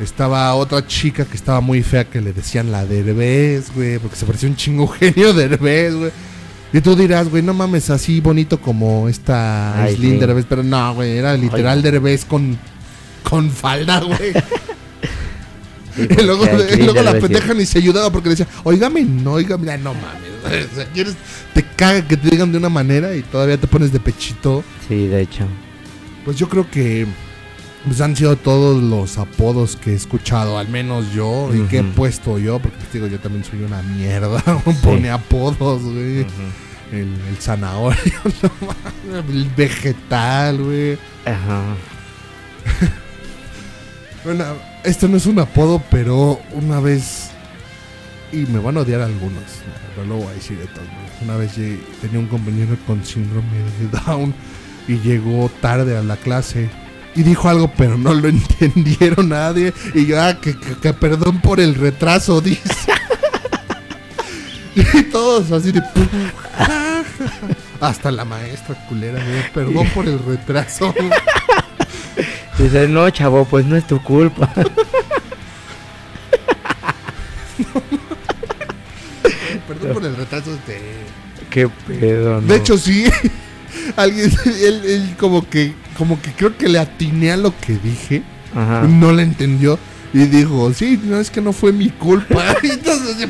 Estaba 0.00 0.54
otra 0.54 0.86
chica 0.86 1.24
que 1.24 1.36
estaba 1.36 1.62
muy 1.62 1.82
fea 1.82 2.04
que 2.04 2.20
le 2.20 2.34
decían 2.34 2.70
la 2.70 2.84
Derbez, 2.84 3.72
güey, 3.74 3.98
porque 3.98 4.14
se 4.16 4.26
parecía 4.26 4.46
un 4.50 4.54
chingo 4.56 4.82
Eugenio 4.84 5.32
Derbez, 5.32 5.94
güey. 5.94 6.10
Y 6.72 6.80
tú 6.82 6.94
dirás, 6.94 7.30
güey, 7.30 7.42
no 7.42 7.54
mames, 7.54 7.88
así 7.88 8.20
bonito 8.20 8.60
como 8.60 9.08
esta 9.08 9.82
Aislinn. 9.84 10.20
Derbez, 10.20 10.44
pero 10.46 10.62
no, 10.62 10.94
güey, 10.94 11.16
era 11.16 11.34
literal 11.34 11.78
Ay. 11.78 11.82
Derbez 11.82 12.26
con, 12.26 12.58
con 13.22 13.48
falda, 13.50 14.00
güey. 14.00 14.34
Sí, 15.96 16.02
y 16.18 16.22
luego, 16.22 16.44
y 16.44 16.48
la 16.48 16.56
debe 16.56 17.10
ser- 17.12 17.20
pendeja 17.20 17.54
ni 17.54 17.66
se 17.66 17.78
ayudaba 17.78 18.10
porque 18.10 18.28
le 18.28 18.36
decía, 18.36 18.48
oígame, 18.64 19.02
no, 19.04 19.32
oígame, 19.32 19.70
Ay, 19.70 19.80
no 19.82 19.94
mames. 19.94 21.16
Te 21.54 21.62
caga 21.74 22.06
que 22.06 22.16
te 22.16 22.30
digan 22.30 22.52
de 22.52 22.58
una 22.58 22.68
manera 22.68 23.14
y 23.16 23.22
todavía 23.22 23.56
te 23.58 23.66
pones 23.66 23.92
de 23.92 23.98
pechito. 24.00 24.62
Sí, 24.88 25.06
de 25.08 25.22
hecho. 25.22 25.46
Pues 26.24 26.36
yo 26.36 26.48
creo 26.48 26.70
que 26.70 27.06
pues, 27.84 28.00
han 28.00 28.14
sido 28.16 28.36
todos 28.36 28.82
los 28.82 29.16
apodos 29.18 29.76
que 29.76 29.92
he 29.92 29.94
escuchado, 29.94 30.58
al 30.58 30.68
menos 30.68 31.12
yo, 31.12 31.50
y 31.54 31.60
que 31.62 31.78
he 31.78 31.82
puesto 31.84 32.38
yo, 32.38 32.58
porque 32.58 32.76
pues, 32.78 32.92
digo, 32.92 33.06
yo 33.06 33.18
también 33.20 33.44
soy 33.44 33.62
una 33.62 33.82
mierda, 33.82 34.42
pone 34.82 35.10
apodos, 35.10 35.82
güey. 35.82 36.26
El, 36.92 37.08
el 37.28 37.36
zanahorio, 37.40 37.98
el 39.28 39.50
vegetal, 39.56 40.62
güey. 40.62 40.98
Ajá. 41.24 41.62
Bueno, 44.24 44.44
esto 44.84 45.08
no 45.08 45.16
es 45.16 45.26
un 45.26 45.38
apodo, 45.38 45.82
pero 45.90 46.40
una 46.52 46.80
vez, 46.80 47.30
y 48.32 48.38
me 48.46 48.58
van 48.58 48.76
a 48.76 48.80
odiar 48.80 49.00
algunos, 49.00 49.42
pero 49.94 50.06
lo 50.06 50.16
voy 50.16 50.26
a 50.28 50.32
decir 50.32 50.58
de 50.58 50.66
todos. 50.66 50.86
Una 51.22 51.36
vez 51.36 51.52
tenía 52.00 52.18
un 52.18 52.26
compañero 52.26 52.76
con 52.86 53.04
síndrome 53.04 53.48
de 53.80 53.88
Down 54.06 54.34
y 54.88 54.98
llegó 54.98 55.50
tarde 55.60 55.96
a 55.96 56.02
la 56.02 56.16
clase 56.16 56.68
y 57.14 57.22
dijo 57.22 57.48
algo, 57.48 57.72
pero 57.76 57.96
no 57.96 58.12
lo 58.14 58.28
entendieron 58.28 59.30
nadie. 59.30 59.72
Y 59.94 60.06
yo, 60.06 60.20
ah, 60.22 60.38
que, 60.40 60.58
que- 60.58 60.74
que 60.76 60.92
perdón 60.92 61.40
por 61.40 61.58
el 61.60 61.74
retraso, 61.74 62.40
dice. 62.42 62.60
y 64.74 65.02
todos 65.04 65.50
así 65.52 65.72
de. 65.72 65.82
Hasta 67.80 68.10
la 68.10 68.24
maestra 68.24 68.74
culera, 68.88 69.22
perdón 69.52 69.86
por 69.94 70.06
el 70.06 70.18
retraso. 70.18 70.94
Dice, 72.58 72.88
no, 72.88 73.08
chavo, 73.10 73.44
pues 73.44 73.66
no 73.66 73.76
es 73.76 73.86
tu 73.86 74.02
culpa. 74.02 74.50
Perdón 79.68 79.92
por 79.92 80.04
el 80.04 80.16
retraso 80.16 80.52
de. 80.66 80.80
Qué 81.50 81.68
pedo, 81.68 82.40
¿no? 82.40 82.46
De 82.46 82.56
hecho, 82.56 82.78
sí. 82.78 83.04
Alguien, 83.96 84.32
él, 84.46 84.82
él 84.84 85.14
como 85.18 85.48
que, 85.48 85.74
como 85.98 86.20
que 86.20 86.32
creo 86.32 86.56
que 86.56 86.68
le 86.68 86.78
atiné 86.78 87.32
a 87.32 87.36
lo 87.36 87.52
que 87.58 87.74
dije. 87.74 88.22
Ajá. 88.54 88.82
No 88.82 89.12
le 89.12 89.22
entendió. 89.22 89.78
Y 90.12 90.24
dijo, 90.26 90.72
sí, 90.72 90.98
no 91.02 91.20
es 91.20 91.30
que 91.30 91.40
no 91.42 91.52
fue 91.52 91.72
mi 91.72 91.90
culpa. 91.90 92.56
Y 92.62 92.70
entonces, 92.70 93.28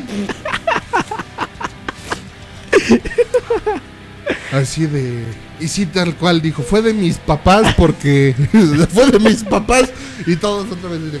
así 4.53 4.85
de. 4.85 5.25
Y 5.59 5.67
sí, 5.67 5.85
tal 5.85 6.15
cual 6.15 6.41
dijo, 6.41 6.61
fue 6.61 6.81
de 6.81 6.93
mis 6.93 7.17
papás 7.17 7.73
porque. 7.75 8.35
fue 8.93 9.11
de 9.11 9.19
mis 9.19 9.43
papás. 9.43 9.89
Y 10.25 10.35
todos 10.35 10.71
otra 10.71 10.89
vez. 10.89 11.11
de, 11.11 11.19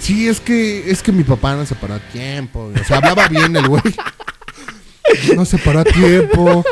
Sí, 0.00 0.28
es 0.28 0.40
que, 0.40 0.90
es 0.90 1.02
que 1.02 1.12
mi 1.12 1.24
papá 1.24 1.54
no 1.54 1.66
se 1.66 1.74
paró 1.74 1.94
a 1.94 1.98
tiempo. 1.98 2.72
O 2.74 2.84
sea, 2.84 2.96
hablaba 2.96 3.28
bien 3.28 3.54
el 3.56 3.68
güey. 3.68 3.82
No 5.34 5.44
se 5.44 5.58
paró 5.58 5.80
a 5.80 5.84
tiempo. 5.84 6.64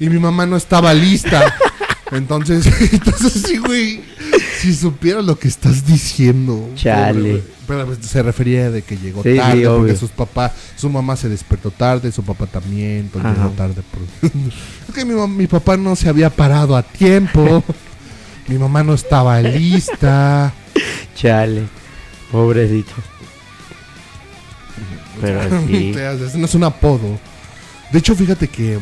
Y 0.00 0.08
mi 0.08 0.18
mamá 0.18 0.44
no 0.44 0.56
estaba 0.56 0.92
lista. 0.92 1.54
Entonces, 2.10 2.66
entonces 2.92 3.42
sí, 3.46 3.58
güey. 3.58 4.02
Si 4.60 4.74
supieras 4.74 5.24
lo 5.24 5.38
que 5.38 5.48
estás 5.48 5.86
diciendo. 5.86 6.70
Chale. 6.74 7.20
pobre. 7.20 7.56
Pero 7.66 7.86
pues, 7.86 7.98
se 8.06 8.22
refería 8.22 8.70
de 8.70 8.82
que 8.82 8.96
llegó 8.96 9.22
Sí, 9.22 9.32
sí, 9.32 9.36
tarde 9.36 9.66
porque 9.68 9.96
sus 9.96 10.10
papás, 10.10 10.52
su 10.76 10.88
mamá 10.88 11.16
se 11.16 11.28
despertó 11.28 11.70
tarde, 11.70 12.12
su 12.12 12.22
papá 12.22 12.46
también, 12.46 13.10
Ajá. 13.18 13.34
llegó 13.34 13.50
tarde. 13.50 13.82
Por... 13.90 14.30
que 14.94 15.04
mi, 15.04 15.14
mi 15.28 15.46
papá 15.46 15.76
no 15.76 15.96
se 15.96 16.08
había 16.08 16.30
parado 16.30 16.76
a 16.76 16.82
tiempo. 16.82 17.64
mi 18.48 18.56
mamá 18.56 18.82
no 18.82 18.94
estaba 18.94 19.40
lista. 19.40 20.52
Chale. 21.14 21.62
Pobrecito. 22.30 22.92
Pero 25.20 25.40
sí. 25.66 25.94
No 26.36 26.44
es 26.44 26.54
un 26.54 26.64
apodo. 26.64 27.18
De 27.92 27.98
hecho, 27.98 28.14
fíjate 28.14 28.48
que 28.48 28.78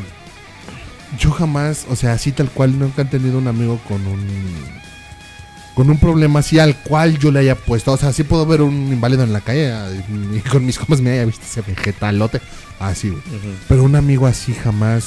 yo 1.19 1.31
jamás, 1.31 1.87
o 1.89 1.97
sea, 1.97 2.13
así 2.13 2.33
tal 2.33 2.51
cual, 2.51 2.79
nunca 2.79 3.03
he 3.03 3.05
tenido 3.07 3.39
un 3.39 3.47
amigo 3.49 3.81
con 3.87 4.07
un 4.07 4.27
con 5.75 5.91
un 5.91 5.99
problema 5.99 6.41
así 6.41 6.59
al 6.59 6.77
cual 6.83 7.19
yo 7.19 7.31
le 7.33 7.41
haya 7.41 7.55
puesto. 7.57 7.93
O 7.93 7.97
sea, 7.97 8.13
sí 8.13 8.23
puedo 8.25 8.47
ver 8.47 8.63
un 8.63 8.93
inválido 8.93 9.23
en 9.25 9.33
la 9.33 9.41
calle 9.41 9.73
y 10.35 10.41
con 10.49 10.65
mis 10.65 10.79
compas 10.79 11.01
me 11.01 11.11
haya 11.11 11.25
visto 11.25 11.45
ese 11.45 11.63
vegetalote. 11.63 12.41
Así, 12.79 13.09
güey. 13.11 13.21
Ujú. 13.21 13.49
Pero 13.69 13.83
un 13.85 13.97
amigo 13.97 14.27
así 14.27 14.55
jamás 14.55 15.07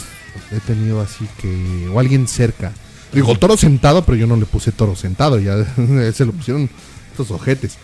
he 0.51 0.59
tenido 0.59 1.01
así 1.01 1.25
que. 1.41 1.87
O 1.93 1.99
alguien 1.99 2.27
cerca. 2.27 2.71
Digo, 3.13 3.37
toro 3.37 3.55
sentado, 3.55 4.03
pero 4.03 4.17
yo 4.17 4.27
no 4.27 4.35
le 4.35 4.45
puse 4.45 4.71
toro 4.71 4.95
sentado. 4.95 5.39
Ya 5.39 5.55
se 6.13 6.25
lo 6.25 6.31
pusieron 6.33 6.69
estos 7.11 7.31
ojetes. 7.31 7.77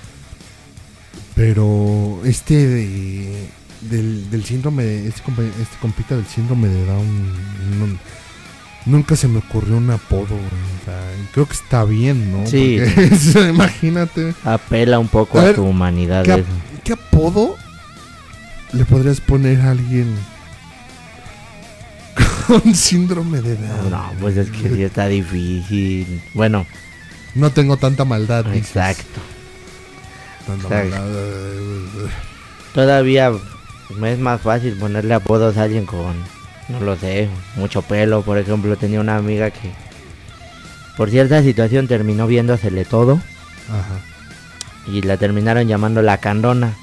Pero 1.36 2.20
este 2.26 2.68
de, 2.68 3.48
del, 3.82 4.30
del 4.30 4.44
síndrome 4.46 4.84
de. 4.84 5.08
Este, 5.08 5.22
este 5.62 5.78
compita 5.82 6.16
del 6.16 6.26
síndrome 6.28 6.68
de 6.68 6.86
Down. 6.86 7.80
no- 7.80 7.98
nunca 8.86 9.16
se 9.16 9.28
me 9.28 9.40
ocurrió 9.40 9.78
un 9.78 9.90
apodo. 9.90 10.36
O 10.36 10.86
sea, 10.86 11.00
creo 11.34 11.46
que 11.48 11.54
está 11.54 11.84
bien, 11.86 12.32
¿no? 12.32 12.48
Sí. 12.48 12.80
Porque, 12.80 13.50
imagínate. 13.50 14.34
Apela 14.44 15.00
un 15.00 15.08
poco 15.08 15.38
A 15.40 15.42
a, 15.42 15.46
ver, 15.46 15.56
tu 15.56 15.64
humanidad 15.64 16.24
¿Qué, 16.24 16.34
eso. 16.34 16.44
qué 16.84 16.94
apodo 16.94 17.56
le 18.74 18.86
podrías 18.86 19.22
poner 19.22 19.62
a 19.62 19.72
alguien 19.72 20.14
con 22.48 22.76
síndrome 22.76 23.42
de 23.42 23.56
Down? 23.56 23.90
No, 23.92 24.12
pues 24.20 24.38
es 24.38 24.50
que 24.50 24.70
sí 24.70 24.84
está 24.84 25.08
difícil. 25.08 26.22
Bueno, 26.34 26.66
No 27.36 27.52
tengo 27.52 27.78
tanta 27.78 28.06
maldad. 28.06 28.54
exacto. 28.56 29.22
Tanta 30.46 30.84
exacto. 30.84 31.00
maldad. 31.02 31.08
eh, 31.16 32.10
Todavía 32.74 33.32
es 34.06 34.20
más 34.20 34.42
fácil 34.42 34.74
ponerle 34.74 35.14
apodos 35.14 35.58
a 35.58 35.64
alguien 35.64 35.86
con, 35.86 36.16
no 36.70 36.80
lo 36.80 36.96
sé, 36.96 37.30
mucho 37.56 37.82
pelo. 37.82 38.22
Por 38.22 38.38
ejemplo, 38.38 38.76
tenía 38.78 39.00
una 39.00 39.18
amiga 39.18 39.50
que 39.52 39.72
Por 40.98 41.10
cierta 41.10 41.42
situación 41.42 41.88
terminó 41.88 42.28
viéndosele 42.28 42.86
todo 42.86 43.20
Ajá. 43.70 44.00
y 44.88 45.02
la 45.02 45.18
terminaron 45.18 45.68
llamando 45.68 46.02
la 46.02 46.18
candona. 46.18 46.74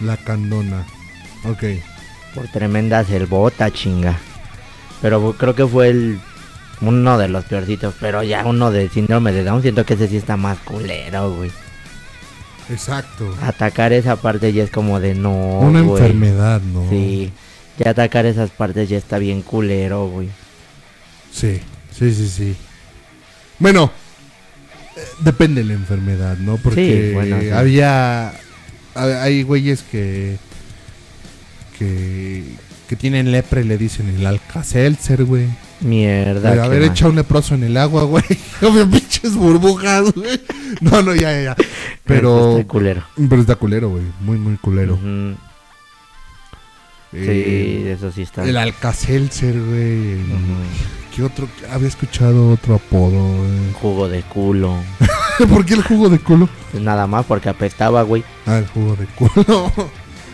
La 0.00 0.16
candona. 0.16 0.84
Ok. 1.44 1.64
Por 2.34 2.46
tremenda 2.48 3.02
selvota, 3.04 3.70
chinga. 3.70 4.18
Pero 5.00 5.32
creo 5.32 5.54
que 5.54 5.66
fue 5.66 5.88
el 5.88 6.20
uno 6.80 7.18
de 7.18 7.28
los 7.28 7.44
peorcitos. 7.44 7.94
Pero 8.00 8.22
ya 8.22 8.44
uno 8.44 8.70
de 8.70 8.88
síndrome 8.88 9.32
de 9.32 9.44
Down, 9.44 9.62
siento 9.62 9.84
que 9.84 9.94
ese 9.94 10.08
sí 10.08 10.16
está 10.16 10.36
más 10.36 10.58
culero, 10.58 11.32
güey. 11.34 11.50
Exacto. 12.70 13.34
Atacar 13.42 13.92
esa 13.92 14.16
parte 14.16 14.52
ya 14.52 14.62
es 14.64 14.70
como 14.70 15.00
de 15.00 15.14
no. 15.14 15.32
Una 15.32 15.80
güey. 15.80 16.02
enfermedad, 16.02 16.60
¿no? 16.60 16.88
Sí. 16.90 17.32
Ya 17.78 17.90
atacar 17.90 18.26
esas 18.26 18.50
partes 18.50 18.88
ya 18.88 18.98
está 18.98 19.18
bien 19.18 19.42
culero, 19.42 20.08
güey. 20.08 20.28
Sí, 21.32 21.60
sí, 21.96 22.12
sí, 22.12 22.28
sí. 22.28 22.56
Bueno, 23.58 23.90
eh, 24.96 25.00
depende 25.20 25.62
de 25.62 25.68
la 25.68 25.74
enfermedad, 25.74 26.36
¿no? 26.38 26.56
Porque 26.56 27.08
Sí, 27.08 27.14
bueno, 27.14 27.40
sí. 27.40 27.50
había. 27.50 28.28
ha- 28.28 29.22
Hay 29.22 29.42
güeyes 29.42 29.82
que. 29.82 30.38
que. 31.78 32.44
que 32.88 32.96
tienen 32.96 33.30
lepra 33.30 33.60
y 33.60 33.64
le 33.64 33.76
dicen 33.78 34.08
el 34.08 34.26
Alka-Seltzer, 34.26 35.24
güey. 35.24 35.46
Mierda. 35.80 36.50
Pero 36.50 36.64
haber 36.64 36.82
echado 36.82 37.10
un 37.10 37.16
leproso 37.16 37.54
en 37.54 37.62
el 37.62 37.76
agua, 37.76 38.02
güey. 38.04 38.24
Pinches 38.90 39.34
burbujas, 39.34 40.12
güey. 40.14 40.40
No, 40.80 41.02
no, 41.02 41.14
ya, 41.14 41.30
ya, 41.32 41.42
ya. 41.42 41.56
Pero. 42.04 42.58
Está 42.58 42.68
culero. 42.68 43.04
Pero 43.28 43.40
está 43.40 43.54
culero, 43.56 43.90
güey. 43.90 44.04
Muy, 44.20 44.38
muy 44.38 44.56
culero. 44.56 44.94
Ujú. 44.94 45.36
Eh, 47.12 47.82
Sí, 47.84 47.88
eso 47.88 48.12
sí 48.12 48.22
está. 48.22 48.44
El 48.44 48.56
Alka-Seltzer, 48.56 49.54
güey. 49.60 50.16
¿Qué 51.14 51.22
otro? 51.22 51.48
Había 51.70 51.88
escuchado 51.88 52.50
otro 52.52 52.74
apodo, 52.76 53.36
güey. 53.36 53.72
Jugo 53.80 54.08
de 54.08 54.22
culo. 54.22 54.74
¿Por 55.50 55.64
qué 55.64 55.74
el 55.74 55.82
jugo 55.82 56.08
de 56.08 56.18
culo? 56.18 56.48
Pues 56.70 56.82
nada 56.82 57.06
más 57.06 57.24
porque 57.26 57.48
apestaba, 57.48 58.02
güey. 58.02 58.22
Ah, 58.46 58.58
el 58.58 58.66
jugo 58.66 58.96
de 58.96 59.06
culo. 59.06 59.72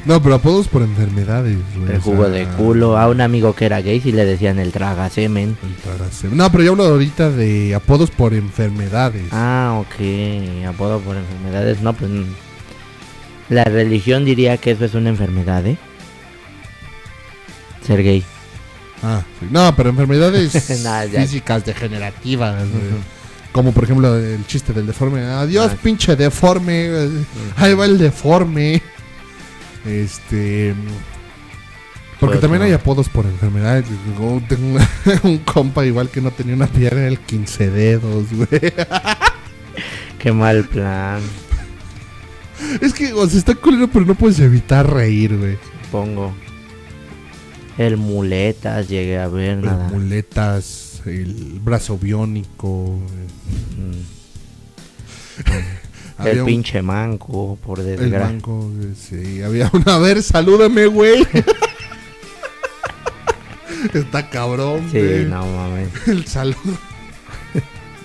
No, 0.06 0.20
pero 0.22 0.34
apodos 0.34 0.68
por 0.68 0.82
enfermedades, 0.82 1.56
güey. 1.78 1.92
El 1.92 1.96
o 1.96 2.00
jugo 2.02 2.24
sea, 2.24 2.34
de 2.34 2.46
culo. 2.58 2.98
A 2.98 3.08
un 3.08 3.22
amigo 3.22 3.54
que 3.54 3.64
era 3.64 3.80
gay 3.80 4.02
sí 4.02 4.12
le 4.12 4.26
decían 4.26 4.58
el 4.58 4.70
traga 4.70 5.08
semen. 5.08 5.56
el 5.62 5.74
tragasemen. 5.76 6.36
No, 6.36 6.52
pero 6.52 6.62
yo 6.62 6.72
hablo 6.72 6.84
ahorita 6.84 7.30
de 7.30 7.74
apodos 7.74 8.10
por 8.10 8.34
enfermedades. 8.34 9.24
Ah, 9.32 9.80
ok. 9.80 10.66
Apodo 10.68 11.00
por 11.00 11.16
enfermedades. 11.16 11.80
No, 11.80 11.94
pues. 11.94 12.10
mm. 12.10 12.24
La 13.48 13.64
religión 13.64 14.26
diría 14.26 14.58
que 14.58 14.72
eso 14.72 14.84
es 14.84 14.92
una 14.92 15.08
enfermedad, 15.08 15.66
¿eh? 15.66 15.78
Ser 17.86 18.02
gay. 18.02 18.24
Ah, 19.02 19.22
sí. 19.40 19.46
No, 19.50 19.74
pero 19.76 19.90
enfermedades 19.90 20.54
Nah, 20.84 21.04
ya. 21.04 21.20
físicas 21.22 21.64
degenerativas. 21.64 22.56
güey. 22.68 22.68
Ujú. 22.88 22.96
Como 23.52 23.72
por 23.72 23.84
ejemplo 23.84 24.16
el 24.16 24.46
chiste 24.46 24.72
del 24.72 24.86
deforme. 24.86 25.22
Adiós, 25.22 25.70
Ah. 25.72 25.78
pinche 25.82 26.16
deforme. 26.16 26.90
Ahí 27.56 27.74
va 27.74 27.84
el 27.84 27.98
deforme. 27.98 28.82
Este. 29.86 30.74
Porque 32.18 32.36
Pues 32.36 32.40
también 32.40 32.60
no. 32.60 32.66
hay 32.66 32.72
apodos 32.72 33.08
por 33.08 33.26
enfermedades. 33.26 33.84
Yo 34.18 34.40
Tengo 34.48 34.78
un 35.24 35.38
compa 35.38 35.84
igual 35.84 36.08
que 36.08 36.20
no 36.20 36.30
tenía 36.30 36.54
una 36.54 36.66
pierna, 36.66 37.00
era 37.00 37.08
el 37.08 37.18
15 37.18 37.70
dedos, 37.70 38.26
güey. 38.32 38.48
Qué 40.18 40.32
mal 40.32 40.64
plan. 40.64 41.20
Es 42.80 42.94
que, 42.94 43.12
o 43.12 43.28
sea, 43.28 43.38
está 43.38 43.54
culero, 43.54 43.88
pero 43.88 44.06
no 44.06 44.14
puedes 44.14 44.38
evitar 44.40 44.90
reír, 44.90 45.36
güey. 45.36 45.58
Pongo. 45.92 46.34
El 47.78 47.96
muletas 47.96 48.88
llegué 48.88 49.18
a 49.18 49.26
ver 49.28 49.56
Las 49.64 49.76
nada. 49.76 49.88
muletas, 49.88 51.02
el 51.06 51.58
brazo 51.62 51.98
biónico. 51.98 52.98
Mm. 53.76 54.14
El 56.26 56.40
un- 56.40 56.46
pinche 56.46 56.80
manco, 56.82 57.58
por 57.64 57.80
El 57.80 57.86
desgracia. 57.86 58.18
banco, 58.28 58.70
güey, 58.70 58.94
sí. 58.94 59.42
Había 59.42 59.68
una. 59.72 59.96
A 59.96 59.98
ver, 59.98 60.22
salúdame, 60.22 60.86
güey. 60.86 61.26
Está 63.92 64.30
cabrón, 64.30 64.88
Sí, 64.90 64.98
güey. 64.98 65.24
no 65.26 65.44
mames. 65.46 65.88
El 66.08 66.26
saludo. 66.26 66.58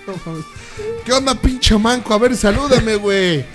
No 0.07 0.13
mames. 0.25 0.45
¿Qué 1.05 1.13
onda, 1.13 1.35
pinche 1.35 1.77
manco? 1.77 2.13
A 2.13 2.17
ver, 2.17 2.35
salúdame, 2.35 2.95
güey. 2.95 3.45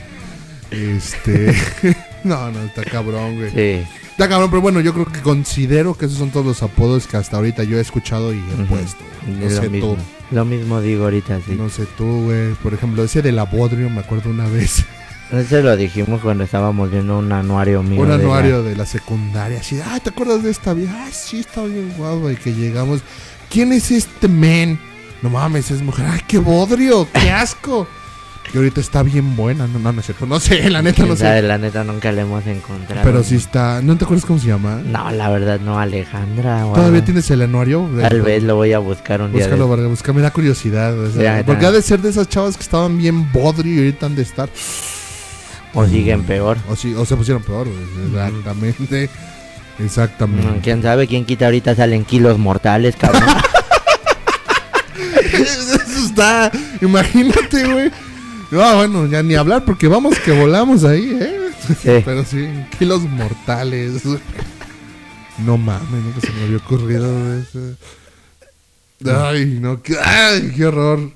Este. 0.70 1.55
No, 2.24 2.51
no, 2.51 2.62
está 2.62 2.82
cabrón, 2.85 3.36
güey. 3.36 3.51
Sí. 3.51 3.86
Está 4.15 4.28
cabrón, 4.28 4.49
pero 4.51 4.62
bueno, 4.62 4.81
yo 4.81 4.93
creo 4.95 5.07
que 5.07 5.20
considero 5.23 5.95
que 5.97 6.07
esos 6.07 6.19
son 6.19 6.31
todos 6.31 6.47
los 6.47 6.62
apodos 6.62 7.07
que 7.09 7.16
hasta 7.16 7.36
ahorita 7.36 7.65
yo 7.65 7.78
he 7.78 7.81
escuchado 7.81 8.32
y 8.32 8.39
he 8.39 8.65
puesto. 8.65 9.03
güey. 9.27 9.39
No 9.39 9.45
lo 9.55 9.61
sé 9.62 9.69
mismo. 9.69 9.95
tú. 9.95 9.97
Lo 10.36 10.45
mismo 10.45 10.81
digo 10.81 11.05
ahorita, 11.05 11.41
sí. 11.45 11.55
No 11.57 11.69
sé 11.69 11.86
tú, 11.99 12.23
güey. 12.24 12.55
Por 12.62 12.74
ejemplo, 12.74 13.03
ese 13.03 13.23
del 13.23 13.39
abodrio, 13.41 13.91
me 13.91 14.01
acuerdo 14.01 14.31
una 14.31 14.47
vez. 14.49 14.85
Eso 15.32 15.61
lo 15.62 15.77
dijimos 15.77 16.20
cuando 16.20 16.45
estábamos 16.45 16.91
viendo 16.93 17.19
un 17.19 17.32
anuario 17.32 17.82
mío. 17.82 18.03
un 18.03 18.09
de 18.09 18.19
la- 18.19 18.23
anuario 18.23 18.62
de 18.62 18.77
la 18.77 18.86
secundaria. 18.86 19.59
Así, 19.59 19.81
ay, 19.85 19.99
¿te 19.99 20.11
acuerdas 20.11 20.45
de 20.45 20.51
esta 20.51 20.74
vieja? 20.74 20.95
Ay, 21.07 21.12
sí, 21.12 21.41
está 21.41 21.65
bien 21.65 21.93
guapa. 21.97 22.31
Y 22.31 22.36
que 22.36 22.53
llegamos. 22.55 23.01
¿Quién 23.51 23.73
es 23.73 23.91
este 23.91 24.28
men? 24.28 24.78
No 25.23 25.31
mames, 25.31 25.73
es 25.73 25.82
mujer. 25.82 26.07
Ay, 26.09 26.20
qué 26.28 26.39
bodrio, 26.39 27.09
qué 27.12 27.31
asco. 27.32 27.89
Y 28.53 28.57
ahorita 28.57 28.81
está 28.81 29.03
bien 29.03 29.37
buena. 29.37 29.66
No, 29.66 29.79
no, 29.79 29.93
no 29.93 30.01
es 30.01 30.07
cierto. 30.07 30.27
No 30.27 30.39
sé, 30.39 30.69
la 30.71 30.83
neta 30.83 31.05
no 31.07 31.16
sabe, 31.16 31.41
sé. 31.41 31.47
La 31.47 31.59
neta 31.59 31.83
nunca 31.83 32.12
la 32.12 32.23
hemos 32.23 32.47
encontrado. 32.47 33.01
Pero 33.03 33.23
sí 33.25 33.37
está. 33.37 33.81
¿No 33.83 33.97
te 33.97 34.05
acuerdas 34.05 34.27
cómo 34.27 34.39
se 34.39 34.49
llama? 34.49 34.81
No, 34.85 35.11
la 35.11 35.29
verdad 35.31 35.61
no, 35.61 35.79
Alejandra. 35.81 36.61
¿Todavía 36.75 37.05
tienes 37.05 37.29
el 37.31 37.43
anuario? 37.43 37.89
Tal 38.01 38.23
vez 38.23 38.43
lo 38.43 38.57
voy 38.57 38.73
a 38.73 38.79
buscar 38.79 39.23
un 39.23 39.33
día. 39.33 39.49
Búscalo, 39.49 39.77
de- 39.77 39.87
busca, 39.89 40.12
me 40.12 40.21
da 40.21 40.31
curiosidad. 40.31 40.97
o 40.99 41.11
sea, 41.11 41.41
Ya, 41.41 41.47
porque 41.47 41.66
ha 41.66 41.73
de 41.73 41.83
ser 41.83 42.01
de 42.01 42.11
esas 42.11 42.29
chavas 42.29 42.57
que 42.57 42.62
estaban 42.62 42.97
bien 42.99 43.33
bodrio 43.33 43.75
y 43.75 43.79
ahorita 43.79 44.07
han 44.07 44.15
de 44.15 44.23
estar. 44.23 44.49
O 45.73 45.85
siguen 45.87 46.23
peor. 46.23 46.57
O, 46.69 46.77
sí, 46.77 46.95
o 46.95 47.05
se 47.05 47.16
pusieron 47.16 47.43
peor. 47.43 47.66
Exactamente. 48.07 49.11
Exactamente. 49.81 50.47
Mm, 50.47 50.61
¿Quién 50.61 50.83
sabe? 50.83 51.09
¿Quién 51.09 51.25
quita 51.25 51.47
ahorita 51.47 51.75
salen 51.75 52.05
kilos 52.05 52.39
mortales, 52.39 52.95
cabrón? 52.95 53.25
Eso 55.33 56.05
está. 56.07 56.53
Imagínate, 56.81 57.65
güey. 57.73 57.91
No, 58.55 58.76
bueno, 58.76 59.06
ya 59.06 59.20
ni 59.20 59.35
hablar 59.35 59.64
porque 59.64 59.89
vamos 59.89 60.16
que 60.20 60.31
volamos 60.31 60.85
ahí, 60.85 61.18
¿eh? 61.20 61.51
Sí. 61.82 62.02
Pero 62.05 62.24
sí, 62.24 62.48
kilos 62.78 63.02
mortales. 63.02 64.05
No 65.39 65.56
mames, 65.56 65.90
nunca 65.90 66.20
se 66.20 66.32
me 66.32 66.44
había 66.44 66.59
ocurrido 66.59 67.35
eso. 67.35 67.59
Ay, 69.05 69.59
no, 69.60 69.82
qué, 69.82 69.97
ay, 70.01 70.52
qué 70.55 70.66
horror. 70.66 71.10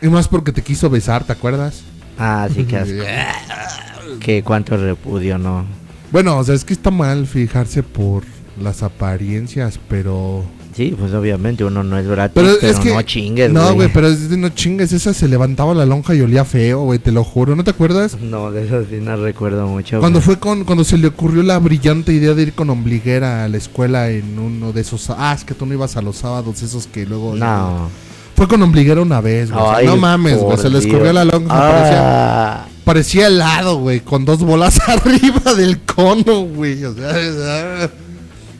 Y 0.00 0.08
más 0.08 0.26
porque 0.26 0.52
te 0.52 0.62
quiso 0.62 0.88
besar, 0.88 1.22
¿te 1.24 1.32
acuerdas? 1.32 1.82
Ah, 2.18 2.48
sí 2.52 2.64
que 2.64 2.78
asco. 2.78 2.94
Que 4.20 4.42
cuánto 4.42 4.76
repudio, 4.78 5.36
¿no? 5.36 5.66
Bueno, 6.10 6.38
o 6.38 6.44
sea, 6.44 6.54
es 6.54 6.64
que 6.64 6.72
está 6.72 6.90
mal 6.90 7.26
fijarse 7.26 7.82
por 7.82 8.24
las 8.58 8.82
apariencias, 8.82 9.78
pero... 9.88 10.44
Sí, 10.80 10.96
pues 10.98 11.12
obviamente 11.12 11.62
uno 11.62 11.84
no 11.84 11.98
es 11.98 12.06
gratis, 12.06 12.32
Pero 12.34 12.56
pero, 12.58 12.72
es 12.72 12.80
que... 12.80 12.94
no 12.94 13.02
chingues, 13.02 13.52
No, 13.52 13.74
güey, 13.74 13.92
pero 13.92 14.06
es 14.08 14.30
de 14.30 14.38
no 14.38 14.48
chingues. 14.48 14.94
Esa 14.94 15.12
se 15.12 15.28
levantaba 15.28 15.74
la 15.74 15.84
lonja 15.84 16.14
y 16.14 16.22
olía 16.22 16.46
feo, 16.46 16.84
güey, 16.84 16.98
te 16.98 17.12
lo 17.12 17.22
juro. 17.22 17.54
¿No 17.54 17.64
te 17.64 17.70
acuerdas? 17.72 18.16
No, 18.18 18.50
de 18.50 18.64
eso 18.64 18.82
sí 18.88 18.96
no 18.98 19.14
recuerdo 19.16 19.66
mucho. 19.66 20.00
Cuando 20.00 20.22
fue 20.22 20.38
con, 20.38 20.64
cuando 20.64 20.84
se 20.84 20.96
le 20.96 21.08
ocurrió 21.08 21.42
la 21.42 21.58
brillante 21.58 22.14
idea 22.14 22.32
de 22.32 22.44
ir 22.44 22.54
con 22.54 22.70
ombliguera 22.70 23.44
a 23.44 23.48
la 23.48 23.58
escuela 23.58 24.08
en 24.08 24.38
uno 24.38 24.72
de 24.72 24.80
esos, 24.80 25.10
ah, 25.10 25.34
es 25.36 25.44
que 25.44 25.52
tú 25.52 25.66
no 25.66 25.74
ibas 25.74 25.98
a 25.98 26.00
los 26.00 26.16
sábados, 26.16 26.62
esos 26.62 26.86
que 26.86 27.04
luego. 27.04 27.36
No. 27.36 27.90
Fue 28.34 28.48
con 28.48 28.62
ombliguera 28.62 29.02
una 29.02 29.20
vez, 29.20 29.50
güey. 29.50 29.62
o 29.62 29.66
sea, 29.68 29.76
Ay, 29.76 29.86
no 29.86 29.98
mames, 29.98 30.38
güey. 30.38 30.56
Se 30.56 30.70
le 30.70 30.78
escurrió 30.78 31.12
la 31.12 31.26
lonja, 31.26 31.58
parecía, 31.58 31.98
Ah, 32.00 32.68
parecía 32.84 33.26
helado, 33.26 33.76
güey, 33.80 34.00
con 34.00 34.24
dos 34.24 34.38
bolas 34.38 34.80
arriba 34.88 35.52
del 35.52 35.78
cono, 35.80 36.40
güey. 36.44 36.82
O 36.84 36.94
sea, 36.94 37.90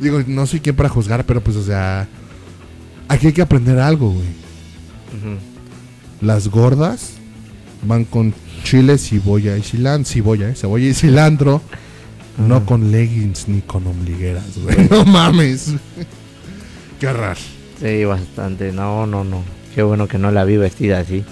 digo, 0.00 0.22
no 0.26 0.46
soy 0.46 0.60
quien 0.60 0.74
para 0.74 0.88
juzgar, 0.88 1.24
pero 1.24 1.40
pues, 1.40 1.56
o 1.56 1.62
sea, 1.62 2.08
aquí 3.08 3.28
hay 3.28 3.32
que 3.32 3.42
aprender 3.42 3.78
algo, 3.78 4.10
güey. 4.10 4.40
Las 6.20 6.48
gordas 6.48 7.12
van 7.82 8.04
con 8.04 8.34
chile, 8.64 8.98
cebolla 8.98 9.56
y 9.56 9.62
cilantro, 9.62 10.12
cebolla, 10.12 10.50
¿eh? 10.50 10.54
cebolla 10.54 10.86
y 10.86 10.94
cilantro. 10.94 11.62
No 12.38 12.64
con 12.64 12.90
leggings 12.90 13.48
ni 13.48 13.60
con 13.60 13.86
ombligueras, 13.86 14.58
güey. 14.58 14.88
No 14.90 15.04
mames. 15.04 15.74
Qué 16.98 17.12
raro. 17.12 17.40
Sí, 17.80 18.04
bastante. 18.04 18.72
No, 18.72 19.06
no, 19.06 19.24
no. 19.24 19.42
Qué 19.74 19.82
bueno 19.82 20.08
que 20.08 20.18
no 20.18 20.30
la 20.30 20.44
vi 20.44 20.56
vestida 20.56 21.00
así. 21.00 21.24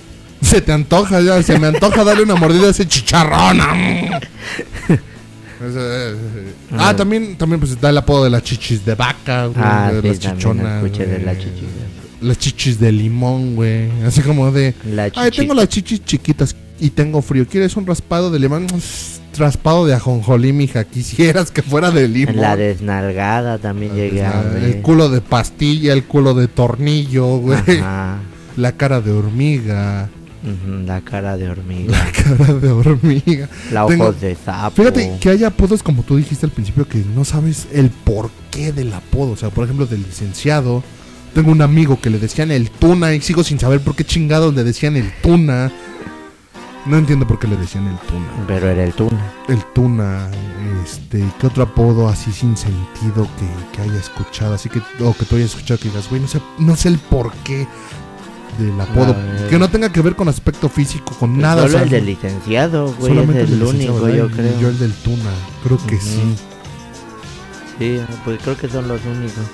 Se 0.43 0.61
te 0.61 0.73
antoja, 0.73 1.21
ya, 1.21 1.43
se 1.43 1.59
me 1.59 1.69
antoja 1.69 2.05
darle 2.05 2.23
una 2.23 2.37
mordida 2.37 2.69
a 2.69 2.71
ese 2.71 2.87
chicharrón. 2.87 3.59
Ah, 5.61 6.91
Ah. 6.91 6.97
también, 6.97 7.37
también 7.37 7.61
pues 7.61 7.73
está 7.73 7.91
el 7.91 7.99
apodo 7.99 8.25
de 8.25 8.31
las 8.31 8.43
chichis 8.43 8.85
de 8.85 8.95
vaca, 8.95 9.47
güey, 9.47 9.57
Ah, 9.63 9.91
de 9.93 10.03
sí, 10.03 10.09
las 10.09 10.19
chichonas. 10.19 10.85
escuché 10.85 11.07
de. 11.07 11.37
Las 12.21 12.39
chichis 12.39 12.81
de 12.81 12.91
limón, 12.93 13.55
güey. 13.55 13.91
Así 14.05 14.23
como 14.23 14.51
de, 14.51 14.75
La 14.93 15.11
ay, 15.15 15.31
tengo 15.31 15.55
las 15.55 15.69
chichis 15.69 16.05
chiquitas 16.05 16.55
y 16.81 16.91
tengo 16.91 17.23
frío. 17.23 17.47
¿Quieres 17.47 17.77
un 17.77 17.87
raspado 17.87 18.31
de 18.31 18.39
limón? 18.41 18.67
Raspado 19.37 19.87
de 19.87 19.95
ajonjolí, 19.95 20.53
mija. 20.53 20.83
Quisieras 20.85 21.53
que 21.53 21.63
fuera 21.63 21.93
de 21.93 22.09
limón. 22.09 22.37
La 22.37 22.57
desnalgada 22.57 23.59
también 23.59 23.95
llegué 23.95 24.25
a 24.25 24.41
ver. 24.43 24.65
El 24.65 24.83
culo 24.83 25.09
de 25.09 25.21
pastilla, 25.21 25.93
el 25.93 26.05
culo 26.05 26.35
de 26.35 26.49
tornillo, 26.49 27.37
güey. 27.39 27.59
Ajá. 27.81 28.19
la 28.57 28.73
cara 28.73 29.01
de 29.01 29.13
hormiga, 29.13 30.09
La 30.87 31.01
cara 31.01 31.37
de 31.37 31.49
hormiga. 31.51 31.93
la 31.99 32.13
cara 32.13 32.55
de 32.55 32.71
hormiga. 32.71 33.49
La 33.73 33.87
Tengo- 33.87 34.05
ojos 34.05 34.21
de 34.21 34.35
sapo. 34.37 34.77
Fíjate 34.77 35.19
que 35.21 35.31
hay 35.31 35.45
apodos, 35.45 35.83
como 35.83 36.03
tú 36.03 36.17
dijiste 36.17 36.47
al 36.47 36.53
principio, 36.53 36.87
que 36.89 36.99
no 37.15 37.25
sabes 37.25 37.67
el 37.73 37.91
porqué 37.91 38.73
del 38.73 38.93
apodo. 38.93 39.33
O 39.33 39.37
sea, 39.37 39.51
por 39.51 39.65
ejemplo, 39.65 39.87
del 39.87 40.03
licenciado. 40.03 40.83
Tengo 41.35 41.53
un 41.53 41.61
amigo 41.63 42.01
que 42.01 42.09
le 42.11 42.19
decían 42.19 42.51
el 42.51 42.71
tuna 42.71 43.15
y 43.15 43.21
sigo 43.21 43.45
sin 43.45 43.59
saber 43.61 43.81
por 43.81 43.95
qué 43.95 44.05
chingados 44.05 44.55
le 44.55 44.65
decían 44.65 44.97
el 44.97 45.13
tuna. 45.23 45.71
No 46.87 46.97
entiendo 46.97 47.27
por 47.27 47.39
qué 47.39 47.47
le 47.47 47.57
decían 47.57 47.87
el 47.87 47.99
tuna. 47.99 48.27
Pero 48.47 48.69
era 48.71 48.83
el 48.83 48.93
tuna. 48.95 49.33
El 49.49 49.63
tuna, 49.75 50.31
este, 50.85 51.23
¿qué 51.39 51.47
otro 51.47 51.65
apodo 51.65 52.09
así 52.09 52.33
sin 52.33 52.57
sentido 52.57 53.29
que, 53.39 53.77
que 53.77 53.83
haya 53.83 53.99
escuchado? 54.01 54.55
Así 54.55 54.71
que, 54.71 54.81
o 55.05 55.13
que 55.15 55.27
tú 55.27 55.37
hayas 55.37 55.51
escuchado 55.51 55.79
que 55.81 55.89
digas, 55.91 56.09
güey, 56.09 56.23
no 56.23 56.29
sé, 56.29 56.41
no 56.59 56.77
sé 56.77 56.89
el 56.89 56.99
porqué 56.99 57.67
del 58.59 58.81
apodo. 58.81 59.17
Que 59.49 59.59
no 59.59 59.69
tenga 59.71 59.91
que 59.91 60.01
ver 60.03 60.15
con 60.17 60.29
aspecto 60.29 60.69
físico, 60.69 61.15
con 61.19 61.31
Pues 61.31 61.43
nada. 61.43 61.63
Solo 61.63 61.69
o 61.69 61.71
sea, 61.73 61.83
el 61.83 61.91
del 61.91 62.07
licenciado, 62.07 62.87
güey. 62.95 62.99
Es 62.99 63.09
solamente 63.09 63.41
el 63.43 63.51
del 63.51 63.59
licenciado, 63.61 63.95
único, 64.05 64.09
yo 64.17 64.31
creo. 64.31 64.61
yo 64.61 64.69
el 64.69 64.79
del 64.79 64.93
tuna, 64.95 65.31
creo 65.65 65.79
que 65.87 65.99
sí. 66.01 66.37
Sí, 67.79 68.01
pues 68.25 68.41
creo 68.43 68.57
que 68.57 68.69
son 68.69 68.89
los 68.89 69.01
únicos. 69.05 69.45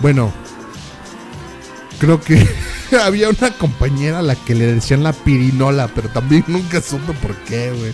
Bueno, 0.00 0.32
creo 1.98 2.20
que 2.20 2.46
había 3.04 3.28
una 3.28 3.50
compañera 3.52 4.18
a 4.20 4.22
la 4.22 4.34
que 4.34 4.54
le 4.54 4.72
decían 4.74 5.02
la 5.02 5.12
pirinola, 5.12 5.88
pero 5.94 6.08
también 6.08 6.44
nunca 6.48 6.80
supe 6.80 7.12
por 7.14 7.34
qué, 7.44 7.70
güey. 7.70 7.92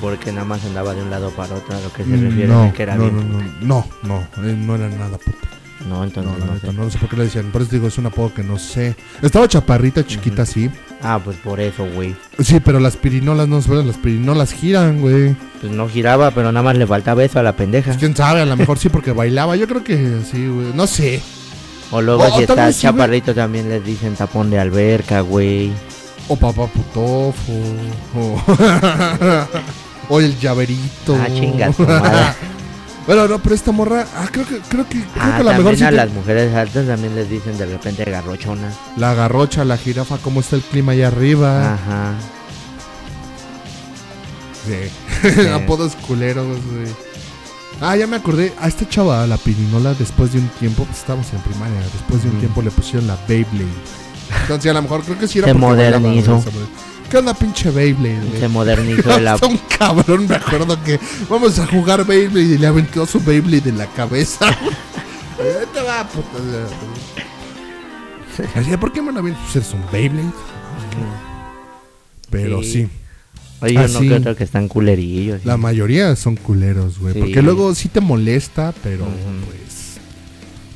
Porque 0.00 0.32
nada 0.32 0.46
más 0.46 0.64
andaba 0.64 0.94
de 0.94 1.02
un 1.02 1.10
lado 1.10 1.30
para 1.30 1.54
otro 1.54 1.76
a 1.76 1.80
lo 1.80 1.92
que 1.92 2.02
se 2.04 2.08
Mm, 2.10 2.22
refiere 2.22 2.48
No, 2.48 2.62
a 2.64 2.72
que 2.72 2.82
era 2.82 2.94
no, 2.96 3.02
bien. 3.10 3.16
no, 3.16 3.38
no, 3.60 3.86
no, 4.02 4.26
no, 4.38 4.48
eh, 4.48 4.54
no 4.56 4.74
era 4.76 4.88
nada 4.88 5.18
puta. 5.18 5.48
No, 5.88 5.96
No, 5.98 6.04
entonces 6.04 6.32
no, 6.44 6.52
neta, 6.54 6.66
sé. 6.68 6.72
no 6.72 6.90
sé 6.90 6.98
por 6.98 7.08
qué 7.08 7.16
le 7.16 7.24
decían. 7.24 7.46
Por 7.52 7.62
eso 7.62 7.70
digo, 7.72 7.88
es 7.88 7.98
un 7.98 8.06
apodo 8.06 8.32
que 8.34 8.42
no 8.42 8.58
sé. 8.58 8.94
Estaba 9.20 9.48
chaparrita, 9.48 10.04
chiquita, 10.06 10.46
sí. 10.46 10.70
Ah, 11.02 11.20
pues 11.22 11.36
por 11.38 11.60
eso, 11.60 11.86
güey. 11.94 12.14
Sí, 12.38 12.60
pero 12.60 12.78
las 12.80 12.96
pirinolas 12.96 13.48
no 13.48 13.60
se 13.60 13.74
las 13.74 13.96
pirinolas 13.96 14.52
giran, 14.52 15.00
güey. 15.00 15.34
Pues 15.60 15.72
no 15.72 15.88
giraba, 15.88 16.30
pero 16.30 16.52
nada 16.52 16.62
más 16.64 16.76
le 16.76 16.86
faltaba 16.86 17.24
eso 17.24 17.38
a 17.38 17.42
la 17.42 17.54
pendeja. 17.56 17.86
Pues 17.90 17.98
quién 17.98 18.14
sabe, 18.16 18.40
a 18.40 18.46
lo 18.46 18.56
mejor 18.56 18.78
sí 18.80 18.88
porque 18.88 19.12
bailaba. 19.12 19.56
Yo 19.56 19.66
creo 19.66 19.82
que 19.82 20.20
sí, 20.30 20.46
güey. 20.46 20.68
No 20.74 20.86
sé. 20.86 21.20
O 21.90 22.00
luego 22.00 22.22
O- 22.24 22.36
si 22.36 22.42
está 22.42 22.66
vez 22.66 22.76
sí, 22.76 22.82
chaparrito 22.82 23.34
también 23.34 23.68
les 23.68 23.84
dicen 23.84 24.14
tapón 24.14 24.48
de 24.50 24.58
alberca, 24.58 25.20
güey. 25.20 25.72
O 26.28 26.36
papá 26.36 26.66
putofo. 26.68 27.52
O, 28.16 28.40
o 30.08 30.20
el 30.20 30.38
llaverito. 30.38 31.16
Ah, 31.20 31.26
chinga 31.28 31.70
tu 31.72 31.82
madre. 31.82 32.34
bueno, 33.06 33.28
no, 33.28 33.38
pero 33.40 33.54
esta 33.54 33.72
morra. 33.72 34.06
Ah, 34.16 34.26
creo 34.30 34.46
que, 34.46 34.58
creo 34.68 34.84
que, 34.88 34.98
creo 35.00 35.06
Ah, 35.16 35.26
que 35.36 35.36
a 35.36 35.38
lo 35.38 35.44
también 35.50 35.56
mejor 35.58 35.76
sí. 35.76 35.84
a 35.84 35.90
te- 35.90 35.96
las 35.96 36.10
mujeres 36.10 36.54
altas 36.54 36.86
también 36.86 37.14
les 37.14 37.28
dicen 37.28 37.58
de 37.58 37.66
repente 37.66 38.04
garrochonas. 38.04 38.74
La 38.96 39.14
garrocha, 39.14 39.64
la 39.64 39.76
jirafa, 39.76 40.18
cómo 40.18 40.40
está 40.40 40.56
el 40.56 40.62
clima 40.62 40.92
allá 40.92 41.08
arriba. 41.08 41.74
Ajá. 41.74 42.12
Sí. 44.66 45.40
Apodos 45.54 45.96
culeros. 46.06 46.46
Ah, 47.80 47.96
ya 47.96 48.06
me 48.06 48.16
acordé. 48.16 48.52
A 48.60 48.68
esta 48.68 48.88
chava, 48.88 49.26
la 49.26 49.36
pirinola, 49.36 49.94
después 49.94 50.32
de 50.32 50.38
un 50.38 50.48
tiempo, 50.60 50.84
pues 50.84 50.98
estábamos 50.98 51.32
en 51.32 51.40
primaria. 51.40 51.80
Después 51.92 52.22
de 52.22 52.28
un 52.28 52.34
Ujú. 52.36 52.40
tiempo 52.40 52.62
le 52.62 52.70
pusieron 52.70 53.06
la 53.08 53.16
Beyblade. 53.26 53.66
Entonces, 54.42 54.70
a 54.70 54.74
lo 54.74 54.82
mejor 54.82 55.02
creo 55.02 55.18
que 55.18 55.26
sí 55.28 55.38
era 55.40 55.48
Se 55.48 55.54
bailaba, 55.54 56.08
¿Qué 57.12 57.18
onda, 57.18 57.34
pinche 57.34 57.70
Beyblade, 57.70 58.20
güey? 58.26 58.40
Se 58.40 58.48
modernizó 58.48 59.16
el 59.18 59.28
ap- 59.28 59.44
un 59.44 59.58
cabrón, 59.78 60.26
me 60.26 60.36
acuerdo 60.36 60.82
que 60.82 60.98
vamos 61.28 61.58
a 61.58 61.66
jugar 61.66 62.06
Beyblade 62.06 62.54
y 62.54 62.58
le 62.58 62.66
aventó 62.66 63.04
su 63.06 63.20
Beyblade 63.22 63.68
en 63.68 63.76
la 63.76 63.86
cabeza. 63.86 64.46
Te 65.36 65.82
va, 65.82 66.08
puta. 66.08 66.28
Así, 68.58 68.76
¿por 68.78 68.92
qué 68.92 69.02
me 69.02 69.12
lo 69.12 69.18
avientas? 69.18 69.42
Pues 69.44 69.56
eres 69.56 69.74
un 69.74 69.82
Beyblade. 69.92 70.32
Pero 72.30 72.62
sí. 72.62 72.72
Sí. 72.72 72.88
Oye, 73.60 73.76
Ah, 73.78 73.86
uno 73.90 73.98
sí. 74.00 74.08
que 74.08 74.14
otro 74.14 74.34
que 74.36 74.44
están 74.44 74.68
culerillos. 74.68 75.44
La 75.44 75.56
mayoría 75.58 76.16
son 76.16 76.36
culeros, 76.36 76.98
güey. 76.98 77.12
Sí. 77.14 77.20
Porque 77.20 77.42
luego 77.42 77.74
sí 77.74 77.88
te 77.90 78.00
molesta, 78.00 78.72
pero 78.82 79.04
pues. 79.04 79.98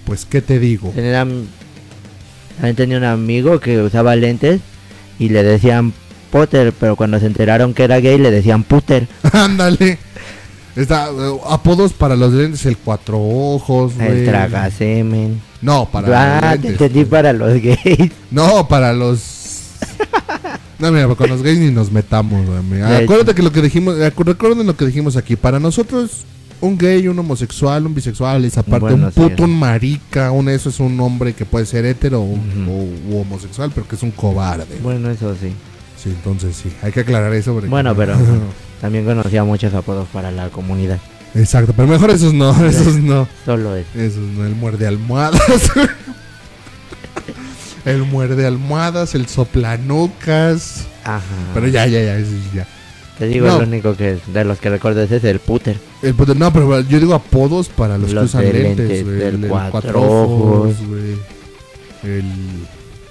Pues, 0.04 0.24
¿qué 0.26 0.42
te 0.42 0.58
digo? 0.60 0.90
Tenía, 0.94 1.26
también 2.56 2.76
tenía 2.76 2.98
un 2.98 3.04
amigo 3.04 3.58
que 3.58 3.80
usaba 3.80 4.14
lentes 4.16 4.60
y 5.18 5.30
le 5.30 5.42
decían 5.42 5.92
Potter, 6.36 6.72
pero 6.78 6.96
cuando 6.96 7.18
se 7.18 7.26
enteraron 7.26 7.72
que 7.74 7.84
era 7.84 7.98
gay 8.00 8.18
le 8.18 8.30
decían 8.30 8.62
Puter. 8.62 9.08
Ándale. 9.32 9.98
Está, 10.74 11.08
eh, 11.08 11.38
apodos 11.48 11.92
para 11.94 12.16
los 12.16 12.32
lentes, 12.34 12.66
el 12.66 12.76
cuatro 12.76 13.18
ojos, 13.18 13.94
güey. 13.94 14.08
El 14.20 14.24
tragasemen. 14.26 15.40
No, 15.62 15.86
para 15.90 16.06
los 16.08 16.16
Ah, 16.18 16.40
te 16.40 16.48
lentes, 16.50 16.70
entendí 16.72 16.98
güey. 17.00 17.10
para 17.10 17.32
los 17.32 17.54
gays. 17.54 18.12
No, 18.30 18.68
para 18.68 18.92
los. 18.92 19.20
No, 20.78 20.92
mira, 20.92 21.06
con 21.14 21.30
los 21.30 21.42
gays 21.42 21.58
ni 21.58 21.70
nos 21.70 21.90
metamos, 21.90 22.44
güey. 22.46 22.82
Acuérdate 22.82 23.34
que 23.34 23.42
lo 23.42 23.50
que 23.50 23.62
dijimos, 23.62 23.96
acu- 23.96 24.24
recuerden 24.26 24.66
lo 24.66 24.76
que 24.76 24.84
dijimos 24.84 25.16
aquí. 25.16 25.34
Para 25.34 25.58
nosotros, 25.58 26.24
un 26.60 26.76
gay, 26.76 27.08
un 27.08 27.18
homosexual, 27.18 27.86
un 27.86 27.94
bisexual, 27.94 28.44
es 28.44 28.58
aparte 28.58 28.80
Bueno, 28.80 29.06
un 29.06 29.12
puto, 29.12 29.44
un 29.44 29.58
marica, 29.58 30.30
un 30.32 30.50
eso 30.50 30.68
es 30.68 30.78
un 30.78 31.00
hombre 31.00 31.32
que 31.32 31.46
puede 31.46 31.64
ser 31.64 31.86
hetero 31.86 32.20
o, 32.20 32.24
Ujú. 32.24 32.70
o- 32.70 33.14
u 33.14 33.20
homosexual, 33.22 33.72
pero 33.74 33.88
que 33.88 33.96
es 33.96 34.02
un 34.02 34.10
cobarde. 34.10 34.66
Bueno, 34.82 35.08
eso 35.10 35.34
sí. 35.40 35.50
Sí, 36.06 36.12
entonces 36.14 36.54
sí, 36.56 36.70
hay 36.82 36.92
que 36.92 37.00
aclarar 37.00 37.32
eso. 37.34 37.52
porque- 37.52 37.68
Bueno, 37.68 37.94
pero 37.96 38.14
también 38.80 39.04
conocía 39.04 39.42
muchos 39.42 39.74
apodos 39.74 40.06
para 40.12 40.30
la 40.30 40.48
comunidad. 40.50 40.98
Exacto, 41.34 41.72
pero 41.76 41.88
mejor 41.88 42.10
esos 42.10 42.32
no, 42.32 42.50
esos 42.64 42.94
no. 42.98 43.26
Solo 43.44 43.74
eso. 43.74 43.88
Esos 43.96 44.22
no, 44.22 44.46
el 44.46 44.54
muerde 44.54 44.86
almohadas. 44.86 45.40
el 47.84 48.02
muerde 48.04 48.46
almohadas, 48.46 49.14
el 49.14 49.26
soplanucas. 49.26 50.86
Ajá. 51.04 51.22
Pero 51.54 51.68
ya, 51.68 51.86
ya, 51.86 52.00
ya, 52.02 52.18
ya. 52.54 52.66
Te 53.18 53.26
digo, 53.28 53.46
No. 53.46 53.56
el 53.60 53.68
único 53.68 53.96
que 53.96 54.18
de 54.26 54.44
los 54.44 54.58
que 54.58 54.70
recuerdo 54.70 55.02
es 55.02 55.10
el 55.24 55.38
Puter. 55.40 55.78
El 56.02 56.14
puto- 56.14 56.34
no, 56.34 56.52
pero 56.52 56.80
yo 56.82 57.00
digo 57.00 57.14
apodos 57.14 57.68
para 57.68 57.96
los, 57.96 58.12
Los 58.12 58.30
que 58.32 58.38
usan 58.38 58.52
lentes, 58.52 58.88
del 59.06 59.20
El, 59.22 59.44
el 59.44 59.50
cuatro 59.50 59.70
cuatro 59.72 60.02
ojos, 60.02 60.74
ojos. 60.76 60.86
güey. 60.86 61.16
El... 62.02 62.24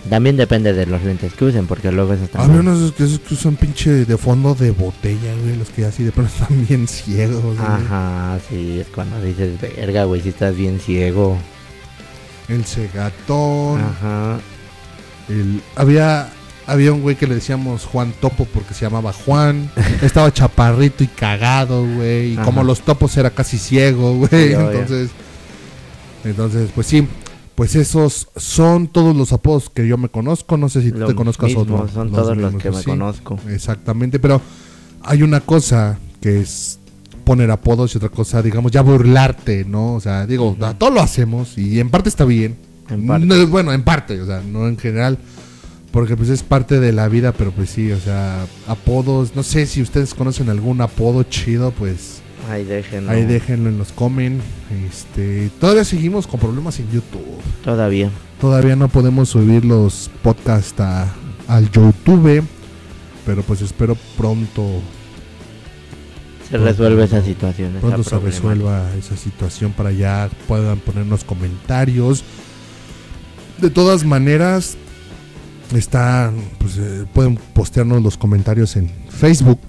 También 0.09 0.37
depende 0.37 0.73
de 0.73 0.85
los 0.85 1.01
lentes 1.03 1.33
que 1.33 1.45
usen, 1.45 1.65
porque 1.65 1.91
luego 1.91 2.13
esos 2.13 2.29
Había 2.35 2.47
también. 2.47 2.67
unos 2.67 2.91
que, 2.91 3.05
esos 3.05 3.19
que 3.19 3.33
usan 3.33 3.55
pinche 3.55 4.05
de 4.05 4.17
fondo 4.17 4.53
de 4.53 4.71
botella, 4.71 5.33
güey. 5.41 5.55
Los 5.57 5.69
que 5.69 5.85
así 5.85 6.03
de 6.03 6.11
pronto 6.11 6.31
están 6.41 6.65
bien 6.67 6.87
ciegos, 6.87 7.41
güey. 7.43 7.57
Ajá, 7.57 8.37
sí, 8.49 8.79
es 8.79 8.87
cuando 8.87 9.19
dices, 9.21 9.59
verga, 9.59 10.03
güey, 10.03 10.21
si 10.21 10.29
estás 10.29 10.55
bien 10.55 10.79
ciego. 10.79 11.37
El 12.47 12.63
cegatón. 12.65 13.81
Ajá. 13.81 14.39
El... 15.29 15.61
Había... 15.75 16.29
Había 16.67 16.91
un 16.93 17.03
güey 17.03 17.15
que 17.15 17.27
le 17.27 17.35
decíamos 17.35 17.85
Juan 17.85 18.11
Topo 18.19 18.45
porque 18.45 18.73
se 18.73 18.85
llamaba 18.85 19.13
Juan. 19.13 19.69
Estaba 20.01 20.33
chaparrito 20.33 21.03
y 21.03 21.07
cagado, 21.07 21.85
güey. 21.85 22.33
Y 22.33 22.35
como 22.37 22.63
los 22.63 22.81
topos 22.81 23.15
era 23.17 23.29
casi 23.29 23.59
ciego, 23.59 24.15
güey. 24.15 24.29
Sí, 24.31 24.53
entonces, 24.53 25.11
entonces, 26.23 26.71
pues 26.73 26.87
sí. 26.87 27.07
Pues 27.55 27.75
esos 27.75 28.27
son 28.35 28.87
todos 28.87 29.15
los 29.15 29.31
apodos 29.31 29.69
que 29.69 29.87
yo 29.87 29.97
me 29.97 30.09
conozco. 30.09 30.57
No 30.57 30.67
sé 30.67 30.81
si 30.81 30.91
tú 30.91 30.99
Los 30.99 31.09
te 31.09 31.15
conozcas 31.15 31.47
mismos, 31.47 31.67
no. 31.67 31.87
son 31.87 32.11
todos 32.11 32.35
los 32.35 32.55
que 32.55 32.69
me 32.69 32.79
sí, 32.79 32.85
conozco. 32.85 33.39
Exactamente. 33.49 34.19
Pero 34.19 34.41
hay 35.01 35.23
una 35.23 35.39
cosa 35.39 35.97
que 36.19 36.41
es 36.41 36.79
poner 37.23 37.49
apodos 37.51 37.93
y 37.93 37.97
otra 37.97 38.09
cosa, 38.09 38.41
digamos, 38.41 38.71
ya 38.71 38.81
burlarte, 38.81 39.63
¿no? 39.65 39.95
O 39.95 39.99
sea, 40.01 40.27
digo, 40.27 40.55
todo 40.77 40.89
lo 40.89 41.01
hacemos 41.01 41.57
y 41.57 41.79
en 41.79 41.89
parte 41.89 42.09
está 42.09 42.25
bien. 42.25 42.57
En 42.89 43.07
parte. 43.07 43.25
No, 43.25 43.47
bueno, 43.47 43.71
en 43.71 43.83
parte, 43.83 44.21
o 44.21 44.25
sea, 44.25 44.41
no 44.41 44.67
en 44.67 44.77
general. 44.77 45.17
Porque 45.91 46.17
pues 46.17 46.27
es 46.27 46.43
parte 46.43 46.81
de 46.81 46.91
la 46.91 47.07
vida, 47.07 47.31
pero 47.31 47.51
pues 47.51 47.69
sí, 47.69 47.89
o 47.93 47.99
sea, 48.01 48.45
apodos, 48.67 49.33
no 49.33 49.43
sé 49.43 49.65
si 49.65 49.81
ustedes 49.81 50.13
conocen 50.13 50.49
algún 50.49 50.81
apodo 50.81 51.23
chido, 51.23 51.71
pues 51.71 52.21
Ahí 52.49 52.63
déjenlo. 52.63 53.11
ahí 53.11 53.25
déjenlo 53.25 53.69
en 53.69 53.77
los 53.77 53.91
comen. 53.91 54.41
Este, 54.89 55.49
todavía 55.59 55.83
seguimos 55.83 56.27
con 56.27 56.39
problemas 56.39 56.79
en 56.79 56.89
YouTube. 56.91 57.23
Todavía. 57.63 58.09
Todavía 58.39 58.75
no 58.75 58.87
podemos 58.89 59.29
subir 59.29 59.63
los 59.65 60.09
podcasts 60.21 60.79
a- 60.79 61.13
al 61.47 61.69
YouTube, 61.71 62.43
pero 63.25 63.41
pues 63.43 63.61
espero 63.61 63.95
pronto 64.17 64.81
Se 66.43 66.51
Pronto- 66.51 66.65
resuelve 66.67 67.03
esa 67.05 67.23
situación. 67.23 67.71
esa 67.71 67.79
pronto 67.79 68.03
se 68.03 68.09
problemática. 68.11 68.47
resuelva 68.49 68.95
esa 68.99 69.17
situación 69.17 69.71
para 69.71 69.91
ya 69.91 70.29
puedan 70.47 70.77
ponernos 70.79 71.23
comentarios. 71.23 72.23
De 73.59 73.71
todas 73.71 74.03
maneras, 74.05 74.77
está, 75.73 76.31
pues, 76.59 76.77
eh, 76.77 77.05
pueden 77.13 77.37
postearnos 77.53 78.03
los 78.03 78.15
comentarios 78.17 78.75
en 78.75 78.91
Facebook, 79.09 79.59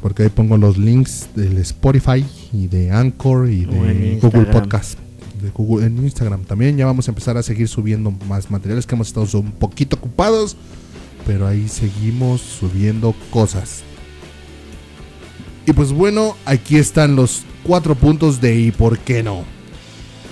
porque 0.00 0.24
ahí 0.24 0.28
pongo 0.28 0.56
los 0.56 0.78
links 0.78 1.28
del 1.34 1.58
Spotify 1.58 2.24
y 2.52 2.66
de 2.66 2.90
Anchor 2.90 3.50
y 3.50 3.64
de 3.64 4.18
Google. 4.20 4.46
Podcast. 4.46 4.98
De 5.42 5.50
Google, 5.50 5.86
en 5.86 5.98
Instagram 5.98 6.44
también 6.44 6.76
ya 6.76 6.86
vamos 6.86 7.08
a 7.08 7.10
empezar 7.10 7.36
a 7.36 7.42
seguir 7.42 7.68
subiendo 7.68 8.10
más 8.28 8.50
materiales 8.50 8.86
que 8.86 8.94
hemos 8.94 9.08
estado 9.08 9.26
un 9.38 9.52
poquito 9.52 9.96
ocupados, 9.96 10.56
pero 11.26 11.46
ahí 11.46 11.68
seguimos 11.68 12.40
subiendo 12.40 13.14
cosas. 13.30 13.82
Y 15.66 15.72
pues 15.72 15.92
bueno, 15.92 16.36
aquí 16.44 16.76
están 16.76 17.16
los 17.16 17.42
cuatro 17.62 17.94
puntos 17.94 18.40
de 18.40 18.54
y 18.56 18.70
por 18.70 18.98
qué 18.98 19.22
no. 19.22 19.44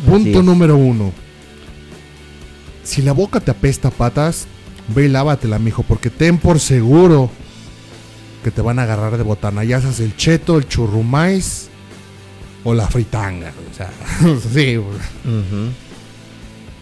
Punto 0.07 0.43
número 0.43 0.77
uno. 0.77 1.13
Si 2.85 3.03
la 3.03 3.13
boca 3.13 3.41
te 3.41 3.51
apesta 3.51 3.91
patas, 3.91 4.47
ve 4.95 5.07
y 5.07 5.09
lávatela, 5.09 5.59
mijo, 5.59 5.83
porque 5.83 6.11
ten 6.11 6.39
por 6.39 6.59
seguro 6.61 7.31
que 8.49 8.55
te 8.55 8.63
van 8.63 8.79
a 8.79 8.85
agarrar 8.85 9.19
de 9.19 9.23
botana. 9.23 9.63
Ya 9.63 9.79
seas 9.79 10.01
el 10.01 10.17
cheto, 10.17 10.57
el 10.57 10.67
churrumais 10.67 11.69
o 12.65 12.73
la 12.73 12.89
fritanga. 12.89 13.53
O 13.71 13.75
sea, 13.75 13.91
sí. 14.55 14.79
Ujú. 14.79 15.71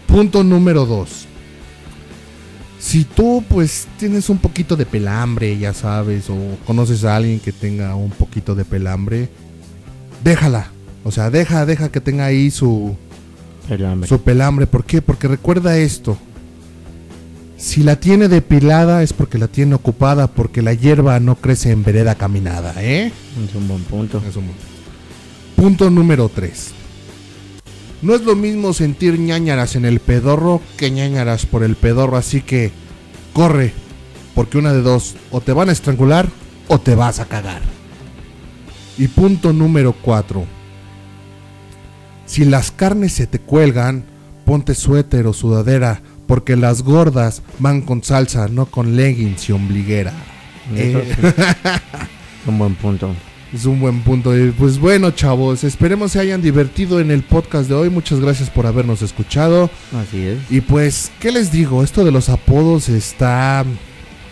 Punto 0.07 0.45
número 0.45 0.85
dos. 0.85 1.25
Si 2.79 3.03
tú 3.03 3.43
pues 3.49 3.85
tienes 3.99 4.29
un 4.29 4.37
poquito 4.37 4.77
de 4.77 4.85
pelambre, 4.85 5.57
ya 5.57 5.73
sabes, 5.73 6.29
o 6.29 6.37
conoces 6.65 7.03
a 7.03 7.17
alguien 7.17 7.41
que 7.41 7.51
tenga 7.51 7.95
un 7.95 8.11
poquito 8.11 8.55
de 8.55 8.63
pelambre, 8.63 9.27
déjala. 10.23 10.71
O 11.03 11.11
sea, 11.11 11.29
deja, 11.29 11.65
deja 11.65 11.91
que 11.91 11.99
tenga 11.99 12.25
ahí 12.25 12.49
su, 12.49 12.95
su 14.07 14.21
pelambre. 14.21 14.67
¿Por 14.67 14.85
qué? 14.85 15.01
Porque 15.01 15.27
recuerda 15.27 15.77
esto. 15.77 16.17
Si 17.57 17.81
la 17.81 17.99
tiene 17.99 18.27
depilada 18.27 19.01
es 19.01 19.13
porque 19.13 19.37
la 19.39 19.47
tiene 19.47 19.73
ocupada, 19.75 20.27
porque 20.27 20.61
la 20.61 20.73
hierba 20.73 21.19
no 21.19 21.35
crece 21.35 21.71
en 21.71 21.83
vereda 21.83 22.15
caminada, 22.15 22.75
¿eh? 22.83 23.11
Es 23.47 23.55
un 23.55 23.67
buen 23.67 23.83
punto. 23.83 24.21
Eso 24.29 24.41
mu- 24.41 24.51
Punto 25.55 25.89
número 25.89 26.29
3. 26.29 26.71
No 28.03 28.13
es 28.13 28.21
lo 28.21 28.35
mismo 28.35 28.73
sentir 28.73 29.17
ñañaras 29.19 29.75
en 29.75 29.85
el 29.85 29.99
pedorro 29.99 30.61
que 30.77 30.91
ñañaras 30.91 31.47
por 31.47 31.63
el 31.63 31.75
pedorro, 31.75 32.15
así 32.15 32.41
que 32.41 32.71
corre, 33.33 33.73
porque 34.35 34.59
una 34.59 34.71
de 34.71 34.83
dos, 34.83 35.15
o 35.31 35.41
te 35.41 35.51
van 35.51 35.69
a 35.69 35.71
estrangular 35.71 36.29
o 36.67 36.79
te 36.79 36.93
vas 36.93 37.19
a 37.19 37.25
cagar. 37.25 37.63
Y 38.99 39.07
punto 39.07 39.51
número 39.51 39.93
4. 39.99 40.45
Si 42.27 42.45
las 42.45 42.69
carnes 42.69 43.13
se 43.13 43.25
te 43.25 43.39
cuelgan, 43.39 44.03
ponte 44.45 44.75
suéter 44.75 45.25
o 45.25 45.33
sudadera, 45.33 46.01
porque 46.27 46.55
las 46.55 46.83
gordas 46.83 47.41
van 47.59 47.81
con 47.81 48.03
salsa, 48.03 48.47
no 48.49 48.65
con 48.67 48.95
leggings 48.95 49.49
y 49.49 49.53
ombliguera. 49.53 50.13
Eso 50.75 50.99
Eh. 50.99 51.15
sí. 51.15 51.27
Es 51.27 52.47
un 52.47 52.57
buen 52.59 52.75
punto. 52.75 53.15
Es 53.53 53.63
un 53.65 53.79
buen 53.79 54.01
punto. 54.01 54.37
Y 54.37 54.51
Pues 54.51 54.77
bueno, 54.77 55.11
chavos, 55.11 55.63
esperemos 55.63 56.11
se 56.11 56.19
hayan 56.19 56.41
divertido 56.41 56.99
en 56.99 57.11
el 57.11 57.23
podcast 57.23 57.69
de 57.69 57.75
hoy. 57.75 57.89
Muchas 57.89 58.19
gracias 58.19 58.49
por 58.49 58.65
habernos 58.67 59.01
escuchado. 59.01 59.69
Así 59.97 60.21
es. 60.21 60.39
Y 60.51 60.59
pues, 60.61 61.11
¿qué 61.21 61.31
les 61.31 61.49
digo? 61.51 61.81
Esto 61.83 62.03
de 62.03 62.11
los 62.11 62.27
apodos 62.27 62.89
está, 62.89 63.63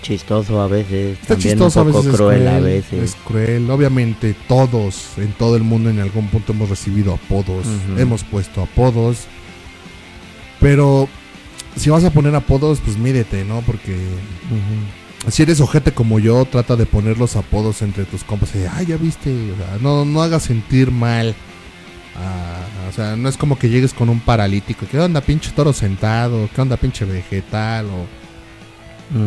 Chistoso 0.02 0.62
a 0.62 0.68
veces. 0.68 1.14
está 1.20 1.30
también 1.36 1.52
chistoso, 1.58 1.82
un 1.82 1.88
a 1.88 1.92
poco 1.92 2.04
veces 2.04 2.14
es 2.14 2.18
cruel, 2.20 2.40
cruel. 2.42 2.48
a 2.56 2.60
veces. 2.60 3.04
Es 3.04 3.16
cruel. 3.26 3.72
Obviamente, 3.72 4.36
todos 4.50 5.08
en 5.18 5.32
todo 5.32 5.56
el 5.56 5.64
mundo 5.64 5.90
en 5.90 6.00
algún 6.00 6.28
punto 6.28 6.52
hemos 6.52 6.70
recibido 6.70 7.14
apodos. 7.14 7.66
Hemos 7.98 8.24
puesto 8.26 8.62
apodos. 8.62 9.20
Pero 10.60 11.08
si 11.76 11.90
vas 11.90 12.04
a 12.04 12.10
poner 12.12 12.36
apodos, 12.36 12.80
pues 12.84 12.98
mídete, 12.98 13.44
¿no? 13.46 13.62
Porque 13.62 13.96
si 15.30 15.44
eres 15.44 15.60
ojete 15.60 15.92
como 15.92 16.20
yo, 16.20 16.46
trata 16.46 16.76
de 16.76 16.86
poner 16.86 17.18
los 17.18 17.36
apodos 17.36 17.82
entre 17.82 18.06
tus 18.06 18.24
compas. 18.24 18.50
Y, 18.56 18.60
Ay, 18.72 18.86
ya 18.88 18.98
viste. 18.98 19.30
O 19.52 19.56
sea, 19.58 19.78
no, 19.82 20.06
no 20.06 20.22
hagas 20.22 20.44
sentir 20.44 20.92
mal. 20.92 21.36
a- 22.18 22.88
o 22.90 22.92
sea, 22.94 23.16
no 23.18 23.28
es 23.28 23.36
como 23.36 23.58
que 23.60 23.68
llegues 23.70 23.94
con 23.94 24.08
un 24.10 24.20
paralítico. 24.22 24.86
¿Qué 24.90 24.98
onda, 25.00 25.20
pinche 25.22 25.52
toro 25.52 25.74
sentado? 25.74 26.48
¿Qué 26.54 26.62
onda, 26.62 26.78
pinche 26.78 27.04
vegetal? 27.06 27.88
O. 27.88 28.06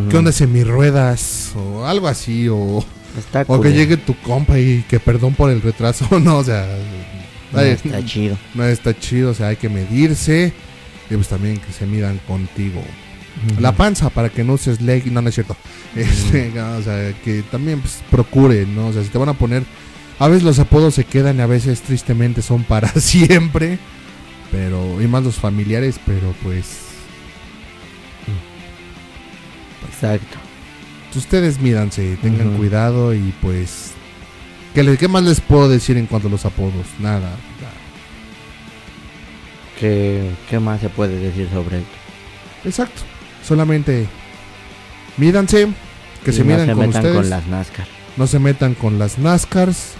¿qué 0.09 0.17
onda, 0.17 0.33
semirruedas? 0.33 1.53
O 1.57 1.85
algo 1.85 2.09
así. 2.09 2.49
O, 2.49 2.83
que 3.63 3.73
llegue 3.73 3.97
tu 3.97 4.15
compa 4.21 4.59
y 4.59 4.85
que 4.89 5.01
perdón 5.01 5.35
por 5.35 5.51
el 5.51 5.61
retraso. 5.61 6.07
No, 6.21 6.39
o 6.39 6.45
sea, 6.45 6.67
No, 7.53 7.61
está 7.61 8.05
chido. 8.05 8.39
no 8.55 8.65
está 8.65 8.99
chido. 8.99 9.31
O 9.31 9.35
sea, 9.35 9.49
hay 9.49 9.57
que 9.57 9.69
medirse. 9.69 10.53
Y 11.11 11.15
pues 11.15 11.29
también 11.29 11.59
que 11.59 11.73
se 11.73 11.87
midan 11.87 12.19
contigo. 12.27 12.83
La 13.61 13.73
panza 13.73 14.11
para 14.11 14.29
que 14.31 14.45
no 14.45 14.55
uses 14.55 14.81
leg, 14.81 15.11
no, 15.13 15.23
no 15.23 15.29
es 15.29 15.35
cierto. 15.35 15.57
Este, 15.95 16.51
no, 16.55 16.77
o 16.77 16.83
sea, 16.83 17.13
que 17.25 17.43
también 17.43 17.81
pues, 17.81 18.01
procuren, 18.11 18.75
¿no? 18.75 18.89
O 18.89 18.93
sea, 18.93 19.03
si 19.03 19.09
te 19.09 19.19
van 19.19 19.29
a 19.29 19.35
poner. 19.35 19.65
A 20.19 20.27
veces 20.27 20.43
los 20.43 20.59
apodos 20.59 20.95
se 20.95 21.05
quedan 21.05 21.39
y 21.39 21.41
a 21.41 21.47
veces 21.47 21.81
tristemente 21.83 22.43
son 22.43 22.65
para 22.65 22.89
siempre. 22.89 23.79
Pero. 24.51 25.01
Y 25.01 25.07
más 25.07 25.23
los 25.23 25.37
familiares, 25.37 26.01
pero 26.05 26.35
pues. 26.43 26.89
Exacto. 29.89 30.39
Ustedes 31.17 31.59
mídanse, 31.59 32.17
tengan 32.23 32.57
cuidado 32.57 33.15
y 33.15 33.35
pues. 33.41 33.93
¿qué, 34.75 34.97
¿Qué 34.97 35.09
más 35.09 35.23
les 35.23 35.41
puedo 35.41 35.69
decir 35.69 35.97
en 35.97 36.07
cuanto 36.07 36.29
a 36.29 36.31
los 36.31 36.45
apodos? 36.45 36.87
Nada. 37.01 37.21
nada. 37.21 37.88
¿Qué, 39.79 40.31
¿Qué 40.51 40.59
más 40.59 40.81
se 40.81 40.89
puede 40.89 41.19
decir 41.19 41.49
sobre 41.53 41.79
esto? 41.79 41.91
Exacto. 42.65 43.03
Solamente. 43.47 44.07
Mídanse. 45.17 45.69
Que 46.25 46.31
Y 46.31 46.35
se 46.35 46.41
no 46.41 46.47
midan 46.47 46.67
se 46.67 46.73
con 46.73 46.79
metan 46.87 46.97
ustedes. 47.03 47.17
con 47.17 47.31
las 47.31 47.47
NASCAR. 47.47 47.87
No 48.17 48.27
se 48.27 48.39
metan 48.39 48.75
con 48.75 48.99
las 48.99 49.19
NASCARs. 49.19 49.93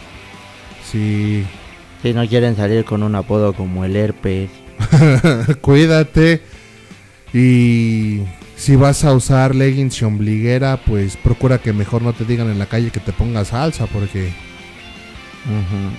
Si 0.91 1.45
Si 2.03 2.13
no 2.13 2.27
quieren 2.29 2.57
salir 2.57 2.85
con 2.85 3.03
un 3.03 3.15
apodo 3.15 3.53
como 3.53 3.85
el 3.85 3.95
herpes. 3.97 4.51
Cuídate. 5.61 6.43
Y 7.33 8.23
si 8.57 8.75
vas 8.77 9.05
a 9.05 9.13
usar 9.13 9.55
leggings 9.55 10.01
y 10.01 10.05
ombliguera, 10.05 10.79
pues 10.79 11.17
procura 11.17 11.59
que 11.59 11.73
mejor 11.73 12.03
no 12.03 12.13
te 12.13 12.25
digan 12.25 12.51
en 12.51 12.59
la 12.59 12.67
calle 12.67 12.91
que 12.91 13.01
te 13.01 13.13
pongas 13.13 13.49
salsa, 13.49 13.87
porque, 13.87 14.33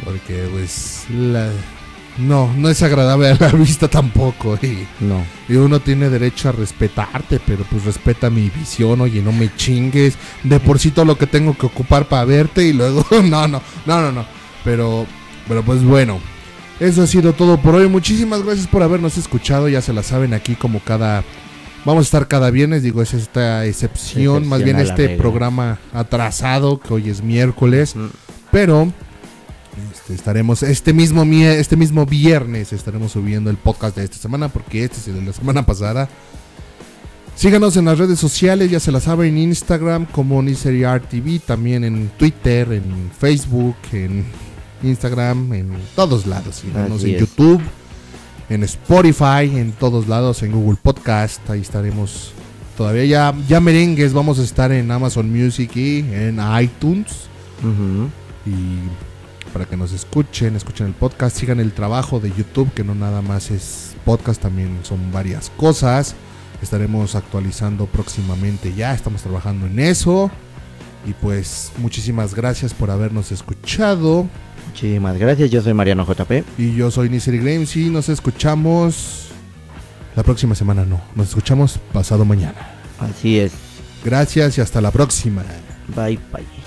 porque 0.04 0.48
pues, 0.52 1.06
la- 1.10 1.50
no, 2.20 2.52
no 2.58 2.70
es 2.70 2.82
agradable 2.84 3.30
a 3.30 3.36
la 3.40 3.48
vista 3.54 3.88
tampoco. 3.88 4.58
Y, 4.62 4.86
No. 5.04 5.24
y 5.48 5.56
uno 5.56 5.80
tiene 5.80 6.10
derecho 6.10 6.50
a 6.50 6.52
respetarte, 6.52 7.40
pero 7.46 7.64
pues 7.70 7.86
respeta 7.86 8.30
mi 8.30 8.50
visión, 8.50 9.02
oye, 9.02 9.22
no 9.22 9.32
me 9.32 9.54
chingues. 9.56 10.16
De 10.44 10.60
por 10.60 10.80
sí 10.80 10.92
todo 10.92 11.06
lo 11.06 11.18
que 11.18 11.28
tengo 11.28 11.58
que 11.58 11.66
ocupar 11.66 12.08
para 12.08 12.26
verte 12.26 12.64
y 12.66 12.74
luego, 12.74 13.06
no, 13.24 13.48
no, 13.48 13.62
no, 13.86 14.02
no, 14.02 14.12
no. 14.12 14.26
Pero, 14.64 15.06
pero 15.48 15.64
pues 15.64 15.84
bueno. 15.84 16.20
Eso 16.80 17.02
ha 17.04 17.08
sido 17.08 17.34
todo 17.34 17.60
por 17.62 17.76
hoy. 17.76 17.90
Muchísimas 17.90 18.42
gracias 18.44 18.68
por 18.68 18.82
habernos 18.84 19.18
escuchado. 19.18 19.68
Ya 19.68 19.82
se 19.82 19.92
la 19.92 20.02
saben 20.04 20.34
aquí 20.34 20.56
como 20.56 20.80
cada... 20.80 21.24
Vamos 21.84 22.02
a 22.02 22.08
estar 22.08 22.28
cada 22.28 22.52
viernes, 22.52 22.84
digo, 22.84 23.02
es 23.02 23.14
esta 23.14 23.66
excepción, 23.66 24.48
más 24.48 24.64
bien 24.64 24.80
este 24.80 25.08
regla. 25.08 25.18
programa 25.22 25.80
atrasado, 25.94 26.80
que 26.80 26.94
hoy 26.94 27.10
es 27.10 27.22
miércoles, 27.24 27.96
Mm. 27.96 28.08
pero 28.52 28.92
este, 29.94 30.14
estaremos 30.14 30.64
este 30.64 30.94
mismo 30.94 31.24
este 31.24 31.78
mismo 31.78 32.06
viernes 32.06 32.74
estaremos 32.74 33.12
subiendo 33.12 33.50
el 33.50 33.58
podcast 33.58 33.96
de 33.96 34.04
esta 34.04 34.18
semana 34.18 34.50
porque 34.50 34.84
este 34.84 34.98
es 34.98 35.08
el 35.08 35.16
de 35.16 35.22
la 35.22 35.34
semana 35.34 35.66
pasada. 35.66 36.10
Síganos 37.36 37.78
en 37.78 37.86
las 37.86 37.98
redes 37.98 38.20
sociales, 38.20 38.70
ya 38.70 38.82
se 38.82 38.92
la 38.92 39.00
saben, 39.00 39.38
en 39.38 39.44
Instagram 39.44 40.06
como 40.08 40.44
TV, 40.44 41.40
también 41.40 41.86
en 41.86 42.10
Twitter, 42.18 42.74
en 42.74 43.10
Facebook, 43.18 43.78
en 43.94 44.26
Instagram, 44.84 45.54
en 45.54 45.72
todos 45.96 46.26
lados. 46.26 46.58
Síganos 46.58 47.00
Así 47.00 47.12
en 47.12 47.16
es. 47.16 47.22
YouTube, 47.22 47.62
en 48.50 48.64
Spotify, 48.64 49.58
en 49.58 49.72
todos 49.72 50.10
lados, 50.10 50.44
en 50.44 50.52
Google 50.52 50.78
Podcast, 50.84 51.50
ahí 51.50 51.62
estaremos 51.62 52.34
todavía. 52.76 53.06
Ya, 53.06 53.34
ya 53.48 53.62
merengues, 53.62 54.12
vamos 54.12 54.38
a 54.40 54.44
estar 54.44 54.74
en 54.74 54.92
Amazon 54.92 55.32
Music 55.32 55.72
y 55.78 56.00
en 56.00 56.40
iTunes. 56.62 57.30
Y 58.46 58.80
para 59.50 59.66
que 59.66 59.78
nos 59.78 59.92
escuchen, 59.92 60.56
escuchen 60.56 60.88
el 60.88 60.94
podcast, 60.94 61.38
sigan 61.38 61.60
el 61.60 61.72
trabajo 61.72 62.20
de 62.20 62.32
YouTube, 62.32 62.72
que 62.74 62.84
no 62.84 62.96
nada 62.96 63.22
más 63.22 63.52
es 63.52 63.96
podcast, 64.06 64.42
también 64.42 64.80
son 64.84 65.12
varias 65.12 65.52
cosas. 65.58 66.16
Estaremos 66.62 67.16
actualizando 67.16 67.86
próximamente 67.86 68.74
ya, 68.74 68.94
estamos 68.94 69.22
trabajando 69.22 69.66
en 69.66 69.80
eso. 69.80 70.30
Y 71.06 71.14
pues 71.14 71.72
muchísimas 71.78 72.36
gracias 72.36 72.74
por 72.74 72.92
habernos 72.92 73.32
escuchado. 73.32 74.28
Muchísimas 74.68 75.18
gracias. 75.18 75.50
Yo 75.50 75.62
soy 75.62 75.74
Mariano 75.74 76.06
JP. 76.06 76.44
Y 76.58 76.76
yo 76.76 76.92
soy 76.92 77.10
Nisery 77.10 77.38
Games 77.38 77.76
y 77.76 77.90
nos 77.90 78.10
escuchamos 78.10 79.30
la 80.16 80.24
próxima 80.24 80.54
semana, 80.56 80.86
no, 80.86 81.00
nos 81.16 81.30
escuchamos 81.30 81.80
pasado 81.94 82.26
mañana. 82.26 82.76
Así 83.00 83.40
es. 83.40 83.54
Gracias 84.04 84.58
y 84.58 84.62
hasta 84.62 84.82
la 84.82 84.92
próxima. 84.92 85.44
Bye 85.96 86.20
bye. 86.34 86.59